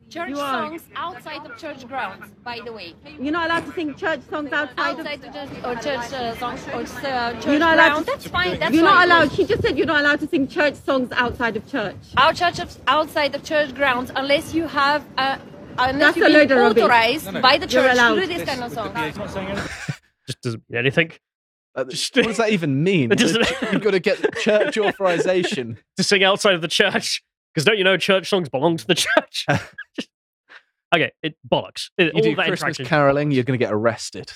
church 0.09 0.29
You 0.29 0.39
are. 0.39 0.67
songs 0.69 0.81
outside 0.95 1.45
of 1.45 1.57
church 1.57 1.87
grounds, 1.87 2.25
by 2.43 2.59
the 2.65 2.71
way. 2.71 2.93
You're 3.19 3.31
not 3.33 3.45
allowed 3.49 3.65
to 3.67 3.73
sing 3.73 3.95
church 3.95 4.21
songs 4.29 4.51
outside, 4.51 4.99
Outside 4.99 5.23
of. 5.23 5.25
of 5.25 5.33
church, 5.33 5.63
or 5.65 5.75
church 5.75 6.13
uh, 6.13 6.35
songs 6.37 6.67
or 6.67 6.81
uh, 7.07 7.33
church 7.33 7.45
You're 7.45 7.59
not 7.59 7.73
allowed 7.75 7.87
grounds. 7.89 8.05
to- 8.05 8.11
That's 8.11 8.27
fine. 8.27 8.59
That's 8.59 8.73
you're 8.73 8.83
not 8.83 9.05
allowed. 9.05 9.31
She 9.33 9.45
just 9.45 9.61
said 9.61 9.77
you're 9.77 9.85
not 9.87 9.99
allowed 10.01 10.19
to 10.21 10.27
sing 10.27 10.47
church 10.47 10.75
songs 10.75 11.11
outside 11.11 11.55
of 11.57 11.69
church. 11.69 11.95
Our 12.17 12.33
church 12.33 12.59
of, 12.59 12.77
outside 12.87 13.35
of 13.35 13.43
church 13.43 13.73
grounds, 13.75 14.11
unless 14.15 14.53
you 14.53 14.67
have 14.67 15.05
uh, 15.17 15.37
unless 15.77 16.15
That's 16.15 16.17
you've 16.17 16.25
a 16.27 16.29
load 16.29 16.47
been 16.49 16.57
of 16.57 16.63
rubbish. 16.63 16.83
authorized 16.83 17.41
by 17.41 17.57
the 17.57 17.67
You're 17.67 17.83
church 17.93 17.97
to 17.97 18.15
do 18.21 18.27
this 18.27 18.49
kind 18.49 18.63
of 18.63 18.71
songs. 18.73 19.69
Just 20.27 20.41
doesn't 20.41 20.63
mean 20.69 20.79
anything. 20.79 21.11
Uh, 21.75 21.85
Just- 21.85 22.15
what 22.15 22.25
does 22.27 22.37
that 22.37 22.49
even 22.51 22.83
mean? 22.83 23.11
You've 23.17 23.81
got 23.81 23.91
to 23.91 23.99
get 23.99 24.37
church 24.39 24.77
authorization. 24.77 25.77
To 25.97 26.03
sing 26.03 26.23
outside 26.23 26.53
of 26.55 26.61
the 26.61 26.67
church. 26.67 27.23
Because 27.53 27.65
don't 27.65 27.77
you 27.77 27.83
know 27.83 27.97
church 27.97 28.29
songs 28.29 28.49
belong 28.49 28.77
to 28.77 28.87
the 28.87 28.95
church? 28.95 29.45
Just- 29.95 30.09
okay, 30.95 31.11
it 31.23 31.35
bollocks. 31.49 31.89
It, 31.97 32.13
You 32.15 32.21
do 32.21 32.35
Christmas 32.35 32.77
caroling, 32.77 33.31
you're 33.31 33.43
going 33.43 33.59
to 33.59 33.63
get 33.65 33.73
arrested. 33.73 34.31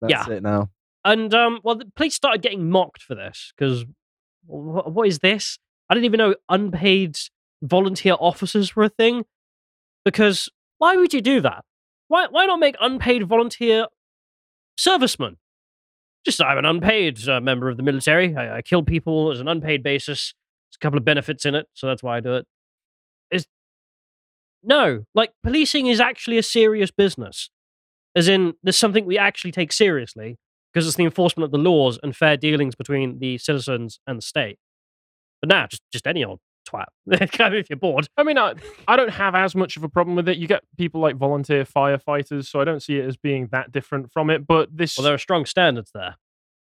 That's 0.00 0.10
Yeah. 0.28 0.30
it 0.30 0.42
now. 0.42 0.70
And 1.04 1.32
um, 1.34 1.60
well, 1.62 1.76
the 1.76 1.86
police 1.94 2.14
started 2.16 2.42
getting 2.42 2.68
mocked 2.70 3.02
for 3.02 3.14
this 3.14 3.52
because 3.56 3.82
wh- 4.46 4.86
what 4.88 5.06
is 5.06 5.20
this? 5.20 5.58
I 5.88 5.94
didn't 5.94 6.06
even 6.06 6.18
know 6.18 6.34
unpaid 6.48 7.16
volunteer 7.62 8.16
officers 8.18 8.74
were 8.74 8.84
a 8.84 8.88
thing. 8.88 9.24
Because 10.04 10.48
why 10.78 10.96
would 10.96 11.12
you 11.14 11.20
do 11.20 11.40
that? 11.40 11.64
Why 12.08 12.26
why 12.28 12.46
not 12.46 12.58
make 12.58 12.74
unpaid 12.80 13.22
volunteer 13.28 13.86
servicemen? 14.76 15.36
Just 16.26 16.42
I'm 16.42 16.58
an 16.58 16.64
unpaid 16.64 17.28
uh, 17.28 17.40
member 17.40 17.68
of 17.68 17.76
the 17.76 17.84
military. 17.84 18.34
I, 18.34 18.56
I 18.56 18.62
kill 18.62 18.82
people 18.82 19.30
as 19.30 19.38
an 19.38 19.46
unpaid 19.46 19.84
basis. 19.84 20.34
There's 20.68 20.76
a 20.76 20.84
couple 20.84 20.98
of 20.98 21.04
benefits 21.04 21.46
in 21.46 21.54
it, 21.54 21.66
so 21.72 21.86
that's 21.86 22.02
why 22.02 22.16
I 22.16 22.20
do 22.20 22.34
it. 22.34 22.46
Is 23.30 23.46
no, 24.64 25.04
like 25.14 25.30
policing 25.44 25.86
is 25.86 26.00
actually 26.00 26.36
a 26.36 26.42
serious 26.42 26.90
business. 26.90 27.48
As 28.16 28.26
in, 28.26 28.54
there's 28.64 28.76
something 28.76 29.06
we 29.06 29.16
actually 29.16 29.52
take 29.52 29.72
seriously 29.72 30.36
because 30.74 30.88
it's 30.88 30.96
the 30.96 31.04
enforcement 31.04 31.44
of 31.44 31.52
the 31.52 31.58
laws 31.58 31.96
and 32.02 32.16
fair 32.16 32.36
dealings 32.36 32.74
between 32.74 33.20
the 33.20 33.38
citizens 33.38 34.00
and 34.04 34.18
the 34.18 34.22
state. 34.22 34.58
But 35.40 35.50
now, 35.50 35.68
just 35.68 35.82
just 35.92 36.08
any 36.08 36.24
old 36.24 36.40
twat. 36.66 36.86
If 37.56 37.70
you're 37.70 37.76
bored. 37.78 38.08
I 38.16 38.22
mean, 38.24 38.36
I, 38.38 38.54
I 38.88 38.96
don't 38.96 39.10
have 39.10 39.34
as 39.34 39.54
much 39.54 39.76
of 39.76 39.84
a 39.84 39.88
problem 39.88 40.16
with 40.16 40.28
it. 40.28 40.36
You 40.38 40.46
get 40.48 40.62
people 40.76 41.00
like 41.00 41.16
volunteer 41.16 41.64
firefighters, 41.64 42.46
so 42.46 42.60
I 42.60 42.64
don't 42.64 42.82
see 42.82 42.96
it 42.98 43.06
as 43.06 43.16
being 43.16 43.48
that 43.52 43.72
different 43.72 44.12
from 44.12 44.30
it. 44.30 44.46
But 44.46 44.76
this, 44.76 44.96
Well, 44.98 45.04
there 45.04 45.14
are 45.14 45.18
strong 45.18 45.46
standards 45.46 45.90
there. 45.94 46.16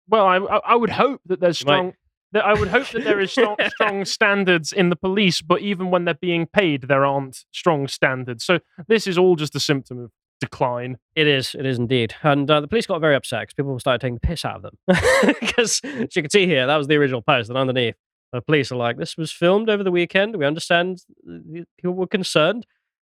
well, 0.07 0.25
I, 0.25 0.37
I, 0.37 0.57
I 0.65 0.75
would 0.75 0.91
hope 0.91 1.21
that 1.25 1.39
there's 1.39 1.61
You 1.61 1.67
might- 1.67 1.73
strong. 1.75 1.93
That 2.31 2.45
I 2.45 2.53
would 2.53 2.67
hope 2.67 2.87
that 2.89 3.03
there 3.03 3.19
is 3.19 3.31
strong, 3.31 3.55
strong 3.69 4.05
standards 4.05 4.71
in 4.71 4.89
the 4.89 4.95
police, 4.95 5.41
but 5.41 5.61
even 5.61 5.89
when 5.89 6.05
they're 6.05 6.13
being 6.13 6.45
paid, 6.45 6.83
there 6.83 7.03
aren't 7.03 7.43
strong 7.51 7.87
standards. 7.87 8.45
So 8.45 8.59
this 8.87 9.07
is 9.07 9.17
all 9.17 9.35
just 9.35 9.55
a 9.55 9.59
symptom 9.59 9.97
of 9.97 10.11
decline. 10.39 10.99
It 11.15 11.25
is, 11.25 11.55
it 11.57 11.65
is 11.65 11.79
indeed. 11.79 12.13
And 12.21 12.49
uh, 12.51 12.61
the 12.61 12.67
police 12.67 12.85
got 12.85 13.01
very 13.01 13.15
upset 13.15 13.41
because 13.41 13.55
people 13.55 13.79
started 13.79 13.99
taking 14.01 14.13
the 14.13 14.19
piss 14.19 14.45
out 14.45 14.57
of 14.57 14.61
them. 14.61 14.77
Because 15.39 15.81
as 15.83 16.15
you 16.15 16.21
can 16.21 16.29
see 16.29 16.45
here, 16.45 16.67
that 16.67 16.77
was 16.77 16.85
the 16.87 16.97
original 16.97 17.23
post, 17.23 17.49
and 17.49 17.57
underneath, 17.57 17.95
the 18.33 18.41
police 18.41 18.71
are 18.71 18.75
like, 18.75 18.97
"This 18.97 19.17
was 19.17 19.31
filmed 19.31 19.69
over 19.69 19.83
the 19.83 19.91
weekend. 19.91 20.35
We 20.35 20.45
understand 20.45 20.99
the- 21.23 21.65
people 21.77 21.93
were 21.95 22.07
concerned." 22.07 22.65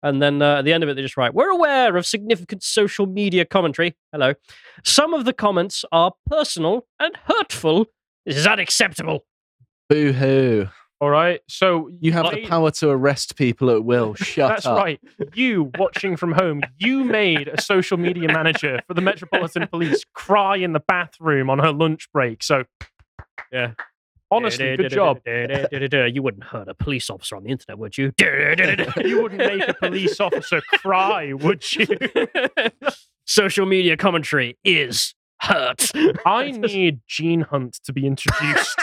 And 0.04 0.22
then 0.22 0.42
uh, 0.42 0.58
at 0.58 0.66
the 0.66 0.74
end 0.74 0.84
of 0.84 0.90
it, 0.90 0.96
they 0.96 1.02
just 1.02 1.18
write, 1.18 1.34
"We're 1.34 1.50
aware 1.50 1.96
of 1.98 2.06
significant 2.06 2.62
social 2.64 3.06
media 3.08 3.46
commentary. 3.46 3.96
Hello, 4.12 4.34
some 4.84 5.14
of 5.14 5.26
the 5.26 5.34
comments 5.34 5.84
are 5.92 6.14
personal 6.30 6.86
and 7.00 7.16
hurtful. 7.26 7.88
This 8.26 8.38
is 8.38 8.46
unacceptable." 8.48 9.26
Boo 9.90 10.12
hoo. 10.14 10.68
All 11.02 11.10
right, 11.10 11.42
so 11.50 11.90
You 12.00 12.14
have 12.14 12.32
made- 12.32 12.46
the 12.46 12.48
power 12.48 12.72
to 12.72 12.90
arrest 12.90 13.36
people 13.36 13.70
at 13.70 13.84
will. 13.84 14.14
Shut 14.16 14.50
That's 14.50 14.66
up. 14.66 14.78
right. 14.78 15.00
You 15.34 15.70
watching 15.78 16.16
from 16.16 16.32
home, 16.32 16.62
you 16.78 17.04
made 17.04 17.50
a 17.50 17.62
social 17.62 17.98
media 17.98 18.28
manager 18.30 18.80
for 18.88 18.94
the 18.94 19.02
Metropolitan 19.02 19.68
Police 19.68 20.06
cry 20.14 20.56
in 20.56 20.72
the 20.72 20.80
bathroom 20.80 21.50
on 21.50 21.60
her 21.60 21.74
lunch 21.74 22.10
break. 22.14 22.42
So, 22.42 22.64
Yeah. 23.52 23.72
Honestly, 24.32 24.76
good 24.76 24.92
job. 24.92 25.20
You 25.26 26.24
wouldn't 26.24 26.44
hurt 26.44 26.68
a 26.68 26.74
police 26.74 27.10
officer 27.10 27.36
on 27.36 27.44
the 27.44 27.52
internet, 27.52 27.78
would 27.78 27.98
you? 27.98 28.12
you 28.20 29.22
wouldn't 29.22 29.38
make 29.38 29.68
a 29.68 29.74
police 29.74 30.20
officer 30.20 30.62
cry, 30.80 31.34
would 31.34 31.64
you? 31.76 31.88
Social 33.26 33.66
media 33.66 33.98
commentary 33.98 34.58
is 34.64 35.14
hurt. 35.42 35.92
I 36.26 36.52
need 36.52 37.02
Gene 37.08 37.42
Hunt 37.42 37.80
to 37.86 37.94
be 37.94 38.06
introduced 38.08 38.80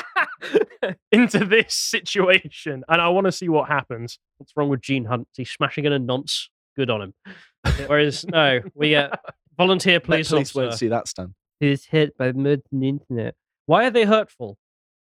into 1.13 1.45
this 1.45 1.75
situation, 1.75 2.85
and 2.89 3.01
I 3.01 3.09
want 3.09 3.27
to 3.27 3.33
see 3.33 3.49
what 3.49 3.69
happens. 3.69 4.19
What's 4.39 4.53
wrong 4.57 4.69
with 4.69 4.81
Gene 4.81 5.05
Hunt? 5.05 5.29
He's 5.37 5.51
smashing 5.51 5.85
in 5.85 5.93
a 5.93 5.99
nonce. 5.99 6.49
Good 6.77 6.89
on 6.89 7.03
him. 7.03 7.15
Whereas, 7.87 8.25
no, 8.27 8.61
we 8.75 8.91
get 8.91 9.19
volunteer 9.59 9.95
Met 9.95 10.05
police, 10.05 10.29
police 10.31 10.51
officer 10.51 10.61
won't 10.61 10.75
see 10.75 10.89
that 10.89 11.07
stand. 11.07 11.35
who's 11.61 11.85
hit 11.85 12.17
by 12.17 12.33
murder 12.33 12.63
on 12.73 12.81
the 12.81 12.89
internet. 12.89 13.35
Why 13.67 13.87
are 13.87 13.91
they 13.91 14.05
hurtful? 14.05 14.57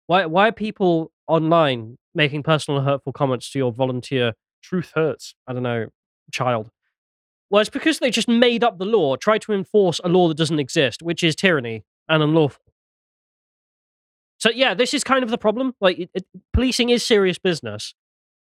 Why, 0.06 0.26
why 0.26 0.48
are 0.48 0.52
people 0.52 1.12
online 1.26 1.98
making 2.14 2.42
personal 2.42 2.80
hurtful 2.82 3.12
comments 3.12 3.50
to 3.50 3.58
your 3.58 3.72
volunteer, 3.72 4.32
Truth 4.66 4.92
hurts. 4.96 5.36
I 5.46 5.52
don't 5.52 5.62
know, 5.62 5.86
child? 6.32 6.70
Well, 7.50 7.60
it's 7.60 7.70
because 7.70 8.00
they 8.00 8.10
just 8.10 8.26
made 8.26 8.64
up 8.64 8.78
the 8.78 8.84
law, 8.84 9.14
tried 9.14 9.42
to 9.42 9.52
enforce 9.52 10.00
a 10.02 10.08
law 10.08 10.26
that 10.26 10.36
doesn't 10.36 10.58
exist, 10.58 11.02
which 11.02 11.22
is 11.22 11.36
tyranny 11.36 11.84
and 12.08 12.20
unlawful. 12.20 12.64
So 14.38 14.50
yeah, 14.50 14.74
this 14.74 14.92
is 14.92 15.04
kind 15.04 15.22
of 15.22 15.30
the 15.30 15.38
problem. 15.38 15.74
Like, 15.80 16.00
it, 16.00 16.10
it, 16.14 16.24
policing 16.52 16.90
is 16.90 17.06
serious 17.06 17.38
business 17.38 17.94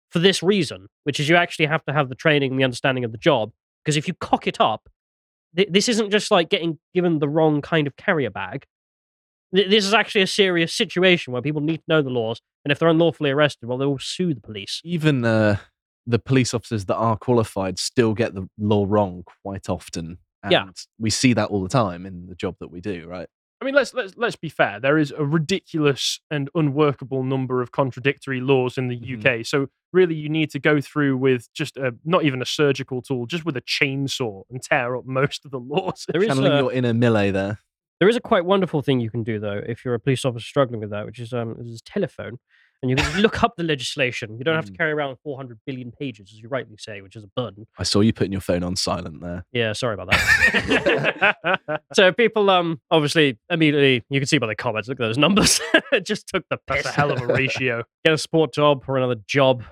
for 0.10 0.20
this 0.20 0.44
reason, 0.44 0.88
which 1.06 1.22
is 1.22 1.30
you 1.30 1.38
actually 1.38 1.68
have 1.68 1.86
to 1.86 1.94
have 1.94 2.10
the 2.10 2.16
training 2.16 2.52
and 2.52 2.60
the 2.60 2.66
understanding 2.66 3.06
of 3.06 3.14
the 3.14 3.18
job. 3.18 3.52
Because 3.86 3.96
if 3.96 4.06
you 4.06 4.14
cock 4.16 4.46
it 4.46 4.60
up, 4.60 4.90
th- 5.56 5.70
this 5.72 5.88
isn't 5.88 6.12
just 6.12 6.32
like 6.32 6.50
getting 6.50 6.80
given 6.94 7.20
the 7.20 7.30
wrong 7.30 7.62
kind 7.62 7.88
of 7.88 7.96
carrier 7.96 8.30
bag. 8.30 8.66
Th- 9.56 9.70
This 9.70 9.86
is 9.86 9.94
actually 9.94 10.22
a 10.22 10.28
serious 10.28 10.74
situation 10.74 11.34
where 11.34 11.42
people 11.42 11.62
need 11.62 11.78
to 11.78 11.84
know 11.88 12.02
the 12.02 12.10
laws, 12.10 12.42
and 12.66 12.72
if 12.72 12.80
they're 12.80 12.90
unlawfully 12.90 13.32
arrested, 13.32 13.68
well, 13.68 13.78
they 13.78 13.86
will 13.86 14.00
sue 14.00 14.34
the 14.34 14.42
police. 14.42 14.82
Even 14.84 15.26
uh, 15.26 15.58
the 16.06 16.20
police 16.20 16.54
officers 16.54 16.86
that 16.86 16.96
are 16.96 17.18
qualified 17.18 17.80
still 17.80 18.14
get 18.14 18.34
the 18.36 18.48
law 18.58 18.86
wrong 18.88 19.24
quite 19.44 19.70
often. 19.70 20.18
And 20.44 20.52
Yeah. 20.52 20.66
we 20.98 21.10
see 21.10 21.34
that 21.34 21.50
all 21.50 21.62
the 21.64 21.70
time 21.70 22.06
in 22.06 22.28
the 22.28 22.36
job 22.36 22.56
that 22.60 22.70
we 22.72 22.80
do, 22.82 23.08
right? 23.08 23.28
I 23.62 23.66
mean, 23.66 23.76
let's 23.76 23.94
let's 23.94 24.14
let's 24.16 24.38
be 24.38 24.48
fair. 24.48 24.80
There 24.80 24.98
is 24.98 25.12
a 25.12 25.26
ridiculous 25.26 26.22
and 26.32 26.50
unworkable 26.56 27.24
number 27.26 27.62
of 27.62 27.74
contradictory 27.74 28.40
laws 28.40 28.78
in 28.78 28.88
the 28.88 28.98
Mhm. 28.98 29.18
UK. 29.42 29.46
So 29.46 29.68
really, 29.92 30.16
you 30.16 30.30
need 30.30 30.50
to 30.52 30.60
go 30.60 30.80
through 30.80 31.18
with 31.18 31.52
just 31.54 31.76
a, 31.76 31.94
not 32.06 32.24
even 32.24 32.42
a 32.42 32.46
surgical 32.46 33.02
tool, 33.02 33.26
just 33.26 33.44
with 33.44 33.58
a 33.58 33.62
chainsaw 33.62 34.44
and 34.50 34.64
tear 34.64 34.96
up 34.96 35.06
most 35.06 35.44
of 35.44 35.52
the 35.52 35.60
laws. 35.74 36.06
There 36.08 36.22
is 36.22 36.28
Channeling 36.30 36.54
a, 36.54 36.58
your 36.60 36.72
inner 36.72 36.94
Milei 36.94 37.34
there. 37.34 37.60
There 38.00 38.10
is 38.10 38.16
a 38.16 38.22
quite 38.22 38.46
wonderful 38.46 38.82
thing 38.82 39.00
you 39.00 39.10
can 39.10 39.24
do 39.24 39.40
though 39.40 39.62
if 39.66 39.84
you're 39.86 39.94
a 39.94 40.00
police 40.00 40.26
officer 40.26 40.46
struggling 40.46 40.80
with 40.80 40.90
that, 40.92 41.06
which 41.06 41.20
is 41.20 41.34
um, 41.34 41.56
is 41.60 41.82
telephone, 41.82 42.38
and 42.82 42.90
you 42.90 42.96
can 42.96 43.22
look 43.22 43.44
up 43.44 43.56
the 43.58 43.64
legislation. 43.64 44.38
You 44.38 44.44
don't 44.46 44.56
have 44.56 44.66
to 44.66 44.72
Mm. 44.72 44.78
carry 44.78 44.92
around 44.94 45.18
400 45.24 45.60
billion 45.66 45.92
pages, 45.92 46.32
as 46.32 46.40
you 46.40 46.48
rightly 46.48 46.78
say, 46.80 47.02
which 47.02 47.16
is 47.18 47.24
a 47.24 47.28
burden. 47.36 47.68
I 47.78 47.84
saw 47.84 48.00
you 48.00 48.14
putting 48.14 48.32
your 48.32 48.40
phone 48.42 48.64
on 48.64 48.76
silent 48.78 49.22
there. 49.22 49.44
Yeah, 49.52 49.74
sorry 49.74 49.96
about 49.96 50.12
that. 50.12 51.82
so 51.94 52.12
people, 52.14 52.50
um, 52.50 52.80
obviously, 52.90 53.38
immediately 53.50 54.04
you 54.10 54.20
can 54.20 54.28
see 54.28 54.38
by 54.38 54.48
the 54.48 54.56
comments. 54.56 54.88
Look 54.88 55.00
at 55.00 55.04
those 55.04 55.18
numbers. 55.18 55.60
it 55.92 56.06
just 56.06 56.28
took 56.28 56.46
the 56.50 56.58
piss. 56.68 56.84
That's 56.84 56.88
a 56.88 56.92
hell 56.92 57.12
of 57.12 57.22
a 57.22 57.28
ratio. 57.28 57.84
Get 58.06 58.14
a 58.14 58.18
sport 58.18 58.54
job 58.54 58.84
or 58.88 58.98
another 58.98 59.16
job. 59.28 59.64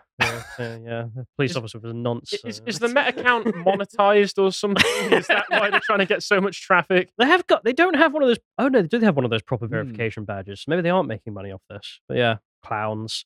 Yeah, 0.60 0.78
yeah, 0.78 0.78
yeah. 0.86 1.04
The 1.16 1.26
police 1.36 1.52
Is- 1.52 1.58
officer 1.58 1.80
was 1.80 1.92
a 1.92 1.94
nonce. 1.94 2.34
Is, 2.46 2.62
is 2.66 2.80
the 2.80 2.88
Met 2.90 3.18
account 3.18 3.46
monetized 3.66 4.42
or 4.42 4.52
something? 4.52 4.84
Is 5.12 5.28
that 5.28 5.46
why 5.50 5.70
they're 5.70 5.80
trying 5.82 6.00
to 6.00 6.06
get 6.06 6.24
so 6.24 6.40
much 6.42 6.62
traffic? 6.62 7.10
They 7.18 7.26
have 7.26 7.46
got. 7.48 7.64
They 7.64 7.74
don't 7.74 7.96
have 7.96 8.14
one 8.14 8.24
of 8.24 8.30
those. 8.30 8.40
Oh 8.58 8.68
no, 8.68 8.82
they 8.82 8.88
do 8.88 9.00
have 9.02 9.16
one 9.16 9.26
of 9.26 9.32
those 9.32 9.42
proper 9.44 9.66
Hmm. 9.66 9.72
verification 9.72 10.26
badges. 10.26 10.64
Maybe 10.68 10.82
they 10.82 10.90
aren't 10.90 11.08
making 11.08 11.34
money 11.34 11.52
off 11.52 11.62
this. 11.70 12.00
But 12.08 12.18
yeah, 12.18 12.38
clowns, 12.64 13.26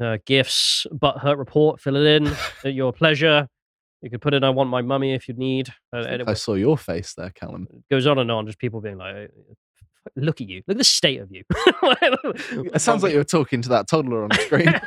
uh, 0.00 0.18
gifts, 0.26 0.86
butt 0.92 1.18
hurt 1.18 1.38
report. 1.38 1.80
Fill 1.80 1.96
it 1.96 2.06
in 2.06 2.26
at 2.64 2.74
your 2.74 2.92
pleasure. 2.92 3.48
You 4.02 4.10
could 4.10 4.20
put 4.20 4.34
in 4.34 4.44
"I 4.44 4.50
want 4.50 4.68
my 4.70 4.82
mummy" 4.82 5.14
if 5.14 5.26
you 5.28 5.34
need. 5.34 5.68
Uh, 5.94 6.00
I, 6.26 6.30
I 6.30 6.34
saw 6.34 6.54
your 6.54 6.76
face 6.78 7.14
there, 7.14 7.30
Callum. 7.30 7.66
It 7.70 7.82
goes 7.90 8.06
on 8.06 8.18
and 8.18 8.30
on. 8.30 8.46
Just 8.46 8.58
people 8.58 8.80
being 8.80 8.98
like, 8.98 9.30
"Look 10.14 10.40
at 10.40 10.48
you! 10.48 10.62
Look 10.66 10.74
at 10.74 10.78
the 10.78 10.84
state 10.84 11.20
of 11.20 11.30
you." 11.30 11.42
It 12.74 12.80
sounds 12.80 13.02
like 13.02 13.12
you're 13.12 13.24
talking 13.24 13.62
to 13.62 13.68
that 13.70 13.88
toddler 13.88 14.22
on 14.22 14.28
the 14.28 14.36
screen. 14.36 14.66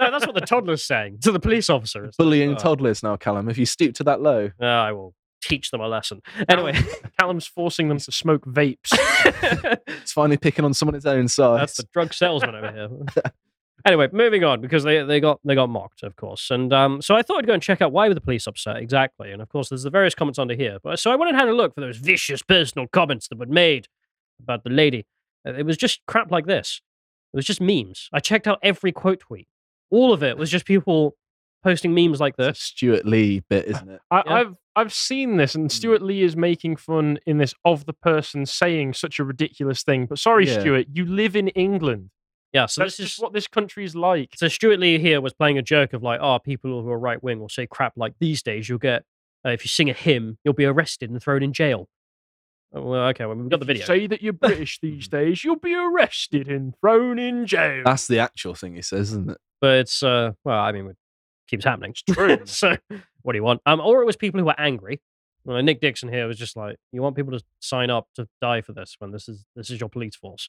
That's 0.00 0.26
what 0.26 0.34
the 0.34 0.40
toddler's 0.40 0.84
saying 0.84 1.18
to 1.20 1.32
the 1.32 1.40
police 1.40 1.68
officer. 1.70 2.04
Like, 2.06 2.16
Bullying 2.16 2.52
"Oh, 2.52 2.58
toddlers 2.58 3.02
now, 3.02 3.16
Callum. 3.16 3.48
If 3.48 3.58
you 3.58 3.66
stoop 3.66 3.94
to 3.96 4.04
that 4.04 4.20
low, 4.20 4.50
uh, 4.60 4.64
I 4.64 4.92
will 4.92 5.14
teach 5.42 5.70
them 5.70 5.80
a 5.80 5.88
lesson. 5.88 6.22
Anyway, 6.48 6.72
Callum's 7.20 7.46
forcing 7.46 7.88
them 7.88 7.98
to 7.98 8.12
smoke 8.12 8.44
vapes. 8.46 8.90
it's 9.86 10.12
finally 10.12 10.36
picking 10.36 10.64
on 10.64 10.74
someone 10.74 10.94
his 10.94 11.06
own 11.06 11.28
size. 11.28 11.60
That's 11.60 11.76
the 11.76 11.88
drug 11.92 12.14
salesman 12.14 12.54
over 12.54 12.72
here. 12.72 13.32
anyway, 13.84 14.08
moving 14.12 14.44
on 14.44 14.60
because 14.60 14.84
they, 14.84 15.02
they 15.02 15.20
got 15.20 15.40
they 15.44 15.54
got 15.54 15.68
mocked, 15.68 16.02
of 16.02 16.16
course, 16.16 16.50
and 16.50 16.72
um, 16.72 17.02
so 17.02 17.14
I 17.14 17.22
thought 17.22 17.38
I'd 17.38 17.46
go 17.46 17.52
and 17.52 17.62
check 17.62 17.82
out 17.82 17.92
why 17.92 18.08
were 18.08 18.14
the 18.14 18.20
police 18.20 18.46
upset 18.46 18.76
exactly, 18.78 19.32
and 19.32 19.42
of 19.42 19.48
course 19.48 19.68
there's 19.68 19.82
the 19.82 19.90
various 19.90 20.14
comments 20.14 20.38
under 20.38 20.54
here. 20.54 20.78
But 20.82 20.98
so 20.98 21.10
I 21.10 21.16
went 21.16 21.30
and 21.30 21.38
had 21.38 21.48
a 21.48 21.54
look 21.54 21.74
for 21.74 21.80
those 21.80 21.98
vicious 21.98 22.42
personal 22.42 22.86
comments 22.88 23.28
that 23.28 23.38
were 23.38 23.46
made 23.46 23.88
about 24.42 24.64
the 24.64 24.70
lady. 24.70 25.06
Uh, 25.46 25.54
It 25.54 25.66
was 25.66 25.76
just 25.76 26.00
crap 26.06 26.30
like 26.30 26.46
this. 26.46 26.80
It 27.32 27.36
was 27.36 27.44
just 27.44 27.60
memes. 27.60 28.08
I 28.12 28.20
checked 28.20 28.46
out 28.46 28.58
every 28.62 28.92
quote 28.92 29.20
tweet. 29.20 29.48
All 29.90 30.12
of 30.12 30.22
it 30.22 30.36
was 30.38 30.50
just 30.50 30.64
people 30.66 31.16
posting 31.62 31.94
memes 31.94 32.20
like 32.20 32.34
It's 32.38 32.46
this. 32.46 32.58
Stewart 32.60 33.06
Lee 33.06 33.40
bit, 33.48 33.66
isn't 33.66 33.88
it? 33.90 34.00
I, 34.10 34.22
Yeah. 34.26 34.32
I've 34.34 34.54
I've 34.76 34.92
seen 34.92 35.36
this, 35.36 35.52
Hmm. 35.54 35.60
and 35.62 35.72
Stewart 35.72 36.02
Lee 36.02 36.22
is 36.22 36.36
making 36.36 36.76
fun 36.76 37.18
in 37.26 37.38
this 37.38 37.54
of 37.64 37.86
the 37.86 37.92
person 37.92 38.44
saying 38.44 38.94
such 38.94 39.18
a 39.20 39.24
ridiculous 39.24 39.82
thing. 39.84 40.06
But 40.06 40.18
sorry, 40.18 40.46
Yeah. 40.48 40.60
Stewart, 40.60 40.86
you 40.92 41.04
live 41.06 41.36
in 41.36 41.48
England. 41.48 42.10
Yeah, 42.52 42.66
so 42.66 42.82
That's 42.82 42.96
this 42.96 43.06
just 43.06 43.18
is 43.18 43.22
what 43.22 43.32
this 43.32 43.46
country's 43.48 43.94
like. 43.96 44.30
So 44.36 44.46
Stewart 44.48 44.78
Lee 44.80 44.98
here 44.98 45.20
was 45.20 45.32
playing 45.32 45.58
a 45.58 45.62
joke 45.62 45.92
of 45.92 46.02
like, 46.04 46.20
oh, 46.20 46.38
people 46.38 46.82
who 46.82 46.90
are 46.90 46.98
right 46.98 47.20
wing 47.22 47.40
will 47.40 47.48
say 47.48 47.66
crap 47.66 47.92
like 47.96 48.14
these 48.20 48.42
days. 48.42 48.68
You'll 48.68 48.78
get 48.78 49.04
uh, 49.44 49.50
if 49.50 49.64
you 49.64 49.68
sing 49.68 49.90
a 49.90 49.92
hymn, 49.92 50.38
you'll 50.44 50.54
be 50.54 50.64
arrested 50.64 51.10
and 51.10 51.20
thrown 51.22 51.42
in 51.42 51.52
jail. 51.52 51.88
Oh, 52.74 52.82
well, 52.82 53.06
okay, 53.08 53.24
well, 53.24 53.36
we've 53.36 53.48
got 53.48 53.60
the 53.60 53.66
video. 53.66 53.86
Say 53.86 54.08
that 54.08 54.20
you're 54.20 54.32
British 54.32 54.80
these 54.80 55.06
days, 55.18 55.44
you'll 55.44 55.56
be 55.56 55.74
arrested 55.74 56.48
and 56.48 56.74
thrown 56.80 57.18
in 57.18 57.46
jail. 57.46 57.82
That's 57.84 58.08
the 58.08 58.18
actual 58.18 58.54
thing 58.54 58.74
he 58.74 58.82
says, 58.82 59.12
isn't 59.12 59.30
it? 59.30 59.38
but 59.60 59.78
it's 59.78 60.02
uh, 60.02 60.32
well, 60.44 60.58
I 60.58 60.72
mean, 60.72 60.88
it 60.88 60.96
keeps 61.48 61.64
happening. 61.64 61.92
It's 61.92 62.02
true. 62.02 62.38
so 62.44 62.76
what 63.22 63.32
do 63.32 63.38
you 63.38 63.42
want? 63.44 63.62
Um, 63.64 63.80
or 63.80 64.02
it 64.02 64.06
was 64.06 64.16
people 64.16 64.38
who 64.38 64.44
were 64.46 64.60
angry. 64.60 65.00
Well, 65.44 65.62
Nick 65.62 65.80
Dixon 65.80 66.10
here 66.10 66.26
was 66.26 66.36
just 66.38 66.56
like, 66.56 66.76
you 66.92 67.00
want 67.00 67.16
people 67.16 67.32
to 67.32 67.42
sign 67.60 67.90
up 67.90 68.08
to 68.16 68.26
die 68.40 68.60
for 68.60 68.72
this 68.72 68.96
when 68.98 69.10
this 69.10 69.28
is 69.28 69.44
this 69.54 69.70
is 69.70 69.80
your 69.80 69.88
police 69.88 70.16
force. 70.16 70.48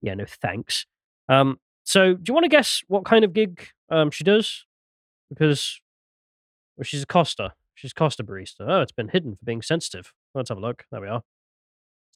Yeah, 0.00 0.14
no 0.14 0.24
thanks. 0.26 0.86
Um, 1.28 1.58
so 1.84 2.14
do 2.14 2.22
you 2.28 2.34
want 2.34 2.44
to 2.44 2.48
guess 2.48 2.82
what 2.88 3.04
kind 3.04 3.24
of 3.24 3.32
gig 3.32 3.68
um 3.90 4.10
she 4.10 4.24
does? 4.24 4.64
Because 5.28 5.80
well, 6.76 6.84
she's 6.84 7.02
a 7.02 7.06
Costa. 7.06 7.52
She's 7.74 7.92
Costa 7.92 8.24
barista. 8.24 8.66
Oh, 8.66 8.80
it's 8.80 8.92
been 8.92 9.08
hidden 9.08 9.36
for 9.36 9.44
being 9.44 9.62
sensitive. 9.62 10.12
Let's 10.34 10.48
have 10.48 10.58
a 10.58 10.60
look. 10.60 10.84
There 10.90 11.00
we 11.00 11.08
are. 11.08 11.22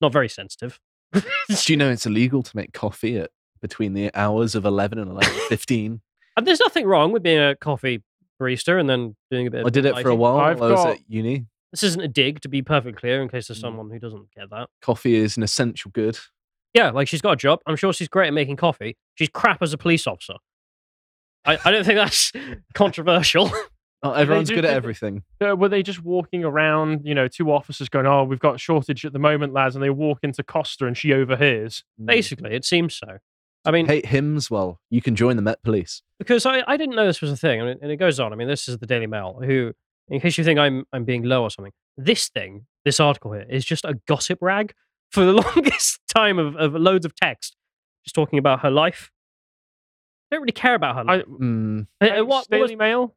Not 0.03 0.13
very 0.13 0.29
sensitive. 0.29 0.79
Do 1.15 1.23
you 1.69 1.77
know 1.79 1.89
it's 1.91 2.05
illegal 2.07 2.43
to 2.43 2.57
make 2.57 2.73
coffee 2.73 3.17
at 3.19 3.31
between 3.63 3.95
the 3.95 4.11
hours 4.15 4.55
of 4.55 4.65
eleven 4.67 4.99
and 4.99 5.11
eleven 5.11 5.33
fifteen? 5.49 6.03
And 6.37 6.47
there's 6.47 6.61
nothing 6.61 6.87
wrong 6.87 7.13
with 7.13 7.23
being 7.23 7.39
a 7.39 7.55
coffee 7.57 8.03
barista 8.41 8.79
and 8.81 8.91
then 8.91 9.15
doing 9.31 9.47
a 9.47 9.51
bit. 9.51 9.61
Of 9.61 9.67
I 9.67 9.71
did 9.71 9.85
it 9.87 9.99
for 10.01 10.09
a 10.09 10.15
while 10.15 10.39
I've 10.39 10.59
while 10.61 10.69
I 10.71 10.73
was 10.73 10.85
got- 10.85 10.97
at 10.97 11.01
uni. 11.09 11.47
This 11.71 11.83
isn't 11.85 12.03
a 12.03 12.09
dig, 12.09 12.41
to 12.43 12.51
be 12.51 12.61
perfectly 12.61 12.93
clear, 12.93 13.23
in 13.23 13.31
case 13.31 13.49
there's 13.49 13.59
Mm. 13.61 13.63
someone 13.63 13.91
who 13.91 13.99
doesn't 13.99 14.31
get 14.37 14.51
that. 14.51 14.69
Coffee 14.83 15.15
is 15.15 15.39
an 15.39 15.43
essential 15.43 15.91
good. 15.95 16.19
Yeah, 16.75 16.91
like 16.91 17.09
she's 17.09 17.23
got 17.23 17.31
a 17.33 17.37
job. 17.37 17.61
I'm 17.67 17.77
sure 17.77 17.95
she's 17.95 18.09
great 18.09 18.27
at 18.29 18.35
making 18.35 18.57
coffee. 18.57 18.99
She's 19.15 19.31
crap 19.31 19.63
as 19.63 19.73
a 19.73 19.79
police 19.79 20.07
officer. 20.07 20.35
I, 21.47 21.59
I 21.65 21.71
don't 21.71 21.85
think 21.85 21.97
that's 21.97 22.31
controversial. 22.75 23.51
Not 24.03 24.19
everyone's 24.19 24.49
do- 24.49 24.57
good 24.57 24.65
at 24.65 24.75
everything. 24.75 25.23
Uh, 25.41 25.55
were 25.55 25.69
they 25.69 25.83
just 25.83 26.03
walking 26.03 26.45
around, 26.45 27.03
you 27.05 27.15
know, 27.15 27.29
two 27.29 27.53
officers 27.53 27.89
going, 27.89 28.07
"Oh, 28.07 28.25
we've 28.25 28.41
got 28.41 28.57
a 28.57 28.59
shortage 28.59 29.05
at 29.05 29.13
the 29.13 29.19
moment, 29.21 29.53
lads," 29.53 29.77
and 29.77 29.83
they 29.83 29.91
walk 29.91 30.19
into 30.23 30.43
Costa 30.43 30.87
and 30.87 30.97
she 30.97 31.13
overhears. 31.13 31.85
Mm. 32.01 32.07
Basically, 32.07 32.55
it 32.55 32.65
seems 32.65 32.95
so. 32.95 33.19
I 33.65 33.71
mean, 33.71 33.87
Hate 33.87 34.07
hymns? 34.07 34.51
Well, 34.51 34.81
you 34.91 35.01
can 35.01 35.15
join 35.15 35.37
the 35.37 35.43
Met 35.43 35.63
Police. 35.63 36.03
because 36.19 36.45
I, 36.47 36.65
I 36.67 36.77
didn't 36.77 36.97
know 36.97 37.07
this 37.07 37.21
was 37.21 37.31
a 37.31 37.37
thing, 37.37 37.61
and 37.61 37.69
it, 37.71 37.79
and 37.81 37.93
it 37.93 37.97
goes 37.97 38.19
on. 38.19 38.33
I 38.33 38.37
mean, 38.37 38.49
this 38.49 38.69
is 38.69 38.79
the 38.79 38.87
Daily 38.87 39.07
Mail, 39.07 39.41
who, 39.45 39.73
in 40.09 40.19
case 40.21 40.37
you 40.37 40.43
think 40.43 40.59
I'm 40.59 40.85
I'm 40.93 41.05
being 41.05 41.23
low 41.23 41.43
or 41.45 41.51
something, 41.51 41.73
this 41.97 42.29
thing, 42.29 42.67
this 42.85 42.99
article 42.99 43.33
here, 43.33 43.47
is 43.49 43.65
just 43.65 43.85
a 43.85 43.95
gossip 44.09 44.39
rag 44.43 44.73
for 45.13 45.25
the 45.25 45.33
longest 45.55 46.01
time 46.13 46.41
of, 46.41 46.57
of 46.57 46.75
loads 46.75 47.07
of 47.07 47.15
text, 47.15 47.55
just 48.05 48.17
talking 48.17 48.41
about 48.41 48.61
her 48.63 48.71
life. 48.71 49.13
I 50.33 50.35
don't 50.37 50.43
really 50.43 50.53
care 50.53 50.75
about 50.75 50.97
her 50.97 51.05
I. 51.09 51.23
Mm, 51.23 51.87
Uh, 52.01 52.05
uh, 52.05 52.09
Thanks, 52.09 52.19
what- 52.21 52.27
what 52.27 52.51
Daily 52.51 52.63
was- 52.63 52.77
Mail. 52.77 53.15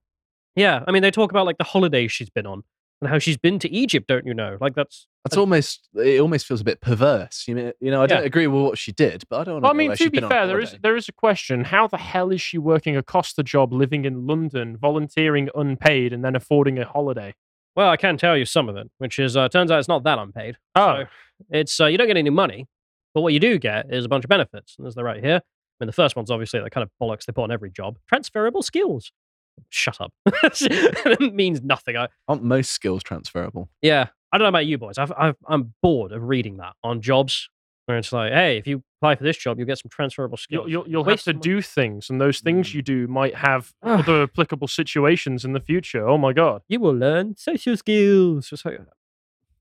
Yeah, 0.56 0.84
I 0.88 0.92
mean, 0.92 1.02
they 1.02 1.12
talk 1.12 1.32
about 1.32 1.46
like 1.46 1.58
the 1.58 1.64
holidays 1.64 2.12
she's 2.12 2.30
been 2.30 2.46
on 2.46 2.64
and 3.02 3.10
how 3.10 3.20
she's 3.20 3.38
been 3.38 3.60
to 3.60 3.70
Egypt. 3.72 4.08
Don't 4.08 4.26
you 4.26 4.34
know? 4.34 4.58
Like 4.62 4.76
that's 4.76 5.08
that's 5.24 5.38
almost. 5.38 5.90
It 5.96 6.22
almost 6.22 6.46
feels 6.46 6.62
a 6.62 6.64
bit 6.64 6.82
perverse. 6.82 7.46
You 7.48 7.56
mean, 7.56 7.72
you 7.82 7.92
know, 7.92 8.02
I 8.02 8.06
don't 8.08 8.22
Yeah. 8.22 8.26
agree 8.26 8.48
with 8.48 8.62
what 8.62 8.78
she 8.78 8.92
did, 8.92 9.24
but 9.30 9.42
I 9.42 9.44
don't. 9.44 9.62
Well, 9.62 9.72
I 9.72 9.74
mean, 9.74 9.96
to 9.96 10.10
be 10.10 10.20
fair, 10.22 10.48
there 10.48 10.60
is 10.60 10.76
there 10.82 10.96
is 10.96 11.10
a 11.10 11.14
question: 11.14 11.64
How 11.66 11.88
the 11.88 11.98
hell 11.98 12.32
is 12.32 12.42
she 12.42 12.58
working 12.58 12.96
a 12.96 13.04
Costa 13.04 13.44
job, 13.44 13.74
living 13.74 14.06
in 14.06 14.26
London, 14.28 14.78
volunteering 14.78 15.50
unpaid, 15.56 16.14
and 16.14 16.24
then 16.24 16.36
affording 16.36 16.78
a 16.80 16.86
holiday? 16.86 17.34
well, 17.76 17.90
I 17.90 17.98
can 17.98 18.16
tell 18.18 18.38
you 18.38 18.46
some 18.46 18.70
of 18.70 18.78
it, 18.78 18.90
which 19.00 19.20
is 19.20 19.36
uh, 19.36 19.50
turns 19.50 19.70
out 19.70 19.80
it's 19.80 19.90
not 19.90 20.04
that 20.06 20.18
unpaid. 20.18 20.56
Oh, 20.76 21.04
So 21.04 21.06
it's 21.50 21.82
uh, 21.82 21.88
you 21.88 21.98
don't 21.98 22.08
get 22.08 22.16
any 22.16 22.30
money, 22.30 22.68
but 23.14 23.20
what 23.22 23.34
you 23.34 23.40
do 23.40 23.58
get 23.60 23.88
is 23.94 24.06
a 24.06 24.08
bunch 24.08 24.24
of 24.24 24.30
benefits, 24.30 24.76
and 24.78 24.88
as 24.88 24.96
they're 24.96 25.04
right 25.04 25.22
here. 25.24 25.42
I 25.44 25.84
mean, 25.84 25.88
the 25.88 25.92
first 25.94 26.16
one's 26.16 26.32
obviously 26.32 26.62
the 26.62 26.70
kind 26.70 26.84
of 26.84 26.90
bollocks 27.02 27.26
they 27.26 27.34
put 27.34 27.44
on 27.44 27.52
every 27.52 27.70
job. 27.70 27.98
Transferable 28.08 28.62
skills. 28.64 29.12
Shut 29.70 30.00
up. 30.02 30.14
it 30.26 31.34
means 31.34 31.62
nothing. 31.62 31.98
I, 31.98 32.08
Aren't 32.28 32.44
most 32.44 32.72
skills 32.72 33.04
transferable? 33.04 33.70
yeah, 33.82 34.08
I 34.32 34.38
don't 34.38 34.46
know 34.46 34.50
about 34.50 34.66
you 34.66 34.78
boys. 34.78 34.98
I've, 34.98 35.12
I've, 35.18 35.36
I'm 35.48 35.74
bored 35.82 36.12
of 36.12 36.24
reading 36.24 36.58
that 36.58 36.74
on 36.84 37.02
jobs 37.02 37.50
where 37.86 37.98
it's 37.98 38.12
like, 38.12 38.32
hey, 38.32 38.58
if 38.58 38.68
you 38.68 38.84
apply 39.00 39.16
for 39.16 39.24
this 39.24 39.38
job, 39.38 39.58
you'll 39.58 39.68
get 39.68 39.78
some 39.78 39.90
transferable 39.90 40.38
skills. 40.38 40.66
You'll, 40.68 40.84
you'll, 40.86 40.90
you'll 40.90 41.04
have 41.04 41.14
Waste 41.14 41.26
to 41.26 41.32
of 41.32 41.36
money. 41.38 41.44
do 41.44 41.62
things, 41.62 42.10
and 42.10 42.20
those 42.20 42.40
things 42.40 42.70
mm. 42.70 42.76
you 42.76 42.82
do 42.82 43.08
might 43.08 43.36
have 43.36 43.74
other 43.84 44.24
applicable 44.24 44.68
situations 44.68 45.46
in 45.46 45.54
the 45.54 45.60
future. 45.60 46.08
Oh 46.08 46.18
my 46.18 46.34
god! 46.34 46.64
You 46.68 46.80
will 46.80 46.96
learn 46.96 47.36
social 47.38 47.78
skills. 47.78 48.50
It's 48.52 48.66
like, 48.66 48.80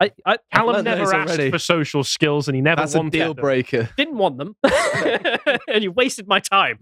I, 0.00 0.10
I, 0.26 0.38
Callum 0.52 0.74
learned 0.74 0.84
never 0.86 1.14
asked 1.14 1.30
already. 1.30 1.50
for 1.50 1.58
social 1.58 2.02
skills, 2.02 2.48
and 2.48 2.54
he 2.54 2.62
never 2.62 2.82
That's 2.82 2.94
a 2.94 2.98
wanted 2.98 3.12
deal 3.12 3.34
them. 3.34 3.42
breaker. 3.42 3.88
didn't 3.96 4.16
want 4.16 4.38
them 4.38 4.56
and 5.68 5.82
you 5.82 5.92
wasted 5.92 6.26
my 6.26 6.40
time 6.40 6.78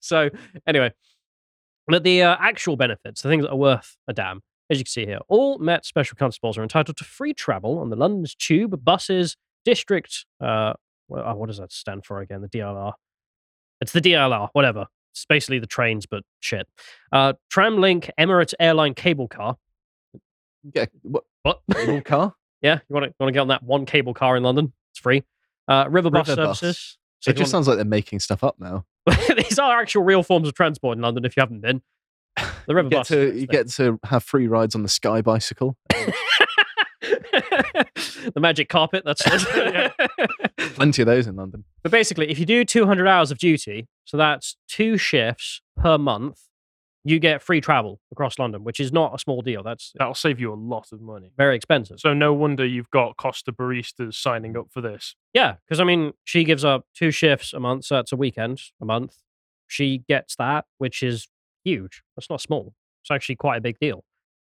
so 0.00 0.28
anyway 0.66 0.92
but 1.86 2.04
the 2.04 2.22
uh, 2.22 2.36
actual 2.40 2.76
benefits 2.76 3.22
the 3.22 3.28
things 3.28 3.42
that 3.44 3.50
are 3.50 3.56
worth 3.56 3.96
a 4.08 4.12
damn 4.12 4.40
as 4.70 4.78
you 4.78 4.84
can 4.84 4.90
see 4.90 5.06
here 5.06 5.18
all 5.28 5.58
met 5.58 5.84
special 5.84 6.16
constables 6.16 6.56
are 6.58 6.62
entitled 6.62 6.96
to 6.96 7.04
free 7.04 7.34
travel 7.34 7.78
on 7.78 7.90
the 7.90 7.96
london's 7.96 8.34
tube 8.34 8.84
buses 8.84 9.36
district 9.64 10.24
uh 10.40 10.72
oh, 11.12 11.34
what 11.34 11.46
does 11.48 11.58
that 11.58 11.72
stand 11.72 12.04
for 12.04 12.20
again 12.20 12.40
the 12.42 12.48
dlr 12.48 12.92
it's 13.80 13.92
the 13.92 14.00
dlr 14.00 14.48
whatever 14.52 14.86
it's 15.12 15.24
basically 15.26 15.58
the 15.58 15.66
trains 15.66 16.06
but 16.06 16.22
shit 16.40 16.68
uh 17.12 17.32
tramlink 17.52 18.10
emirates 18.18 18.54
airline 18.60 18.94
cable 18.94 19.26
car 19.28 19.56
Yeah. 20.74 20.86
What? 21.02 21.24
what 21.42 21.60
Little 21.68 22.00
car? 22.04 22.34
yeah 22.62 22.78
you 22.88 22.94
want 22.94 23.06
to 23.06 23.14
want 23.18 23.28
to 23.28 23.32
get 23.32 23.40
on 23.40 23.48
that 23.48 23.62
one 23.62 23.86
cable 23.86 24.14
car 24.14 24.36
in 24.36 24.42
london 24.42 24.72
it's 24.92 25.00
free 25.00 25.24
uh 25.68 25.86
river 25.90 26.10
bus 26.10 26.28
River 26.28 26.44
bus. 26.44 26.60
services 26.60 26.98
So 27.20 27.30
it 27.30 27.34
just 27.36 27.52
want- 27.52 27.64
sounds 27.64 27.68
like 27.68 27.76
they're 27.76 27.84
making 27.84 28.20
stuff 28.20 28.44
up 28.44 28.56
now. 28.58 28.84
These 29.36 29.58
are 29.58 29.80
actual 29.80 30.02
real 30.04 30.22
forms 30.22 30.48
of 30.48 30.54
transport 30.54 30.96
in 30.98 31.02
London 31.02 31.24
if 31.24 31.36
you 31.36 31.40
haven't 31.40 31.60
been. 31.60 31.82
The 32.66 32.74
river 32.74 32.86
You 32.86 32.98
bus. 32.98 33.08
to 33.08 33.36
you 33.38 33.46
get 33.46 33.68
to 33.72 33.98
have 34.04 34.22
free 34.24 34.46
rides 34.46 34.74
on 34.74 34.82
the 34.82 34.88
sky 34.88 35.20
bicycle. 35.22 35.76
Um, 37.02 37.84
the 38.34 38.40
magic 38.40 38.68
carpet, 38.68 39.02
that's. 39.04 39.22
Plenty 40.74 41.02
of 41.02 41.06
those 41.06 41.26
in 41.26 41.36
London. 41.36 41.64
But 41.82 41.90
basically, 41.92 42.30
if 42.30 42.38
you 42.38 42.44
do 42.44 42.64
200 42.64 43.06
hours 43.08 43.30
of 43.30 43.38
duty, 43.38 43.88
so 44.04 44.16
that's 44.16 44.56
two 44.68 44.96
shifts 44.98 45.62
per 45.76 45.96
month, 45.96 46.38
you 47.04 47.18
get 47.18 47.42
free 47.42 47.60
travel 47.60 47.98
across 48.12 48.38
London, 48.38 48.62
which 48.64 48.78
is 48.80 48.92
not 48.92 49.14
a 49.14 49.18
small 49.18 49.40
deal. 49.40 49.62
That's 49.62 49.92
That'll 49.98 50.14
save 50.14 50.38
you 50.38 50.52
a 50.52 50.54
lot 50.54 50.88
of 50.92 51.00
money. 51.00 51.32
very 51.36 51.56
expensive. 51.56 51.98
So 52.00 52.12
no 52.12 52.32
wonder 52.34 52.66
you've 52.66 52.90
got 52.90 53.16
Costa 53.16 53.52
baristas 53.52 54.14
signing 54.14 54.56
up 54.56 54.66
for 54.70 54.80
this. 54.80 55.16
Yeah, 55.32 55.54
because 55.66 55.80
I 55.80 55.84
mean, 55.84 56.12
she 56.24 56.44
gives 56.44 56.64
up 56.64 56.84
two 56.94 57.10
shifts 57.10 57.52
a 57.54 57.60
month, 57.60 57.86
so 57.86 57.94
that's 57.96 58.12
a 58.12 58.16
weekend 58.16 58.60
a 58.80 58.84
month. 58.84 59.16
She 59.66 60.02
gets 60.08 60.36
that, 60.36 60.64
which 60.78 61.02
is 61.02 61.28
huge. 61.64 62.02
That's 62.16 62.28
not 62.28 62.40
small. 62.40 62.74
It's 63.02 63.10
actually 63.10 63.36
quite 63.36 63.56
a 63.56 63.60
big 63.62 63.78
deal. 63.78 64.04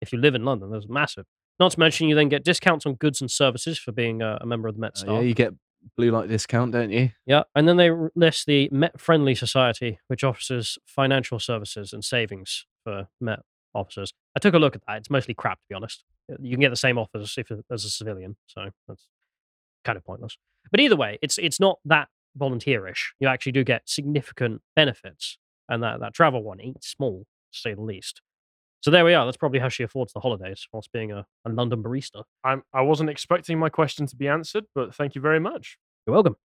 If 0.01 0.11
you 0.13 0.19
live 0.19 0.35
in 0.35 0.43
London, 0.45 0.69
that's 0.71 0.87
massive. 0.89 1.25
Not 1.59 1.71
to 1.71 1.79
mention, 1.79 2.09
you 2.09 2.15
then 2.15 2.27
get 2.29 2.43
discounts 2.43 2.85
on 2.85 2.95
goods 2.95 3.21
and 3.21 3.31
services 3.31 3.79
for 3.79 3.91
being 3.93 4.21
a, 4.21 4.37
a 4.41 4.45
member 4.45 4.67
of 4.67 4.75
the 4.75 4.81
Met 4.81 4.91
Uh, 4.95 4.99
staff. 4.99 5.09
yeah, 5.13 5.19
you 5.21 5.33
get 5.33 5.53
blue 5.95 6.11
light 6.11 6.29
discount, 6.29 6.71
don't 6.71 6.91
you? 6.91 7.11
Yeah, 7.25 7.43
and 7.55 7.67
then 7.67 7.77
they 7.77 7.91
list 8.15 8.45
the 8.45 8.69
Met 8.71 8.99
Friendly 8.99 9.35
Society, 9.35 9.99
which 10.07 10.23
offers 10.23 10.77
financial 10.85 11.39
services 11.39 11.93
and 11.93 12.03
savings 12.03 12.65
for 12.83 13.07
Met 13.19 13.39
officers. 13.73 14.13
I 14.35 14.39
took 14.39 14.53
a 14.53 14.59
look 14.59 14.75
at 14.75 14.81
that. 14.87 14.97
It's 14.97 15.09
mostly 15.09 15.33
crap, 15.33 15.59
to 15.59 15.65
be 15.69 15.75
honest. 15.75 16.03
You 16.39 16.51
can 16.51 16.61
get 16.61 16.69
the 16.69 16.75
same 16.75 16.97
offers 16.97 17.35
if 17.37 17.51
as 17.71 17.85
a 17.85 17.89
civilian, 17.89 18.35
so 18.47 18.69
that's 18.87 19.07
kind 19.83 19.97
of 19.97 20.03
pointless. 20.03 20.37
But 20.71 20.79
either 20.79 20.95
way, 20.95 21.19
it's 21.21 21.37
it's 21.37 21.59
not 21.59 21.79
that 21.85 22.07
volunteerish. 22.37 23.11
You 23.19 23.27
actually 23.27 23.51
do 23.51 23.63
get 23.63 23.87
significant 23.87 24.61
benefits, 24.75 25.37
and 25.69 25.83
that 25.83 25.99
that 25.99 26.13
travel 26.13 26.43
one 26.43 26.59
ain't 26.59 26.83
small, 26.83 27.25
to 27.53 27.59
say 27.59 27.73
the 27.73 27.81
least. 27.81 28.21
So 28.85 28.91
there 28.91 29.03
we 29.03 29.15
are. 29.15 29.25
That's 29.25 29.35
probably 29.35 29.57
how 29.57 29.69
she 29.69 29.81
affords 29.81 30.13
the 30.13 30.19
holidays 30.19 30.67
whilst 30.71 30.91
being 30.91 31.11
a, 31.11 31.25
a 31.43 31.49
London 31.49 31.81
barista. 31.81 32.21
I'm, 32.43 32.61
I 32.71 32.81
wasn't 32.81 33.09
expecting 33.09 33.57
my 33.57 33.67
question 33.67 34.05
to 34.05 34.15
be 34.15 34.27
answered, 34.27 34.65
but 34.75 34.93
thank 34.93 35.15
you 35.15 35.21
very 35.21 35.39
much. 35.39 35.79
You're 36.05 36.13
welcome. 36.13 36.35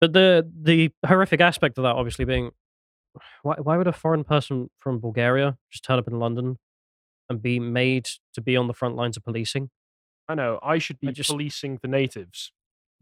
But 0.00 0.14
the 0.14 0.50
the 0.62 0.90
horrific 1.06 1.42
aspect 1.42 1.76
of 1.76 1.82
that, 1.84 1.94
obviously, 1.94 2.24
being 2.24 2.52
why 3.42 3.56
why 3.60 3.76
would 3.76 3.88
a 3.88 3.92
foreign 3.92 4.24
person 4.24 4.70
from 4.78 5.00
Bulgaria 5.00 5.58
just 5.70 5.84
turn 5.84 5.98
up 5.98 6.08
in 6.08 6.18
London 6.18 6.56
and 7.28 7.42
be 7.42 7.60
made 7.60 8.08
to 8.32 8.40
be 8.40 8.56
on 8.56 8.68
the 8.68 8.74
front 8.74 8.96
lines 8.96 9.18
of 9.18 9.22
policing? 9.24 9.68
I 10.30 10.34
know 10.34 10.60
I 10.62 10.78
should 10.78 10.98
be 10.98 11.08
I 11.08 11.10
just- 11.10 11.28
policing 11.28 11.78
the 11.82 11.88
natives. 11.88 12.52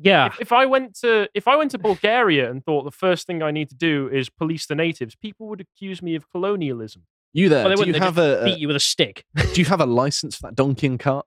Yeah, 0.00 0.26
If, 0.26 0.40
if 0.40 0.52
I 0.52 0.66
went 0.66 0.96
to 1.02 1.28
if 1.32 1.46
I 1.46 1.54
went 1.54 1.70
to 1.70 1.78
Bulgaria 1.78 2.50
and 2.50 2.64
thought 2.64 2.82
the 2.82 2.90
first 3.06 3.24
thing 3.28 3.40
I 3.40 3.52
need 3.52 3.68
to 3.68 3.76
do 3.76 4.08
is 4.12 4.28
police 4.30 4.66
the 4.66 4.74
natives, 4.74 5.14
people 5.14 5.46
would 5.46 5.60
accuse 5.60 6.02
me 6.02 6.16
of 6.16 6.28
colonialism. 6.28 7.02
You 7.32 7.48
there? 7.48 7.64
Well, 7.66 7.76
do 7.76 7.86
you 7.86 7.94
have 7.94 8.18
a, 8.18 8.42
beat 8.44 8.58
you 8.58 8.66
with 8.66 8.76
a 8.76 8.80
stick. 8.80 9.24
do 9.52 9.60
you 9.60 9.64
have 9.66 9.80
a 9.80 9.86
license 9.86 10.36
for 10.36 10.48
that 10.48 10.56
donkey 10.56 10.86
and 10.88 10.98
cart? 10.98 11.26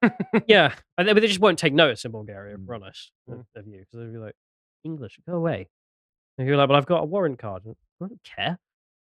yeah, 0.46 0.74
and 0.96 1.08
they, 1.08 1.12
but 1.12 1.20
they 1.20 1.26
just 1.26 1.40
won't 1.40 1.58
take 1.58 1.72
notice 1.72 2.04
in 2.04 2.12
Bulgaria, 2.12 2.54
if 2.54 2.60
we're 2.60 2.74
honest, 2.76 3.10
Mm. 3.28 3.44
of 3.56 3.66
you, 3.66 3.78
because 3.80 3.98
they'll 3.98 4.12
be 4.12 4.18
like, 4.18 4.34
English, 4.84 5.18
go 5.26 5.34
away. 5.34 5.68
And 6.36 6.46
you're 6.46 6.56
like, 6.56 6.68
"Well, 6.68 6.78
I've 6.78 6.86
got 6.86 7.02
a 7.02 7.06
warrant 7.06 7.38
card. 7.38 7.62
I 7.66 7.72
don't 8.00 8.20
care. 8.22 8.58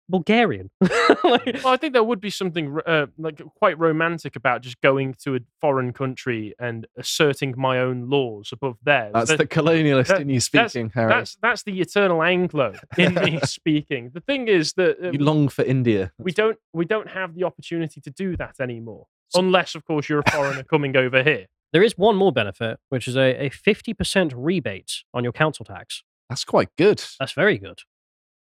Bulgarian. 0.09 0.69
Like- 1.23 1.61
Well, 1.63 1.73
I 1.73 1.77
think 1.77 1.93
there 1.93 2.03
would 2.03 2.21
be 2.21 2.29
something 2.29 2.77
uh, 2.85 3.07
like 3.17 3.41
quite 3.55 3.77
romantic 3.79 4.35
about 4.35 4.61
just 4.61 4.79
going 4.81 5.15
to 5.23 5.35
a 5.35 5.39
foreign 5.59 5.91
country 5.93 6.53
and 6.59 6.85
asserting 6.97 7.53
my 7.57 7.79
own 7.79 8.09
laws 8.09 8.49
above 8.53 8.77
theirs. 8.84 9.11
That's 9.13 9.29
That- 9.31 9.38
the 9.39 9.47
colonialist 9.47 10.07
that- 10.07 10.21
in 10.21 10.29
you 10.29 10.39
that's- 10.39 10.71
speaking, 10.73 10.91
Harry. 10.93 11.09
That's 11.09 11.38
that's 11.41 11.63
the 11.63 11.79
eternal 11.81 12.21
Anglo 12.23 12.73
in 12.97 13.13
me 13.15 13.39
speaking. 13.43 14.11
The 14.13 14.21
thing 14.21 14.47
is 14.47 14.73
that 14.73 14.97
uh, 15.03 15.11
You 15.11 15.19
long 15.19 15.49
for 15.49 15.63
India. 15.63 16.11
we 16.17 16.31
don't 16.31 16.57
we 16.73 16.85
don't 16.85 17.09
have 17.09 17.35
the 17.35 17.43
opportunity 17.45 17.99
to 18.01 18.09
do 18.11 18.38
that 18.38 18.55
anymore, 18.59 19.07
unless 19.34 19.75
of 19.75 19.84
course 19.85 20.07
you're 20.09 20.23
a 20.25 20.31
foreigner 20.31 20.63
coming 20.63 20.95
over 20.95 21.23
here. 21.23 21.47
There 21.73 21.84
is 21.84 21.97
one 21.97 22.15
more 22.15 22.31
benefit, 22.31 22.79
which 22.89 23.07
is 23.09 23.17
a, 23.17 23.45
a 23.47 23.49
50% 23.49 24.34
rebate 24.35 25.03
on 25.13 25.23
your 25.25 25.34
council 25.34 25.65
tax. 25.65 26.01
That's 26.29 26.45
quite 26.45 26.69
good. 26.77 27.03
That's 27.19 27.34
very 27.34 27.57
good. 27.57 27.79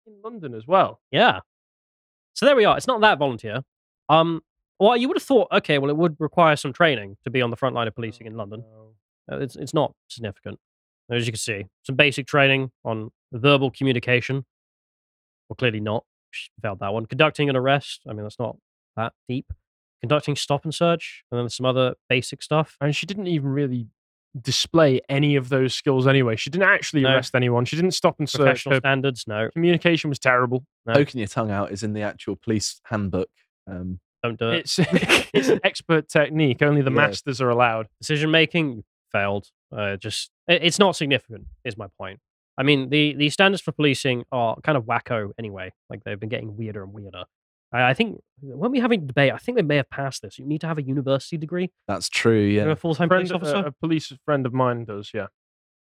In 0.07 0.21
London 0.23 0.53
as 0.53 0.65
well. 0.67 0.99
Yeah. 1.11 1.39
So 2.33 2.45
there 2.45 2.55
we 2.55 2.65
are. 2.65 2.77
It's 2.77 2.87
not 2.87 3.01
that 3.01 3.19
volunteer. 3.19 3.63
Um, 4.07 4.41
well, 4.79 4.95
you 4.95 5.07
would 5.07 5.17
have 5.17 5.23
thought, 5.23 5.49
okay, 5.51 5.77
well, 5.77 5.89
it 5.89 5.97
would 5.97 6.15
require 6.19 6.55
some 6.55 6.73
training 6.73 7.17
to 7.25 7.29
be 7.29 7.41
on 7.41 7.49
the 7.49 7.57
front 7.57 7.75
line 7.75 7.87
of 7.87 7.95
policing 7.95 8.27
in 8.27 8.35
London. 8.35 8.63
No. 8.71 8.93
Uh, 9.31 9.39
it's, 9.39 9.55
it's 9.55 9.73
not 9.73 9.93
significant. 10.07 10.59
As 11.11 11.25
you 11.25 11.33
can 11.33 11.39
see, 11.39 11.65
some 11.83 11.95
basic 11.95 12.27
training 12.27 12.71
on 12.85 13.11
verbal 13.33 13.71
communication. 13.71 14.45
Well, 15.49 15.55
clearly 15.57 15.79
not. 15.79 16.05
She 16.31 16.49
failed 16.61 16.79
that 16.79 16.93
one. 16.93 17.07
Conducting 17.07 17.49
an 17.49 17.55
arrest. 17.55 18.01
I 18.07 18.13
mean, 18.13 18.23
that's 18.23 18.39
not 18.39 18.57
that 18.95 19.13
deep. 19.27 19.51
Conducting 20.01 20.35
stop 20.35 20.63
and 20.63 20.73
search. 20.73 21.23
And 21.31 21.39
then 21.39 21.49
some 21.49 21.65
other 21.65 21.95
basic 22.07 22.41
stuff. 22.41 22.77
And 22.79 22.95
she 22.95 23.05
didn't 23.05 23.27
even 23.27 23.49
really 23.49 23.87
display 24.39 25.01
any 25.09 25.35
of 25.35 25.49
those 25.49 25.73
skills 25.73 26.07
anyway. 26.07 26.35
She 26.35 26.49
didn't 26.49 26.67
actually 26.69 27.01
No. 27.03 27.13
arrest 27.13 27.35
anyone. 27.35 27.65
She 27.65 27.75
didn't 27.75 27.91
stop 27.91 28.15
and 28.19 28.29
search. 28.29 28.39
Professional 28.39 28.75
Her 28.75 28.79
standards. 28.81 29.25
No, 29.27 29.49
communication 29.51 30.09
was 30.09 30.19
terrible. 30.19 30.65
No. 30.85 30.93
Poking 30.93 31.19
your 31.19 31.27
tongue 31.27 31.51
out 31.51 31.71
is 31.71 31.83
in 31.83 31.93
the 31.93 32.01
actual 32.01 32.35
police 32.35 32.79
handbook. 32.85 33.29
Um, 33.67 33.99
don't 34.23 34.37
do 34.37 34.49
it. 34.49 34.59
It's 34.59 34.79
it's 35.33 35.49
an 35.49 35.59
expert 35.63 36.09
technique. 36.09 36.61
Only 36.61 36.81
the 36.81 36.91
Yeah. 36.91 36.95
masters 36.97 37.41
are 37.41 37.49
allowed. 37.49 37.87
decision 38.01 38.31
making 38.31 38.83
failed. 39.11 39.47
Uh, 39.75 39.95
just 39.97 40.29
it- 40.47 40.63
it's 40.63 40.79
not 40.79 40.95
significant. 40.95 41.45
Is 41.63 41.77
my 41.77 41.87
point. 41.97 42.19
I 42.57 42.63
mean, 42.63 42.89
the 42.89 43.13
the 43.13 43.29
standards 43.29 43.61
for 43.61 43.71
policing 43.71 44.25
are 44.31 44.57
kind 44.61 44.77
of 44.77 44.83
wacko 44.85 45.31
anyway. 45.39 45.71
Like 45.89 46.03
they've 46.03 46.19
been 46.19 46.29
getting 46.29 46.55
weirder 46.57 46.83
and 46.83 46.93
weirder. 46.93 47.23
I, 47.71 47.89
I 47.89 47.93
think 47.93 48.19
when 48.41 48.71
we 48.71 48.79
having 48.79 49.05
debate, 49.07 49.31
I 49.33 49.37
think 49.37 49.55
they 49.57 49.61
may 49.63 49.77
have 49.77 49.89
passed 49.89 50.21
this. 50.21 50.39
You 50.39 50.45
need 50.45 50.61
to 50.61 50.67
have 50.67 50.77
a 50.77 50.83
university 50.83 51.37
degree 51.37 51.71
that's 51.87 52.09
true. 52.09 52.41
to 52.45 52.47
be 52.49 52.55
Yeah. 52.55 52.71
a 52.71 52.75
full 52.75 52.95
time 52.95 53.09
police 53.09 53.31
uh, 53.31 53.35
officer, 53.35 53.55
a 53.57 53.71
police 53.71 54.11
friend 54.25 54.45
of 54.45 54.53
mine 54.53 54.85
does. 54.85 55.11
Yeah. 55.13 55.27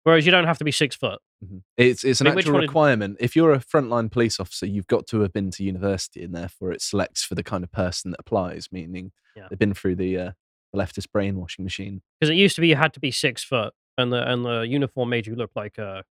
whereas 0.04 0.26
you 0.26 0.32
don't 0.32 0.46
have 0.46 0.58
to 0.58 0.64
be 0.64 0.72
six 0.72 0.96
foot. 0.96 1.20
Mhm. 1.46 1.62
It's 1.76 2.04
it's 2.06 2.22
an 2.22 2.26
mean, 2.26 2.36
which 2.36 2.46
actual 2.46 2.54
one 2.56 2.64
is- 2.64 2.68
requirement. 2.70 3.18
If 3.20 3.36
you're 3.36 3.52
a 3.54 3.60
frontline 3.60 4.10
police 4.12 4.40
officer, 4.40 4.66
you've 4.66 4.88
got 4.88 5.06
to 5.08 5.20
have 5.22 5.34
been 5.34 5.52
to 5.52 5.64
university, 5.64 6.24
and 6.24 6.34
therefore 6.34 6.72
it 6.72 6.82
selects 6.82 7.24
for 7.24 7.36
the 7.36 7.44
kind 7.44 7.64
of 7.64 7.72
person 7.72 8.12
that 8.12 8.20
applies. 8.22 8.70
Meaning 8.72 9.12
Yeah. 9.36 9.48
they've 9.50 9.60
been 9.60 9.74
through 9.74 9.96
the 9.98 10.18
uh, 10.18 10.32
the 10.74 10.80
leftist 10.80 11.12
brainwashing 11.12 11.64
machine. 11.64 12.02
Because 12.20 12.30
it 12.32 12.36
used 12.38 12.56
to 12.56 12.62
be 12.62 12.70
you 12.70 12.76
had 12.76 12.94
to 12.94 13.00
be 13.00 13.12
six 13.12 13.44
foot, 13.44 13.74
and 13.98 14.12
the 14.14 14.26
and 14.32 14.44
the 14.46 14.62
uniform 14.62 15.10
made 15.10 15.28
you 15.28 15.36
look 15.36 15.52
like 15.56 15.78
a 15.78 16.04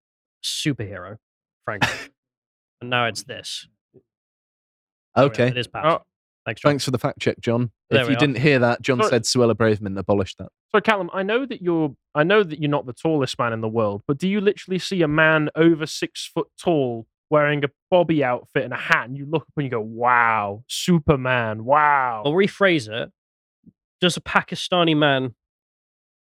superhero, 0.43 1.17
frankly. 1.65 1.89
and 2.81 2.89
now 2.89 3.05
it's 3.07 3.23
this. 3.23 3.67
So, 5.17 5.23
yeah, 5.23 5.29
Okay, 5.31 5.47
it 5.47 5.57
is 5.57 5.67
passed. 5.67 5.85
Oh, 5.85 6.03
Thanks, 6.45 6.61
John. 6.61 6.69
thanks 6.71 6.85
for 6.85 6.91
the 6.91 6.97
fact 6.99 7.19
check, 7.19 7.39
John. 7.41 7.71
There 7.89 8.01
if 8.01 8.07
you 8.09 8.15
are. 8.15 8.19
didn't 8.19 8.37
hear 8.37 8.59
that, 8.59 8.81
John 8.81 8.99
Sorry. 8.99 9.09
said 9.09 9.23
Suella 9.23 9.53
Braverman 9.53 9.97
abolished 9.99 10.37
that. 10.37 10.47
So, 10.73 10.79
Callum, 10.79 11.09
I 11.13 11.21
know 11.23 11.45
that 11.45 11.61
you're. 11.61 11.93
I 12.15 12.23
know 12.23 12.41
that 12.43 12.59
you're 12.61 12.69
not 12.71 12.85
the 12.85 12.93
tallest 12.93 13.37
man 13.37 13.51
in 13.51 13.59
the 13.61 13.67
world, 13.67 14.01
but 14.07 14.17
do 14.17 14.29
you 14.29 14.39
literally 14.39 14.79
see 14.79 15.01
a 15.01 15.07
man 15.09 15.49
over 15.55 15.85
six 15.85 16.25
foot 16.33 16.47
tall 16.61 17.05
wearing 17.29 17.65
a 17.65 17.67
bobby 17.91 18.23
outfit 18.23 18.63
and 18.63 18.71
a 18.73 18.77
hat, 18.77 19.09
and 19.09 19.17
you 19.17 19.25
look 19.25 19.41
up 19.43 19.49
and 19.57 19.65
you 19.65 19.69
go, 19.71 19.81
"Wow, 19.81 20.63
Superman! 20.67 21.65
Wow!" 21.65 22.23
I'll 22.25 22.31
rephrase 22.33 22.87
it. 22.89 23.11
Does 23.99 24.15
a 24.15 24.21
Pakistani 24.21 24.95
man 24.95 25.35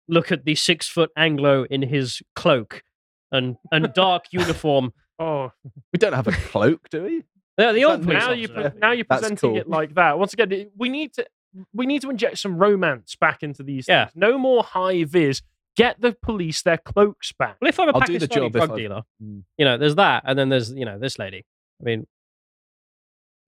look 0.08 0.32
at 0.32 0.44
the 0.44 0.56
six 0.56 0.88
foot 0.88 1.10
Anglo 1.16 1.64
in 1.70 1.82
his 1.82 2.20
cloak 2.34 2.82
and, 3.30 3.56
and 3.70 3.92
dark 3.94 4.24
uniform 4.32 4.92
Oh, 5.20 5.52
We 5.92 5.98
don't 5.98 6.14
have 6.14 6.26
a 6.26 6.32
cloak, 6.32 6.88
do 6.88 7.02
we? 7.04 7.22
They're 7.60 7.72
the 7.72 7.84
old 7.84 8.00
that 8.00 8.04
police 8.06 8.22
now 8.22 8.32
you 8.32 8.44
officer. 8.48 8.70
pre- 8.70 8.80
now 8.80 8.92
you're 8.92 9.04
That's 9.08 9.20
presenting 9.20 9.50
cool. 9.50 9.58
it 9.60 9.68
like 9.68 9.94
that. 9.94 10.18
Once 10.18 10.32
again, 10.32 10.70
we 10.76 10.88
need 10.88 11.12
to 11.14 11.26
we 11.74 11.84
need 11.86 12.00
to 12.02 12.10
inject 12.10 12.38
some 12.38 12.56
romance 12.58 13.16
back 13.16 13.42
into 13.42 13.62
these. 13.62 13.86
Yeah. 13.88 14.06
things. 14.06 14.16
no 14.16 14.38
more 14.38 14.62
high 14.62 15.04
vis. 15.04 15.42
Get 15.76 16.00
the 16.00 16.12
police 16.22 16.62
their 16.62 16.78
cloaks 16.78 17.32
back. 17.32 17.56
Well, 17.60 17.68
if 17.68 17.78
I'm 17.78 17.88
a 17.88 17.92
I'll 17.92 18.00
do 18.00 18.18
the 18.18 18.26
Pakistani 18.26 18.34
job 18.34 18.44
if 18.46 18.52
drug 18.52 18.70
I've- 18.72 18.80
dealer, 18.82 19.02
Mm. 19.22 19.42
you 19.58 19.64
know, 19.64 19.78
there's 19.78 19.94
that, 19.96 20.22
and 20.26 20.38
then 20.38 20.48
there's 20.48 20.72
you 20.72 20.84
know 20.84 20.98
this 20.98 21.18
lady. 21.18 21.44
I 21.80 21.84
mean, 21.84 22.06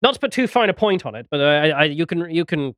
not 0.03 0.15
to 0.15 0.21
put 0.21 0.33
too 0.33 0.47
fine 0.47 0.69
a 0.69 0.75
point 0.75 1.05
on 1.07 1.15
it, 1.15 1.27
but 1.31 1.41
I, 1.41 1.71
I, 1.71 1.85
you 1.85 2.07
can 2.07 2.31
you 2.31 2.45
can, 2.45 2.75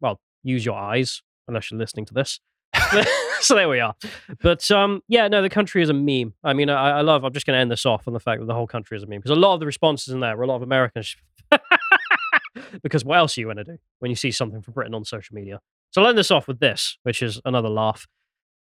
well, 0.00 0.20
use 0.42 0.64
your 0.64 0.76
eyes 0.76 1.22
unless 1.48 1.70
you're 1.70 1.78
listening 1.78 2.06
to 2.06 2.14
this. 2.14 2.40
so 3.40 3.54
there 3.54 3.68
we 3.68 3.80
are. 3.80 3.94
But 4.42 4.70
um, 4.70 5.02
yeah, 5.08 5.28
no, 5.28 5.42
the 5.42 5.50
country 5.50 5.82
is 5.82 5.88
a 5.88 5.94
meme. 5.94 6.34
I 6.44 6.52
mean, 6.52 6.70
I, 6.70 6.98
I 6.98 7.00
love. 7.02 7.24
I'm 7.24 7.32
just 7.32 7.46
going 7.46 7.56
to 7.56 7.60
end 7.60 7.70
this 7.70 7.84
off 7.86 8.06
on 8.06 8.14
the 8.14 8.20
fact 8.20 8.40
that 8.40 8.46
the 8.46 8.54
whole 8.54 8.66
country 8.66 8.96
is 8.96 9.02
a 9.02 9.06
meme 9.06 9.20
because 9.20 9.36
a 9.36 9.40
lot 9.40 9.54
of 9.54 9.60
the 9.60 9.66
responses 9.66 10.12
in 10.14 10.20
there 10.20 10.36
were 10.36 10.44
a 10.44 10.46
lot 10.46 10.56
of 10.56 10.62
Americans. 10.62 11.16
because 12.82 13.04
what 13.04 13.18
else 13.18 13.36
are 13.36 13.40
you 13.40 13.46
going 13.46 13.56
to 13.56 13.64
do 13.64 13.76
when 13.98 14.10
you 14.10 14.16
see 14.16 14.30
something 14.30 14.62
from 14.62 14.74
Britain 14.74 14.94
on 14.94 15.04
social 15.04 15.34
media? 15.34 15.60
So 15.90 16.02
I'll 16.02 16.08
end 16.08 16.18
this 16.18 16.30
off 16.30 16.46
with 16.46 16.60
this, 16.60 16.98
which 17.02 17.22
is 17.22 17.40
another 17.44 17.68
laugh. 17.68 18.06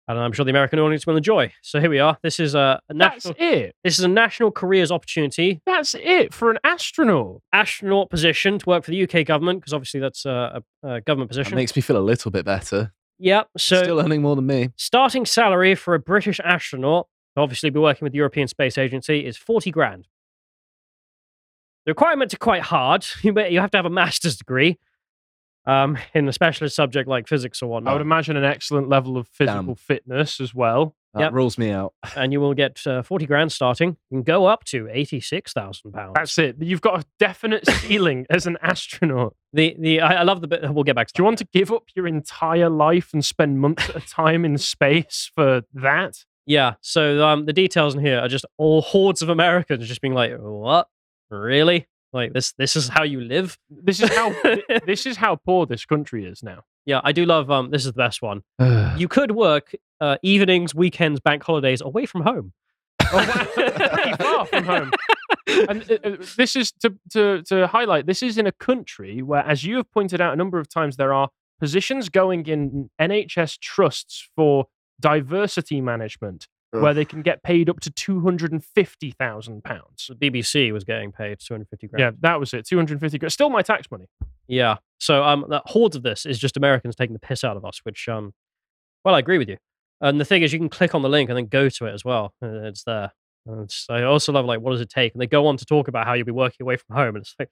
And 0.09 0.17
I'm 0.17 0.31
sure 0.31 0.45
the 0.45 0.51
American 0.51 0.79
audience 0.79 1.05
will 1.05 1.17
enjoy. 1.17 1.51
So 1.61 1.81
here 1.81 1.89
we 1.89 1.99
are. 1.99 2.17
This 2.23 2.39
is 2.39 2.55
a, 2.55 2.79
a 2.89 2.93
That's 2.93 3.25
national. 3.25 3.35
it. 3.45 3.75
This 3.83 3.99
is 3.99 4.05
a 4.05 4.07
national 4.07 4.51
careers 4.51 4.89
opportunity. 4.89 5.61
That's 5.65 5.95
it 5.95 6.33
for 6.33 6.49
an 6.49 6.59
astronaut. 6.63 7.41
Astronaut 7.51 8.09
position 8.09 8.57
to 8.59 8.65
work 8.65 8.85
for 8.85 8.91
the 8.91 9.03
UK 9.03 9.25
government 9.25 9.59
because 9.59 9.73
obviously 9.73 9.99
that's 9.99 10.25
a, 10.25 10.63
a, 10.83 10.87
a 10.87 11.01
government 11.01 11.29
That 11.29 11.39
position. 11.39 11.55
makes 11.57 11.75
me 11.75 11.81
feel 11.81 11.97
a 11.97 11.99
little 11.99 12.31
bit 12.31 12.45
better. 12.45 12.93
Yeah. 13.19 13.43
So 13.57 13.81
Still 13.83 13.99
earning 13.99 14.21
more 14.21 14.35
than 14.35 14.45
me. 14.47 14.69
starting 14.75 15.25
salary 15.25 15.75
for 15.75 15.93
a 15.93 15.99
British 15.99 16.39
astronaut, 16.43 17.07
obviously 17.35 17.69
be 17.69 17.79
working 17.79 18.05
with 18.05 18.11
the 18.13 18.17
European 18.17 18.47
Space 18.47 18.77
Agency, 18.77 19.25
is 19.25 19.37
40 19.37 19.71
grand. 19.71 20.07
The 21.85 21.91
requirements 21.91 22.33
are 22.33 22.37
quite 22.37 22.63
hard. 22.63 23.05
You 23.23 23.33
may- 23.33 23.51
you 23.51 23.59
have 23.59 23.71
to 23.71 23.77
have 23.77 23.85
a 23.85 23.89
master's 23.89 24.37
degree 24.37 24.77
um, 25.65 25.97
in 26.13 26.27
a 26.27 26.33
specialist 26.33 26.75
subject 26.75 27.07
like 27.09 27.27
physics 27.27 27.61
or 27.61 27.69
whatnot. 27.69 27.91
I 27.91 27.93
would 27.93 28.01
imagine 28.01 28.37
an 28.37 28.43
excellent 28.45 28.89
level 28.89 29.17
of 29.17 29.27
physical 29.27 29.63
Damn. 29.63 29.75
fitness 29.75 30.39
as 30.39 30.53
well. 30.53 30.95
That 31.17 31.23
Yep. 31.25 31.33
rules 31.33 31.57
me 31.57 31.71
out. 31.71 31.93
and 32.15 32.31
you 32.31 32.39
will 32.39 32.53
get 32.53 32.85
uh, 32.87 33.01
40 33.01 33.25
grand 33.25 33.51
starting. 33.51 33.97
and 34.11 34.23
go 34.25 34.45
up 34.45 34.63
to 34.65 34.87
86,000 34.91 35.91
pounds. 35.91 36.13
That's 36.15 36.37
it. 36.37 36.55
You've 36.59 36.81
got 36.81 37.01
a 37.01 37.05
definite 37.19 37.67
ceiling 37.81 38.25
as 38.29 38.45
an 38.47 38.57
astronaut. 38.61 39.35
The 39.53 39.75
the 39.79 40.01
I, 40.01 40.15
I 40.21 40.23
love 40.23 40.41
the 40.41 40.47
bit. 40.47 40.61
We'll 40.73 40.83
get 40.83 40.95
back 40.95 41.07
to. 41.07 41.13
Do 41.13 41.21
you 41.21 41.25
want 41.25 41.37
to 41.39 41.47
give 41.53 41.71
up 41.71 41.83
your 41.95 42.07
entire 42.07 42.69
life 42.69 43.09
and 43.13 43.23
spend 43.23 43.59
months 43.59 43.89
at 43.89 43.95
a 43.95 44.01
time 44.07 44.45
in 44.45 44.57
space 44.57 45.31
for 45.35 45.61
that? 45.73 46.25
Yeah. 46.45 46.75
So 46.81 47.25
um, 47.25 47.45
the 47.45 47.53
details 47.53 47.95
in 47.95 48.01
here 48.01 48.19
are 48.19 48.27
just 48.27 48.45
all 48.57 48.81
hordes 48.81 49.21
of 49.21 49.29
Americans 49.29 49.87
just 49.87 50.01
being 50.01 50.13
like, 50.13 50.33
"What? 50.39 50.87
Really? 51.29 51.87
Like 52.17 52.33
this? 52.33 52.51
This 52.53 52.75
is 52.75 52.89
how 52.89 53.03
you 53.03 53.21
live?" 53.21 53.57
This 53.69 54.01
is 54.01 54.09
how 54.13 54.33
this 54.85 55.05
is 55.05 55.17
how 55.17 55.37
poor 55.37 55.65
this 55.65 55.85
country 55.85 56.25
is 56.25 56.43
now. 56.43 56.63
Yeah, 56.85 57.01
I 57.03 57.11
do 57.11 57.25
love. 57.25 57.49
Um, 57.51 57.71
this 57.71 57.85
is 57.85 57.93
the 57.93 57.97
best 57.97 58.21
one. 58.21 58.43
You 58.97 59.07
could 59.07 59.31
work 59.31 59.75
uh, 60.01 60.17
evenings, 60.23 60.73
weekends, 60.73 61.19
bank 61.19 61.43
holidays 61.43 61.81
away 61.81 62.07
from 62.07 62.21
home. 62.21 62.53
Far 63.03 64.45
from 64.47 64.63
home. 64.63 64.91
And 65.69 65.91
uh, 65.91 65.97
uh, 66.03 66.17
this 66.35 66.55
is 66.55 66.71
to, 66.81 66.95
to 67.11 67.43
to 67.43 67.67
highlight. 67.67 68.05
This 68.05 68.23
is 68.23 68.37
in 68.37 68.47
a 68.47 68.51
country 68.51 69.21
where, 69.21 69.45
as 69.45 69.63
you 69.63 69.77
have 69.77 69.91
pointed 69.91 70.19
out 70.19 70.33
a 70.33 70.35
number 70.35 70.59
of 70.59 70.67
times, 70.67 70.97
there 70.97 71.13
are 71.13 71.29
positions 71.59 72.09
going 72.09 72.47
in 72.47 72.89
NHS 72.99 73.59
trusts 73.59 74.29
for 74.35 74.65
diversity 74.99 75.79
management, 75.81 76.47
where 76.71 76.93
they 76.93 77.05
can 77.05 77.21
get 77.21 77.43
paid 77.43 77.69
up 77.69 77.79
to 77.81 77.89
two 77.91 78.21
hundred 78.21 78.51
and 78.51 78.63
fifty 78.63 79.11
thousand 79.11 79.63
pounds. 79.63 80.09
The 80.09 80.15
BBC 80.15 80.71
was 80.71 80.83
getting 80.83 81.11
paid 81.11 81.39
250 81.39 81.87
grand. 81.87 81.99
Yeah, 81.99 82.11
that 82.21 82.39
was 82.39 82.53
it. 82.53 82.65
Two 82.67 82.77
hundred 82.77 82.99
fifty. 82.99 83.17
grand. 83.17 83.31
Still 83.31 83.49
my 83.49 83.61
tax 83.61 83.89
money. 83.89 84.05
Yeah. 84.47 84.77
So 84.99 85.23
um, 85.23 85.45
the 85.49 85.61
hordes 85.65 85.95
of 85.95 86.03
this 86.03 86.25
is 86.25 86.39
just 86.39 86.57
Americans 86.57 86.95
taking 86.95 87.13
the 87.13 87.19
piss 87.19 87.43
out 87.43 87.57
of 87.57 87.65
us, 87.65 87.79
which 87.83 88.07
um, 88.09 88.33
well, 89.05 89.15
I 89.15 89.19
agree 89.19 89.37
with 89.37 89.49
you. 89.49 89.57
And 90.01 90.19
the 90.19 90.25
thing 90.25 90.43
is, 90.43 90.53
you 90.53 90.59
can 90.59 90.69
click 90.69 90.93
on 90.93 91.01
the 91.01 91.09
link 91.09 91.29
and 91.29 91.37
then 91.37 91.47
go 91.47 91.69
to 91.69 91.85
it 91.85 91.93
as 91.93 92.05
well. 92.05 92.33
It's 92.41 92.83
there. 92.83 93.11
And 93.47 93.63
it's, 93.63 93.87
I 93.89 94.03
also 94.03 94.31
love 94.31 94.45
like, 94.45 94.59
what 94.59 94.71
does 94.71 94.81
it 94.81 94.89
take? 94.89 95.13
And 95.13 95.21
they 95.21 95.25
go 95.27 95.47
on 95.47 95.57
to 95.57 95.65
talk 95.65 95.87
about 95.87 96.05
how 96.05 96.13
you'll 96.13 96.25
be 96.25 96.31
working 96.31 96.63
away 96.63 96.75
from 96.77 96.95
home, 96.95 97.15
and 97.15 97.23
it's 97.23 97.33
like, 97.39 97.49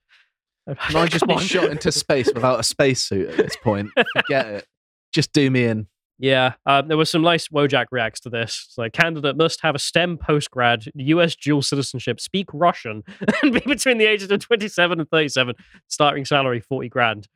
Can 0.89 0.95
I 0.97 1.05
just 1.07 1.19
come 1.21 1.29
be 1.29 1.33
on. 1.35 1.41
shot 1.41 1.71
into 1.71 1.91
space 1.91 2.29
without 2.33 2.59
a 2.59 2.63
spacesuit 2.63 3.29
at 3.29 3.37
this 3.37 3.55
point? 3.55 3.89
Forget 4.17 4.45
it. 4.47 4.65
Just 5.13 5.31
do 5.33 5.49
me 5.49 5.65
in. 5.65 5.87
Yeah, 6.17 6.53
um, 6.65 6.87
there 6.87 6.95
was 6.95 7.09
some 7.09 7.23
nice 7.23 7.49
Wojak 7.49 7.87
reacts 7.91 8.21
to 8.21 8.29
this. 8.29 8.65
It's 8.69 8.77
like, 8.77 8.93
candidate 8.93 9.35
must 9.35 9.61
have 9.61 9.75
a 9.75 9.79
STEM 9.79 10.17
postgrad, 10.17 10.87
U.S. 10.95 11.35
dual 11.35 11.61
citizenship, 11.61 12.21
speak 12.21 12.47
Russian, 12.53 13.03
and 13.43 13.51
be 13.51 13.59
between 13.59 13.97
the 13.97 14.05
ages 14.05 14.31
of 14.31 14.39
27 14.39 14.99
and 15.01 15.09
37. 15.09 15.55
Starting 15.89 16.23
salary 16.23 16.61
40 16.61 16.87
grand. 16.87 17.27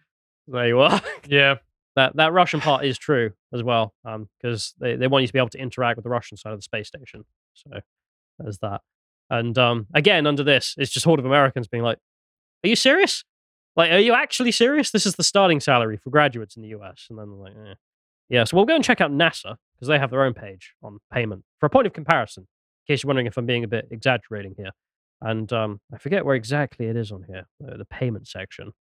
There 0.48 0.68
you 0.68 0.80
are. 0.80 1.02
Yeah. 1.28 1.56
that 1.96 2.16
that 2.16 2.32
Russian 2.32 2.62
part 2.62 2.86
is 2.86 2.98
true 2.98 3.32
as 3.54 3.62
well, 3.64 3.94
because 4.42 4.74
they, 4.80 4.96
they 4.96 5.08
want 5.08 5.24
you 5.24 5.28
to 5.28 5.34
be 5.34 5.40
able 5.40 5.50
to 5.50 5.60
interact 5.60 5.98
with 5.98 6.04
the 6.04 6.10
Russian 6.10 6.38
side 6.38 6.54
of 6.54 6.60
the 6.60 6.64
space 6.64 6.88
station. 6.88 7.26
So 7.54 7.70
there's 8.40 8.60
that. 8.60 8.82
And 9.30 9.58
um, 9.58 9.88
again, 9.94 10.26
under 10.26 10.44
this, 10.44 10.76
it's 10.78 10.92
just 10.92 11.06
horde 11.06 11.20
of 11.20 11.26
Americans 11.26 11.68
being 11.68 11.84
like, 11.84 11.98
"Are 12.64 12.68
you 12.70 12.76
serious? 12.78 13.26
Like, 13.76 13.92
are 13.92 14.00
you 14.00 14.14
actually 14.14 14.52
serious? 14.52 14.92
This 14.92 15.06
is 15.06 15.16
the 15.16 15.24
starting 15.24 15.60
salary 15.60 15.98
for 15.98 16.10
graduates 16.10 16.56
in 16.56 16.62
the 16.64 16.70
US." 16.70 17.08
And 17.10 17.20
then 17.20 17.28
they're 17.30 17.38
like, 17.38 17.54
eh. 17.72 17.74
"Yeah." 18.30 18.44
So 18.44 18.58
we'll 18.58 18.66
go 18.66 18.76
and 18.76 18.84
check 18.84 19.02
out 19.02 19.12
NASA 19.12 19.56
because 19.76 19.88
they 19.88 20.00
have 20.00 20.12
their 20.12 20.24
own 20.24 20.34
page 20.34 20.74
on 20.84 21.00
payment 21.12 21.44
for 21.60 21.66
a 21.66 21.70
point 21.70 21.88
of 21.88 21.94
comparison. 21.94 22.48
In 22.88 22.94
case 22.94 23.04
you're 23.04 23.10
wondering 23.10 23.28
if 23.28 23.38
I'm 23.38 23.46
being 23.46 23.64
a 23.64 23.68
bit 23.68 23.88
exaggerating 23.92 24.56
here, 24.58 24.72
and 25.22 25.52
um, 25.54 25.80
I 25.94 25.98
forget 25.98 26.26
where 26.26 26.36
exactly 26.36 26.88
it 26.88 26.96
is 26.96 27.12
on 27.12 27.26
here, 27.28 27.48
the, 27.60 27.78
the 27.78 27.86
payment 27.86 28.28
section. 28.28 28.72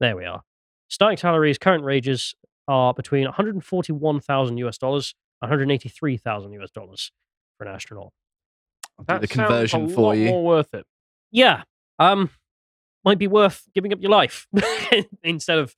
There 0.00 0.16
we 0.16 0.24
are. 0.24 0.42
Starting 0.88 1.16
salaries, 1.16 1.58
current 1.58 1.84
wages 1.84 2.34
are 2.68 2.92
between 2.94 3.24
141,000 3.24 4.58
US 4.58 4.78
dollars, 4.78 5.14
183,000 5.40 6.52
US 6.52 6.70
dollars 6.70 7.12
for 7.58 7.66
an 7.66 7.74
astronaut. 7.74 8.12
I'll 8.98 9.04
do 9.04 9.14
That 9.14 9.20
the 9.20 9.26
sounds 9.26 9.40
a 9.40 9.44
conversion 9.44 9.88
for 9.88 10.00
lot 10.00 10.12
you. 10.12 10.28
More 10.30 10.44
worth 10.44 10.74
it. 10.74 10.84
Yeah, 11.30 11.62
um, 11.98 12.30
might 13.04 13.18
be 13.18 13.26
worth 13.26 13.62
giving 13.74 13.92
up 13.92 14.00
your 14.00 14.10
life 14.10 14.46
instead 15.22 15.58
of 15.58 15.74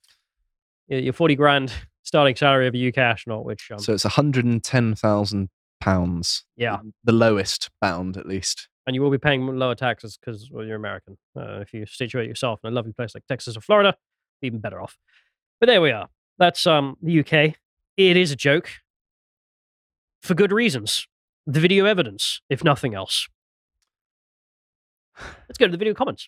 your 0.87 0.99
your 0.99 1.13
40 1.13 1.35
grand 1.35 1.73
starting 2.09 2.35
salary 2.35 2.65
of 2.67 2.73
a 2.73 2.87
UK 2.87 2.97
astronaut, 2.97 3.45
which 3.45 3.69
um, 3.71 3.77
So 3.77 3.93
it's 3.93 4.03
110,000 4.03 5.49
pounds. 5.79 6.43
yeah, 6.57 6.79
The 7.03 7.11
lowest 7.11 7.69
bound, 7.79 8.17
at 8.17 8.25
least. 8.25 8.67
and 8.87 8.95
you 8.95 9.01
will 9.03 9.11
be 9.11 9.19
paying 9.19 9.45
lower 9.45 9.75
taxes 9.75 10.17
because 10.17 10.49
well, 10.51 10.65
you're 10.65 10.75
American. 10.75 11.19
Uh, 11.37 11.59
if 11.59 11.71
you 11.71 11.85
situate 11.85 12.27
yourself 12.27 12.59
in 12.63 12.71
a 12.71 12.73
lovely 12.73 12.93
place 12.93 13.13
like 13.13 13.27
Texas 13.27 13.55
or 13.55 13.61
Florida, 13.61 13.95
even 14.41 14.59
better 14.59 14.81
off. 14.81 14.97
But 15.59 15.67
there 15.67 15.81
we 15.81 15.91
are. 15.91 16.07
That's 16.39 16.65
um 16.65 16.97
the 17.03 17.19
UK. 17.19 17.55
It 17.95 18.17
is 18.17 18.31
a 18.31 18.35
joke 18.35 18.69
for 20.23 20.33
good 20.33 20.51
reasons. 20.51 21.05
The 21.45 21.59
video 21.59 21.85
evidence, 21.85 22.41
if 22.49 22.63
nothing 22.63 22.95
else. 22.95 23.27
Let's 25.47 25.59
go 25.59 25.67
to 25.67 25.71
the 25.71 25.77
video 25.77 25.93
comments. 25.93 26.27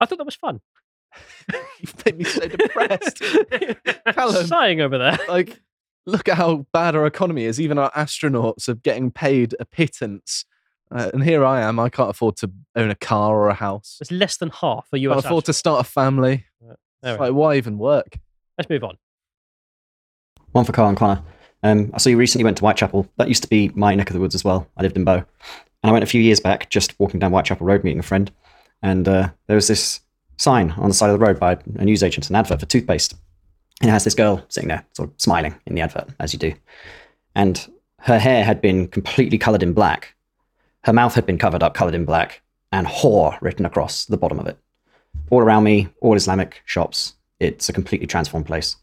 I 0.00 0.06
thought 0.06 0.18
that 0.18 0.24
was 0.24 0.34
fun. 0.34 0.60
You've 1.80 2.04
made 2.04 2.18
me 2.18 2.24
so 2.24 2.48
depressed. 2.48 3.22
Callum. 4.12 4.46
Sighing 4.46 4.80
over 4.80 4.98
there. 4.98 5.18
like, 5.28 5.60
look 6.06 6.28
at 6.28 6.36
how 6.36 6.66
bad 6.72 6.96
our 6.96 7.06
economy 7.06 7.44
is. 7.44 7.60
Even 7.60 7.78
our 7.78 7.90
astronauts 7.92 8.68
are 8.68 8.74
getting 8.74 9.10
paid 9.10 9.54
a 9.60 9.64
pittance. 9.64 10.44
Uh, 10.90 11.10
and 11.12 11.22
here 11.24 11.44
I 11.44 11.62
am. 11.62 11.78
I 11.78 11.88
can't 11.88 12.10
afford 12.10 12.36
to 12.38 12.50
own 12.76 12.90
a 12.90 12.94
car 12.94 13.34
or 13.34 13.48
a 13.48 13.54
house. 13.54 13.98
It's 14.00 14.10
less 14.10 14.36
than 14.36 14.50
half 14.50 14.88
a 14.92 14.96
I 14.96 15.00
US. 15.00 15.10
I 15.10 15.14
can't 15.14 15.26
afford 15.26 15.44
to 15.46 15.52
start 15.52 15.80
a 15.80 15.88
family. 15.88 16.46
There 17.02 17.12
It's 17.12 17.20
like, 17.20 17.32
why 17.32 17.56
even 17.56 17.78
work? 17.78 18.18
Let's 18.58 18.70
move 18.70 18.84
on. 18.84 18.96
One 20.52 20.64
for 20.64 20.72
Carl 20.72 20.88
and 20.88 20.96
Connor. 20.96 21.22
Um, 21.62 21.90
I 21.92 21.98
saw 21.98 22.08
you 22.10 22.16
recently 22.16 22.44
went 22.44 22.56
to 22.58 22.62
Whitechapel. 22.62 23.08
That 23.16 23.28
used 23.28 23.42
to 23.42 23.48
be 23.48 23.70
my 23.74 23.94
neck 23.94 24.08
of 24.08 24.14
the 24.14 24.20
woods 24.20 24.34
as 24.34 24.44
well. 24.44 24.68
I 24.76 24.82
lived 24.82 24.96
in 24.96 25.04
Bow. 25.04 25.16
And 25.16 25.90
I 25.90 25.92
went 25.92 26.04
a 26.04 26.06
few 26.06 26.20
years 26.20 26.40
back, 26.40 26.70
just 26.70 26.98
walking 26.98 27.20
down 27.20 27.32
Whitechapel 27.32 27.66
Road 27.66 27.84
meeting 27.84 27.98
a 27.98 28.04
friend. 28.04 28.30
And 28.82 29.06
uh, 29.06 29.30
there 29.46 29.56
was 29.56 29.68
this 29.68 30.00
sign 30.36 30.72
on 30.72 30.88
the 30.88 30.94
side 30.94 31.10
of 31.10 31.18
the 31.18 31.24
road 31.24 31.38
by 31.38 31.58
a 31.76 31.84
newsagent, 31.84 32.28
an 32.28 32.36
advert 32.36 32.60
for 32.60 32.66
toothpaste. 32.66 33.14
And 33.80 33.90
it 33.90 33.92
has 33.92 34.04
this 34.04 34.14
girl 34.14 34.44
sitting 34.48 34.68
there, 34.68 34.84
sort 34.94 35.10
of 35.10 35.14
smiling 35.20 35.54
in 35.66 35.74
the 35.74 35.82
advert, 35.82 36.08
as 36.18 36.32
you 36.32 36.38
do. 36.38 36.54
And 37.34 37.68
her 38.00 38.18
hair 38.18 38.44
had 38.44 38.60
been 38.60 38.88
completely 38.88 39.38
coloured 39.38 39.62
in 39.62 39.72
black. 39.72 40.14
Her 40.84 40.92
mouth 40.92 41.14
had 41.14 41.26
been 41.26 41.38
covered 41.38 41.62
up, 41.62 41.74
coloured 41.74 41.94
in 41.94 42.04
black, 42.04 42.40
and 42.72 42.86
whore 42.86 43.38
written 43.40 43.66
across 43.66 44.04
the 44.04 44.16
bottom 44.16 44.38
of 44.38 44.46
it. 44.46 44.58
All 45.30 45.40
around 45.40 45.64
me, 45.64 45.88
all 46.00 46.14
Islamic 46.14 46.62
shops. 46.64 47.14
It's 47.40 47.68
a 47.68 47.72
completely 47.72 48.06
transformed 48.06 48.46
place. 48.46 48.76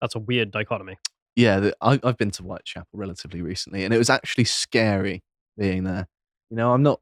That's 0.00 0.14
a 0.14 0.18
weird 0.18 0.50
dichotomy. 0.50 0.98
Yeah, 1.36 1.60
the, 1.60 1.76
I, 1.80 1.98
I've 2.02 2.18
been 2.18 2.32
to 2.32 2.42
Whitechapel 2.42 2.90
relatively 2.92 3.40
recently, 3.40 3.84
and 3.84 3.94
it 3.94 3.98
was 3.98 4.10
actually 4.10 4.44
scary 4.44 5.22
being 5.56 5.84
there. 5.84 6.08
You 6.50 6.56
know, 6.56 6.72
I'm 6.72 6.82
not 6.82 7.00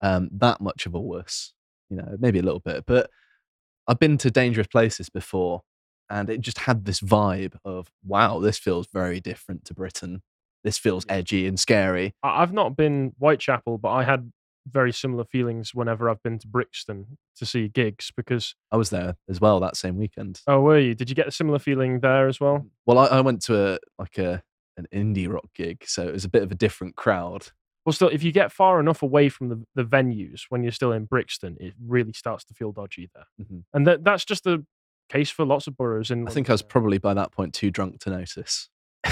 um, 0.00 0.30
that 0.32 0.60
much 0.60 0.86
of 0.86 0.94
a 0.94 1.00
wuss, 1.00 1.52
you 1.90 1.96
know, 1.96 2.16
maybe 2.18 2.38
a 2.38 2.42
little 2.42 2.60
bit, 2.60 2.84
but 2.86 3.10
I've 3.86 3.98
been 3.98 4.18
to 4.18 4.30
dangerous 4.30 4.66
places 4.66 5.08
before, 5.10 5.62
and 6.10 6.30
it 6.30 6.40
just 6.40 6.60
had 6.60 6.84
this 6.84 7.00
vibe 7.00 7.56
of, 7.64 7.90
wow, 8.04 8.38
this 8.40 8.58
feels 8.58 8.86
very 8.92 9.20
different 9.20 9.64
to 9.66 9.74
Britain. 9.74 10.22
this 10.62 10.78
feels 10.78 11.04
edgy 11.08 11.46
and 11.46 11.60
scary. 11.60 12.14
I've 12.22 12.52
not 12.52 12.76
been 12.76 13.12
Whitechapel, 13.18 13.78
but 13.78 13.90
I 13.90 14.04
had 14.04 14.32
very 14.66 14.92
similar 14.92 15.24
feelings 15.24 15.74
whenever 15.74 16.08
I've 16.08 16.22
been 16.22 16.38
to 16.38 16.48
Brixton 16.48 17.18
to 17.36 17.44
see 17.44 17.68
gigs 17.68 18.10
because 18.16 18.54
I 18.72 18.78
was 18.78 18.88
there 18.88 19.16
as 19.28 19.40
well 19.40 19.60
that 19.60 19.76
same 19.76 19.98
weekend. 19.98 20.40
oh 20.46 20.60
were 20.60 20.78
you? 20.78 20.94
Did 20.94 21.10
you 21.10 21.14
get 21.14 21.28
a 21.28 21.32
similar 21.32 21.58
feeling 21.58 22.00
there 22.00 22.28
as 22.28 22.40
well? 22.40 22.66
Well, 22.86 22.98
I, 22.98 23.06
I 23.06 23.20
went 23.20 23.42
to 23.42 23.74
a 23.74 23.78
like 23.98 24.16
a 24.16 24.42
an 24.78 24.86
indie 24.92 25.30
rock 25.30 25.48
gig, 25.54 25.84
so 25.86 26.08
it 26.08 26.12
was 26.12 26.24
a 26.24 26.30
bit 26.30 26.42
of 26.42 26.50
a 26.50 26.54
different 26.56 26.96
crowd. 26.96 27.48
Well, 27.84 27.92
still, 27.92 28.08
if 28.08 28.22
you 28.22 28.32
get 28.32 28.50
far 28.50 28.80
enough 28.80 29.02
away 29.02 29.28
from 29.28 29.48
the, 29.50 29.62
the 29.74 29.84
venues 29.84 30.42
when 30.48 30.62
you're 30.62 30.72
still 30.72 30.92
in 30.92 31.04
Brixton, 31.04 31.56
it 31.60 31.74
really 31.86 32.12
starts 32.14 32.44
to 32.44 32.54
feel 32.54 32.72
dodgy 32.72 33.10
there. 33.14 33.26
Mhm. 33.40 33.64
And 33.74 33.86
that 33.86 34.04
that's 34.04 34.24
just 34.24 34.44
the 34.44 34.64
case 35.10 35.30
for 35.30 35.44
lots 35.44 35.66
of 35.66 35.76
boroughs. 35.76 36.10
In 36.10 36.26
I 36.26 36.30
think 36.30 36.48
I 36.48 36.54
was 36.54 36.62
probably 36.62 36.98
by 36.98 37.12
that 37.14 37.30
point 37.30 37.52
too 37.52 37.70
drunk 37.70 38.00
to 38.00 38.10
notice. 38.10 38.70
Go 39.04 39.10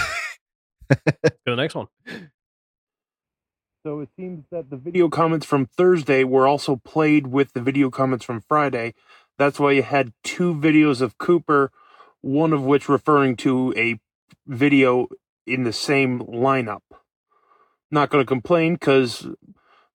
to 0.91 1.33
the 1.47 1.57
next 1.57 1.75
one. 1.75 1.89
So 3.85 4.01
it 4.01 4.11
seems 4.17 4.45
that 4.51 4.71
the 4.71 4.77
video 4.77 5.09
comments 5.09 5.45
from 5.45 5.67
Thursday 5.67 6.23
were 6.25 6.47
also 6.47 6.77
played 6.77 7.27
with 7.27 7.53
the 7.53 7.61
video 7.61 7.91
comments 7.91 8.25
from 8.25 8.41
Friday. 8.41 8.95
That's 9.39 9.59
why 9.59 9.73
you 9.73 9.83
had 9.83 10.13
two 10.23 10.55
videos 10.55 11.01
of 11.01 11.19
Cooper, 11.19 11.73
one 12.21 12.53
of 12.53 12.63
which 12.65 12.89
referring 12.89 13.37
to 13.39 13.75
a 13.77 13.99
video 14.47 15.09
in 15.47 15.65
the 15.65 15.73
same 15.73 16.21
lineup. 16.21 16.83
Not 17.93 18.11
going 18.11 18.23
to 18.23 18.27
complain 18.27 18.75
because 18.75 19.29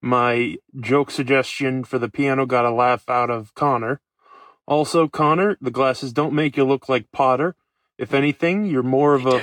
my 0.01 0.57
joke 0.79 1.11
suggestion 1.11 1.83
for 1.83 1.97
the 1.97 2.09
piano 2.09 2.45
got 2.45 2.63
a 2.63 2.71
laugh 2.71 3.09
out 3.09 3.29
of 3.29 3.53
Connor. 3.55 3.99
Also, 4.67 5.07
Connor, 5.07 5.57
the 5.59 5.71
glasses 5.71 6.13
don't 6.13 6.33
make 6.33 6.55
you 6.55 6.63
look 6.63 6.87
like 6.87 7.11
Potter. 7.11 7.55
If 7.97 8.13
anything, 8.13 8.65
you're 8.65 8.83
more 8.83 9.15
of 9.15 9.25
a 9.25 9.41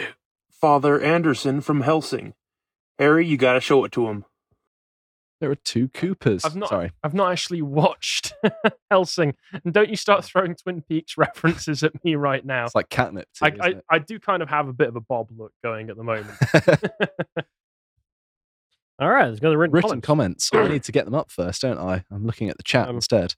Father 0.48 1.00
Anderson 1.00 1.60
from 1.60 1.80
Hellsing. 1.80 2.34
Harry, 2.98 3.26
you 3.26 3.36
got 3.36 3.54
to 3.54 3.60
show 3.60 3.84
it 3.84 3.92
to 3.92 4.06
him. 4.08 4.24
There 5.40 5.50
are 5.50 5.56
two 5.56 5.88
Coopers. 5.88 6.44
I've 6.44 6.54
not, 6.54 6.68
Sorry. 6.68 6.92
I've 7.02 7.12
not 7.12 7.32
actually 7.32 7.60
watched 7.60 8.34
Hellsing, 8.90 9.34
and 9.64 9.74
don't 9.74 9.90
you 9.90 9.96
start 9.96 10.24
throwing 10.24 10.54
Twin 10.54 10.80
Peaks 10.82 11.18
references 11.18 11.82
at 11.82 12.04
me 12.04 12.14
right 12.14 12.44
now. 12.44 12.66
It's 12.66 12.74
like 12.74 12.88
catnip. 12.88 13.26
To 13.34 13.44
I, 13.44 13.48
you, 13.48 13.56
I, 13.60 13.68
isn't 13.68 13.84
I 13.90 13.98
do 13.98 14.20
kind 14.20 14.42
of 14.42 14.48
have 14.48 14.68
a 14.68 14.72
bit 14.72 14.88
of 14.88 14.96
a 14.96 15.00
Bob 15.00 15.30
look 15.36 15.52
going 15.62 15.90
at 15.90 15.96
the 15.96 16.04
moment. 16.04 16.38
it? 18.98 19.02
All 19.04 19.10
right, 19.10 19.28
let's 19.28 19.40
go 19.40 19.48
to 19.48 19.50
the 19.52 19.58
written, 19.58 19.74
Written 19.74 20.00
comments. 20.00 20.50
comments. 20.50 20.70
I 20.70 20.72
need 20.72 20.84
to 20.84 20.92
get 20.92 21.04
them 21.04 21.14
up 21.14 21.30
first, 21.30 21.62
don't 21.62 21.78
I? 21.78 22.04
I'm 22.10 22.24
looking 22.26 22.48
at 22.48 22.56
the 22.56 22.62
chat 22.62 22.88
Um, 22.88 22.96
instead. 22.96 23.34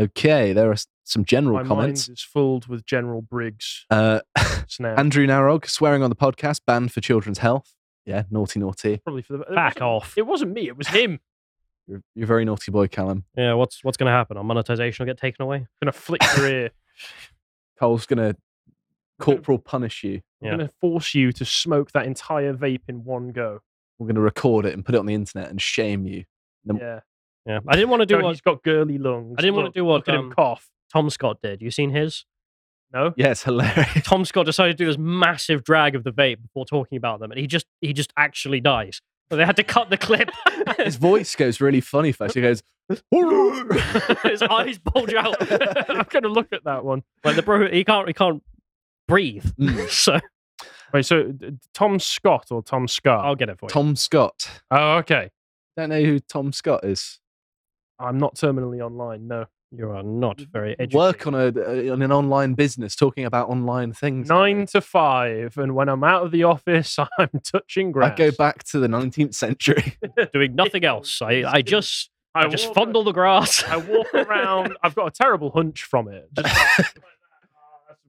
Okay, 0.00 0.52
there 0.52 0.70
are 0.70 0.76
some 1.04 1.24
general 1.24 1.58
My 1.58 1.64
comments. 1.68 2.08
mind 2.08 2.16
is 2.18 2.22
filled 2.22 2.66
with 2.66 2.86
General 2.86 3.20
Briggs 3.22 3.84
Uh. 3.90 4.20
Andrew 4.80 5.26
Narog 5.26 5.68
swearing 5.68 6.02
on 6.02 6.08
the 6.10 6.16
podcast, 6.16 6.60
banned 6.66 6.92
for 6.92 7.00
children's 7.00 7.38
health. 7.38 7.74
Yeah, 8.06 8.22
naughty, 8.30 8.58
naughty. 8.58 8.98
Probably 8.98 9.22
for 9.22 9.34
the 9.34 9.38
Back 9.40 9.74
wasn't- 9.76 9.82
off. 9.82 10.14
It 10.16 10.26
wasn't 10.26 10.52
me. 10.52 10.66
It 10.68 10.76
was 10.76 10.88
him. 10.88 11.20
You're, 11.86 12.02
you're 12.14 12.24
a 12.24 12.26
very 12.26 12.44
naughty 12.44 12.70
boy, 12.72 12.88
Callum. 12.88 13.24
Yeah, 13.36 13.54
what's 13.54 13.84
what's 13.84 13.96
going 13.96 14.06
to 14.06 14.12
happen? 14.12 14.36
Our 14.36 14.44
monetization 14.44 15.04
will 15.04 15.12
get 15.12 15.20
taken 15.20 15.42
away. 15.42 15.66
Gonna 15.82 15.92
flick 15.92 16.22
your 16.36 16.46
ear. 16.48 16.70
Cole's 17.78 18.06
gonna 18.06 18.34
corporal 19.20 19.58
punish 19.58 20.04
you. 20.04 20.14
I'm 20.40 20.46
Yeah. 20.46 20.50
gonna 20.52 20.70
force 20.80 21.14
you 21.14 21.32
to 21.32 21.44
smoke 21.44 21.92
that 21.92 22.06
entire 22.06 22.54
vape 22.54 22.82
in 22.88 23.04
one 23.04 23.32
go. 23.32 23.60
We're 24.02 24.08
gonna 24.08 24.20
record 24.20 24.66
it 24.66 24.74
and 24.74 24.84
put 24.84 24.94
it 24.94 24.98
on 24.98 25.06
the 25.06 25.14
internet 25.14 25.48
and 25.50 25.60
shame 25.62 26.06
you. 26.06 26.24
Then- 26.64 26.76
Yeah. 26.76 27.00
Yeah, 27.44 27.58
I 27.66 27.74
didn't 27.74 27.88
want 27.90 28.00
to 28.02 28.06
do 28.06 28.18
No, 28.18 28.24
what 28.24 28.30
he's 28.30 28.40
got 28.40 28.62
girly 28.62 28.98
lungs. 28.98 29.34
I 29.36 29.42
didn't 29.42 29.56
want 29.56 29.74
to 29.74 29.80
do 29.80 29.84
what 29.84 30.06
Look 30.06 30.08
at 30.10 30.14
him 30.14 30.26
um, 30.26 30.30
cough. 30.32 30.68
Tom 30.92 31.10
Scott 31.10 31.38
did. 31.42 31.60
You 31.60 31.72
seen 31.72 31.90
his? 31.90 32.24
No. 32.92 33.12
Yeah, 33.16 33.30
it's 33.32 33.42
hilarious. 33.42 34.04
Tom 34.04 34.24
Scott 34.24 34.46
decided 34.46 34.78
to 34.78 34.84
do 34.84 34.86
this 34.88 34.98
massive 34.98 35.64
drag 35.64 35.96
of 35.96 36.04
the 36.04 36.12
vape 36.12 36.40
before 36.42 36.66
talking 36.66 36.96
about 36.98 37.18
them, 37.18 37.32
and 37.32 37.40
he 37.40 37.48
just 37.48 37.66
he 37.80 37.92
just 37.92 38.12
actually 38.16 38.60
dies. 38.60 39.00
So 39.30 39.36
they 39.36 39.44
had 39.44 39.56
to 39.56 39.64
cut 39.64 39.90
the 39.90 39.96
clip. 39.96 40.30
His 40.78 40.96
voice 40.96 41.34
goes 41.34 41.60
really 41.60 41.80
funny 41.80 42.12
first. 42.12 42.34
He 42.34 42.42
goes, 42.42 42.62
His 44.22 44.42
eyes 44.42 44.78
bulge 44.78 45.14
out. 45.14 45.36
I'm 45.90 46.06
gonna 46.10 46.28
look 46.28 46.52
at 46.52 46.64
that 46.64 46.84
one. 46.84 47.02
like 47.24 47.36
the 47.36 47.42
bro, 47.42 47.68
he 47.70 47.82
can't 47.82 48.06
he 48.06 48.14
can't 48.14 48.42
breathe. 49.08 49.46
Mm. 49.58 49.88
so 49.90 50.20
Wait, 50.92 51.06
so 51.06 51.32
Tom 51.74 51.98
Scott 51.98 52.48
or 52.50 52.62
Tom 52.62 52.86
Scott? 52.88 53.24
I'll 53.24 53.34
get 53.34 53.48
it 53.48 53.58
for 53.58 53.66
you. 53.66 53.70
Tom 53.70 53.96
Scott. 53.96 54.48
Oh, 54.70 54.96
okay. 54.98 55.30
Don't 55.76 55.88
know 55.90 56.02
who 56.02 56.18
Tom 56.20 56.52
Scott 56.52 56.84
is. 56.84 57.18
I'm 57.98 58.18
not 58.18 58.34
terminally 58.36 58.84
online. 58.84 59.28
No. 59.28 59.46
You 59.74 59.90
are 59.90 60.02
not 60.02 60.38
very 60.38 60.72
educated. 60.72 60.94
Work 60.94 61.26
on 61.26 61.34
a 61.34 61.46
uh, 61.46 61.92
on 61.94 62.02
an 62.02 62.12
online 62.12 62.52
business, 62.52 62.94
talking 62.94 63.24
about 63.24 63.48
online 63.48 63.94
things. 63.94 64.28
Nine 64.28 64.66
to 64.66 64.82
five, 64.82 65.56
and 65.56 65.74
when 65.74 65.88
I'm 65.88 66.04
out 66.04 66.24
of 66.24 66.30
the 66.30 66.44
office, 66.44 66.98
I'm 67.18 67.30
touching 67.42 67.90
grass. 67.90 68.12
I 68.12 68.16
go 68.16 68.30
back 68.32 68.64
to 68.64 68.78
the 68.78 68.86
19th 68.86 69.34
century. 69.34 69.96
doing 70.34 70.54
nothing 70.54 70.84
else. 70.84 71.22
I 71.22 71.44
I 71.46 71.62
just 71.66 72.10
I, 72.34 72.48
just 72.48 72.66
walk- 72.66 72.74
fondle 72.74 73.02
the 73.02 73.12
grass. 73.12 73.64
I 73.64 73.78
walk 73.78 74.12
around. 74.12 74.76
I've 74.82 74.94
got 74.94 75.06
a 75.06 75.10
terrible 75.10 75.50
hunch 75.50 75.84
from 75.84 76.08
it. 76.08 76.28
Just 76.34 76.94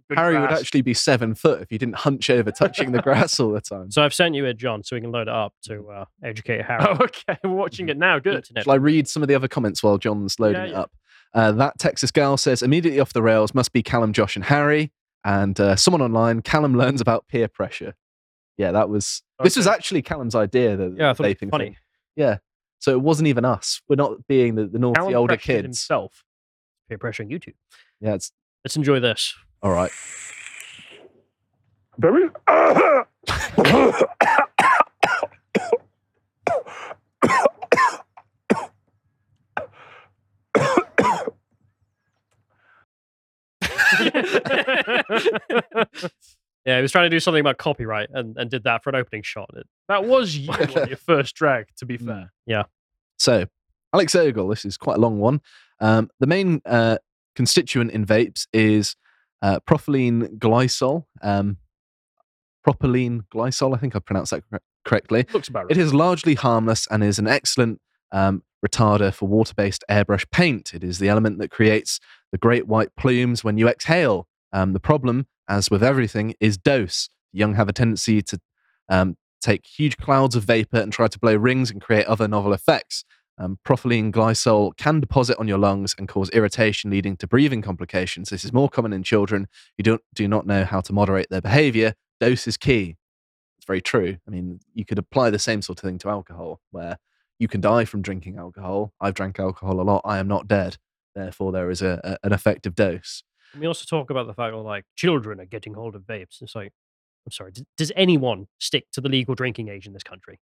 like, 0.09 0.17
"Oh, 0.19 0.21
good 0.21 0.33
Harry 0.33 0.39
would 0.39 0.51
actually 0.51 0.81
be 0.81 0.93
seven 0.93 1.35
foot 1.35 1.61
if 1.61 1.71
you 1.71 1.77
didn't 1.77 1.95
hunch 1.95 2.29
over 2.29 2.51
touching 2.51 2.91
the 2.91 3.01
grass 3.01 3.39
all 3.39 3.51
the 3.51 3.61
time. 3.61 3.91
So 3.91 4.03
I've 4.03 4.13
sent 4.13 4.35
you 4.35 4.45
it, 4.45 4.57
John, 4.57 4.83
so 4.83 4.95
we 4.95 5.01
can 5.01 5.11
load 5.11 5.23
it 5.23 5.33
up 5.33 5.53
to 5.63 5.89
uh, 5.89 6.05
educate 6.23 6.61
Harry. 6.65 6.85
Oh, 6.87 7.03
okay. 7.03 7.37
We're 7.43 7.51
watching 7.51 7.89
it 7.89 7.97
now. 7.97 8.19
Good. 8.19 8.35
Internet. 8.35 8.63
Shall 8.65 8.73
I 8.73 8.77
read 8.77 9.07
some 9.07 9.21
of 9.23 9.29
the 9.29 9.35
other 9.35 9.47
comments 9.47 9.81
while 9.83 9.97
John's 9.97 10.39
loading 10.39 10.61
Yeah, 10.63 10.67
it 10.69 10.73
up? 10.75 10.91
Uh, 11.33 11.51
that 11.53 11.79
Texas 11.79 12.11
gal 12.11 12.37
says 12.37 12.61
immediately 12.61 12.99
off 12.99 13.13
the 13.13 13.21
rails 13.23 13.53
must 13.55 13.73
be 13.73 13.81
Callum, 13.81 14.13
Josh, 14.13 14.35
and 14.35 14.45
Harry. 14.45 14.91
And 15.25 15.59
uh, 15.59 15.75
someone 15.75 16.01
online, 16.01 16.41
Callum 16.41 16.75
learns 16.77 17.01
about 17.01 17.27
peer 17.27 17.47
pressure. 17.47 17.95
Yeah, 18.57 18.71
that 18.73 18.89
was. 18.89 19.23
This 19.41 19.55
was 19.55 19.65
actually 19.67 20.01
Callum's 20.03 20.35
idea. 20.35 20.75
The 20.77 20.93
Yeah, 20.97 21.09
I 21.09 21.13
thought 21.13 21.25
it 21.27 21.39
vaping 21.39 21.43
was 21.45 21.49
funny. 21.51 21.65
thing. 21.65 21.75
Yeah, 22.15 22.37
so 22.79 22.91
it 22.91 23.01
wasn't 23.01 23.27
even 23.27 23.45
us. 23.45 23.81
We're 23.89 23.95
not 23.95 24.27
being 24.27 24.55
the, 24.55 24.67
the 24.67 24.77
naughty 24.77 24.95
Callum 24.99 25.15
older 25.15 25.35
pressured 25.35 25.55
kids. 25.63 25.65
himself. 25.65 26.23
Peer 26.89 26.97
pressure 26.99 27.23
on 27.23 27.29
YouTube. 27.29 27.53
Yeah, 27.99 28.13
it's 28.13 28.31
Let's 28.63 28.75
enjoy 28.75 28.99
this. 28.99 29.33
All 29.63 29.71
right. 29.71 29.91
Very. 31.97 32.29
yeah, 46.65 46.77
he 46.77 46.81
was 46.81 46.91
trying 46.91 47.05
to 47.05 47.09
do 47.09 47.19
something 47.19 47.39
about 47.39 47.57
copyright 47.57 48.09
and, 48.11 48.37
and 48.37 48.49
did 48.49 48.63
that 48.63 48.83
for 48.83 48.89
an 48.89 48.95
opening 48.95 49.23
shot. 49.23 49.49
It, 49.55 49.65
That 49.87 50.05
was 50.05 50.35
you 50.35 50.51
on 50.75 50.87
your 50.87 50.97
first 50.97 51.35
drag, 51.35 51.67
to 51.77 51.85
be 51.85 51.97
fair. 51.97 52.31
Yeah. 52.45 52.63
So, 53.17 53.45
Alex 53.93 54.15
Ogle, 54.15 54.49
this 54.49 54.65
is 54.65 54.77
quite 54.77 54.97
a 54.97 54.99
long 54.99 55.19
one. 55.19 55.41
Um, 55.79 56.09
the 56.19 56.27
main 56.27 56.61
uh, 56.65 56.97
constituent 57.35 57.91
in 57.91 58.05
vapes 58.05 58.47
is 58.51 58.95
uh, 59.43 59.59
propylene 59.69 60.39
glycol. 60.39 61.05
Um, 61.21 61.57
propylene 62.65 63.21
glycol, 63.31 63.75
I 63.75 63.79
think 63.79 63.95
I 63.95 63.99
pronounced 63.99 64.31
that 64.31 64.41
cor- 64.49 64.61
correctly. 64.85 65.27
Looks 65.33 65.49
about 65.49 65.65
right. 65.65 65.71
It 65.71 65.77
is 65.77 65.93
largely 65.93 66.33
harmless 66.33 66.87
and 66.89 67.03
is 67.03 67.19
an 67.19 67.27
excellent 67.27 67.79
um, 68.11 68.41
retarder 68.65 69.13
for 69.13 69.27
water 69.27 69.53
based 69.53 69.83
airbrush 69.91 70.29
paint. 70.31 70.73
It 70.73 70.83
is 70.83 70.97
the 70.97 71.09
element 71.09 71.37
that 71.39 71.51
creates 71.51 71.99
the 72.31 72.37
great 72.37 72.67
white 72.67 72.95
plumes 72.95 73.43
when 73.43 73.57
you 73.57 73.67
exhale. 73.67 74.27
Um, 74.53 74.73
the 74.73 74.79
problem, 74.79 75.27
as 75.49 75.69
with 75.69 75.83
everything, 75.83 76.35
is 76.39 76.57
dose. 76.57 77.09
Young 77.33 77.55
have 77.55 77.67
a 77.67 77.73
tendency 77.73 78.21
to 78.21 78.39
um, 78.87 79.17
take 79.41 79.65
huge 79.65 79.97
clouds 79.97 80.35
of 80.35 80.43
vapor 80.43 80.77
and 80.77 80.93
try 80.93 81.07
to 81.07 81.19
blow 81.19 81.35
rings 81.35 81.69
and 81.69 81.81
create 81.81 82.05
other 82.05 82.27
novel 82.27 82.53
effects. 82.53 83.03
Um, 83.39 83.57
propylene 83.65 84.11
glycol 84.11 84.77
can 84.77 84.99
deposit 84.99 85.37
on 85.39 85.47
your 85.47 85.57
lungs 85.57 85.95
and 85.97 86.07
cause 86.07 86.29
irritation, 86.29 86.91
leading 86.91 87.17
to 87.17 87.27
breathing 87.27 87.61
complications. 87.63 88.29
This 88.29 88.45
is 88.45 88.53
more 88.53 88.69
common 88.69 88.93
in 88.93 89.01
children 89.03 89.47
who 89.77 89.83
don't, 89.83 90.01
do 90.13 90.27
not 90.27 90.45
know 90.45 90.65
how 90.65 90.81
to 90.81 90.93
moderate 90.93 91.29
their 91.29 91.41
behavior. 91.41 91.95
Dose 92.19 92.47
is 92.47 92.57
key. 92.57 92.95
It's 93.57 93.65
very 93.65 93.81
true. 93.81 94.17
I 94.27 94.29
mean, 94.31 94.59
you 94.73 94.85
could 94.85 94.99
apply 94.99 95.31
the 95.31 95.39
same 95.39 95.61
sort 95.63 95.79
of 95.79 95.83
thing 95.83 95.97
to 95.99 96.09
alcohol, 96.09 96.61
where 96.71 96.99
you 97.39 97.47
can 97.47 97.59
die 97.59 97.85
from 97.85 98.01
drinking 98.03 98.37
alcohol. 98.37 98.93
I've 99.01 99.15
drank 99.15 99.39
alcohol 99.39 99.81
a 99.81 99.83
lot. 99.83 100.01
I 100.05 100.19
am 100.19 100.27
not 100.27 100.47
dead. 100.47 100.77
Therefore, 101.15 101.51
there 101.51 101.71
is 101.71 101.81
a, 101.81 101.99
a- 102.03 102.17
an 102.27 102.33
effective 102.33 102.75
dose. 102.75 103.23
And 103.53 103.61
we 103.61 103.67
also 103.67 103.85
talk 103.89 104.09
about 104.09 104.27
the 104.27 104.33
fact 104.33 104.53
that 104.53 104.57
like 104.59 104.85
children 104.95 105.39
are 105.39 105.45
getting 105.45 105.73
hold 105.73 105.95
of 105.95 106.03
vapes. 106.03 106.41
It's 106.41 106.55
like, 106.55 106.71
I'm 107.25 107.31
sorry, 107.31 107.53
does 107.77 107.91
anyone 107.95 108.47
stick 108.59 108.85
to 108.93 109.01
the 109.01 109.09
legal 109.09 109.33
drinking 109.33 109.69
age 109.69 109.87
in 109.87 109.93
this 109.93 110.03
country? 110.03 110.39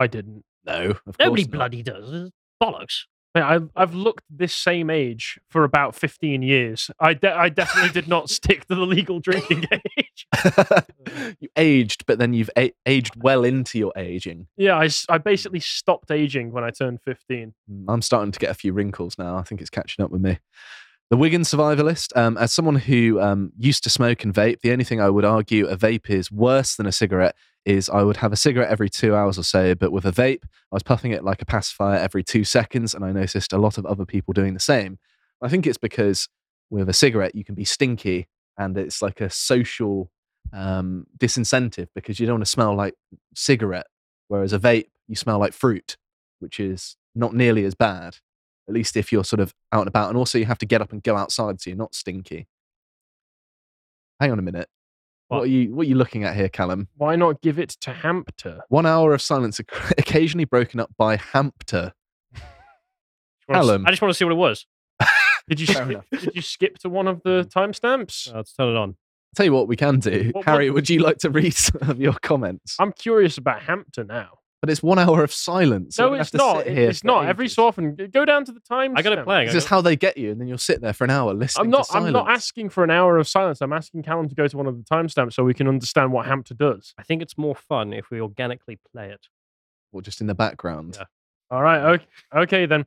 I 0.00 0.06
didn't. 0.06 0.44
No, 0.64 0.94
of 1.06 1.16
Nobody 1.18 1.42
not. 1.44 1.50
bloody 1.52 1.82
does. 1.82 2.12
It's 2.12 2.30
bollocks. 2.62 3.02
I, 3.34 3.60
I've 3.76 3.92
looked 3.94 4.24
this 4.30 4.54
same 4.54 4.88
age 4.88 5.38
for 5.50 5.64
about 5.64 5.94
15 5.94 6.40
years. 6.40 6.90
I, 6.98 7.12
de- 7.12 7.30
I 7.36 7.50
definitely 7.50 7.90
did 7.90 8.08
not 8.08 8.30
stick 8.30 8.66
to 8.68 8.74
the 8.74 8.86
legal 8.86 9.20
drinking 9.20 9.66
age. 9.98 10.26
you 11.38 11.48
aged, 11.54 12.06
but 12.06 12.18
then 12.18 12.32
you've 12.32 12.48
a- 12.56 12.72
aged 12.86 13.12
well 13.22 13.44
into 13.44 13.78
your 13.78 13.92
aging. 13.94 14.46
Yeah, 14.56 14.76
I, 14.78 14.88
I 15.10 15.18
basically 15.18 15.60
stopped 15.60 16.10
aging 16.10 16.50
when 16.50 16.64
I 16.64 16.70
turned 16.70 17.02
15. 17.02 17.52
Mm, 17.70 17.84
I'm 17.88 18.00
starting 18.00 18.32
to 18.32 18.38
get 18.38 18.50
a 18.50 18.54
few 18.54 18.72
wrinkles 18.72 19.18
now. 19.18 19.36
I 19.36 19.42
think 19.42 19.60
it's 19.60 19.68
catching 19.70 20.02
up 20.02 20.10
with 20.10 20.22
me. 20.22 20.38
The 21.08 21.16
Wigan 21.16 21.42
survivalist. 21.42 22.16
Um, 22.16 22.36
as 22.36 22.52
someone 22.52 22.74
who 22.76 23.20
um, 23.20 23.52
used 23.56 23.84
to 23.84 23.90
smoke 23.90 24.24
and 24.24 24.34
vape, 24.34 24.60
the 24.60 24.72
only 24.72 24.82
thing 24.82 25.00
I 25.00 25.08
would 25.08 25.24
argue 25.24 25.68
a 25.68 25.76
vape 25.76 26.10
is 26.10 26.32
worse 26.32 26.74
than 26.74 26.86
a 26.86 26.92
cigarette 26.92 27.36
is 27.64 27.88
I 27.88 28.02
would 28.02 28.16
have 28.18 28.32
a 28.32 28.36
cigarette 28.36 28.70
every 28.70 28.90
two 28.90 29.14
hours 29.14 29.38
or 29.38 29.44
so, 29.44 29.76
but 29.76 29.92
with 29.92 30.04
a 30.04 30.10
vape, 30.10 30.42
I 30.44 30.74
was 30.74 30.82
puffing 30.82 31.12
it 31.12 31.22
like 31.22 31.42
a 31.42 31.46
pacifier 31.46 31.96
every 31.96 32.24
two 32.24 32.42
seconds, 32.42 32.92
and 32.92 33.04
I 33.04 33.12
noticed 33.12 33.52
a 33.52 33.58
lot 33.58 33.78
of 33.78 33.86
other 33.86 34.04
people 34.04 34.34
doing 34.34 34.54
the 34.54 34.60
same. 34.60 34.98
I 35.40 35.48
think 35.48 35.66
it's 35.66 35.78
because 35.78 36.28
with 36.70 36.88
a 36.88 36.92
cigarette 36.92 37.36
you 37.36 37.44
can 37.44 37.54
be 37.54 37.64
stinky, 37.64 38.26
and 38.58 38.76
it's 38.76 39.00
like 39.00 39.20
a 39.20 39.30
social 39.30 40.10
um, 40.52 41.06
disincentive 41.18 41.88
because 41.94 42.18
you 42.18 42.26
don't 42.26 42.36
want 42.36 42.44
to 42.44 42.50
smell 42.50 42.74
like 42.74 42.94
cigarette, 43.34 43.86
whereas 44.26 44.52
a 44.52 44.58
vape 44.58 44.88
you 45.06 45.14
smell 45.14 45.38
like 45.38 45.52
fruit, 45.52 45.96
which 46.40 46.58
is 46.58 46.96
not 47.14 47.32
nearly 47.32 47.64
as 47.64 47.76
bad. 47.76 48.18
At 48.68 48.74
least 48.74 48.96
if 48.96 49.12
you're 49.12 49.24
sort 49.24 49.40
of 49.40 49.54
out 49.72 49.80
and 49.80 49.88
about, 49.88 50.08
and 50.08 50.18
also 50.18 50.38
you 50.38 50.44
have 50.46 50.58
to 50.58 50.66
get 50.66 50.80
up 50.82 50.92
and 50.92 51.02
go 51.02 51.16
outside, 51.16 51.60
so 51.60 51.70
you're 51.70 51.76
not 51.76 51.94
stinky. 51.94 52.48
Hang 54.20 54.32
on 54.32 54.38
a 54.38 54.42
minute. 54.42 54.68
What, 55.28 55.38
What? 55.38 55.42
are 55.44 55.46
you 55.50 55.74
What 55.74 55.86
are 55.86 55.88
you 55.88 55.94
looking 55.96 56.24
at 56.24 56.34
here, 56.36 56.48
Callum? 56.48 56.88
Why 56.96 57.16
not 57.16 57.40
give 57.42 57.58
it 57.58 57.70
to 57.82 57.92
Hampter? 57.92 58.60
One 58.68 58.86
hour 58.86 59.12
of 59.14 59.22
silence, 59.22 59.60
occasionally 59.98 60.44
broken 60.44 60.80
up 60.80 60.90
by 60.96 61.16
Hampter. 61.16 61.92
Wanna 63.48 63.60
Callum. 63.60 63.86
I 63.86 63.90
just 63.90 64.02
want 64.02 64.10
to 64.10 64.14
see 64.18 64.24
what 64.24 64.32
it 64.32 64.36
was. 64.36 64.66
Did 65.48 65.60
you 65.60 65.66
skip, 65.66 66.04
did 66.10 66.34
you 66.34 66.42
skip 66.42 66.78
to 66.78 66.88
one 66.88 67.06
of 67.06 67.22
the 67.22 67.48
timestamps? 67.54 68.28
Uh, 68.32 68.38
let's 68.38 68.52
turn 68.52 68.70
it 68.70 68.76
on. 68.76 68.96
Tell 69.36 69.46
you 69.46 69.52
what 69.52 69.68
we 69.68 69.76
can 69.76 70.00
do. 70.00 70.30
What- 70.32 70.44
Harry, 70.44 70.70
what- 70.70 70.74
would 70.76 70.90
you 70.90 70.98
like 71.00 71.18
to 71.18 71.30
read 71.30 71.54
some 71.54 71.88
of 71.88 72.00
your 72.00 72.14
comments? 72.14 72.74
I'm 72.80 72.92
curious 72.92 73.38
about 73.38 73.62
Hampter 73.62 74.02
now. 74.02 74.38
But 74.62 74.70
it's 74.70 74.82
one 74.82 74.98
hour 74.98 75.22
of 75.22 75.32
silence. 75.32 75.96
so 75.96 76.08
No, 76.08 76.14
it's 76.14 76.32
not. 76.32 76.66
here 76.66 76.88
It's 76.90 77.00
for 77.00 77.06
not. 77.08 77.26
Every 77.26 77.46
so 77.48 77.66
often, 77.66 77.94
go 78.10 78.24
down 78.24 78.44
to 78.46 78.52
the 78.52 78.60
time. 78.60 78.96
I 78.96 79.02
got 79.02 79.12
it 79.12 79.22
playing. 79.24 79.48
I 79.50 79.52
This 79.52 79.64
is 79.64 79.68
how 79.68 79.80
they 79.82 79.96
get 79.96 80.16
you, 80.16 80.30
and 80.30 80.40
then 80.40 80.48
you'll 80.48 80.56
sit 80.58 80.80
there 80.80 80.94
for 80.94 81.04
an 81.04 81.10
hour 81.10 81.34
listening 81.34 81.66
I'm 81.66 81.70
not. 81.70 81.86
to. 81.88 81.96
I'm 81.98 82.12
not 82.12 82.30
asking 82.30 82.70
for 82.70 82.82
an 82.82 82.90
hour 82.90 83.18
of 83.18 83.28
silence. 83.28 83.60
I'm 83.60 83.72
asking 83.74 84.02
Callum 84.02 84.28
to 84.28 84.34
go 84.34 84.48
to 84.48 84.56
one 84.56 84.66
of 84.66 84.76
the 84.78 84.82
timestamps 84.84 85.34
so 85.34 85.44
we 85.44 85.52
can 85.54 85.68
understand 85.68 86.10
what 86.12 86.26
Hampter 86.26 86.54
does. 86.54 86.94
I 86.98 87.02
think 87.02 87.20
it's 87.22 87.36
more 87.36 87.54
fun 87.54 87.92
if 87.92 88.10
we 88.10 88.20
organically 88.20 88.78
play 88.92 89.10
it. 89.10 89.26
Or 89.92 90.00
just 90.00 90.20
in 90.22 90.26
the 90.26 90.34
background. 90.34 90.96
Yeah. 90.98 91.04
All 91.50 91.62
right. 91.62 91.80
Okay, 91.94 92.06
okay 92.34 92.66
then. 92.66 92.86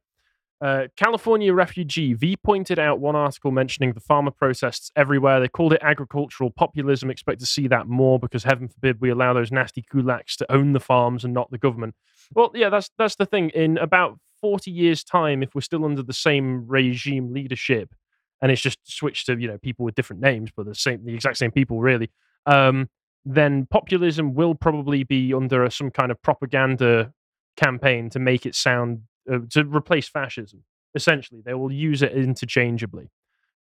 Uh, 0.62 0.88
California 0.98 1.54
refugee 1.54 2.14
V 2.14 2.36
pointed 2.36 2.80
out 2.80 3.00
one 3.00 3.16
article 3.16 3.50
mentioning 3.50 3.94
the 3.94 4.02
farmer 4.02 4.32
protests 4.32 4.92
everywhere. 4.96 5.40
They 5.40 5.48
called 5.48 5.72
it 5.72 5.80
agricultural 5.82 6.52
populism. 6.52 7.10
Expect 7.10 7.40
to 7.40 7.46
see 7.46 7.68
that 7.70 7.88
more 7.88 8.20
because 8.20 8.44
heaven 8.44 8.68
forbid 8.68 9.00
we 9.00 9.10
allow 9.10 9.34
those 9.34 9.54
nasty 9.54 9.82
kulaks 9.82 10.36
to 10.38 10.52
own 10.52 10.74
the 10.74 10.82
farms 10.82 11.24
and 11.24 11.34
not 11.34 11.50
the 11.50 11.58
government. 11.58 11.96
Well, 12.34 12.52
yeah, 12.54 12.70
that's 12.70 12.92
that's 12.98 13.16
the 13.16 13.26
thing. 13.26 13.50
In 13.52 13.78
about 13.78 14.20
forty 14.42 14.70
years' 14.70 15.04
time, 15.04 15.42
if 15.44 15.56
we're 15.56 15.62
still 15.62 15.86
under 15.86 16.04
the 16.04 16.14
same 16.14 16.68
regime 16.68 17.32
leadership, 17.32 17.96
and 18.42 18.52
it's 18.52 18.62
just 18.62 18.80
switched 18.84 19.28
to 19.28 19.40
you 19.40 19.48
know 19.48 19.58
people 19.60 19.86
with 19.86 19.96
different 19.96 20.22
names, 20.22 20.50
but 20.56 20.66
the 20.66 20.76
same, 20.76 21.06
the 21.06 21.14
exact 21.14 21.38
same 21.38 21.52
people, 21.52 21.80
really. 21.80 22.12
Um, 22.46 22.90
then 23.24 23.66
populism 23.66 24.34
will 24.34 24.56
probably 24.56 25.04
be 25.04 25.34
under 25.34 25.70
some 25.70 25.92
kind 25.92 26.12
of 26.12 26.22
propaganda 26.22 27.14
campaign 27.56 28.10
to 28.10 28.20
make 28.20 28.46
it 28.46 28.56
sound 28.56 29.02
uh, 29.32 29.40
to 29.52 29.64
replace 29.64 30.08
fascism. 30.08 30.64
Essentially, 30.96 31.42
they 31.44 31.54
will 31.54 31.72
use 31.72 32.02
it 32.02 32.14
interchangeably. 32.14 33.10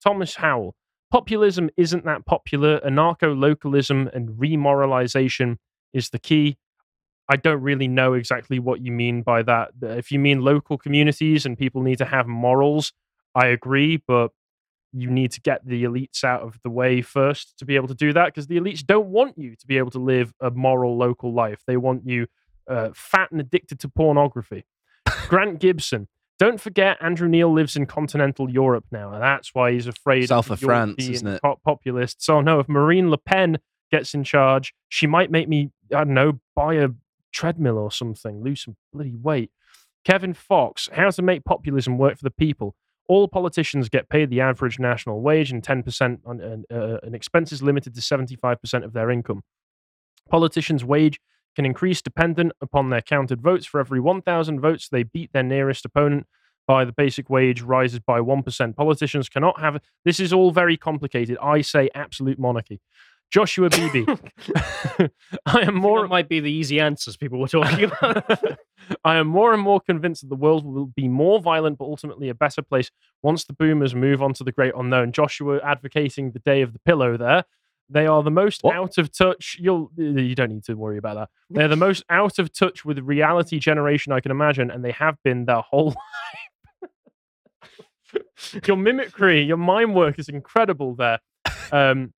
Thomas 0.03 0.37
Howell. 0.37 0.75
Populism 1.11 1.71
isn't 1.77 2.05
that 2.05 2.27
popular. 2.27 2.81
Anarcho 2.81 3.39
localism 3.39 4.11
and 4.13 4.31
remoralization 4.31 5.57
is 5.93 6.11
the 6.11 6.19
key. 6.19 6.59
I 7.29 7.37
don't 7.37 7.63
really 7.63 7.89
know 7.89 8.15
exactly 8.15 8.59
what 8.59 8.81
you 8.81 8.93
mean 8.93 9.23
by 9.23 9.43
that. 9.43 9.71
If 9.83 10.13
you 10.13 10.19
mean 10.19 10.43
local 10.43 10.79
communities 10.79 11.45
and 11.47 11.59
people 11.59 11.83
need 11.83 11.99
to 11.99 12.05
have 12.05 12.27
morals, 12.27 12.93
I 13.35 13.47
agree, 13.47 14.03
but 14.07 14.31
you 14.93 15.11
need 15.11 15.33
to 15.33 15.41
get 15.41 15.67
the 15.67 15.85
elites 15.85 16.25
out 16.25 16.43
of 16.43 16.59
the 16.63 16.71
way 16.71 17.03
first 17.03 17.59
to 17.59 17.65
be 17.65 17.77
able 17.77 17.89
to 17.89 17.95
do 17.95 18.13
that 18.13 18.27
because 18.27 18.47
the 18.47 18.59
elites 18.59 18.85
don't 18.85 19.09
want 19.09 19.37
you 19.37 19.57
to 19.57 19.67
be 19.67 19.79
able 19.79 19.91
to 19.91 19.99
live 19.99 20.33
a 20.41 20.51
moral 20.51 20.97
local 20.97 21.33
life. 21.35 21.63
They 21.67 21.77
want 21.77 22.07
you 22.07 22.27
uh, 22.69 22.91
fat 22.95 23.31
and 23.31 23.41
addicted 23.41 23.81
to 23.81 23.89
pornography. 23.89 24.65
Grant 25.29 25.59
Gibson. 25.61 26.09
Don't 26.39 26.61
forget, 26.61 26.99
Andrew 27.01 27.29
Neil 27.29 27.51
lives 27.51 27.77
in 27.77 27.87
continental 27.87 28.51
Europe 28.51 28.85
now, 28.91 29.13
and 29.13 29.23
that's 29.23 29.55
why 29.55 29.73
he's 29.73 29.87
afraid 29.87 30.29
South 30.29 30.49
the 30.49 30.55
of 30.55 30.61
France, 30.61 31.09
isn't 31.09 31.27
it? 31.27 31.43
pop- 31.43 31.63
populists. 31.63 32.27
So 32.27 32.41
no, 32.43 32.61
if 32.61 32.69
Marine 32.69 33.11
Le 33.11 33.17
Pen 33.17 33.59
gets 33.91 34.13
in 34.13 34.23
charge, 34.23 34.75
she 34.89 35.07
might 35.07 35.31
make 35.31 35.49
me, 35.49 35.71
I 35.95 36.05
don't 36.05 36.15
know, 36.15 36.41
buy 36.55 36.75
a 36.75 36.89
treadmill 37.33 37.79
or 37.79 37.91
something, 37.91 38.43
lose 38.43 38.65
some 38.65 38.77
bloody 38.93 39.15
weight. 39.15 39.51
Kevin 40.05 40.35
Fox, 40.35 40.89
how 40.93 41.11
to 41.11 41.23
make 41.23 41.45
populism 41.45 41.97
work 41.97 42.19
for 42.19 42.25
the 42.25 42.31
people. 42.31 42.77
All 43.09 43.29
politicians 43.29 43.89
get 43.89 44.09
paid 44.09 44.31
the 44.31 44.41
average 44.41 44.79
national 44.79 45.21
wage 45.21 45.51
and 45.51 45.63
10% 45.63 46.19
on 46.27 46.65
uh, 46.71 46.99
and 47.03 47.15
expenses 47.15 47.63
limited 47.63 47.95
to 47.95 48.01
75% 48.01 48.85
of 48.85 48.93
their 48.93 49.11
income. 49.11 49.43
Politicians' 50.29 50.85
wage 50.85 51.21
can 51.57 51.67
increase 51.67 52.01
dependent 52.03 52.53
upon 52.61 52.91
their 52.91 53.01
counted 53.03 53.41
votes. 53.43 53.67
For 53.67 53.81
every 53.81 53.99
1,000 53.99 54.61
votes 54.61 54.89
they 54.89 55.03
beat 55.03 55.33
their 55.33 55.43
nearest 55.43 55.85
opponent 55.85 56.27
by, 56.69 56.85
the 56.85 56.93
basic 56.93 57.31
wage 57.31 57.63
rises 57.63 58.01
by 58.01 58.21
1%. 58.21 58.77
Politicians 58.77 59.29
cannot 59.29 59.61
have. 59.61 59.81
This 60.05 60.21
is 60.21 60.33
all 60.33 60.51
very 60.51 60.77
complicated. 60.77 61.39
I 61.43 61.63
say 61.63 61.89
absolute 61.95 62.39
monarchy. 62.39 62.81
Joshua 63.31 63.71
Beebe. 63.71 64.05
I 65.47 65.61
am 65.63 65.75
More 65.75 65.99
more. 65.99 66.09
might 66.09 66.29
be 66.29 66.41
the 66.41 66.51
easy 66.51 66.79
answers 66.79 67.17
people 67.17 67.41
were 67.41 67.49
talking 67.49 67.85
about. 68.01 68.59
I 69.05 69.17
am 69.17 69.27
more 69.27 69.53
and 69.53 69.63
more 69.63 69.81
convinced 69.81 70.23
that 70.23 70.29
the 70.29 70.37
world 70.37 70.65
will 70.65 70.87
be 70.87 71.09
more 71.09 71.41
violent, 71.41 71.79
but 71.79 71.87
ultimately 71.87 72.29
a 72.29 72.35
better 72.35 72.63
place 72.63 72.91
once 73.23 73.45
the 73.45 73.53
boomers 73.53 73.95
move 73.95 74.23
on 74.23 74.33
to 74.35 74.45
the 74.45 74.53
great 74.53 74.75
unknown. 74.77 75.13
Joshua 75.13 75.59
advocating 75.63 76.31
the 76.33 76.39
day 76.41 76.63
of 76.63 76.73
the 76.73 76.79
pillow 76.81 77.17
there. 77.17 77.45
They 77.89 78.07
are 78.07 78.23
the 78.23 78.31
most 78.31 78.63
What? 78.63 78.75
out 78.75 78.99
of 78.99 79.17
touch. 79.17 79.57
You'll 79.61 79.91
you 79.97 80.35
don't 80.35 80.51
need 80.51 80.65
to 80.65 80.75
worry 80.75 80.99
about 80.99 81.15
that. 81.17 81.29
They're 81.51 81.69
the 81.69 81.77
most 81.77 82.05
out 82.11 82.39
of 82.39 82.53
touch 82.53 82.85
with 82.85 82.99
reality 82.99 83.59
generation 83.59 84.13
I 84.13 84.21
can 84.21 84.31
imagine, 84.31 84.71
and 84.71 84.85
they 84.85 84.93
have 84.93 85.17
been 85.23 85.45
their 85.45 85.61
whole 85.61 85.95
life. 88.13 88.21
your 88.67 88.77
mimicry, 88.77 89.43
your 89.43 89.57
mime 89.57 89.95
work 89.95 90.19
is 90.19 90.29
incredible 90.29 90.95
there. 90.95 91.19
Um, 91.73 92.13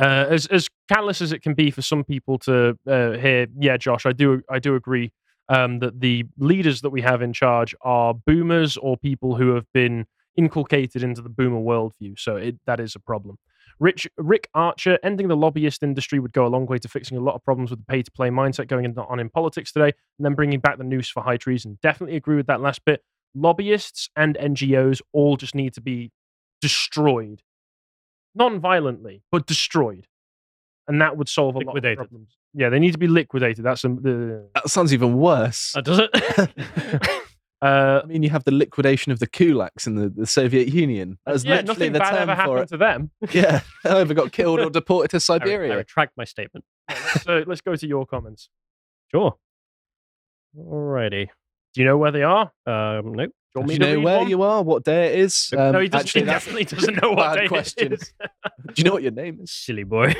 uh, 0.00 0.26
as 0.30 0.46
as 0.46 0.68
callous 0.88 1.20
as 1.20 1.32
it 1.32 1.40
can 1.42 1.54
be 1.54 1.70
for 1.70 1.82
some 1.82 2.04
people 2.04 2.38
to 2.38 2.76
uh, 2.88 3.12
hear, 3.12 3.46
yeah, 3.58 3.76
Josh, 3.76 4.06
I 4.06 4.12
do 4.12 4.42
I 4.50 4.58
do 4.58 4.74
agree 4.74 5.12
um, 5.48 5.80
that 5.80 6.00
the 6.00 6.24
leaders 6.38 6.80
that 6.80 6.90
we 6.90 7.02
have 7.02 7.22
in 7.22 7.32
charge 7.32 7.74
are 7.82 8.14
boomers 8.14 8.76
or 8.76 8.96
people 8.96 9.36
who 9.36 9.54
have 9.54 9.66
been 9.74 10.06
inculcated 10.36 11.02
into 11.02 11.20
the 11.20 11.28
boomer 11.28 11.60
worldview. 11.60 12.18
So 12.18 12.36
it, 12.36 12.56
that 12.66 12.80
is 12.80 12.94
a 12.94 13.00
problem. 13.00 13.36
Rich, 13.80 14.06
Rick 14.18 14.48
Archer, 14.54 14.98
ending 15.02 15.28
the 15.28 15.36
lobbyist 15.36 15.82
industry 15.82 16.18
would 16.20 16.32
go 16.32 16.46
a 16.46 16.48
long 16.48 16.66
way 16.66 16.78
to 16.78 16.88
fixing 16.88 17.16
a 17.16 17.20
lot 17.20 17.34
of 17.34 17.42
problems 17.42 17.70
with 17.70 17.80
the 17.80 17.86
pay 17.86 18.02
to 18.02 18.10
play 18.10 18.28
mindset 18.28 18.68
going 18.68 18.94
on 18.98 19.18
in 19.18 19.30
politics 19.30 19.72
today, 19.72 19.86
and 20.18 20.24
then 20.24 20.34
bringing 20.34 20.60
back 20.60 20.76
the 20.78 20.84
noose 20.84 21.08
for 21.08 21.22
high 21.22 21.38
treason. 21.38 21.78
Definitely 21.82 22.16
agree 22.16 22.36
with 22.36 22.46
that 22.46 22.60
last 22.60 22.84
bit. 22.84 23.02
Lobbyists 23.34 24.10
and 24.16 24.36
NGOs 24.36 25.00
all 25.12 25.36
just 25.36 25.54
need 25.54 25.72
to 25.74 25.80
be 25.80 26.12
destroyed, 26.60 27.42
non 28.34 28.60
violently, 28.60 29.22
but 29.32 29.46
destroyed. 29.46 30.06
And 30.86 31.00
that 31.00 31.16
would 31.16 31.28
solve 31.28 31.54
a 31.54 31.58
Liquidated. 31.60 31.98
lot 31.98 32.04
of 32.04 32.10
problems. 32.10 32.36
Yeah, 32.52 32.68
they 32.68 32.80
need 32.80 32.92
to 32.92 32.98
be 32.98 33.06
liquidated. 33.06 33.64
That's 33.64 33.80
some, 33.80 34.02
the. 34.02 34.48
That 34.56 34.68
sounds 34.68 34.92
even 34.92 35.16
worse. 35.16 35.74
Uh, 35.76 35.80
does 35.80 36.00
it? 36.00 36.10
Uh, 37.62 38.00
I 38.02 38.06
mean, 38.06 38.22
you 38.22 38.30
have 38.30 38.44
the 38.44 38.52
liquidation 38.52 39.12
of 39.12 39.18
the 39.18 39.26
kulaks 39.26 39.86
in 39.86 39.94
the, 39.94 40.08
the 40.08 40.26
Soviet 40.26 40.68
Union. 40.68 41.18
That 41.26 41.32
was 41.32 41.44
yeah, 41.44 41.56
literally 41.56 41.66
nothing 41.66 41.92
the 41.92 41.98
bad 41.98 42.10
term 42.10 42.30
ever 42.30 42.34
happened 42.34 42.68
to 42.68 42.76
them. 42.76 43.10
Yeah, 43.32 43.60
they 43.84 43.90
either 43.90 44.14
got 44.14 44.32
killed 44.32 44.60
or 44.60 44.70
deported 44.70 45.10
to 45.10 45.16
I, 45.16 45.18
Siberia. 45.18 45.74
I 45.74 45.76
retract 45.76 46.16
my 46.16 46.24
statement. 46.24 46.64
so 47.22 47.44
let's 47.46 47.60
go 47.60 47.76
to 47.76 47.86
your 47.86 48.06
comments. 48.06 48.48
Sure. 49.10 49.36
Alrighty. 50.58 51.28
Do 51.74 51.80
you 51.80 51.86
know 51.86 51.98
where 51.98 52.10
they 52.10 52.22
are? 52.22 52.50
Um, 52.66 53.12
nope. 53.12 53.32
Do 53.54 53.62
you 53.66 53.72
you 53.72 53.78
know 53.78 54.00
where 54.00 54.18
one? 54.20 54.30
you 54.30 54.42
are? 54.42 54.62
What 54.62 54.84
day 54.84 55.12
it 55.12 55.18
is? 55.20 55.52
Um, 55.56 55.72
no, 55.72 55.80
he, 55.80 55.88
doesn't, 55.88 56.06
actually, 56.06 56.20
he 56.20 56.26
definitely 56.26 56.64
doesn't 56.64 57.02
know 57.02 57.12
what 57.12 57.36
day 57.36 57.48
question. 57.48 57.92
it 57.92 58.00
is. 58.00 58.12
Do 58.20 58.74
you 58.76 58.84
know 58.84 58.92
what 58.92 59.02
your 59.02 59.12
name 59.12 59.40
is? 59.42 59.50
Silly 59.50 59.82
boy. 59.82 60.14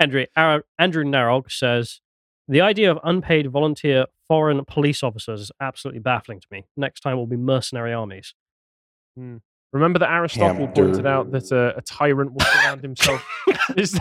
Andrew, 0.00 0.26
Andrew 0.36 1.04
Narog 1.04 1.52
says 1.52 2.00
the 2.48 2.60
idea 2.60 2.90
of 2.90 2.98
unpaid 3.04 3.50
volunteer 3.50 4.06
foreign 4.28 4.64
police 4.64 5.02
officers 5.02 5.40
is 5.40 5.52
absolutely 5.60 6.00
baffling 6.00 6.40
to 6.40 6.46
me. 6.50 6.64
Next 6.76 7.00
time 7.00 7.16
will 7.16 7.26
be 7.26 7.36
mercenary 7.36 7.92
armies. 7.92 8.34
Remember 9.72 9.98
that 9.98 10.10
Aristotle 10.10 10.66
Hamster. 10.66 10.84
pointed 10.84 11.06
out 11.06 11.30
that 11.32 11.52
uh, 11.52 11.72
a 11.76 11.82
tyrant 11.82 12.32
will 12.32 12.40
surround 12.40 12.82
himself. 12.82 13.24
is 13.76 13.98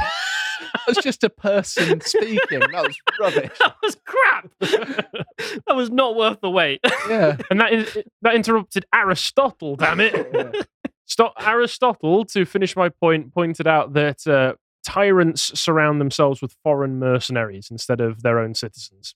That 0.73 0.95
was 0.95 0.97
just 0.97 1.23
a 1.23 1.29
person 1.29 2.01
speaking. 2.01 2.59
That 2.59 2.87
was 2.87 2.97
rubbish. 3.19 3.51
that 3.59 3.75
was 3.81 3.97
crap. 4.05 4.49
that 4.59 5.75
was 5.75 5.89
not 5.89 6.15
worth 6.15 6.41
the 6.41 6.49
wait. 6.49 6.81
Yeah. 7.07 7.37
and 7.49 7.59
that 7.61 7.73
is, 7.73 7.97
that 8.21 8.35
interrupted 8.35 8.85
Aristotle. 8.93 9.75
Damn 9.75 9.99
it! 9.99 10.67
Stop. 11.05 11.35
Aristotle, 11.39 12.25
to 12.25 12.45
finish 12.45 12.75
my 12.75 12.89
point, 12.89 13.33
pointed 13.33 13.67
out 13.67 13.93
that 13.93 14.25
uh, 14.25 14.53
tyrants 14.85 15.59
surround 15.59 15.99
themselves 16.01 16.41
with 16.41 16.55
foreign 16.63 16.99
mercenaries 16.99 17.69
instead 17.71 18.01
of 18.01 18.21
their 18.23 18.39
own 18.39 18.53
citizens. 18.53 19.15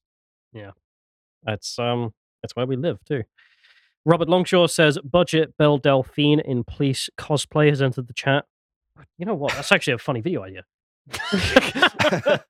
Yeah, 0.53 0.71
that's 1.43 1.77
um 1.79 2.13
that's 2.41 2.55
where 2.55 2.65
we 2.65 2.75
live 2.75 2.99
too. 3.05 3.23
Robert 4.05 4.27
Longshaw 4.29 4.69
says 4.69 4.97
budget 5.03 5.57
Belle 5.57 5.77
Delphine 5.77 6.39
in 6.39 6.63
police 6.63 7.09
cosplay 7.17 7.69
has 7.69 7.81
entered 7.81 8.07
the 8.07 8.13
chat. 8.13 8.45
You 9.17 9.25
know 9.25 9.35
what? 9.35 9.53
That's 9.53 9.71
actually 9.71 9.93
a 9.93 9.97
funny 9.97 10.21
video 10.21 10.43
idea. 10.43 10.63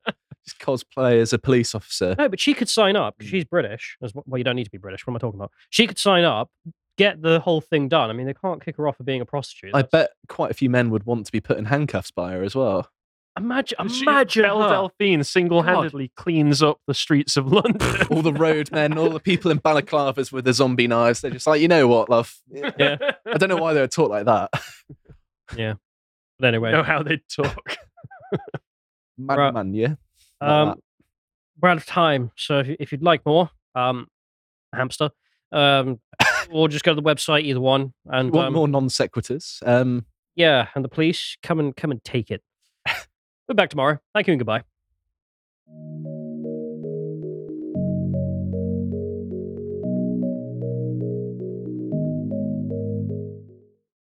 Just 0.45 0.59
cosplay 0.59 1.19
as 1.19 1.33
a 1.33 1.39
police 1.39 1.75
officer. 1.75 2.15
No, 2.17 2.29
but 2.29 2.39
she 2.39 2.53
could 2.53 2.69
sign 2.69 2.95
up. 2.95 3.15
she's 3.21 3.43
British. 3.43 3.97
As 4.01 4.13
well, 4.13 4.23
well, 4.27 4.37
you 4.37 4.43
don't 4.45 4.55
need 4.55 4.63
to 4.63 4.71
be 4.71 4.77
British. 4.77 5.05
What 5.05 5.11
am 5.11 5.17
I 5.17 5.19
talking 5.19 5.39
about? 5.39 5.51
She 5.69 5.87
could 5.87 5.99
sign 5.99 6.23
up, 6.23 6.49
get 6.97 7.21
the 7.21 7.39
whole 7.41 7.59
thing 7.59 7.89
done. 7.89 8.09
I 8.09 8.13
mean, 8.13 8.27
they 8.27 8.33
can't 8.33 8.63
kick 8.63 8.77
her 8.77 8.87
off 8.87 8.95
for 8.97 9.03
being 9.03 9.19
a 9.19 9.25
prostitute. 9.25 9.71
I 9.73 9.81
That's- 9.81 9.91
bet 9.91 10.11
quite 10.29 10.51
a 10.51 10.53
few 10.53 10.69
men 10.69 10.89
would 10.91 11.05
want 11.05 11.25
to 11.25 11.31
be 11.31 11.41
put 11.41 11.57
in 11.57 11.65
handcuffs 11.65 12.11
by 12.11 12.31
her 12.31 12.43
as 12.43 12.55
well. 12.55 12.89
Imagine, 13.37 13.87
She- 13.89 14.01
imagine 14.03 14.43
Belle 14.43 14.61
her. 14.63 14.69
Delphine 14.69 15.23
single-handedly 15.23 16.11
cleans 16.15 16.61
up 16.63 16.79
the 16.87 16.93
streets 16.93 17.37
of 17.37 17.51
London. 17.51 18.01
all 18.09 18.21
the 18.21 18.33
roadmen, 18.33 18.97
all 18.97 19.09
the 19.09 19.19
people 19.19 19.51
in 19.51 19.59
balaclavas 19.59 20.31
with 20.31 20.45
the 20.45 20.53
zombie 20.53 20.87
knives. 20.87 21.21
They're 21.21 21.31
just 21.31 21.47
like, 21.47 21.61
you 21.61 21.67
know 21.67 21.87
what, 21.87 22.09
love? 22.09 22.35
Yeah, 22.51 22.97
I 23.25 23.37
don't 23.37 23.49
know 23.49 23.57
why 23.57 23.73
they 23.73 23.81
were 23.81 23.87
taught 23.87 24.09
like 24.09 24.25
that. 24.25 24.49
yeah. 25.57 25.73
But 26.39 26.47
anyway, 26.49 26.71
know 26.71 26.83
how 26.83 27.03
they 27.03 27.21
talk. 27.33 27.77
Man, 29.17 29.37
Right. 29.37 29.53
man, 29.53 29.73
yeah. 29.73 29.95
Like 30.41 30.49
um, 30.51 30.79
we're 31.59 31.69
out 31.69 31.77
of 31.77 31.85
time. 31.85 32.31
So 32.35 32.59
if, 32.59 32.67
you- 32.67 32.77
if 32.79 32.91
you'd 32.91 33.03
like 33.03 33.25
more, 33.25 33.49
um, 33.75 34.07
hamster, 34.73 35.09
um, 35.51 35.99
or 36.51 36.67
just 36.67 36.83
go 36.83 36.91
to 36.93 37.01
the 37.01 37.07
website, 37.07 37.43
either 37.43 37.59
one. 37.61 37.93
And 38.05 38.29
If 38.29 38.33
you 38.33 38.37
want 38.37 38.47
um, 38.47 38.53
more 38.53 38.67
non 38.67 38.87
sequiturs? 38.89 39.65
Um, 39.67 40.05
yeah, 40.35 40.67
and 40.75 40.85
the 40.85 40.89
police 40.89 41.35
come 41.41 41.59
and 41.59 41.75
come 41.75 41.89
and 41.91 42.03
take 42.03 42.29
it. 42.29 42.43
We're 43.47 43.55
back 43.55 43.69
tomorrow. 43.69 43.99
Thank 44.13 44.27
you 44.27 44.33
and 44.33 44.39
goodbye. 44.39 44.63